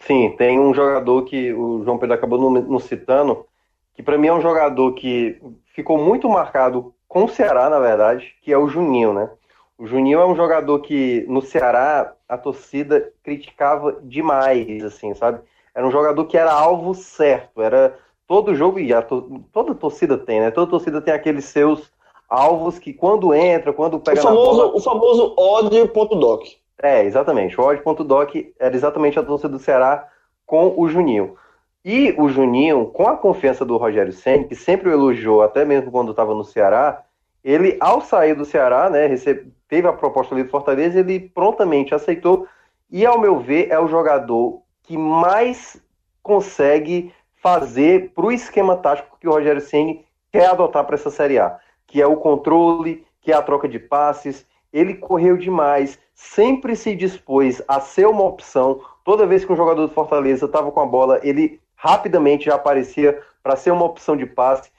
Sim, 0.00 0.34
tem 0.36 0.58
um 0.58 0.74
jogador 0.74 1.24
que 1.24 1.52
o 1.52 1.84
João 1.84 1.98
Pedro 1.98 2.14
acabou 2.14 2.38
não 2.38 2.78
citando, 2.80 3.46
que 3.94 4.02
para 4.02 4.18
mim 4.18 4.28
é 4.28 4.32
um 4.32 4.40
jogador 4.40 4.92
que 4.92 5.40
ficou 5.74 5.98
muito 5.98 6.28
marcado 6.28 6.94
com 7.08 7.24
o 7.24 7.28
Ceará, 7.28 7.68
na 7.68 7.78
verdade, 7.78 8.34
que 8.42 8.52
é 8.52 8.58
o 8.58 8.68
Juninho, 8.68 9.12
né? 9.12 9.30
O 9.76 9.86
Juninho 9.86 10.20
é 10.20 10.26
um 10.26 10.36
jogador 10.36 10.80
que 10.80 11.26
no 11.28 11.42
Ceará 11.42 12.14
a 12.28 12.38
torcida 12.38 13.12
criticava 13.22 13.98
demais, 14.02 14.84
assim, 14.84 15.12
sabe? 15.14 15.40
Era 15.74 15.86
um 15.86 15.90
jogador 15.90 16.24
que 16.26 16.36
era 16.36 16.52
alvo 16.52 16.94
certo, 16.94 17.60
era 17.60 17.98
todo 18.26 18.54
jogo 18.54 18.78
e 18.78 18.88
to, 19.02 19.42
toda 19.52 19.74
torcida 19.74 20.16
tem, 20.16 20.40
né? 20.40 20.50
Toda 20.50 20.70
torcida 20.70 21.00
tem 21.00 21.12
aqueles 21.12 21.44
seus 21.46 21.90
alvos 22.28 22.78
que 22.78 22.92
quando 22.92 23.34
entra, 23.34 23.72
quando 23.72 24.00
pega 24.00 24.20
o 24.20 24.22
famoso, 24.22 24.56
bola... 24.56 24.76
O 24.76 24.80
famoso 24.80 25.34
ódio.doc. 25.36 26.44
É, 26.82 27.04
exatamente. 27.04 27.60
O 27.60 27.64
ódio.doc 27.64 28.34
era 28.58 28.74
exatamente 28.74 29.18
a 29.18 29.22
torcida 29.22 29.50
do 29.50 29.58
Ceará 29.58 30.08
com 30.46 30.74
o 30.76 30.88
Juninho. 30.88 31.36
E 31.84 32.14
o 32.16 32.28
Juninho, 32.28 32.86
com 32.86 33.08
a 33.08 33.16
confiança 33.16 33.64
do 33.64 33.76
Rogério 33.76 34.12
Senna, 34.12 34.44
que 34.44 34.54
sempre 34.54 34.88
o 34.88 34.92
elogiou, 34.92 35.42
até 35.42 35.64
mesmo 35.64 35.90
quando 35.90 36.12
estava 36.12 36.34
no 36.34 36.44
Ceará, 36.44 37.02
ele, 37.42 37.76
ao 37.80 38.00
sair 38.00 38.34
do 38.34 38.44
Ceará, 38.44 38.88
né, 38.88 39.06
recebe, 39.06 39.52
teve 39.68 39.88
a 39.88 39.92
proposta 39.92 40.34
ali 40.34 40.44
do 40.44 40.50
Fortaleza, 40.50 41.00
ele 41.00 41.18
prontamente 41.18 41.94
aceitou. 41.94 42.46
E, 42.90 43.04
ao 43.04 43.18
meu 43.18 43.40
ver, 43.40 43.68
é 43.70 43.78
o 43.80 43.88
jogador 43.88 44.62
que 44.82 44.96
mais 44.96 45.82
consegue 46.22 47.12
fazer 47.42 48.12
para 48.14 48.26
o 48.26 48.32
esquema 48.32 48.76
tático 48.76 49.18
que 49.20 49.26
o 49.26 49.32
Rogério 49.32 49.60
Senna 49.60 49.98
quer 50.30 50.46
adotar 50.46 50.84
para 50.84 50.94
essa 50.94 51.10
Série 51.10 51.38
A 51.38 51.58
que 51.92 52.00
é 52.00 52.06
o 52.06 52.16
controle, 52.16 53.04
que 53.20 53.30
é 53.30 53.34
a 53.34 53.42
troca 53.42 53.68
de 53.68 53.78
passes. 53.78 54.46
Ele 54.72 54.94
correu 54.94 55.36
demais, 55.36 55.98
sempre 56.14 56.74
se 56.74 56.96
dispôs 56.96 57.62
a 57.68 57.80
ser 57.80 58.06
uma 58.06 58.24
opção. 58.24 58.80
Toda 59.04 59.26
vez 59.26 59.44
que 59.44 59.52
um 59.52 59.56
jogador 59.56 59.86
do 59.86 59.92
Fortaleza 59.92 60.46
estava 60.46 60.72
com 60.72 60.80
a 60.80 60.86
bola, 60.86 61.20
ele 61.22 61.60
rapidamente 61.82 62.44
já 62.44 62.54
aparecia 62.54 63.20
para 63.42 63.56
ser 63.56 63.72
uma 63.72 63.84
opção 63.84 64.16
de 64.16 64.24
passe. 64.24 64.70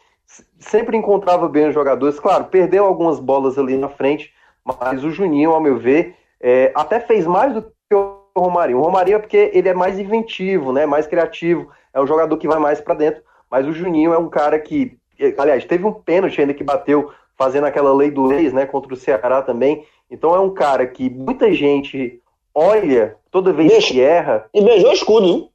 Sempre 0.58 0.96
encontrava 0.96 1.50
bem 1.50 1.68
os 1.68 1.74
jogadores. 1.74 2.18
Claro, 2.18 2.46
perdeu 2.46 2.86
algumas 2.86 3.20
bolas 3.20 3.58
ali 3.58 3.76
na 3.76 3.90
frente, 3.90 4.34
mas 4.64 5.04
o 5.04 5.12
Juninho, 5.12 5.52
ao 5.52 5.60
meu 5.60 5.78
ver, 5.78 6.16
é, 6.40 6.72
até 6.74 7.02
fez 7.02 7.28
mais 7.28 7.54
do 7.54 7.62
que 7.62 7.94
o 7.94 8.22
Romarinho. 8.34 8.80
O 8.80 8.82
Romarinho 8.82 9.18
é 9.18 9.20
porque 9.20 9.52
ele 9.54 9.68
é 9.68 9.74
mais 9.74 10.00
inventivo, 10.00 10.72
né, 10.72 10.86
mais 10.86 11.06
criativo, 11.06 11.70
é 11.94 12.00
um 12.00 12.08
jogador 12.08 12.38
que 12.38 12.48
vai 12.48 12.58
mais 12.58 12.80
para 12.80 12.94
dentro. 12.94 13.22
Mas 13.52 13.68
o 13.68 13.74
Juninho 13.74 14.14
é 14.14 14.18
um 14.18 14.30
cara 14.30 14.58
que 14.58 14.98
Aliás, 15.38 15.64
teve 15.66 15.86
um 15.86 15.94
pênalti 15.94 16.42
ainda 16.42 16.54
que 16.54 16.64
bateu 16.64 17.12
fazendo 17.38 17.66
aquela 17.66 17.94
lei 17.94 18.10
do 18.10 18.32
ex, 18.34 18.52
né, 18.52 18.66
contra 18.66 18.94
o 18.94 18.98
Ceará 18.98 19.42
também. 19.42 19.86
Então 20.10 20.36
é 20.36 20.40
um 20.40 20.50
cara 20.50 20.88
que 20.88 21.10
muita 21.10 21.54
gente 21.54 22.20
olha 22.54 23.16
toda 23.30 23.54
vez 23.54 23.72
Deixa. 23.72 23.94
que 23.94 24.02
erra. 24.02 24.46
E 24.54 24.62
beijou 24.62 24.90
o 24.90 24.94
escudo. 24.94 25.53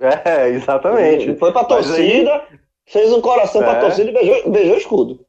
É, 0.00 0.48
exatamente. 0.50 1.36
Foi 1.36 1.52
pra 1.52 1.64
torcida, 1.64 2.34
aí... 2.50 2.58
fez 2.86 3.12
um 3.12 3.20
coração 3.20 3.62
é. 3.62 3.64
pra 3.64 3.80
torcida 3.80 4.10
e 4.10 4.14
beijou, 4.14 4.50
beijou 4.50 4.74
o 4.74 4.78
escudo. 4.78 5.26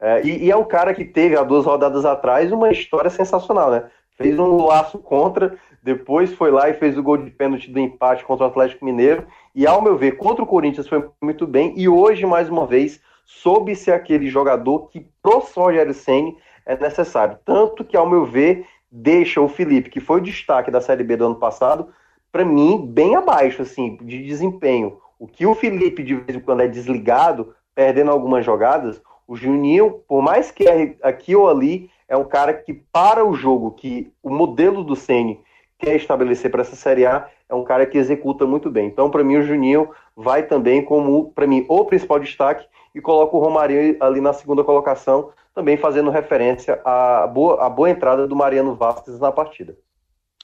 É, 0.00 0.22
e, 0.22 0.44
e, 0.44 0.50
é 0.50 0.56
um 0.56 0.64
cara 0.64 0.94
que 0.94 1.04
teve 1.04 1.36
há 1.36 1.42
duas 1.42 1.66
rodadas 1.66 2.04
atrás 2.04 2.52
uma 2.52 2.70
história 2.70 3.10
sensacional, 3.10 3.70
né? 3.70 3.84
Fez 4.16 4.38
um 4.38 4.64
laço 4.64 4.98
contra, 4.98 5.56
depois 5.82 6.32
foi 6.34 6.50
lá 6.50 6.68
e 6.68 6.74
fez 6.74 6.96
o 6.96 7.02
gol 7.02 7.16
de 7.16 7.30
pênalti 7.30 7.70
do 7.70 7.80
empate 7.80 8.24
contra 8.24 8.46
o 8.46 8.48
Atlético 8.48 8.84
Mineiro. 8.84 9.26
E 9.54 9.66
ao 9.66 9.82
meu 9.82 9.96
ver, 9.96 10.12
contra 10.12 10.42
o 10.42 10.46
Corinthians 10.46 10.86
foi 10.86 11.08
muito 11.20 11.46
bem. 11.46 11.72
E 11.76 11.88
hoje, 11.88 12.26
mais 12.26 12.48
uma 12.48 12.66
vez, 12.66 13.00
soube 13.24 13.74
ser 13.74 13.92
aquele 13.92 14.28
jogador 14.28 14.88
que 14.88 15.06
pro 15.22 15.44
Rogério 15.56 15.94
Senni 15.94 16.36
é 16.64 16.76
necessário. 16.76 17.38
Tanto 17.44 17.84
que, 17.84 17.96
ao 17.96 18.08
meu 18.08 18.24
ver, 18.24 18.66
deixa 18.90 19.40
o 19.40 19.48
Felipe, 19.48 19.90
que 19.90 20.00
foi 20.00 20.18
o 20.18 20.22
destaque 20.22 20.70
da 20.70 20.80
Série 20.80 21.04
B 21.04 21.16
do 21.16 21.26
ano 21.26 21.36
passado, 21.36 21.88
para 22.30 22.44
mim, 22.44 22.86
bem 22.86 23.16
abaixo, 23.16 23.62
assim, 23.62 23.96
de 24.02 24.22
desempenho. 24.24 24.98
O 25.18 25.26
que 25.26 25.46
o 25.46 25.54
Felipe, 25.54 26.02
de 26.02 26.14
vez 26.14 26.36
em 26.36 26.40
quando, 26.40 26.62
é 26.62 26.68
desligado, 26.68 27.54
perdendo 27.74 28.10
algumas 28.10 28.44
jogadas, 28.44 29.00
o 29.26 29.36
Juninho, 29.36 30.02
por 30.08 30.22
mais 30.22 30.50
que 30.50 30.66
aqui 31.02 31.36
ou 31.36 31.48
ali, 31.48 31.90
é 32.08 32.16
um 32.16 32.24
cara 32.24 32.54
que 32.54 32.72
para 32.72 33.24
o 33.24 33.34
jogo, 33.34 33.72
que 33.72 34.10
o 34.22 34.30
modelo 34.30 34.82
do 34.82 34.96
Ceni 34.96 35.40
quer 35.78 35.94
estabelecer 35.94 36.50
para 36.50 36.62
essa 36.62 36.74
Série 36.74 37.06
A, 37.06 37.28
é 37.48 37.54
um 37.54 37.62
cara 37.62 37.86
que 37.86 37.98
executa 37.98 38.46
muito 38.46 38.70
bem. 38.70 38.86
Então, 38.86 39.10
para 39.10 39.22
mim, 39.22 39.36
o 39.36 39.42
Juninho 39.42 39.90
vai 40.16 40.42
também 40.42 40.84
como, 40.84 41.30
para 41.32 41.46
mim, 41.46 41.64
o 41.68 41.84
principal 41.84 42.18
destaque 42.18 42.66
e 42.94 43.00
coloca 43.00 43.36
o 43.36 43.40
Romarinho 43.40 43.96
ali 44.00 44.20
na 44.20 44.32
segunda 44.32 44.64
colocação, 44.64 45.30
também 45.54 45.76
fazendo 45.76 46.10
referência 46.10 46.80
à 46.84 47.26
boa, 47.26 47.64
à 47.64 47.70
boa 47.70 47.90
entrada 47.90 48.26
do 48.26 48.34
Mariano 48.34 48.74
Vasquez 48.74 49.18
na 49.20 49.30
partida. 49.30 49.76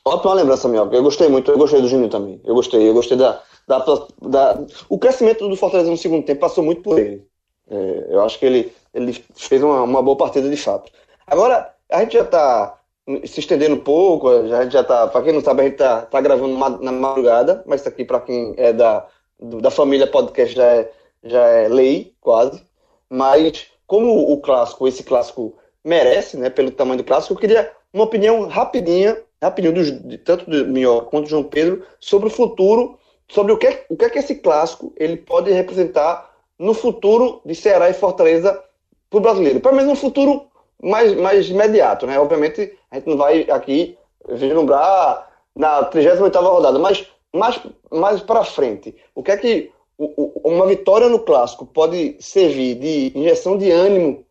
Ótima 0.07 0.35
lembrança, 0.35 0.69
Mioca. 0.69 0.95
Eu 0.95 1.03
gostei 1.03 1.29
muito, 1.29 1.51
eu 1.51 1.59
gostei 1.59 1.81
do 1.81 1.89
Juninho 1.89 2.11
também. 2.11 2.41
Eu 2.45 2.55
gostei, 2.55 2.89
eu 2.89 2.93
gostei 2.93 3.17
da, 3.17 3.43
da, 3.67 3.79
da, 4.21 4.61
O 4.89 4.99
crescimento 4.99 5.49
do 5.49 5.57
Fortaleza 5.57 5.91
no 5.91 5.97
segundo 5.97 6.25
tempo 6.25 6.41
passou 6.41 6.63
muito 6.63 6.83
por 6.83 6.99
ele. 6.99 7.27
É, 7.71 8.07
eu 8.11 8.23
acho 8.23 8.39
que 8.39 8.45
ele, 8.45 8.73
ele 8.93 9.13
fez 9.35 9.63
uma, 9.63 9.83
uma 9.83 10.03
boa 10.03 10.17
partida 10.17 10.51
de 10.51 10.57
fato. 10.57 10.93
Agora, 11.27 11.75
a 11.91 12.01
gente 12.01 12.13
já 12.13 12.23
está 12.23 12.79
se 13.25 13.41
estendendo 13.41 13.77
um 13.77 13.81
pouco, 13.81 14.47
já, 14.47 14.69
já 14.69 14.85
tá, 14.85 15.07
para 15.09 15.23
quem 15.23 15.33
não 15.33 15.41
sabe, 15.41 15.63
a 15.63 15.65
gente 15.65 15.77
tá, 15.77 16.03
tá 16.03 16.21
gravando 16.21 16.57
na 16.83 16.93
madrugada, 16.93 17.63
mas 17.67 17.81
isso 17.81 17.89
aqui 17.89 18.05
para 18.05 18.21
quem 18.21 18.55
é 18.57 18.73
da, 18.73 19.07
da 19.39 19.71
família 19.71 20.07
podcast 20.07 20.55
já 20.55 20.65
é, 20.65 20.93
já 21.23 21.47
é 21.47 21.69
lei, 21.69 22.15
quase. 22.21 22.63
Mas 23.09 23.69
como 23.87 24.33
o 24.33 24.41
clássico, 24.41 24.89
esse 24.89 25.03
clássico 25.03 25.57
merece, 25.83 26.37
né, 26.37 26.49
pelo 26.51 26.71
tamanho 26.71 26.99
do 26.99 27.05
clássico, 27.05 27.35
eu 27.35 27.39
queria 27.39 27.71
uma 27.93 28.05
opinião 28.05 28.47
rapidinha, 28.49 29.17
rapidinho, 29.45 29.75
dos, 29.75 29.91
de, 29.91 30.19
tanto 30.19 30.49
do 30.49 30.67
Minhoca 30.67 31.07
quanto 31.07 31.25
do 31.25 31.31
João 31.31 31.45
Pedro, 31.45 31.85
sobre 32.01 32.29
o 32.29 32.31
futuro, 32.31 32.99
sobre 33.29 33.53
o 33.53 33.57
que, 33.57 33.85
o 33.89 33.97
que 33.97 34.05
é 34.05 34.11
que 34.11 34.19
esse 34.19 34.37
clássico 34.37 34.93
ele 34.97 35.17
pode 35.17 35.51
representar 35.51 36.31
no 36.59 36.75
futuro 36.75 37.41
de 37.45 37.55
Ceará 37.55 37.89
e 37.89 37.95
Fortaleza 37.95 38.63
para 39.11 39.19
o 39.19 39.21
brasileiro. 39.21 39.61
Pelo 39.61 39.77
menos 39.77 39.91
no 39.91 39.97
futuro 39.97 40.47
mais, 40.83 41.15
mais 41.15 41.49
imediato, 41.49 42.07
né? 42.07 42.19
Obviamente, 42.19 42.77
a 42.91 42.97
gente 42.97 43.09
não 43.09 43.17
vai 43.17 43.43
aqui 43.51 43.97
vislumbrar 44.29 45.31
na 45.55 45.91
38ª 45.91 46.43
rodada, 46.43 46.79
mas 46.79 47.07
mais, 47.35 47.61
mais 47.91 48.21
para 48.21 48.45
frente, 48.45 48.95
o 49.15 49.23
que 49.23 49.33
é 49.33 49.37
que 49.37 49.73
uma 49.99 50.67
vitória 50.67 51.09
no 51.09 51.21
Clássico 51.21 51.67
pode 51.67 52.17
servir 52.21 52.77
de 52.77 53.19
injeção 53.19 53.57
de 53.57 53.71
ânimo 53.71 54.25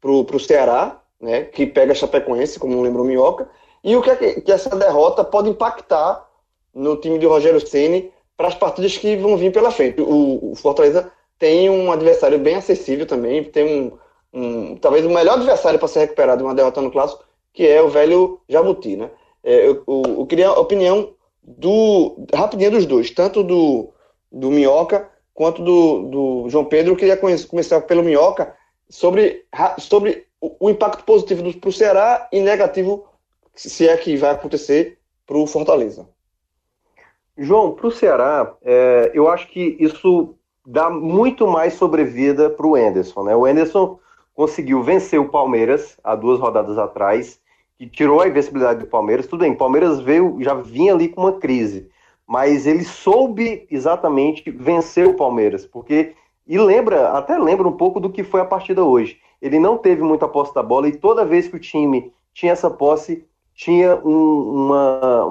para 0.00 0.10
o 0.10 0.40
Ceará, 0.40 1.00
né, 1.20 1.44
que 1.44 1.66
pega 1.66 1.92
a 1.92 1.94
Chapecoense, 1.94 2.58
como 2.58 2.82
lembrou 2.82 3.04
Minhoca, 3.04 3.48
e 3.86 3.94
o 3.94 4.02
que 4.02 4.10
é 4.10 4.16
que, 4.16 4.40
que 4.40 4.50
essa 4.50 4.74
derrota 4.74 5.22
pode 5.22 5.48
impactar 5.48 6.28
no 6.74 6.96
time 6.96 7.20
de 7.20 7.26
Rogério 7.26 7.64
Ceni 7.64 8.12
para 8.36 8.48
as 8.48 8.54
partidas 8.54 8.98
que 8.98 9.16
vão 9.16 9.36
vir 9.36 9.52
pela 9.52 9.70
frente. 9.70 10.00
O, 10.02 10.50
o 10.50 10.54
Fortaleza 10.56 11.10
tem 11.38 11.70
um 11.70 11.92
adversário 11.92 12.36
bem 12.36 12.56
acessível 12.56 13.06
também, 13.06 13.44
tem 13.44 13.64
um, 13.64 13.98
um, 14.32 14.76
talvez 14.76 15.06
o 15.06 15.10
melhor 15.10 15.34
adversário 15.34 15.78
para 15.78 15.86
ser 15.86 16.00
recuperado 16.00 16.38
de 16.38 16.44
uma 16.44 16.54
derrota 16.54 16.82
no 16.82 16.90
clássico, 16.90 17.24
que 17.52 17.64
é 17.64 17.80
o 17.80 17.88
velho 17.88 18.40
Jabuti, 18.48 18.96
né? 18.96 19.08
É, 19.44 19.68
eu, 19.68 19.84
eu, 19.86 20.02
eu, 20.18 20.26
queria 20.26 20.48
a 20.48 20.58
opinião 20.58 21.14
do 21.40 22.26
rapidinho 22.34 22.72
dos 22.72 22.86
dois, 22.86 23.10
tanto 23.12 23.44
do, 23.44 23.90
do 24.32 24.50
Minhoca 24.50 25.08
quanto 25.32 25.62
do, 25.62 26.02
do 26.08 26.48
João 26.48 26.64
Pedro. 26.64 26.92
Eu 26.92 26.96
queria 26.96 27.16
começar 27.16 27.80
pelo 27.82 28.02
Minhoca 28.02 28.52
sobre, 28.90 29.44
sobre 29.78 30.26
o, 30.40 30.66
o 30.66 30.70
impacto 30.70 31.04
positivo 31.04 31.56
para 31.60 31.70
o 31.70 31.72
Ceará 31.72 32.28
e 32.32 32.40
negativo, 32.40 33.06
se 33.56 33.88
é 33.88 33.96
que 33.96 34.16
vai 34.16 34.30
acontecer, 34.30 34.98
para 35.26 35.36
o 35.36 35.46
Fortaleza. 35.46 36.08
João, 37.36 37.72
para 37.72 37.88
o 37.88 37.90
Ceará, 37.90 38.54
é, 38.62 39.10
eu 39.12 39.28
acho 39.28 39.48
que 39.48 39.76
isso 39.80 40.34
dá 40.64 40.88
muito 40.88 41.46
mais 41.46 41.74
sobrevida 41.74 42.48
para 42.48 42.66
o 42.66 42.76
Enderson. 42.76 43.24
Né? 43.24 43.34
O 43.34 43.46
Enderson 43.46 43.98
conseguiu 44.34 44.82
vencer 44.82 45.20
o 45.20 45.28
Palmeiras 45.28 45.98
há 46.04 46.14
duas 46.14 46.38
rodadas 46.38 46.78
atrás, 46.78 47.40
que 47.78 47.86
tirou 47.86 48.20
a 48.20 48.28
invencibilidade 48.28 48.80
do 48.80 48.86
Palmeiras. 48.86 49.26
Tudo 49.26 49.40
bem, 49.40 49.52
o 49.52 49.56
Palmeiras 49.56 50.00
veio, 50.00 50.36
já 50.40 50.54
vinha 50.54 50.94
ali 50.94 51.08
com 51.08 51.22
uma 51.22 51.38
crise, 51.38 51.90
mas 52.26 52.66
ele 52.66 52.84
soube 52.84 53.66
exatamente 53.70 54.50
vencer 54.50 55.06
o 55.06 55.14
Palmeiras, 55.14 55.66
porque 55.66 56.14
e 56.46 56.58
lembra, 56.58 57.08
até 57.10 57.36
lembra 57.36 57.66
um 57.66 57.76
pouco 57.76 57.98
do 57.98 58.10
que 58.10 58.22
foi 58.22 58.40
a 58.40 58.44
partida 58.44 58.84
hoje. 58.84 59.18
Ele 59.42 59.58
não 59.58 59.76
teve 59.76 60.02
muita 60.02 60.28
posse 60.28 60.54
da 60.54 60.62
bola 60.62 60.88
e 60.88 60.96
toda 60.96 61.24
vez 61.24 61.48
que 61.48 61.56
o 61.56 61.60
time 61.60 62.12
tinha 62.32 62.52
essa 62.52 62.70
posse, 62.70 63.26
tinha 63.56 63.96
um, 63.96 64.66
uma, 64.66 65.24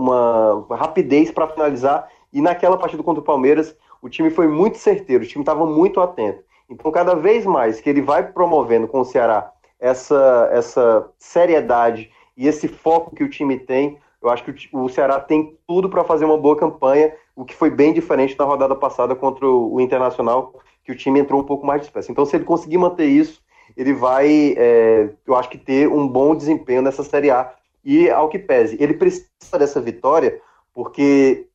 uma 0.66 0.76
rapidez 0.76 1.32
para 1.32 1.48
finalizar. 1.48 2.10
E 2.34 2.42
naquela 2.42 2.78
partida 2.78 3.02
contra 3.04 3.22
o 3.22 3.26
Palmeiras, 3.26 3.76
o 4.02 4.10
time 4.10 4.30
foi 4.30 4.48
muito 4.48 4.78
certeiro, 4.78 5.24
o 5.24 5.28
time 5.28 5.44
estava 5.44 5.66
muito 5.66 6.02
atento. 6.02 6.44
Então, 6.70 6.92
cada 6.92 7.16
vez 7.16 7.46
mais 7.46 7.80
que 7.80 7.90
ele 7.90 8.02
vai 8.02 8.28
promovendo 8.32 8.88
com 8.88 9.00
o 9.00 9.06
Ceará 9.06 9.52
essa, 9.80 10.50
essa 10.52 11.10
seriedade 11.18 12.10
e 12.36 12.48
esse 12.48 12.68
foco 12.68 13.16
que 13.16 13.24
o 13.24 13.30
time 13.30 13.58
tem, 13.60 13.98
eu 14.22 14.30
acho 14.30 14.44
que 14.44 14.70
o, 14.74 14.90
Ceará 14.90 15.20
tem 15.20 15.56
tudo 15.68 15.88
para 15.88 16.04
fazer 16.04 16.26
uma 16.26 16.38
boa 16.38 16.58
campanha, 16.58 17.14
o 17.36 17.46
que 17.46 17.54
foi 17.54 17.70
bem 17.70 17.94
diferente 17.94 18.36
da 18.36 18.44
rodada 18.44 18.76
passada 18.76 19.16
contra 19.16 19.48
o, 19.48 19.80
Internacional, 19.80 20.56
que 20.84 20.92
o 20.92 20.96
time 20.96 21.20
entrou 21.20 21.40
um 21.40 21.46
pouco 21.46 21.66
mais 21.66 21.82
disperso. 21.82 22.12
Então, 22.12 22.26
se 22.26 22.36
ele 22.36 22.44
conseguir 22.44 22.80
manter 22.80 23.06
isso, 23.06 23.44
ele 23.78 23.94
vai, 23.94 24.56
é, 24.58 25.10
eu 25.28 25.36
acho 25.36 25.50
que 25.50 25.58
ter 25.58 25.88
um 25.88 26.08
bom 26.08 26.36
desempenho 26.36 26.82
nessa 26.82 27.04
Série 27.04 27.30
A. 27.30 27.54
E 27.86 28.10
ao 28.10 28.28
que 28.28 28.40
pese, 28.40 28.76
ele 28.82 28.96
precisa 28.96 29.30
dessa 29.60 29.80
vitória, 29.80 30.42
porque, 30.74 31.48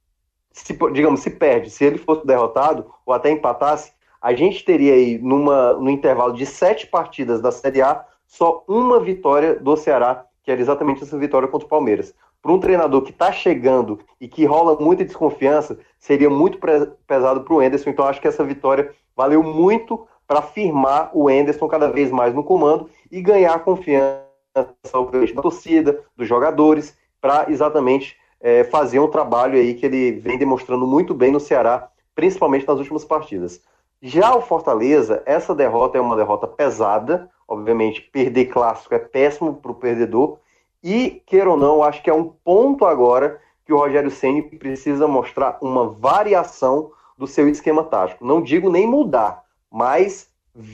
se, 0.53 0.79
digamos, 0.93 1.21
se 1.21 1.31
perde, 1.31 1.71
se 1.71 1.85
ele 1.85 1.99
fosse 1.99 2.25
derrotado 2.25 2.87
ou 3.05 3.13
até 3.13 3.31
empatasse, 3.31 3.93
a 4.23 4.33
gente 4.33 4.65
teria 4.65 4.95
aí, 4.95 5.19
numa, 5.19 5.73
no 5.73 5.91
intervalo 5.91 6.33
de 6.33 6.47
sete 6.47 6.87
partidas 6.87 7.41
da 7.41 7.51
Série 7.51 7.83
A, 7.83 8.05
só 8.27 8.63
uma 8.69 9.01
vitória 9.01 9.57
do 9.57 9.77
Ceará, 9.77 10.25
que 10.45 10.53
era 10.53 10.61
exatamente 10.61 11.03
essa 11.03 11.19
vitória 11.19 11.49
contra 11.49 11.67
o 11.67 11.71
Palmeiras. 11.71 12.15
Para 12.41 12.53
um 12.53 12.61
treinador 12.61 13.03
que 13.03 13.11
está 13.11 13.33
chegando 13.33 13.99
e 14.21 14.29
que 14.29 14.45
rola 14.45 14.79
muita 14.79 15.05
desconfiança, 15.05 15.79
seria 15.99 16.31
muito 16.31 16.59
pesado 17.07 17.41
para 17.43 17.55
o 17.55 17.63
Enderson. 17.63 17.91
Então, 17.91 18.07
acho 18.07 18.21
que 18.21 18.29
essa 18.29 18.45
vitória 18.45 18.95
valeu 19.17 19.43
muito 19.43 20.07
para 20.29 20.41
firmar 20.41 21.11
o 21.13 21.29
Enderson 21.29 21.67
cada 21.67 21.91
vez 21.91 22.11
mais 22.11 22.33
no 22.33 22.45
comando 22.45 22.89
e 23.11 23.21
ganhar 23.21 23.59
confiança 23.65 24.30
da 24.55 25.43
torcida, 25.43 26.03
dos 26.17 26.27
jogadores, 26.27 26.97
para 27.21 27.51
exatamente 27.51 28.17
é, 28.41 28.65
fazer 28.65 28.99
um 28.99 29.09
trabalho 29.09 29.59
aí 29.59 29.75
que 29.75 29.87
ele 29.87 30.13
vem 30.13 30.39
demonstrando 30.39 30.87
muito 30.87 31.15
bem 31.15 31.31
no 31.31 31.41
Ceará, 31.41 31.89
principalmente 32.15 32.67
nas 32.67 32.79
últimas 32.79 33.05
partidas. 33.05 33.63
Já 34.03 34.35
o 34.35 34.41
Fortaleza, 34.41 35.23
essa 35.27 35.55
derrota 35.55 35.99
é 35.99 36.01
uma 36.01 36.17
derrota 36.17 36.47
pesada, 36.47 37.31
obviamente, 37.47 38.01
perder 38.01 38.47
clássico 38.47 38.95
é 38.95 38.99
péssimo 38.99 39.55
para 39.55 39.71
o 39.71 39.75
perdedor, 39.75 40.39
e, 40.83 41.23
queira 41.27 41.51
ou 41.51 41.57
não, 41.59 41.83
acho 41.83 42.03
que 42.03 42.09
é 42.09 42.15
um 42.15 42.25
ponto 42.25 42.87
agora 42.87 43.39
que 43.67 43.73
o 43.73 43.77
Rogério 43.77 44.11
Ceni 44.11 44.43
precisa 44.43 45.07
mostrar 45.07 45.59
uma 45.61 45.87
variação 45.87 46.91
do 47.19 47.27
seu 47.27 47.47
esquema 47.49 47.85
tático. 47.85 48.25
Não 48.25 48.41
digo 48.41 48.71
nem 48.71 48.87
mudar, 48.87 49.45
mas 49.71 50.29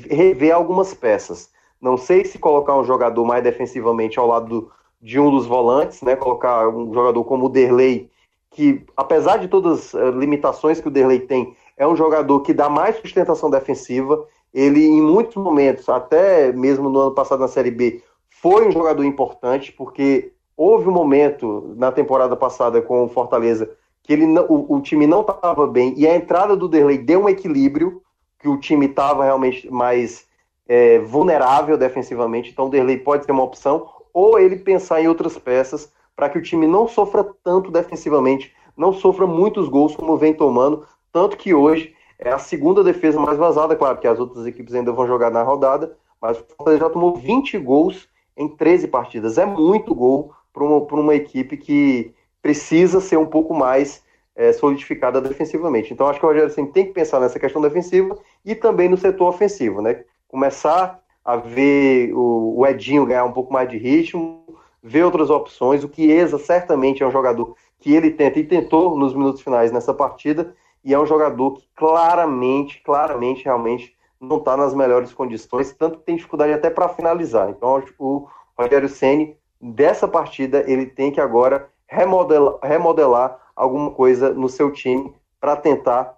rever 0.08 0.54
algumas 0.54 0.94
peças. 0.94 1.50
Não 1.80 1.96
sei 1.96 2.24
se 2.24 2.38
colocar 2.38 2.76
um 2.76 2.84
jogador 2.84 3.24
mais 3.24 3.42
defensivamente 3.42 4.18
ao 4.18 4.26
lado 4.26 4.48
do, 4.48 4.70
de 5.00 5.20
um 5.20 5.30
dos 5.30 5.46
volantes, 5.46 6.02
né? 6.02 6.16
Colocar 6.16 6.68
um 6.68 6.92
jogador 6.92 7.24
como 7.24 7.46
o 7.46 7.48
Derlei, 7.48 8.10
que 8.50 8.84
apesar 8.96 9.38
de 9.38 9.48
todas 9.48 9.94
as 9.94 10.14
limitações 10.14 10.80
que 10.80 10.88
o 10.88 10.90
Derlei 10.90 11.20
tem, 11.20 11.54
é 11.76 11.86
um 11.86 11.96
jogador 11.96 12.40
que 12.40 12.54
dá 12.54 12.68
mais 12.68 12.96
sustentação 12.96 13.50
defensiva. 13.50 14.24
Ele, 14.52 14.86
em 14.86 15.02
muitos 15.02 15.36
momentos, 15.36 15.88
até 15.88 16.52
mesmo 16.52 16.88
no 16.88 16.98
ano 17.00 17.14
passado 17.14 17.40
na 17.40 17.48
Série 17.48 17.70
B, 17.70 18.02
foi 18.30 18.66
um 18.66 18.72
jogador 18.72 19.04
importante, 19.04 19.72
porque 19.72 20.32
houve 20.56 20.88
um 20.88 20.92
momento 20.92 21.74
na 21.76 21.92
temporada 21.92 22.34
passada 22.34 22.80
com 22.80 23.04
o 23.04 23.08
Fortaleza 23.08 23.70
que 24.06 24.12
ele 24.12 24.24
o, 24.48 24.76
o, 24.76 24.80
time 24.80 25.06
não 25.06 25.20
estava 25.22 25.66
bem 25.66 25.92
e 25.96 26.06
a 26.06 26.14
entrada 26.14 26.56
do 26.56 26.68
Derlei 26.68 26.96
deu 26.96 27.24
um 27.24 27.28
equilíbrio, 27.28 28.00
que 28.38 28.48
o 28.48 28.56
time 28.56 28.86
estava 28.86 29.24
realmente 29.24 29.68
mais 29.68 30.24
é, 30.68 30.98
vulnerável 30.98 31.76
defensivamente. 31.76 32.50
Então, 32.50 32.66
o 32.66 32.70
Derlei 32.70 32.98
pode 32.98 33.24
ser 33.24 33.32
uma 33.32 33.42
opção, 33.42 33.88
ou 34.12 34.38
ele 34.38 34.56
pensar 34.56 35.00
em 35.00 35.08
outras 35.08 35.38
peças 35.38 35.92
para 36.14 36.28
que 36.28 36.38
o 36.38 36.42
time 36.42 36.66
não 36.66 36.88
sofra 36.88 37.24
tanto 37.44 37.70
defensivamente, 37.70 38.54
não 38.76 38.92
sofra 38.92 39.26
muitos 39.26 39.68
gols 39.68 39.94
como 39.94 40.16
vem 40.16 40.32
tomando, 40.32 40.86
tanto 41.12 41.36
que 41.36 41.52
hoje 41.52 41.94
é 42.18 42.30
a 42.30 42.38
segunda 42.38 42.82
defesa 42.82 43.20
mais 43.20 43.36
vazada, 43.36 43.76
claro 43.76 43.98
que 43.98 44.06
as 44.06 44.18
outras 44.18 44.46
equipes 44.46 44.74
ainda 44.74 44.92
vão 44.92 45.06
jogar 45.06 45.30
na 45.30 45.42
rodada, 45.42 45.96
mas 46.20 46.38
o 46.38 46.44
Fortaleza 46.56 46.84
já 46.84 46.90
tomou 46.90 47.16
20 47.16 47.58
gols 47.58 48.08
em 48.36 48.48
13 48.48 48.88
partidas. 48.88 49.38
É 49.38 49.44
muito 49.44 49.94
gol 49.94 50.32
para 50.52 50.64
uma, 50.64 50.78
uma 50.78 51.14
equipe 51.14 51.56
que 51.56 52.14
precisa 52.40 53.00
ser 53.00 53.18
um 53.18 53.26
pouco 53.26 53.54
mais 53.54 54.02
é, 54.34 54.52
solidificada 54.52 55.20
defensivamente. 55.20 55.92
Então 55.92 56.06
acho 56.06 56.18
que 56.18 56.24
o 56.26 56.28
Rogério 56.28 56.52
tem 56.72 56.86
que 56.86 56.92
pensar 56.92 57.20
nessa 57.20 57.38
questão 57.38 57.60
defensiva 57.60 58.16
e 58.44 58.54
também 58.54 58.88
no 58.88 58.96
setor 58.96 59.28
ofensivo, 59.28 59.82
né? 59.82 60.04
Começar 60.28 61.00
a 61.24 61.36
ver 61.36 62.12
o, 62.14 62.58
o 62.58 62.66
Edinho 62.66 63.06
ganhar 63.06 63.24
um 63.24 63.32
pouco 63.32 63.52
mais 63.52 63.68
de 63.68 63.76
ritmo, 63.76 64.44
ver 64.82 65.04
outras 65.04 65.30
opções. 65.30 65.82
O 65.82 65.92
Chiesa 65.92 66.38
certamente 66.38 67.02
é 67.02 67.06
um 67.06 67.10
jogador 67.10 67.56
que 67.80 67.94
ele 67.94 68.10
tenta 68.10 68.38
e 68.38 68.44
tentou 68.44 68.96
nos 68.96 69.14
minutos 69.14 69.42
finais 69.42 69.72
nessa 69.72 69.92
partida 69.92 70.54
e 70.84 70.94
é 70.94 70.98
um 70.98 71.06
jogador 71.06 71.54
que 71.54 71.68
claramente, 71.74 72.80
claramente, 72.82 73.44
realmente 73.44 73.96
não 74.20 74.38
está 74.38 74.56
nas 74.56 74.74
melhores 74.74 75.12
condições, 75.12 75.72
tanto 75.72 75.98
que 75.98 76.04
tem 76.04 76.16
dificuldade 76.16 76.52
até 76.52 76.70
para 76.70 76.88
finalizar. 76.88 77.50
Então, 77.50 77.82
o 77.98 78.28
Rogério 78.56 78.88
Ceni 78.88 79.36
dessa 79.60 80.06
partida 80.06 80.64
ele 80.66 80.86
tem 80.86 81.10
que 81.10 81.20
agora 81.20 81.68
remodelar, 81.86 82.58
remodelar 82.62 83.38
alguma 83.54 83.90
coisa 83.90 84.32
no 84.32 84.48
seu 84.48 84.72
time 84.72 85.12
para 85.40 85.56
tentar 85.56 86.16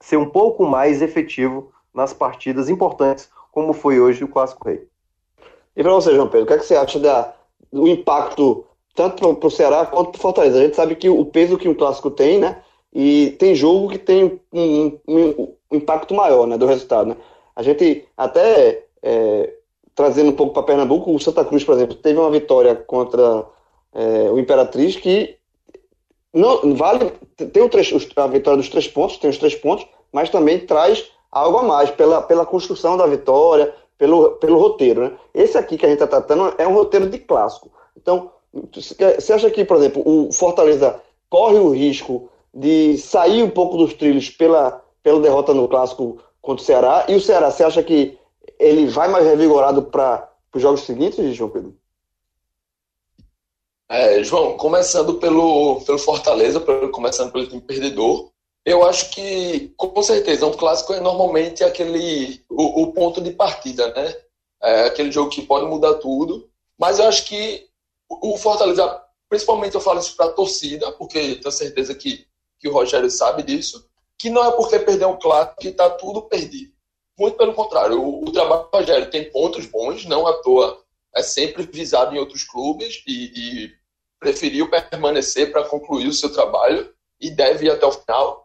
ser 0.00 0.16
um 0.16 0.28
pouco 0.28 0.64
mais 0.64 1.02
efetivo 1.02 1.72
nas 1.92 2.12
partidas 2.12 2.68
importantes, 2.68 3.30
como 3.52 3.72
foi 3.72 4.00
hoje 4.00 4.24
o 4.24 4.28
Clássico 4.28 4.68
Rei. 4.68 4.86
E 5.76 5.82
para 5.82 5.92
você, 5.92 6.14
João 6.14 6.28
Pedro, 6.28 6.44
o 6.44 6.46
que, 6.46 6.54
é 6.54 6.58
que 6.58 6.66
você 6.66 6.76
acha 6.76 6.98
da, 6.98 7.34
do 7.72 7.86
impacto 7.86 8.66
tanto 8.94 9.34
para 9.34 9.46
o 9.46 9.50
Ceará 9.50 9.86
quanto 9.86 10.10
para 10.10 10.18
o 10.18 10.22
Fortaleza? 10.22 10.58
A 10.58 10.62
gente 10.62 10.76
sabe 10.76 10.94
que 10.94 11.08
o 11.08 11.24
peso 11.24 11.56
que 11.56 11.68
um 11.68 11.74
clássico 11.74 12.10
tem, 12.10 12.38
né? 12.38 12.62
E 12.92 13.30
tem 13.38 13.54
jogo 13.54 13.88
que 13.88 13.98
tem 13.98 14.40
um, 14.52 14.98
um, 15.06 15.54
um 15.70 15.76
impacto 15.76 16.12
maior 16.12 16.46
né, 16.46 16.58
do 16.58 16.66
resultado. 16.66 17.10
Né? 17.10 17.16
A 17.54 17.62
gente 17.62 18.04
até 18.16 18.84
é, 19.02 19.54
trazendo 19.94 20.30
um 20.30 20.36
pouco 20.36 20.52
para 20.52 20.64
Pernambuco, 20.64 21.14
o 21.14 21.20
Santa 21.20 21.44
Cruz, 21.44 21.62
por 21.62 21.74
exemplo, 21.74 21.94
teve 21.94 22.18
uma 22.18 22.30
vitória 22.30 22.74
contra 22.74 23.46
é, 23.94 24.30
o 24.30 24.38
Imperatriz 24.38 24.96
que 24.96 25.36
não 26.32 26.74
vale 26.74 27.12
tem 27.36 27.62
o 27.62 27.70
a 28.16 28.26
vitória 28.26 28.58
dos 28.58 28.68
três 28.68 28.86
pontos, 28.86 29.18
tem 29.18 29.30
os 29.30 29.38
três 29.38 29.54
pontos, 29.54 29.86
mas 30.12 30.30
também 30.30 30.58
traz 30.60 31.10
algo 31.30 31.58
a 31.58 31.62
mais 31.62 31.90
pela, 31.90 32.22
pela 32.22 32.46
construção 32.46 32.96
da 32.96 33.06
vitória, 33.06 33.74
pelo, 33.96 34.32
pelo 34.32 34.58
roteiro. 34.58 35.02
Né? 35.02 35.12
Esse 35.34 35.56
aqui 35.58 35.76
que 35.76 35.86
a 35.86 35.88
gente 35.88 36.02
está 36.02 36.06
tratando 36.06 36.54
é 36.58 36.66
um 36.66 36.74
roteiro 36.74 37.08
de 37.08 37.18
clássico. 37.18 37.70
Então, 37.96 38.30
você 38.72 39.32
acha 39.32 39.50
que, 39.50 39.64
por 39.64 39.76
exemplo, 39.76 40.02
o 40.04 40.32
Fortaleza 40.32 41.00
corre 41.28 41.58
o 41.58 41.70
risco 41.70 42.28
de 42.52 42.98
sair 42.98 43.42
um 43.42 43.50
pouco 43.50 43.76
dos 43.76 43.94
trilhos 43.94 44.30
pela, 44.30 44.82
pela 45.02 45.20
derrota 45.20 45.54
no 45.54 45.68
clássico 45.68 46.18
contra 46.42 46.62
o 46.62 46.66
Ceará. 46.66 47.06
E 47.08 47.14
o 47.14 47.20
Ceará, 47.20 47.50
você 47.50 47.62
acha 47.62 47.82
que 47.82 48.18
ele 48.58 48.86
vai 48.86 49.08
mais 49.08 49.24
revigorado 49.24 49.82
para 49.82 50.28
os 50.52 50.60
jogos 50.60 50.82
seguintes, 50.82 51.34
João 51.36 51.50
Pedro? 51.50 51.76
É, 53.88 54.22
João, 54.22 54.56
começando 54.56 55.14
pelo, 55.14 55.80
pelo 55.80 55.98
Fortaleza, 55.98 56.60
pelo, 56.60 56.90
começando 56.90 57.32
pelo 57.32 57.46
time 57.46 57.60
perdedor, 57.60 58.30
eu 58.64 58.84
acho 58.84 59.10
que, 59.10 59.72
com 59.76 60.02
certeza, 60.02 60.46
um 60.46 60.52
clássico 60.52 60.92
é 60.92 61.00
normalmente 61.00 61.64
aquele 61.64 62.44
o, 62.48 62.82
o 62.82 62.92
ponto 62.92 63.20
de 63.20 63.32
partida, 63.32 63.92
né? 63.94 64.14
É 64.62 64.84
aquele 64.84 65.10
jogo 65.10 65.30
que 65.30 65.42
pode 65.42 65.66
mudar 65.66 65.94
tudo. 65.94 66.50
Mas 66.78 66.98
eu 66.98 67.06
acho 67.06 67.24
que 67.26 67.66
o 68.08 68.36
Fortaleza, 68.36 69.02
principalmente 69.28 69.74
eu 69.74 69.80
falo 69.80 70.00
isso 70.00 70.16
para 70.16 70.26
a 70.26 70.32
torcida, 70.32 70.92
porque 70.92 71.36
tenho 71.36 71.52
certeza 71.52 71.94
que 71.94 72.28
que 72.60 72.68
o 72.68 72.72
Rogério 72.72 73.10
sabe 73.10 73.42
disso, 73.42 73.88
que 74.18 74.28
não 74.28 74.44
é 74.44 74.52
porque 74.52 74.78
perdeu 74.78 75.08
um 75.08 75.18
clássico 75.18 75.56
que 75.60 75.68
está 75.68 75.88
tudo 75.88 76.22
perdido. 76.22 76.70
Muito 77.18 77.36
pelo 77.36 77.54
contrário, 77.54 78.00
o, 78.00 78.24
o, 78.24 78.30
trabalho 78.30 78.64
do 78.64 78.76
Rogério 78.76 79.10
tem 79.10 79.30
pontos 79.30 79.66
bons, 79.66 80.04
não 80.04 80.26
à 80.26 80.34
toa 80.42 80.78
é 81.16 81.22
sempre 81.22 81.64
visado 81.64 82.14
em 82.14 82.18
outros 82.18 82.44
clubes 82.44 83.02
e, 83.06 83.64
e 83.64 83.72
preferiu 84.20 84.70
permanecer 84.70 85.50
para 85.50 85.64
concluir 85.64 86.06
o 86.06 86.12
seu 86.12 86.30
trabalho 86.32 86.94
e 87.20 87.30
deve 87.30 87.66
ir 87.66 87.70
até 87.70 87.84
o 87.86 87.92
final. 87.92 88.39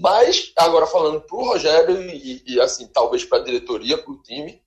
Mas, 0.00 0.50
agora 0.56 0.86
falando 0.86 1.20
para 1.20 1.36
o 1.36 1.44
Rogério 1.44 2.00
e, 2.00 2.42
e, 2.46 2.58
assim, 2.58 2.86
talvez 2.86 3.22
para 3.22 3.36
a 3.36 3.44
diretoria, 3.44 3.98
para 3.98 4.10
o 4.10 4.22
time, 4.22 4.62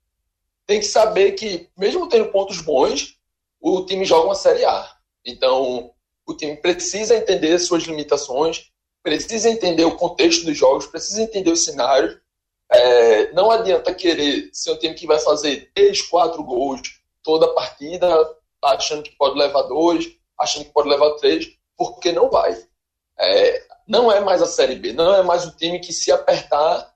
tem 0.67 0.79
que 0.79 0.86
saber 0.86 1.31
que, 1.31 1.67
mesmo 1.75 2.07
tendo 2.07 2.29
pontos 2.29 2.61
bons, 2.61 3.17
o 3.59 3.84
time 3.84 4.05
joga 4.05 4.27
uma 4.27 4.36
Série 4.36 4.63
A. 4.63 4.95
Então, 5.25 5.91
o 6.23 6.36
time 6.36 6.55
precisa 6.55 7.17
entender 7.17 7.57
suas 7.57 7.81
limitações, 7.81 8.71
precisa 9.01 9.49
entender 9.49 9.86
o 9.86 9.97
contexto 9.97 10.45
dos 10.45 10.55
jogos, 10.55 10.86
precisa 10.86 11.23
entender 11.23 11.49
o 11.49 11.57
cenário. 11.57 12.21
É, 12.71 13.34
não 13.34 13.49
adianta 13.49 13.91
querer 13.91 14.51
ser 14.53 14.73
um 14.73 14.77
time 14.77 14.93
que 14.93 15.07
vai 15.07 15.17
fazer 15.17 15.71
três, 15.73 15.99
quatro 16.03 16.43
gols 16.43 16.81
toda 17.23 17.47
a 17.47 17.53
partida, 17.53 18.07
achando 18.63 19.01
que 19.01 19.15
pode 19.17 19.36
levar 19.36 19.63
dois, 19.63 20.15
achando 20.39 20.65
que 20.65 20.71
pode 20.71 20.89
levar 20.89 21.09
três, 21.15 21.57
porque 21.75 22.11
não 22.11 22.29
vai. 22.29 22.55
É, 23.17 23.72
não 23.88 24.11
é 24.11 24.19
mais 24.19 24.41
a 24.41 24.45
Série 24.45 24.75
B, 24.75 24.93
não 24.93 25.13
é 25.13 25.23
mais 25.23 25.45
o 25.45 25.55
time 25.55 25.79
que 25.79 25.93
se 25.93 26.11
apertar 26.11 26.93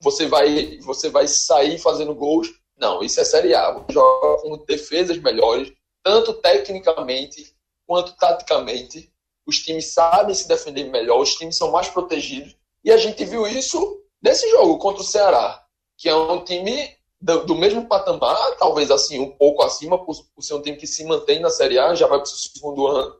você 0.00 0.26
vai, 0.26 0.78
você 0.78 1.08
vai 1.08 1.26
sair 1.26 1.78
fazendo 1.78 2.14
gols. 2.14 2.48
Não, 2.76 3.02
isso 3.02 3.20
é 3.20 3.24
Série 3.24 3.54
A. 3.54 3.72
Você 3.72 3.92
joga 3.92 4.42
com 4.42 4.64
defesas 4.64 5.18
melhores, 5.18 5.72
tanto 6.02 6.34
tecnicamente 6.34 7.54
quanto 7.86 8.14
taticamente. 8.16 9.10
Os 9.46 9.60
times 9.60 9.92
sabem 9.92 10.34
se 10.34 10.48
defender 10.48 10.84
melhor, 10.84 11.20
os 11.20 11.34
times 11.36 11.56
são 11.56 11.70
mais 11.70 11.88
protegidos. 11.88 12.56
E 12.84 12.90
a 12.90 12.96
gente 12.96 13.24
viu 13.24 13.46
isso 13.46 14.02
nesse 14.20 14.50
jogo 14.50 14.78
contra 14.78 15.02
o 15.02 15.06
Ceará, 15.06 15.64
que 15.96 16.08
é 16.08 16.14
um 16.14 16.44
time 16.44 16.96
do, 17.20 17.46
do 17.46 17.54
mesmo 17.54 17.86
patamar, 17.86 18.56
talvez 18.56 18.90
assim, 18.90 19.18
um 19.18 19.30
pouco 19.30 19.62
acima, 19.62 20.04
por, 20.04 20.16
por, 20.34 20.42
ser 20.42 20.54
um 20.54 20.62
time 20.62 20.76
que 20.76 20.86
se 20.86 21.04
mantém 21.04 21.40
na 21.40 21.48
Série 21.48 21.78
A, 21.78 21.94
já 21.94 22.06
vai 22.06 22.18
para 22.18 22.26
o 22.26 22.28
segundo 22.28 22.86
ano. 22.86 23.16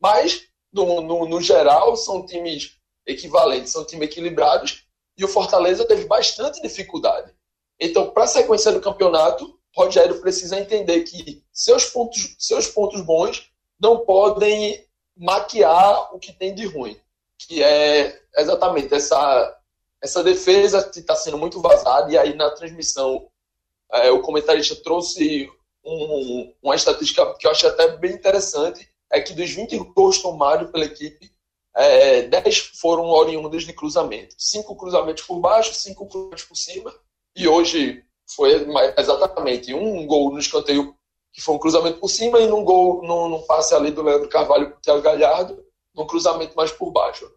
Mas, 0.00 0.48
no, 0.72 1.00
no, 1.00 1.26
no 1.26 1.40
geral, 1.40 1.96
são 1.96 2.24
times 2.24 2.76
equivalentes, 3.06 3.72
são 3.72 3.84
times 3.84 4.08
equilibrados. 4.08 4.84
E 5.16 5.24
o 5.24 5.28
Fortaleza 5.28 5.84
teve 5.84 6.04
bastante 6.06 6.62
dificuldade. 6.62 7.32
Então, 7.78 8.10
para 8.10 8.24
a 8.24 8.28
sequência 8.28 8.72
do 8.72 8.80
campeonato, 8.80 9.58
Rogério 9.74 10.20
precisa 10.20 10.58
entender 10.58 11.02
que 11.02 11.42
seus 11.52 11.86
pontos, 11.86 12.34
seus 12.38 12.66
pontos 12.66 13.00
bons 13.02 13.50
não 13.80 13.98
podem 13.98 14.84
maquiar 15.16 16.14
o 16.14 16.18
que 16.18 16.32
tem 16.32 16.54
de 16.54 16.66
ruim, 16.66 16.98
que 17.38 17.62
é 17.62 18.20
exatamente 18.36 18.92
essa 18.94 19.56
essa 20.02 20.24
defesa 20.24 20.82
que 20.88 21.00
está 21.00 21.14
sendo 21.14 21.36
muito 21.36 21.60
vazada 21.60 22.10
e 22.10 22.16
aí 22.16 22.34
na 22.34 22.50
transmissão 22.50 23.28
é, 23.92 24.10
o 24.10 24.22
comentarista 24.22 24.74
trouxe 24.76 25.50
um, 25.84 26.54
uma 26.62 26.74
estatística 26.74 27.34
que 27.34 27.46
eu 27.46 27.50
achei 27.50 27.68
até 27.68 27.96
bem 27.98 28.12
interessante, 28.12 28.88
é 29.12 29.20
que 29.20 29.32
dos 29.32 29.50
20 29.50 29.76
gols 29.94 30.20
tomados 30.20 30.70
pela 30.70 30.84
equipe, 30.84 31.30
é, 31.74 32.22
10 32.22 32.58
foram 32.80 33.06
oriundos 33.06 33.64
de 33.64 33.72
cruzamento. 33.72 34.34
Cinco 34.38 34.76
cruzamentos 34.76 35.24
por 35.24 35.40
baixo, 35.40 35.74
cinco 35.74 36.06
cruzamentos 36.06 36.44
por 36.44 36.56
cima, 36.56 36.94
e 37.36 37.48
hoje 37.48 38.04
foi 38.34 38.66
exatamente 38.96 39.74
um 39.74 40.06
gol 40.06 40.32
no 40.32 40.38
escanteio, 40.38 40.94
que 41.32 41.40
foi 41.40 41.54
um 41.54 41.58
cruzamento 41.58 41.98
por 41.98 42.08
cima, 42.08 42.40
e 42.40 42.46
num 42.46 42.64
gol, 42.64 43.02
num 43.02 43.42
passe 43.42 43.74
ali 43.74 43.90
do 43.90 44.02
Leandro 44.02 44.28
Carvalho 44.28 44.70
para 44.70 44.78
o 44.78 44.80
Thiago 44.80 45.02
Galhardo, 45.02 45.64
num 45.94 46.06
cruzamento 46.06 46.56
mais 46.56 46.70
por 46.72 46.90
baixo. 46.90 47.30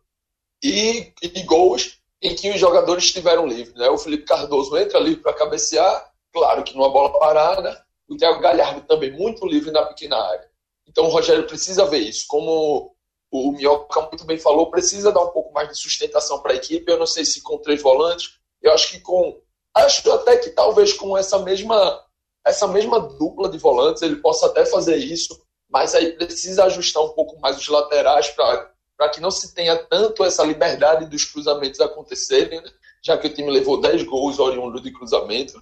E, 0.63 1.11
e 1.21 1.43
gols 1.43 1.99
em 2.21 2.35
que 2.35 2.49
os 2.49 2.59
jogadores 2.59 3.05
estiveram 3.05 3.45
livres. 3.45 3.75
Né? 3.75 3.89
O 3.89 3.97
Felipe 3.97 4.25
Cardoso 4.25 4.77
entra 4.77 4.99
livre 4.99 5.21
para 5.21 5.33
cabecear, 5.33 6.11
claro 6.31 6.63
que 6.63 6.75
numa 6.75 6.89
bola 6.89 7.19
parada. 7.19 7.85
O 8.07 8.15
Thiago 8.15 8.39
Galhardo 8.39 8.81
também 8.81 9.11
muito 9.11 9.45
livre 9.45 9.71
na 9.71 9.83
pequena 9.85 10.17
área. 10.17 10.49
Então 10.87 11.05
o 11.05 11.09
Rogério 11.09 11.47
precisa 11.47 11.85
ver 11.85 11.99
isso. 11.99 12.25
Como 12.27 12.95
o 13.31 13.51
Minhoca 13.51 14.01
muito 14.01 14.25
bem 14.25 14.37
falou, 14.37 14.69
precisa 14.69 15.11
dar 15.11 15.23
um 15.23 15.29
pouco 15.29 15.53
mais 15.53 15.69
de 15.69 15.77
sustentação 15.77 16.39
para 16.39 16.53
a 16.53 16.55
equipe. 16.55 16.91
Eu 16.91 16.99
não 16.99 17.07
sei 17.07 17.25
se 17.25 17.41
com 17.41 17.57
três 17.57 17.81
volantes. 17.81 18.39
Eu 18.61 18.71
acho 18.71 18.89
que 18.91 18.99
com 18.99 19.41
Acho 19.73 20.11
até 20.11 20.37
que 20.37 20.51
talvez 20.51 20.93
com 20.93 21.17
essa 21.17 21.39
mesma, 21.39 21.99
essa 22.45 22.67
mesma 22.67 22.99
dupla 22.99 23.49
de 23.49 23.57
volantes 23.57 24.03
ele 24.03 24.17
possa 24.17 24.45
até 24.45 24.65
fazer 24.65 24.97
isso, 24.97 25.41
mas 25.67 25.95
aí 25.95 26.11
precisa 26.11 26.65
ajustar 26.65 27.03
um 27.03 27.09
pouco 27.09 27.39
mais 27.39 27.57
os 27.57 27.67
laterais 27.67 28.29
para 28.29 29.09
que 29.11 29.19
não 29.19 29.31
se 29.31 29.53
tenha 29.55 29.75
tanto 29.75 30.23
essa 30.23 30.43
liberdade 30.43 31.07
dos 31.07 31.25
cruzamentos 31.25 31.81
acontecerem, 31.81 32.61
né? 32.61 32.69
já 33.03 33.17
que 33.17 33.25
o 33.25 33.33
time 33.33 33.49
levou 33.49 33.81
10 33.81 34.03
gols 34.03 34.37
oriundo 34.37 34.79
de 34.79 34.91
cruzamento. 34.93 35.61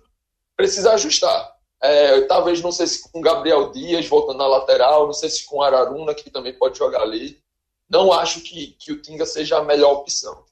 Precisa 0.57 0.91
ajustar. 0.93 1.55
É, 1.83 2.21
talvez, 2.21 2.61
não 2.61 2.71
sei 2.71 2.85
se 2.85 3.11
com 3.11 3.21
Gabriel 3.21 3.71
Dias 3.71 4.05
voltando 4.07 4.37
na 4.37 4.47
lateral, 4.47 5.07
não 5.07 5.13
sei 5.13 5.29
se 5.29 5.45
com 5.45 5.61
Araruna, 5.61 6.13
que 6.13 6.29
também 6.29 6.53
pode 6.53 6.77
jogar 6.77 7.01
ali. 7.01 7.41
Não 7.89 8.11
acho 8.11 8.41
que, 8.41 8.75
que 8.79 8.91
o 8.91 9.01
Tinga 9.01 9.25
seja 9.25 9.57
a 9.57 9.63
melhor 9.63 9.93
opção. 9.93 10.45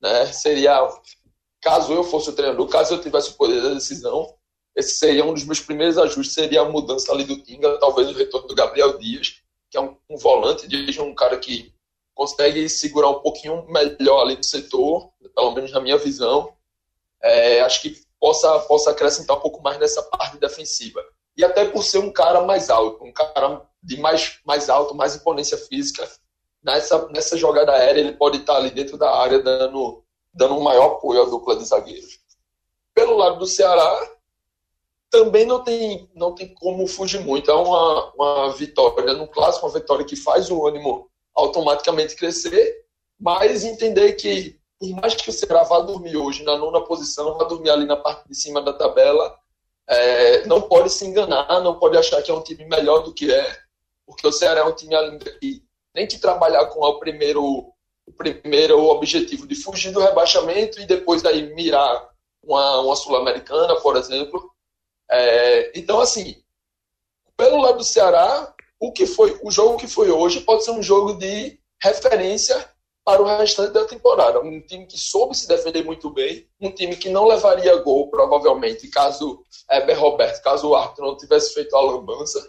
Né? 0.00 0.26
Seria 0.32 0.88
caso 1.60 1.92
eu 1.92 2.02
fosse 2.02 2.30
o 2.30 2.32
treinador, 2.32 2.66
caso 2.68 2.94
eu 2.94 3.00
tivesse 3.00 3.30
o 3.30 3.34
poder 3.34 3.60
da 3.62 3.74
decisão, 3.74 4.34
esse 4.74 4.94
seria 4.94 5.24
um 5.24 5.34
dos 5.34 5.44
meus 5.44 5.60
primeiros 5.60 5.98
ajustes, 5.98 6.32
seria 6.32 6.62
a 6.62 6.68
mudança 6.68 7.12
ali 7.12 7.24
do 7.24 7.40
Tinga, 7.42 7.78
talvez 7.78 8.08
o 8.08 8.14
retorno 8.14 8.48
do 8.48 8.54
Gabriel 8.54 8.96
Dias, 8.98 9.42
que 9.70 9.76
é 9.76 9.80
um, 9.80 9.96
um 10.08 10.16
volante, 10.16 10.66
de 10.66 11.00
um 11.00 11.14
cara 11.14 11.38
que 11.38 11.72
consegue 12.14 12.68
segurar 12.68 13.10
um 13.10 13.20
pouquinho 13.20 13.66
melhor 13.70 14.22
ali 14.22 14.36
no 14.36 14.44
setor, 14.44 15.10
pelo 15.34 15.52
menos 15.52 15.70
na 15.72 15.80
minha 15.80 15.98
visão. 15.98 16.54
É, 17.22 17.60
acho 17.60 17.82
que 17.82 18.00
possa, 18.20 18.58
possa 18.60 18.90
acrescentar 18.90 19.36
um 19.36 19.40
pouco 19.40 19.62
mais 19.62 19.78
nessa 19.78 20.02
parte 20.02 20.38
defensiva. 20.38 21.02
E 21.36 21.44
até 21.44 21.64
por 21.64 21.82
ser 21.82 21.98
um 21.98 22.12
cara 22.12 22.42
mais 22.42 22.68
alto, 22.68 23.02
um 23.02 23.12
cara 23.12 23.62
de 23.82 23.96
mais, 23.98 24.38
mais 24.44 24.68
alto, 24.68 24.94
mais 24.94 25.16
imponência 25.16 25.56
física, 25.56 26.08
nessa, 26.62 27.08
nessa 27.08 27.36
jogada 27.36 27.72
aérea 27.72 28.00
ele 28.00 28.12
pode 28.12 28.38
estar 28.38 28.56
ali 28.56 28.70
dentro 28.70 28.98
da 28.98 29.10
área 29.10 29.38
dando 29.38 30.04
dando 30.32 30.54
um 30.54 30.60
maior 30.60 30.92
apoio 30.92 31.22
à 31.22 31.24
dupla 31.24 31.56
de 31.56 31.64
zagueiros. 31.64 32.20
Pelo 32.94 33.16
lado 33.16 33.38
do 33.38 33.46
Ceará, 33.46 34.10
também 35.10 35.44
não 35.44 35.62
tem, 35.62 36.08
não 36.14 36.34
tem 36.34 36.54
como 36.54 36.86
fugir 36.86 37.20
muito. 37.20 37.50
É 37.50 37.54
uma, 37.54 38.12
uma 38.14 38.52
vitória 38.52 39.12
no 39.14 39.26
clássico, 39.26 39.66
uma 39.66 39.72
vitória 39.72 40.04
que 40.04 40.14
faz 40.14 40.50
o 40.50 40.66
ânimo 40.66 41.10
automaticamente 41.34 42.14
crescer, 42.14 42.84
mas 43.18 43.64
entender 43.64 44.12
que, 44.12 44.59
por 44.80 44.88
mais 44.92 45.14
que 45.14 45.28
o 45.28 45.32
Ceará 45.32 45.62
vá 45.62 45.80
dormir 45.80 46.16
hoje 46.16 46.42
na 46.42 46.56
nona 46.56 46.80
posição, 46.80 47.36
vá 47.36 47.44
dormir 47.44 47.68
ali 47.68 47.84
na 47.84 47.98
parte 47.98 48.26
de 48.26 48.34
cima 48.34 48.62
da 48.62 48.72
tabela, 48.72 49.38
é, 49.86 50.46
não 50.46 50.62
pode 50.62 50.88
se 50.88 51.04
enganar, 51.06 51.60
não 51.60 51.78
pode 51.78 51.98
achar 51.98 52.22
que 52.22 52.30
é 52.30 52.34
um 52.34 52.42
time 52.42 52.64
melhor 52.64 53.02
do 53.02 53.12
que 53.12 53.30
é, 53.30 53.58
porque 54.06 54.26
o 54.26 54.32
Ceará 54.32 54.60
é 54.60 54.64
um 54.64 54.74
time 54.74 54.94
ainda 54.94 55.30
que 55.38 55.62
tem 55.92 56.06
que 56.06 56.18
trabalhar 56.18 56.64
com 56.66 56.80
o 56.80 56.98
primeiro 56.98 57.70
o 58.06 58.12
primeiro 58.12 58.86
objetivo 58.86 59.46
de 59.46 59.54
fugir 59.54 59.92
do 59.92 60.00
rebaixamento 60.00 60.80
e 60.80 60.86
depois 60.86 61.22
daí 61.22 61.54
mirar 61.54 62.08
uma, 62.42 62.80
uma 62.80 62.96
sul-americana, 62.96 63.76
por 63.76 63.96
exemplo. 63.96 64.50
É, 65.08 65.78
então, 65.78 66.00
assim, 66.00 66.42
pelo 67.36 67.60
lado 67.60 67.78
do 67.78 67.84
Ceará, 67.84 68.52
o 68.80 68.90
que 68.90 69.06
foi 69.06 69.38
o 69.44 69.50
jogo 69.50 69.76
que 69.76 69.86
foi 69.86 70.10
hoje 70.10 70.40
pode 70.40 70.64
ser 70.64 70.72
um 70.72 70.82
jogo 70.82 71.14
de 71.14 71.60
referência 71.80 72.68
para 73.04 73.22
o 73.22 73.24
restante 73.24 73.72
da 73.72 73.84
temporada. 73.84 74.40
Um 74.40 74.60
time 74.60 74.86
que 74.86 74.98
soube 74.98 75.36
se 75.36 75.48
defender 75.48 75.84
muito 75.84 76.10
bem, 76.10 76.46
um 76.60 76.70
time 76.70 76.96
que 76.96 77.08
não 77.08 77.26
levaria 77.26 77.76
gol, 77.76 78.08
provavelmente, 78.08 78.88
caso 78.88 79.44
Heber 79.70 79.98
Roberto, 79.98 80.42
caso 80.42 80.68
o 80.68 80.74
árbitro 80.74 81.06
não 81.06 81.16
tivesse 81.16 81.54
feito 81.54 81.74
a 81.74 81.80
lambança, 81.80 82.40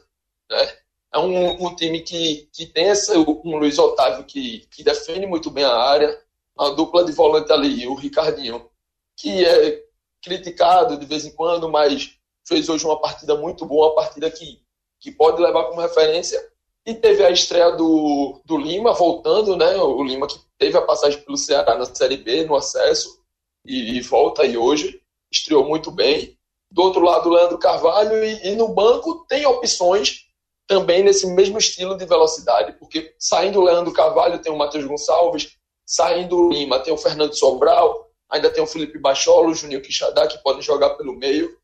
né? 0.49 0.77
é 1.13 1.19
um, 1.19 1.67
um, 1.67 1.75
time 1.75 2.01
que, 2.01 2.49
que 2.53 2.65
tem 2.65 2.87
esse, 2.87 3.11
um 3.17 3.57
Luiz 3.57 3.77
Otávio 3.77 4.23
que, 4.23 4.65
que 4.71 4.83
defende 4.83 5.27
muito 5.27 5.51
bem 5.51 5.65
a 5.65 5.75
área, 5.75 6.17
a 6.57 6.69
dupla 6.69 7.03
de 7.03 7.11
volante 7.11 7.51
ali, 7.51 7.85
o 7.85 7.95
Ricardinho, 7.95 8.69
que 9.17 9.45
é 9.45 9.83
criticado 10.21 10.97
de 10.97 11.05
vez 11.05 11.25
em 11.25 11.31
quando, 11.31 11.69
mas 11.69 12.17
fez 12.47 12.69
hoje 12.69 12.85
uma 12.85 12.99
partida 12.99 13.35
muito 13.35 13.65
boa, 13.65 13.87
uma 13.87 13.95
partida 13.95 14.31
que, 14.31 14.63
que 14.99 15.11
pode 15.11 15.41
levar 15.41 15.65
como 15.65 15.81
referência. 15.81 16.39
E 16.85 16.95
teve 16.95 17.23
a 17.23 17.29
estreia 17.29 17.71
do, 17.71 18.41
do 18.43 18.57
Lima 18.57 18.93
voltando, 18.93 19.55
né? 19.55 19.75
O 19.77 20.03
Lima 20.03 20.27
que 20.27 20.39
teve 20.57 20.77
a 20.77 20.81
passagem 20.81 21.21
pelo 21.21 21.37
Ceará 21.37 21.75
na 21.75 21.85
Série 21.85 22.17
B, 22.17 22.45
no 22.45 22.55
acesso, 22.55 23.21
e, 23.65 23.97
e 23.97 24.01
volta 24.01 24.41
aí 24.41 24.57
hoje, 24.57 25.01
estreou 25.31 25.65
muito 25.65 25.91
bem. 25.91 26.37
Do 26.71 26.81
outro 26.81 27.01
lado, 27.01 27.29
o 27.29 27.33
Leandro 27.33 27.59
Carvalho, 27.59 28.23
e, 28.23 28.47
e 28.47 28.55
no 28.55 28.69
banco 28.69 29.25
tem 29.27 29.45
opções 29.45 30.25
também 30.67 31.03
nesse 31.03 31.27
mesmo 31.27 31.57
estilo 31.57 31.97
de 31.97 32.05
velocidade, 32.05 32.73
porque 32.79 33.13
saindo 33.19 33.59
o 33.59 33.63
Leandro 33.63 33.91
Carvalho 33.91 34.41
tem 34.41 34.51
o 34.51 34.57
Matheus 34.57 34.85
Gonçalves, 34.85 35.57
saindo 35.85 36.37
o 36.37 36.49
Lima 36.49 36.79
tem 36.79 36.93
o 36.93 36.97
Fernando 36.97 37.37
Sobral, 37.37 38.09
ainda 38.29 38.49
tem 38.49 38.63
o 38.63 38.67
Felipe 38.67 38.97
Bacholo, 38.97 39.49
o 39.49 39.53
Juninho 39.53 39.81
Quixadá, 39.81 40.25
que 40.27 40.41
podem 40.41 40.61
jogar 40.61 40.91
pelo 40.91 41.13
meio. 41.13 41.57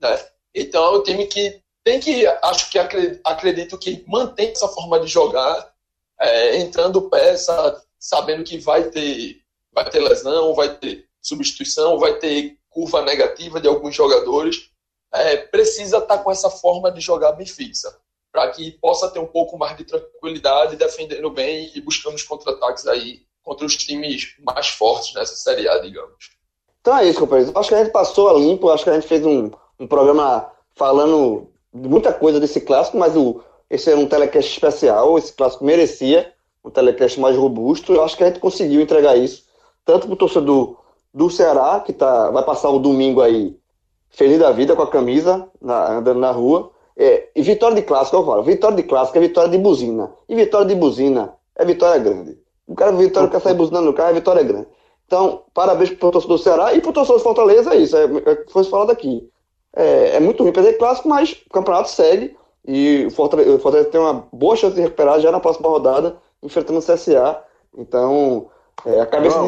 Né? 0.00 0.26
Então 0.52 0.84
é 0.84 0.98
um 0.98 1.02
time 1.02 1.26
que 1.26 1.62
tem 1.86 2.00
que, 2.00 2.26
acho 2.42 2.68
que 2.68 2.80
acredito 3.22 3.78
que 3.78 4.04
mantém 4.08 4.50
essa 4.50 4.66
forma 4.66 4.98
de 4.98 5.06
jogar, 5.06 5.72
é, 6.20 6.56
entrando 6.56 7.08
peça, 7.08 7.80
sabendo 7.96 8.42
que 8.42 8.58
vai 8.58 8.90
ter, 8.90 9.36
vai 9.72 9.88
ter 9.88 10.00
lesão, 10.00 10.52
vai 10.52 10.74
ter 10.74 11.06
substituição, 11.22 11.96
vai 11.96 12.14
ter 12.14 12.58
curva 12.68 13.02
negativa 13.02 13.60
de 13.60 13.68
alguns 13.68 13.94
jogadores. 13.94 14.68
É, 15.14 15.36
precisa 15.36 15.98
estar 15.98 16.16
tá 16.16 16.22
com 16.24 16.28
essa 16.28 16.50
forma 16.50 16.90
de 16.90 17.00
jogar 17.00 17.30
bem 17.32 17.46
fixa 17.46 17.96
para 18.32 18.50
que 18.50 18.72
possa 18.72 19.08
ter 19.08 19.20
um 19.20 19.26
pouco 19.26 19.56
mais 19.56 19.76
de 19.76 19.84
tranquilidade, 19.84 20.74
defendendo 20.74 21.30
bem 21.30 21.70
e 21.72 21.80
buscando 21.80 22.16
os 22.16 22.24
contra-ataques 22.24 22.88
aí 22.88 23.22
contra 23.44 23.64
os 23.64 23.76
times 23.76 24.34
mais 24.40 24.66
fortes 24.66 25.14
nessa 25.14 25.36
Série 25.36 25.68
A, 25.68 25.78
digamos. 25.78 26.32
Então 26.80 26.98
é 26.98 27.04
isso, 27.06 27.20
companheiros. 27.20 27.54
Acho 27.54 27.68
que 27.68 27.74
a 27.76 27.84
gente 27.84 27.92
passou 27.92 28.28
a 28.28 28.32
limpo, 28.32 28.70
acho 28.70 28.82
que 28.82 28.90
a 28.90 28.94
gente 28.94 29.06
fez 29.06 29.24
um, 29.24 29.52
um 29.78 29.86
programa 29.86 30.50
falando 30.74 31.48
muita 31.76 32.12
coisa 32.12 32.40
desse 32.40 32.60
clássico, 32.60 32.96
mas 32.96 33.16
o, 33.16 33.40
esse 33.68 33.90
era 33.90 33.98
um 33.98 34.06
telecast 34.06 34.52
especial, 34.52 35.18
esse 35.18 35.32
clássico 35.32 35.64
merecia 35.64 36.32
um 36.64 36.70
telecast 36.70 37.20
mais 37.20 37.36
robusto. 37.36 37.92
Eu 37.92 38.02
acho 38.02 38.16
que 38.16 38.24
a 38.24 38.28
gente 38.28 38.40
conseguiu 38.40 38.80
entregar 38.80 39.16
isso, 39.16 39.44
tanto 39.84 40.06
para 40.06 40.14
o 40.14 40.16
torcedor 40.16 40.76
do 41.12 41.30
Ceará, 41.30 41.80
que 41.80 41.92
tá, 41.92 42.30
vai 42.30 42.44
passar 42.44 42.70
o 42.70 42.78
domingo 42.78 43.20
aí 43.20 43.56
feliz 44.10 44.38
da 44.38 44.50
vida 44.50 44.74
com 44.74 44.82
a 44.82 44.86
camisa, 44.86 45.48
na, 45.60 45.98
andando 45.98 46.20
na 46.20 46.30
rua, 46.30 46.70
é, 46.96 47.28
e 47.36 47.42
vitória 47.42 47.76
de 47.76 47.82
clássico, 47.82 48.16
eu 48.16 48.24
falo, 48.24 48.42
vitória 48.42 48.76
de 48.76 48.82
clássico 48.82 49.18
é 49.18 49.20
vitória 49.20 49.50
de 49.50 49.58
buzina. 49.58 50.10
E 50.28 50.34
vitória 50.34 50.66
de 50.66 50.74
buzina 50.74 51.34
é 51.54 51.64
vitória 51.64 52.00
grande. 52.00 52.38
O 52.66 52.74
cara 52.74 52.92
vitória 52.92 53.28
quer 53.28 53.40
sair 53.40 53.54
buzinando 53.54 53.86
no 53.86 53.92
carro, 53.92 54.10
é 54.10 54.14
vitória 54.14 54.42
grande. 54.42 54.68
Então, 55.06 55.42
parabéns 55.54 55.90
para 55.90 56.08
o 56.08 56.10
torcedor 56.10 56.36
do 56.38 56.42
Ceará 56.42 56.74
e 56.74 56.80
para 56.80 56.90
o 56.90 56.92
torcedor 56.92 57.18
do 57.18 57.22
Fortaleza, 57.22 57.74
é 57.74 57.76
isso, 57.76 57.96
é, 57.96 58.04
é, 58.04 58.44
foi 58.48 58.64
falado 58.64 58.90
aqui. 58.90 59.28
É, 59.76 60.16
é 60.16 60.20
muito 60.20 60.42
ruim 60.42 60.52
perder 60.52 60.78
clássico, 60.78 61.08
mas 61.08 61.32
o 61.46 61.52
campeonato 61.52 61.90
segue 61.90 62.34
E 62.66 63.04
o 63.06 63.10
Fortaleza, 63.10 63.54
o 63.54 63.58
Fortaleza 63.58 63.90
tem 63.90 64.00
uma 64.00 64.26
boa 64.32 64.56
chance 64.56 64.74
de 64.74 64.80
recuperar 64.80 65.20
já 65.20 65.30
na 65.30 65.38
próxima 65.38 65.68
rodada, 65.68 66.16
enfrentando 66.42 66.78
o 66.78 66.82
CSA. 66.82 67.42
Então, 67.76 68.48
é, 68.84 69.00
a, 69.00 69.06
cabeça, 69.06 69.38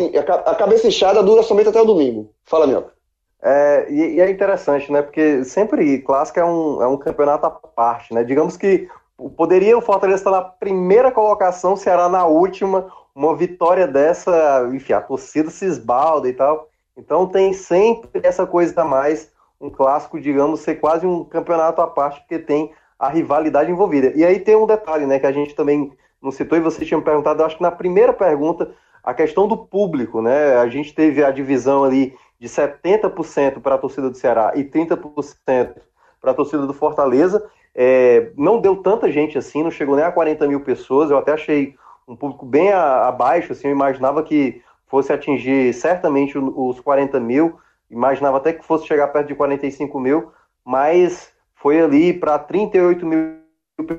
a, 0.47 0.55
cabeça 0.55 0.87
inchada 0.87 1.23
dura 1.23 1.43
somente 1.43 1.69
até 1.69 1.81
o 1.81 1.87
domingo. 1.87 2.31
Fala, 2.45 2.67
Mioca. 2.67 2.93
É, 3.41 3.87
e, 3.89 4.17
e, 4.17 4.21
é 4.21 4.31
interessante, 4.31 4.91
né? 4.93 5.01
Porque 5.01 5.45
sempre 5.45 5.99
clássico 6.01 6.41
é 6.41 6.45
um, 6.45 6.83
é 6.83 6.87
um 6.87 6.97
campeonato 6.97 7.47
à 7.47 7.51
parte, 7.51 8.13
né? 8.13 8.25
Digamos 8.25 8.57
que 8.57 8.89
poderia 9.37 9.79
o 9.79 9.83
Fortaleza 9.83 10.21
estar 10.21 10.31
na 10.31 10.43
primeira 10.43 11.11
colocação, 11.11 11.73
o 11.73 11.77
Ceará 11.77 12.09
na 12.09 12.27
última, 12.27 12.91
uma 13.15 13.35
vitória 13.35 13.87
dessa, 13.87 14.69
enfim, 14.73 14.93
a 14.93 15.01
torcida 15.01 15.51
se 15.51 15.65
esbalda 15.65 16.29
e 16.29 16.33
tal. 16.33 16.69
Então 16.97 17.27
tem 17.27 17.53
sempre 17.53 18.21
essa 18.25 18.47
coisa 18.47 18.83
a 18.83 18.85
mais, 18.85 19.31
um 19.61 19.71
clássico, 19.71 20.21
digamos, 20.21 20.61
ser 20.61 20.77
quase 20.77 21.07
um 21.07 21.25
campeonato 21.25 21.81
à 21.81 21.87
parte, 21.87 22.21
porque 22.21 22.39
tem 22.39 22.73
a 22.99 23.09
rivalidade 23.09 23.71
envolvida. 23.71 24.13
E 24.15 24.25
aí 24.25 24.41
tem 24.41 24.57
um 24.57 24.67
detalhe, 24.67 25.07
né, 25.07 25.19
que 25.19 25.27
a 25.27 25.33
gente 25.33 25.55
também 25.55 25.93
não 26.21 26.31
citou 26.31 26.59
e 26.59 26.61
você 26.61 26.85
tinha 26.85 26.99
me 26.99 27.05
perguntado, 27.05 27.41
eu 27.41 27.47
acho 27.47 27.57
que 27.57 27.63
na 27.63 27.71
primeira 27.71 28.13
pergunta, 28.13 28.73
a 29.03 29.15
questão 29.15 29.49
do 29.49 29.57
público, 29.57 30.21
né? 30.21 30.57
A 30.57 30.69
gente 30.69 30.95
teve 30.95 31.25
a 31.25 31.31
divisão 31.31 31.85
ali 31.85 32.15
de 32.39 32.49
70% 32.49 33.61
para 33.61 33.75
a 33.75 33.79
torcida 33.79 34.11
do 34.11 34.17
Ceará 34.17 34.53
e 34.55 34.65
30% 34.65 35.77
para 36.21 36.31
a 36.31 36.35
torcida 36.35 36.67
do 36.67 36.75
Fortaleza. 36.75 37.49
É, 37.75 38.31
não 38.37 38.61
deu 38.61 38.77
tanta 38.77 39.11
gente 39.11 39.39
assim, 39.39 39.63
não 39.63 39.71
chegou 39.71 39.97
nem 39.97 40.05
a 40.05 40.13
40 40.13 40.47
mil 40.47 40.61
pessoas. 40.61 41.11
Eu 41.11 41.19
até 41.19 41.33
achei 41.33 41.75
um 42.07 42.17
público 42.17 42.45
bem 42.45 42.73
abaixo. 42.73 43.53
Assim, 43.53 43.69
eu 43.69 43.73
imaginava 43.73 44.23
que 44.23 44.61
fosse 44.87 45.13
atingir 45.13 45.73
certamente 45.73 46.37
os 46.37 46.81
40 46.81 47.21
mil, 47.21 47.59
imaginava 47.91 48.37
até 48.37 48.53
que 48.53 48.65
fosse 48.65 48.87
chegar 48.87 49.09
perto 49.09 49.29
de 49.29 49.35
45 49.35 49.99
mil, 50.01 50.33
mas 50.65 51.33
foi 51.55 51.81
ali 51.81 52.13
para 52.13 52.39
38 52.39 53.07
mil 53.07 53.39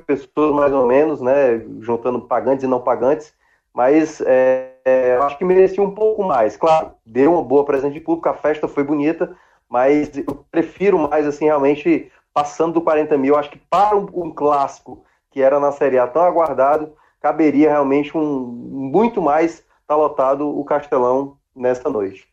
pessoas 0.06 0.53
mais 0.53 0.74
ou 0.74 0.86
menos, 0.86 1.22
né, 1.22 1.60
juntando 1.80 2.22
pagantes 2.22 2.64
e 2.64 2.68
não 2.68 2.82
pagantes, 2.82 3.34
mas 3.74 4.22
é, 4.22 4.74
é, 4.84 5.18
acho 5.22 5.38
que 5.38 5.45
merecia 5.45 5.82
um 5.82 5.91
pouco 5.91 6.24
mais. 6.24 6.57
Claro, 6.57 6.91
deu 7.06 7.34
uma 7.34 7.44
boa 7.44 7.64
presença 7.64 7.94
de 7.94 7.99
público, 7.99 8.30
a 8.30 8.34
festa 8.34 8.68
foi 8.68 8.84
bonita, 8.84 9.36
mas 9.70 10.18
eu 10.18 10.45
prefiro 10.52 10.99
mais, 10.99 11.26
assim, 11.26 11.45
realmente, 11.45 12.11
passando 12.34 12.74
do 12.74 12.82
40 12.82 13.18
mil, 13.18 13.38
acho 13.38 13.52
que 13.52 13.60
para 13.70 13.95
um, 13.95 14.07
um 14.14 14.32
clássico 14.32 15.03
que 15.32 15.41
era 15.41 15.60
na 15.60 15.72
Série 15.72 15.99
A 15.99 16.07
tão 16.07 16.24
aguardado, 16.24 16.94
caberia 17.22 17.70
realmente 17.70 18.18
um 18.18 18.45
muito 18.91 19.22
mais 19.22 19.64
tá 19.88 19.95
lotado 19.95 20.48
o 20.48 20.64
Castelão 20.64 21.38
nesta 21.56 21.90
noite. 21.90 22.29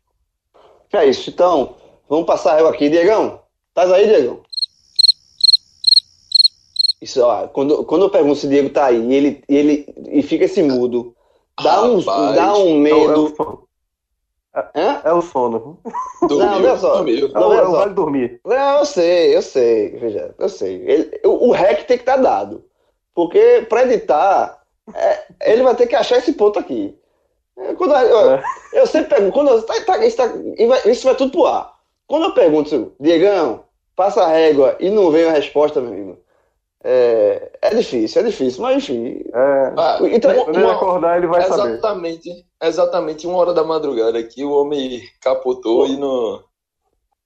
É 0.92 1.06
isso, 1.06 1.30
então, 1.30 1.76
vamos 2.08 2.26
passar 2.26 2.58
eu 2.60 2.68
aqui. 2.68 2.88
Diegão, 2.88 3.40
estás 3.68 3.90
aí, 3.92 4.06
Diegão? 4.06 4.40
Isso, 7.00 7.22
ó, 7.22 7.46
quando, 7.48 7.84
quando 7.84 8.02
eu 8.02 8.10
pergunto 8.10 8.36
se 8.36 8.46
o 8.46 8.48
Diego 8.48 8.70
tá 8.70 8.86
aí 8.86 9.00
e 9.00 9.14
ele, 9.14 9.44
e 9.48 9.56
ele 9.56 9.94
e 10.10 10.22
fica 10.22 10.44
esse 10.44 10.62
mudo, 10.62 11.14
dá, 11.62 11.82
um, 11.82 12.00
dá 12.02 12.54
um 12.54 12.78
medo. 12.78 13.66
É, 14.74 15.08
é 15.08 15.12
o 15.12 15.20
sono. 15.20 15.78
Dormiu, 16.22 16.38
não, 16.38 16.56
olha 16.56 16.78
só. 16.78 16.96
Dormiu. 16.96 17.28
Não, 17.28 17.54
não, 17.54 17.72
vale 17.72 17.92
dormir. 17.92 18.40
Não, 18.44 18.78
eu 18.78 18.84
sei, 18.86 19.36
eu 19.36 19.42
sei, 19.42 19.90
veja, 19.90 20.34
eu 20.38 20.48
sei. 20.48 20.82
Ele, 20.86 21.20
o, 21.24 21.48
o 21.48 21.52
REC 21.52 21.86
tem 21.86 21.98
que 21.98 22.02
estar 22.02 22.16
tá 22.16 22.22
dado. 22.22 22.64
Porque 23.14 23.66
para 23.68 23.82
editar, 23.82 24.62
é, 24.94 25.26
ele 25.52 25.62
vai 25.62 25.74
ter 25.74 25.86
que 25.86 25.94
achar 25.94 26.16
esse 26.16 26.32
ponto 26.32 26.58
aqui. 26.58 26.98
É, 27.58 27.74
quando 27.74 27.94
eu, 27.94 28.30
é. 28.32 28.42
eu, 28.74 28.86
sempre 28.86 29.08
pergunto, 29.08 29.32
quando 29.32 29.48
eu, 29.48 29.62
tá, 29.62 29.74
tá, 29.80 30.04
isso, 30.04 30.16
tá, 30.16 30.30
isso 30.84 31.04
vai 31.04 31.14
tudo 31.14 31.32
pro 31.32 31.46
ar. 31.46 31.74
Quando 32.06 32.24
eu 32.24 32.34
pergunto, 32.34 32.92
Diegão, 33.00 33.64
passa 33.94 34.22
a 34.22 34.28
régua 34.28 34.76
e 34.78 34.90
não 34.90 35.10
vem 35.10 35.24
a 35.24 35.32
resposta, 35.32 35.80
meu 35.80 35.90
amigo. 35.90 36.18
É, 36.84 37.50
é 37.62 37.74
difícil, 37.74 38.20
é 38.20 38.24
difícil, 38.24 38.62
mas 38.62 38.76
enfim. 38.76 39.24
É, 39.34 39.72
ah, 39.76 39.98
então, 40.02 40.44
quando 40.44 40.56
ele 40.56 40.70
acordar, 40.70 41.16
ele 41.16 41.26
vai 41.26 41.44
exatamente, 41.44 42.28
saber. 42.28 42.44
Exatamente 42.62 43.26
uma 43.26 43.38
hora 43.38 43.52
da 43.52 43.64
madrugada 43.64 44.18
aqui, 44.18 44.44
o 44.44 44.52
homem 44.52 45.02
capotou 45.20 45.86
Pô. 45.86 45.86
e 45.86 45.96
não. 45.96 46.44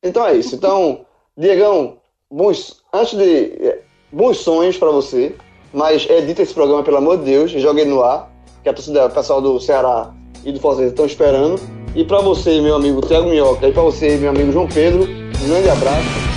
Então 0.02 0.26
é 0.26 0.34
isso. 0.34 0.54
Então, 0.54 1.04
Diegão, 1.36 1.98
bons, 2.30 2.82
antes 2.92 3.18
de. 3.18 3.80
Bons 4.12 4.38
sonhos 4.38 4.76
para 4.76 4.90
você, 4.90 5.36
mas 5.72 6.08
edita 6.08 6.42
esse 6.42 6.52
programa, 6.52 6.82
pelo 6.82 6.96
amor 6.96 7.18
de 7.18 7.26
Deus, 7.26 7.50
jogue 7.52 7.84
no 7.84 8.02
ar, 8.02 8.28
que 8.62 8.68
a 8.68 8.72
torcida, 8.74 9.06
o 9.06 9.10
pessoal 9.10 9.40
do 9.40 9.60
Ceará 9.60 10.12
e 10.44 10.52
do 10.52 10.60
Fortaleza 10.60 10.92
estão 10.92 11.06
esperando. 11.06 11.60
E 11.94 12.04
para 12.04 12.20
você, 12.20 12.60
meu 12.60 12.76
amigo 12.76 13.00
Thiago 13.00 13.28
Minhoca, 13.28 13.66
e 13.66 13.72
para 13.72 13.82
você, 13.82 14.16
meu 14.16 14.30
amigo 14.30 14.52
João 14.52 14.68
Pedro, 14.68 15.02
um 15.02 15.48
grande 15.48 15.68
abraço. 15.68 16.29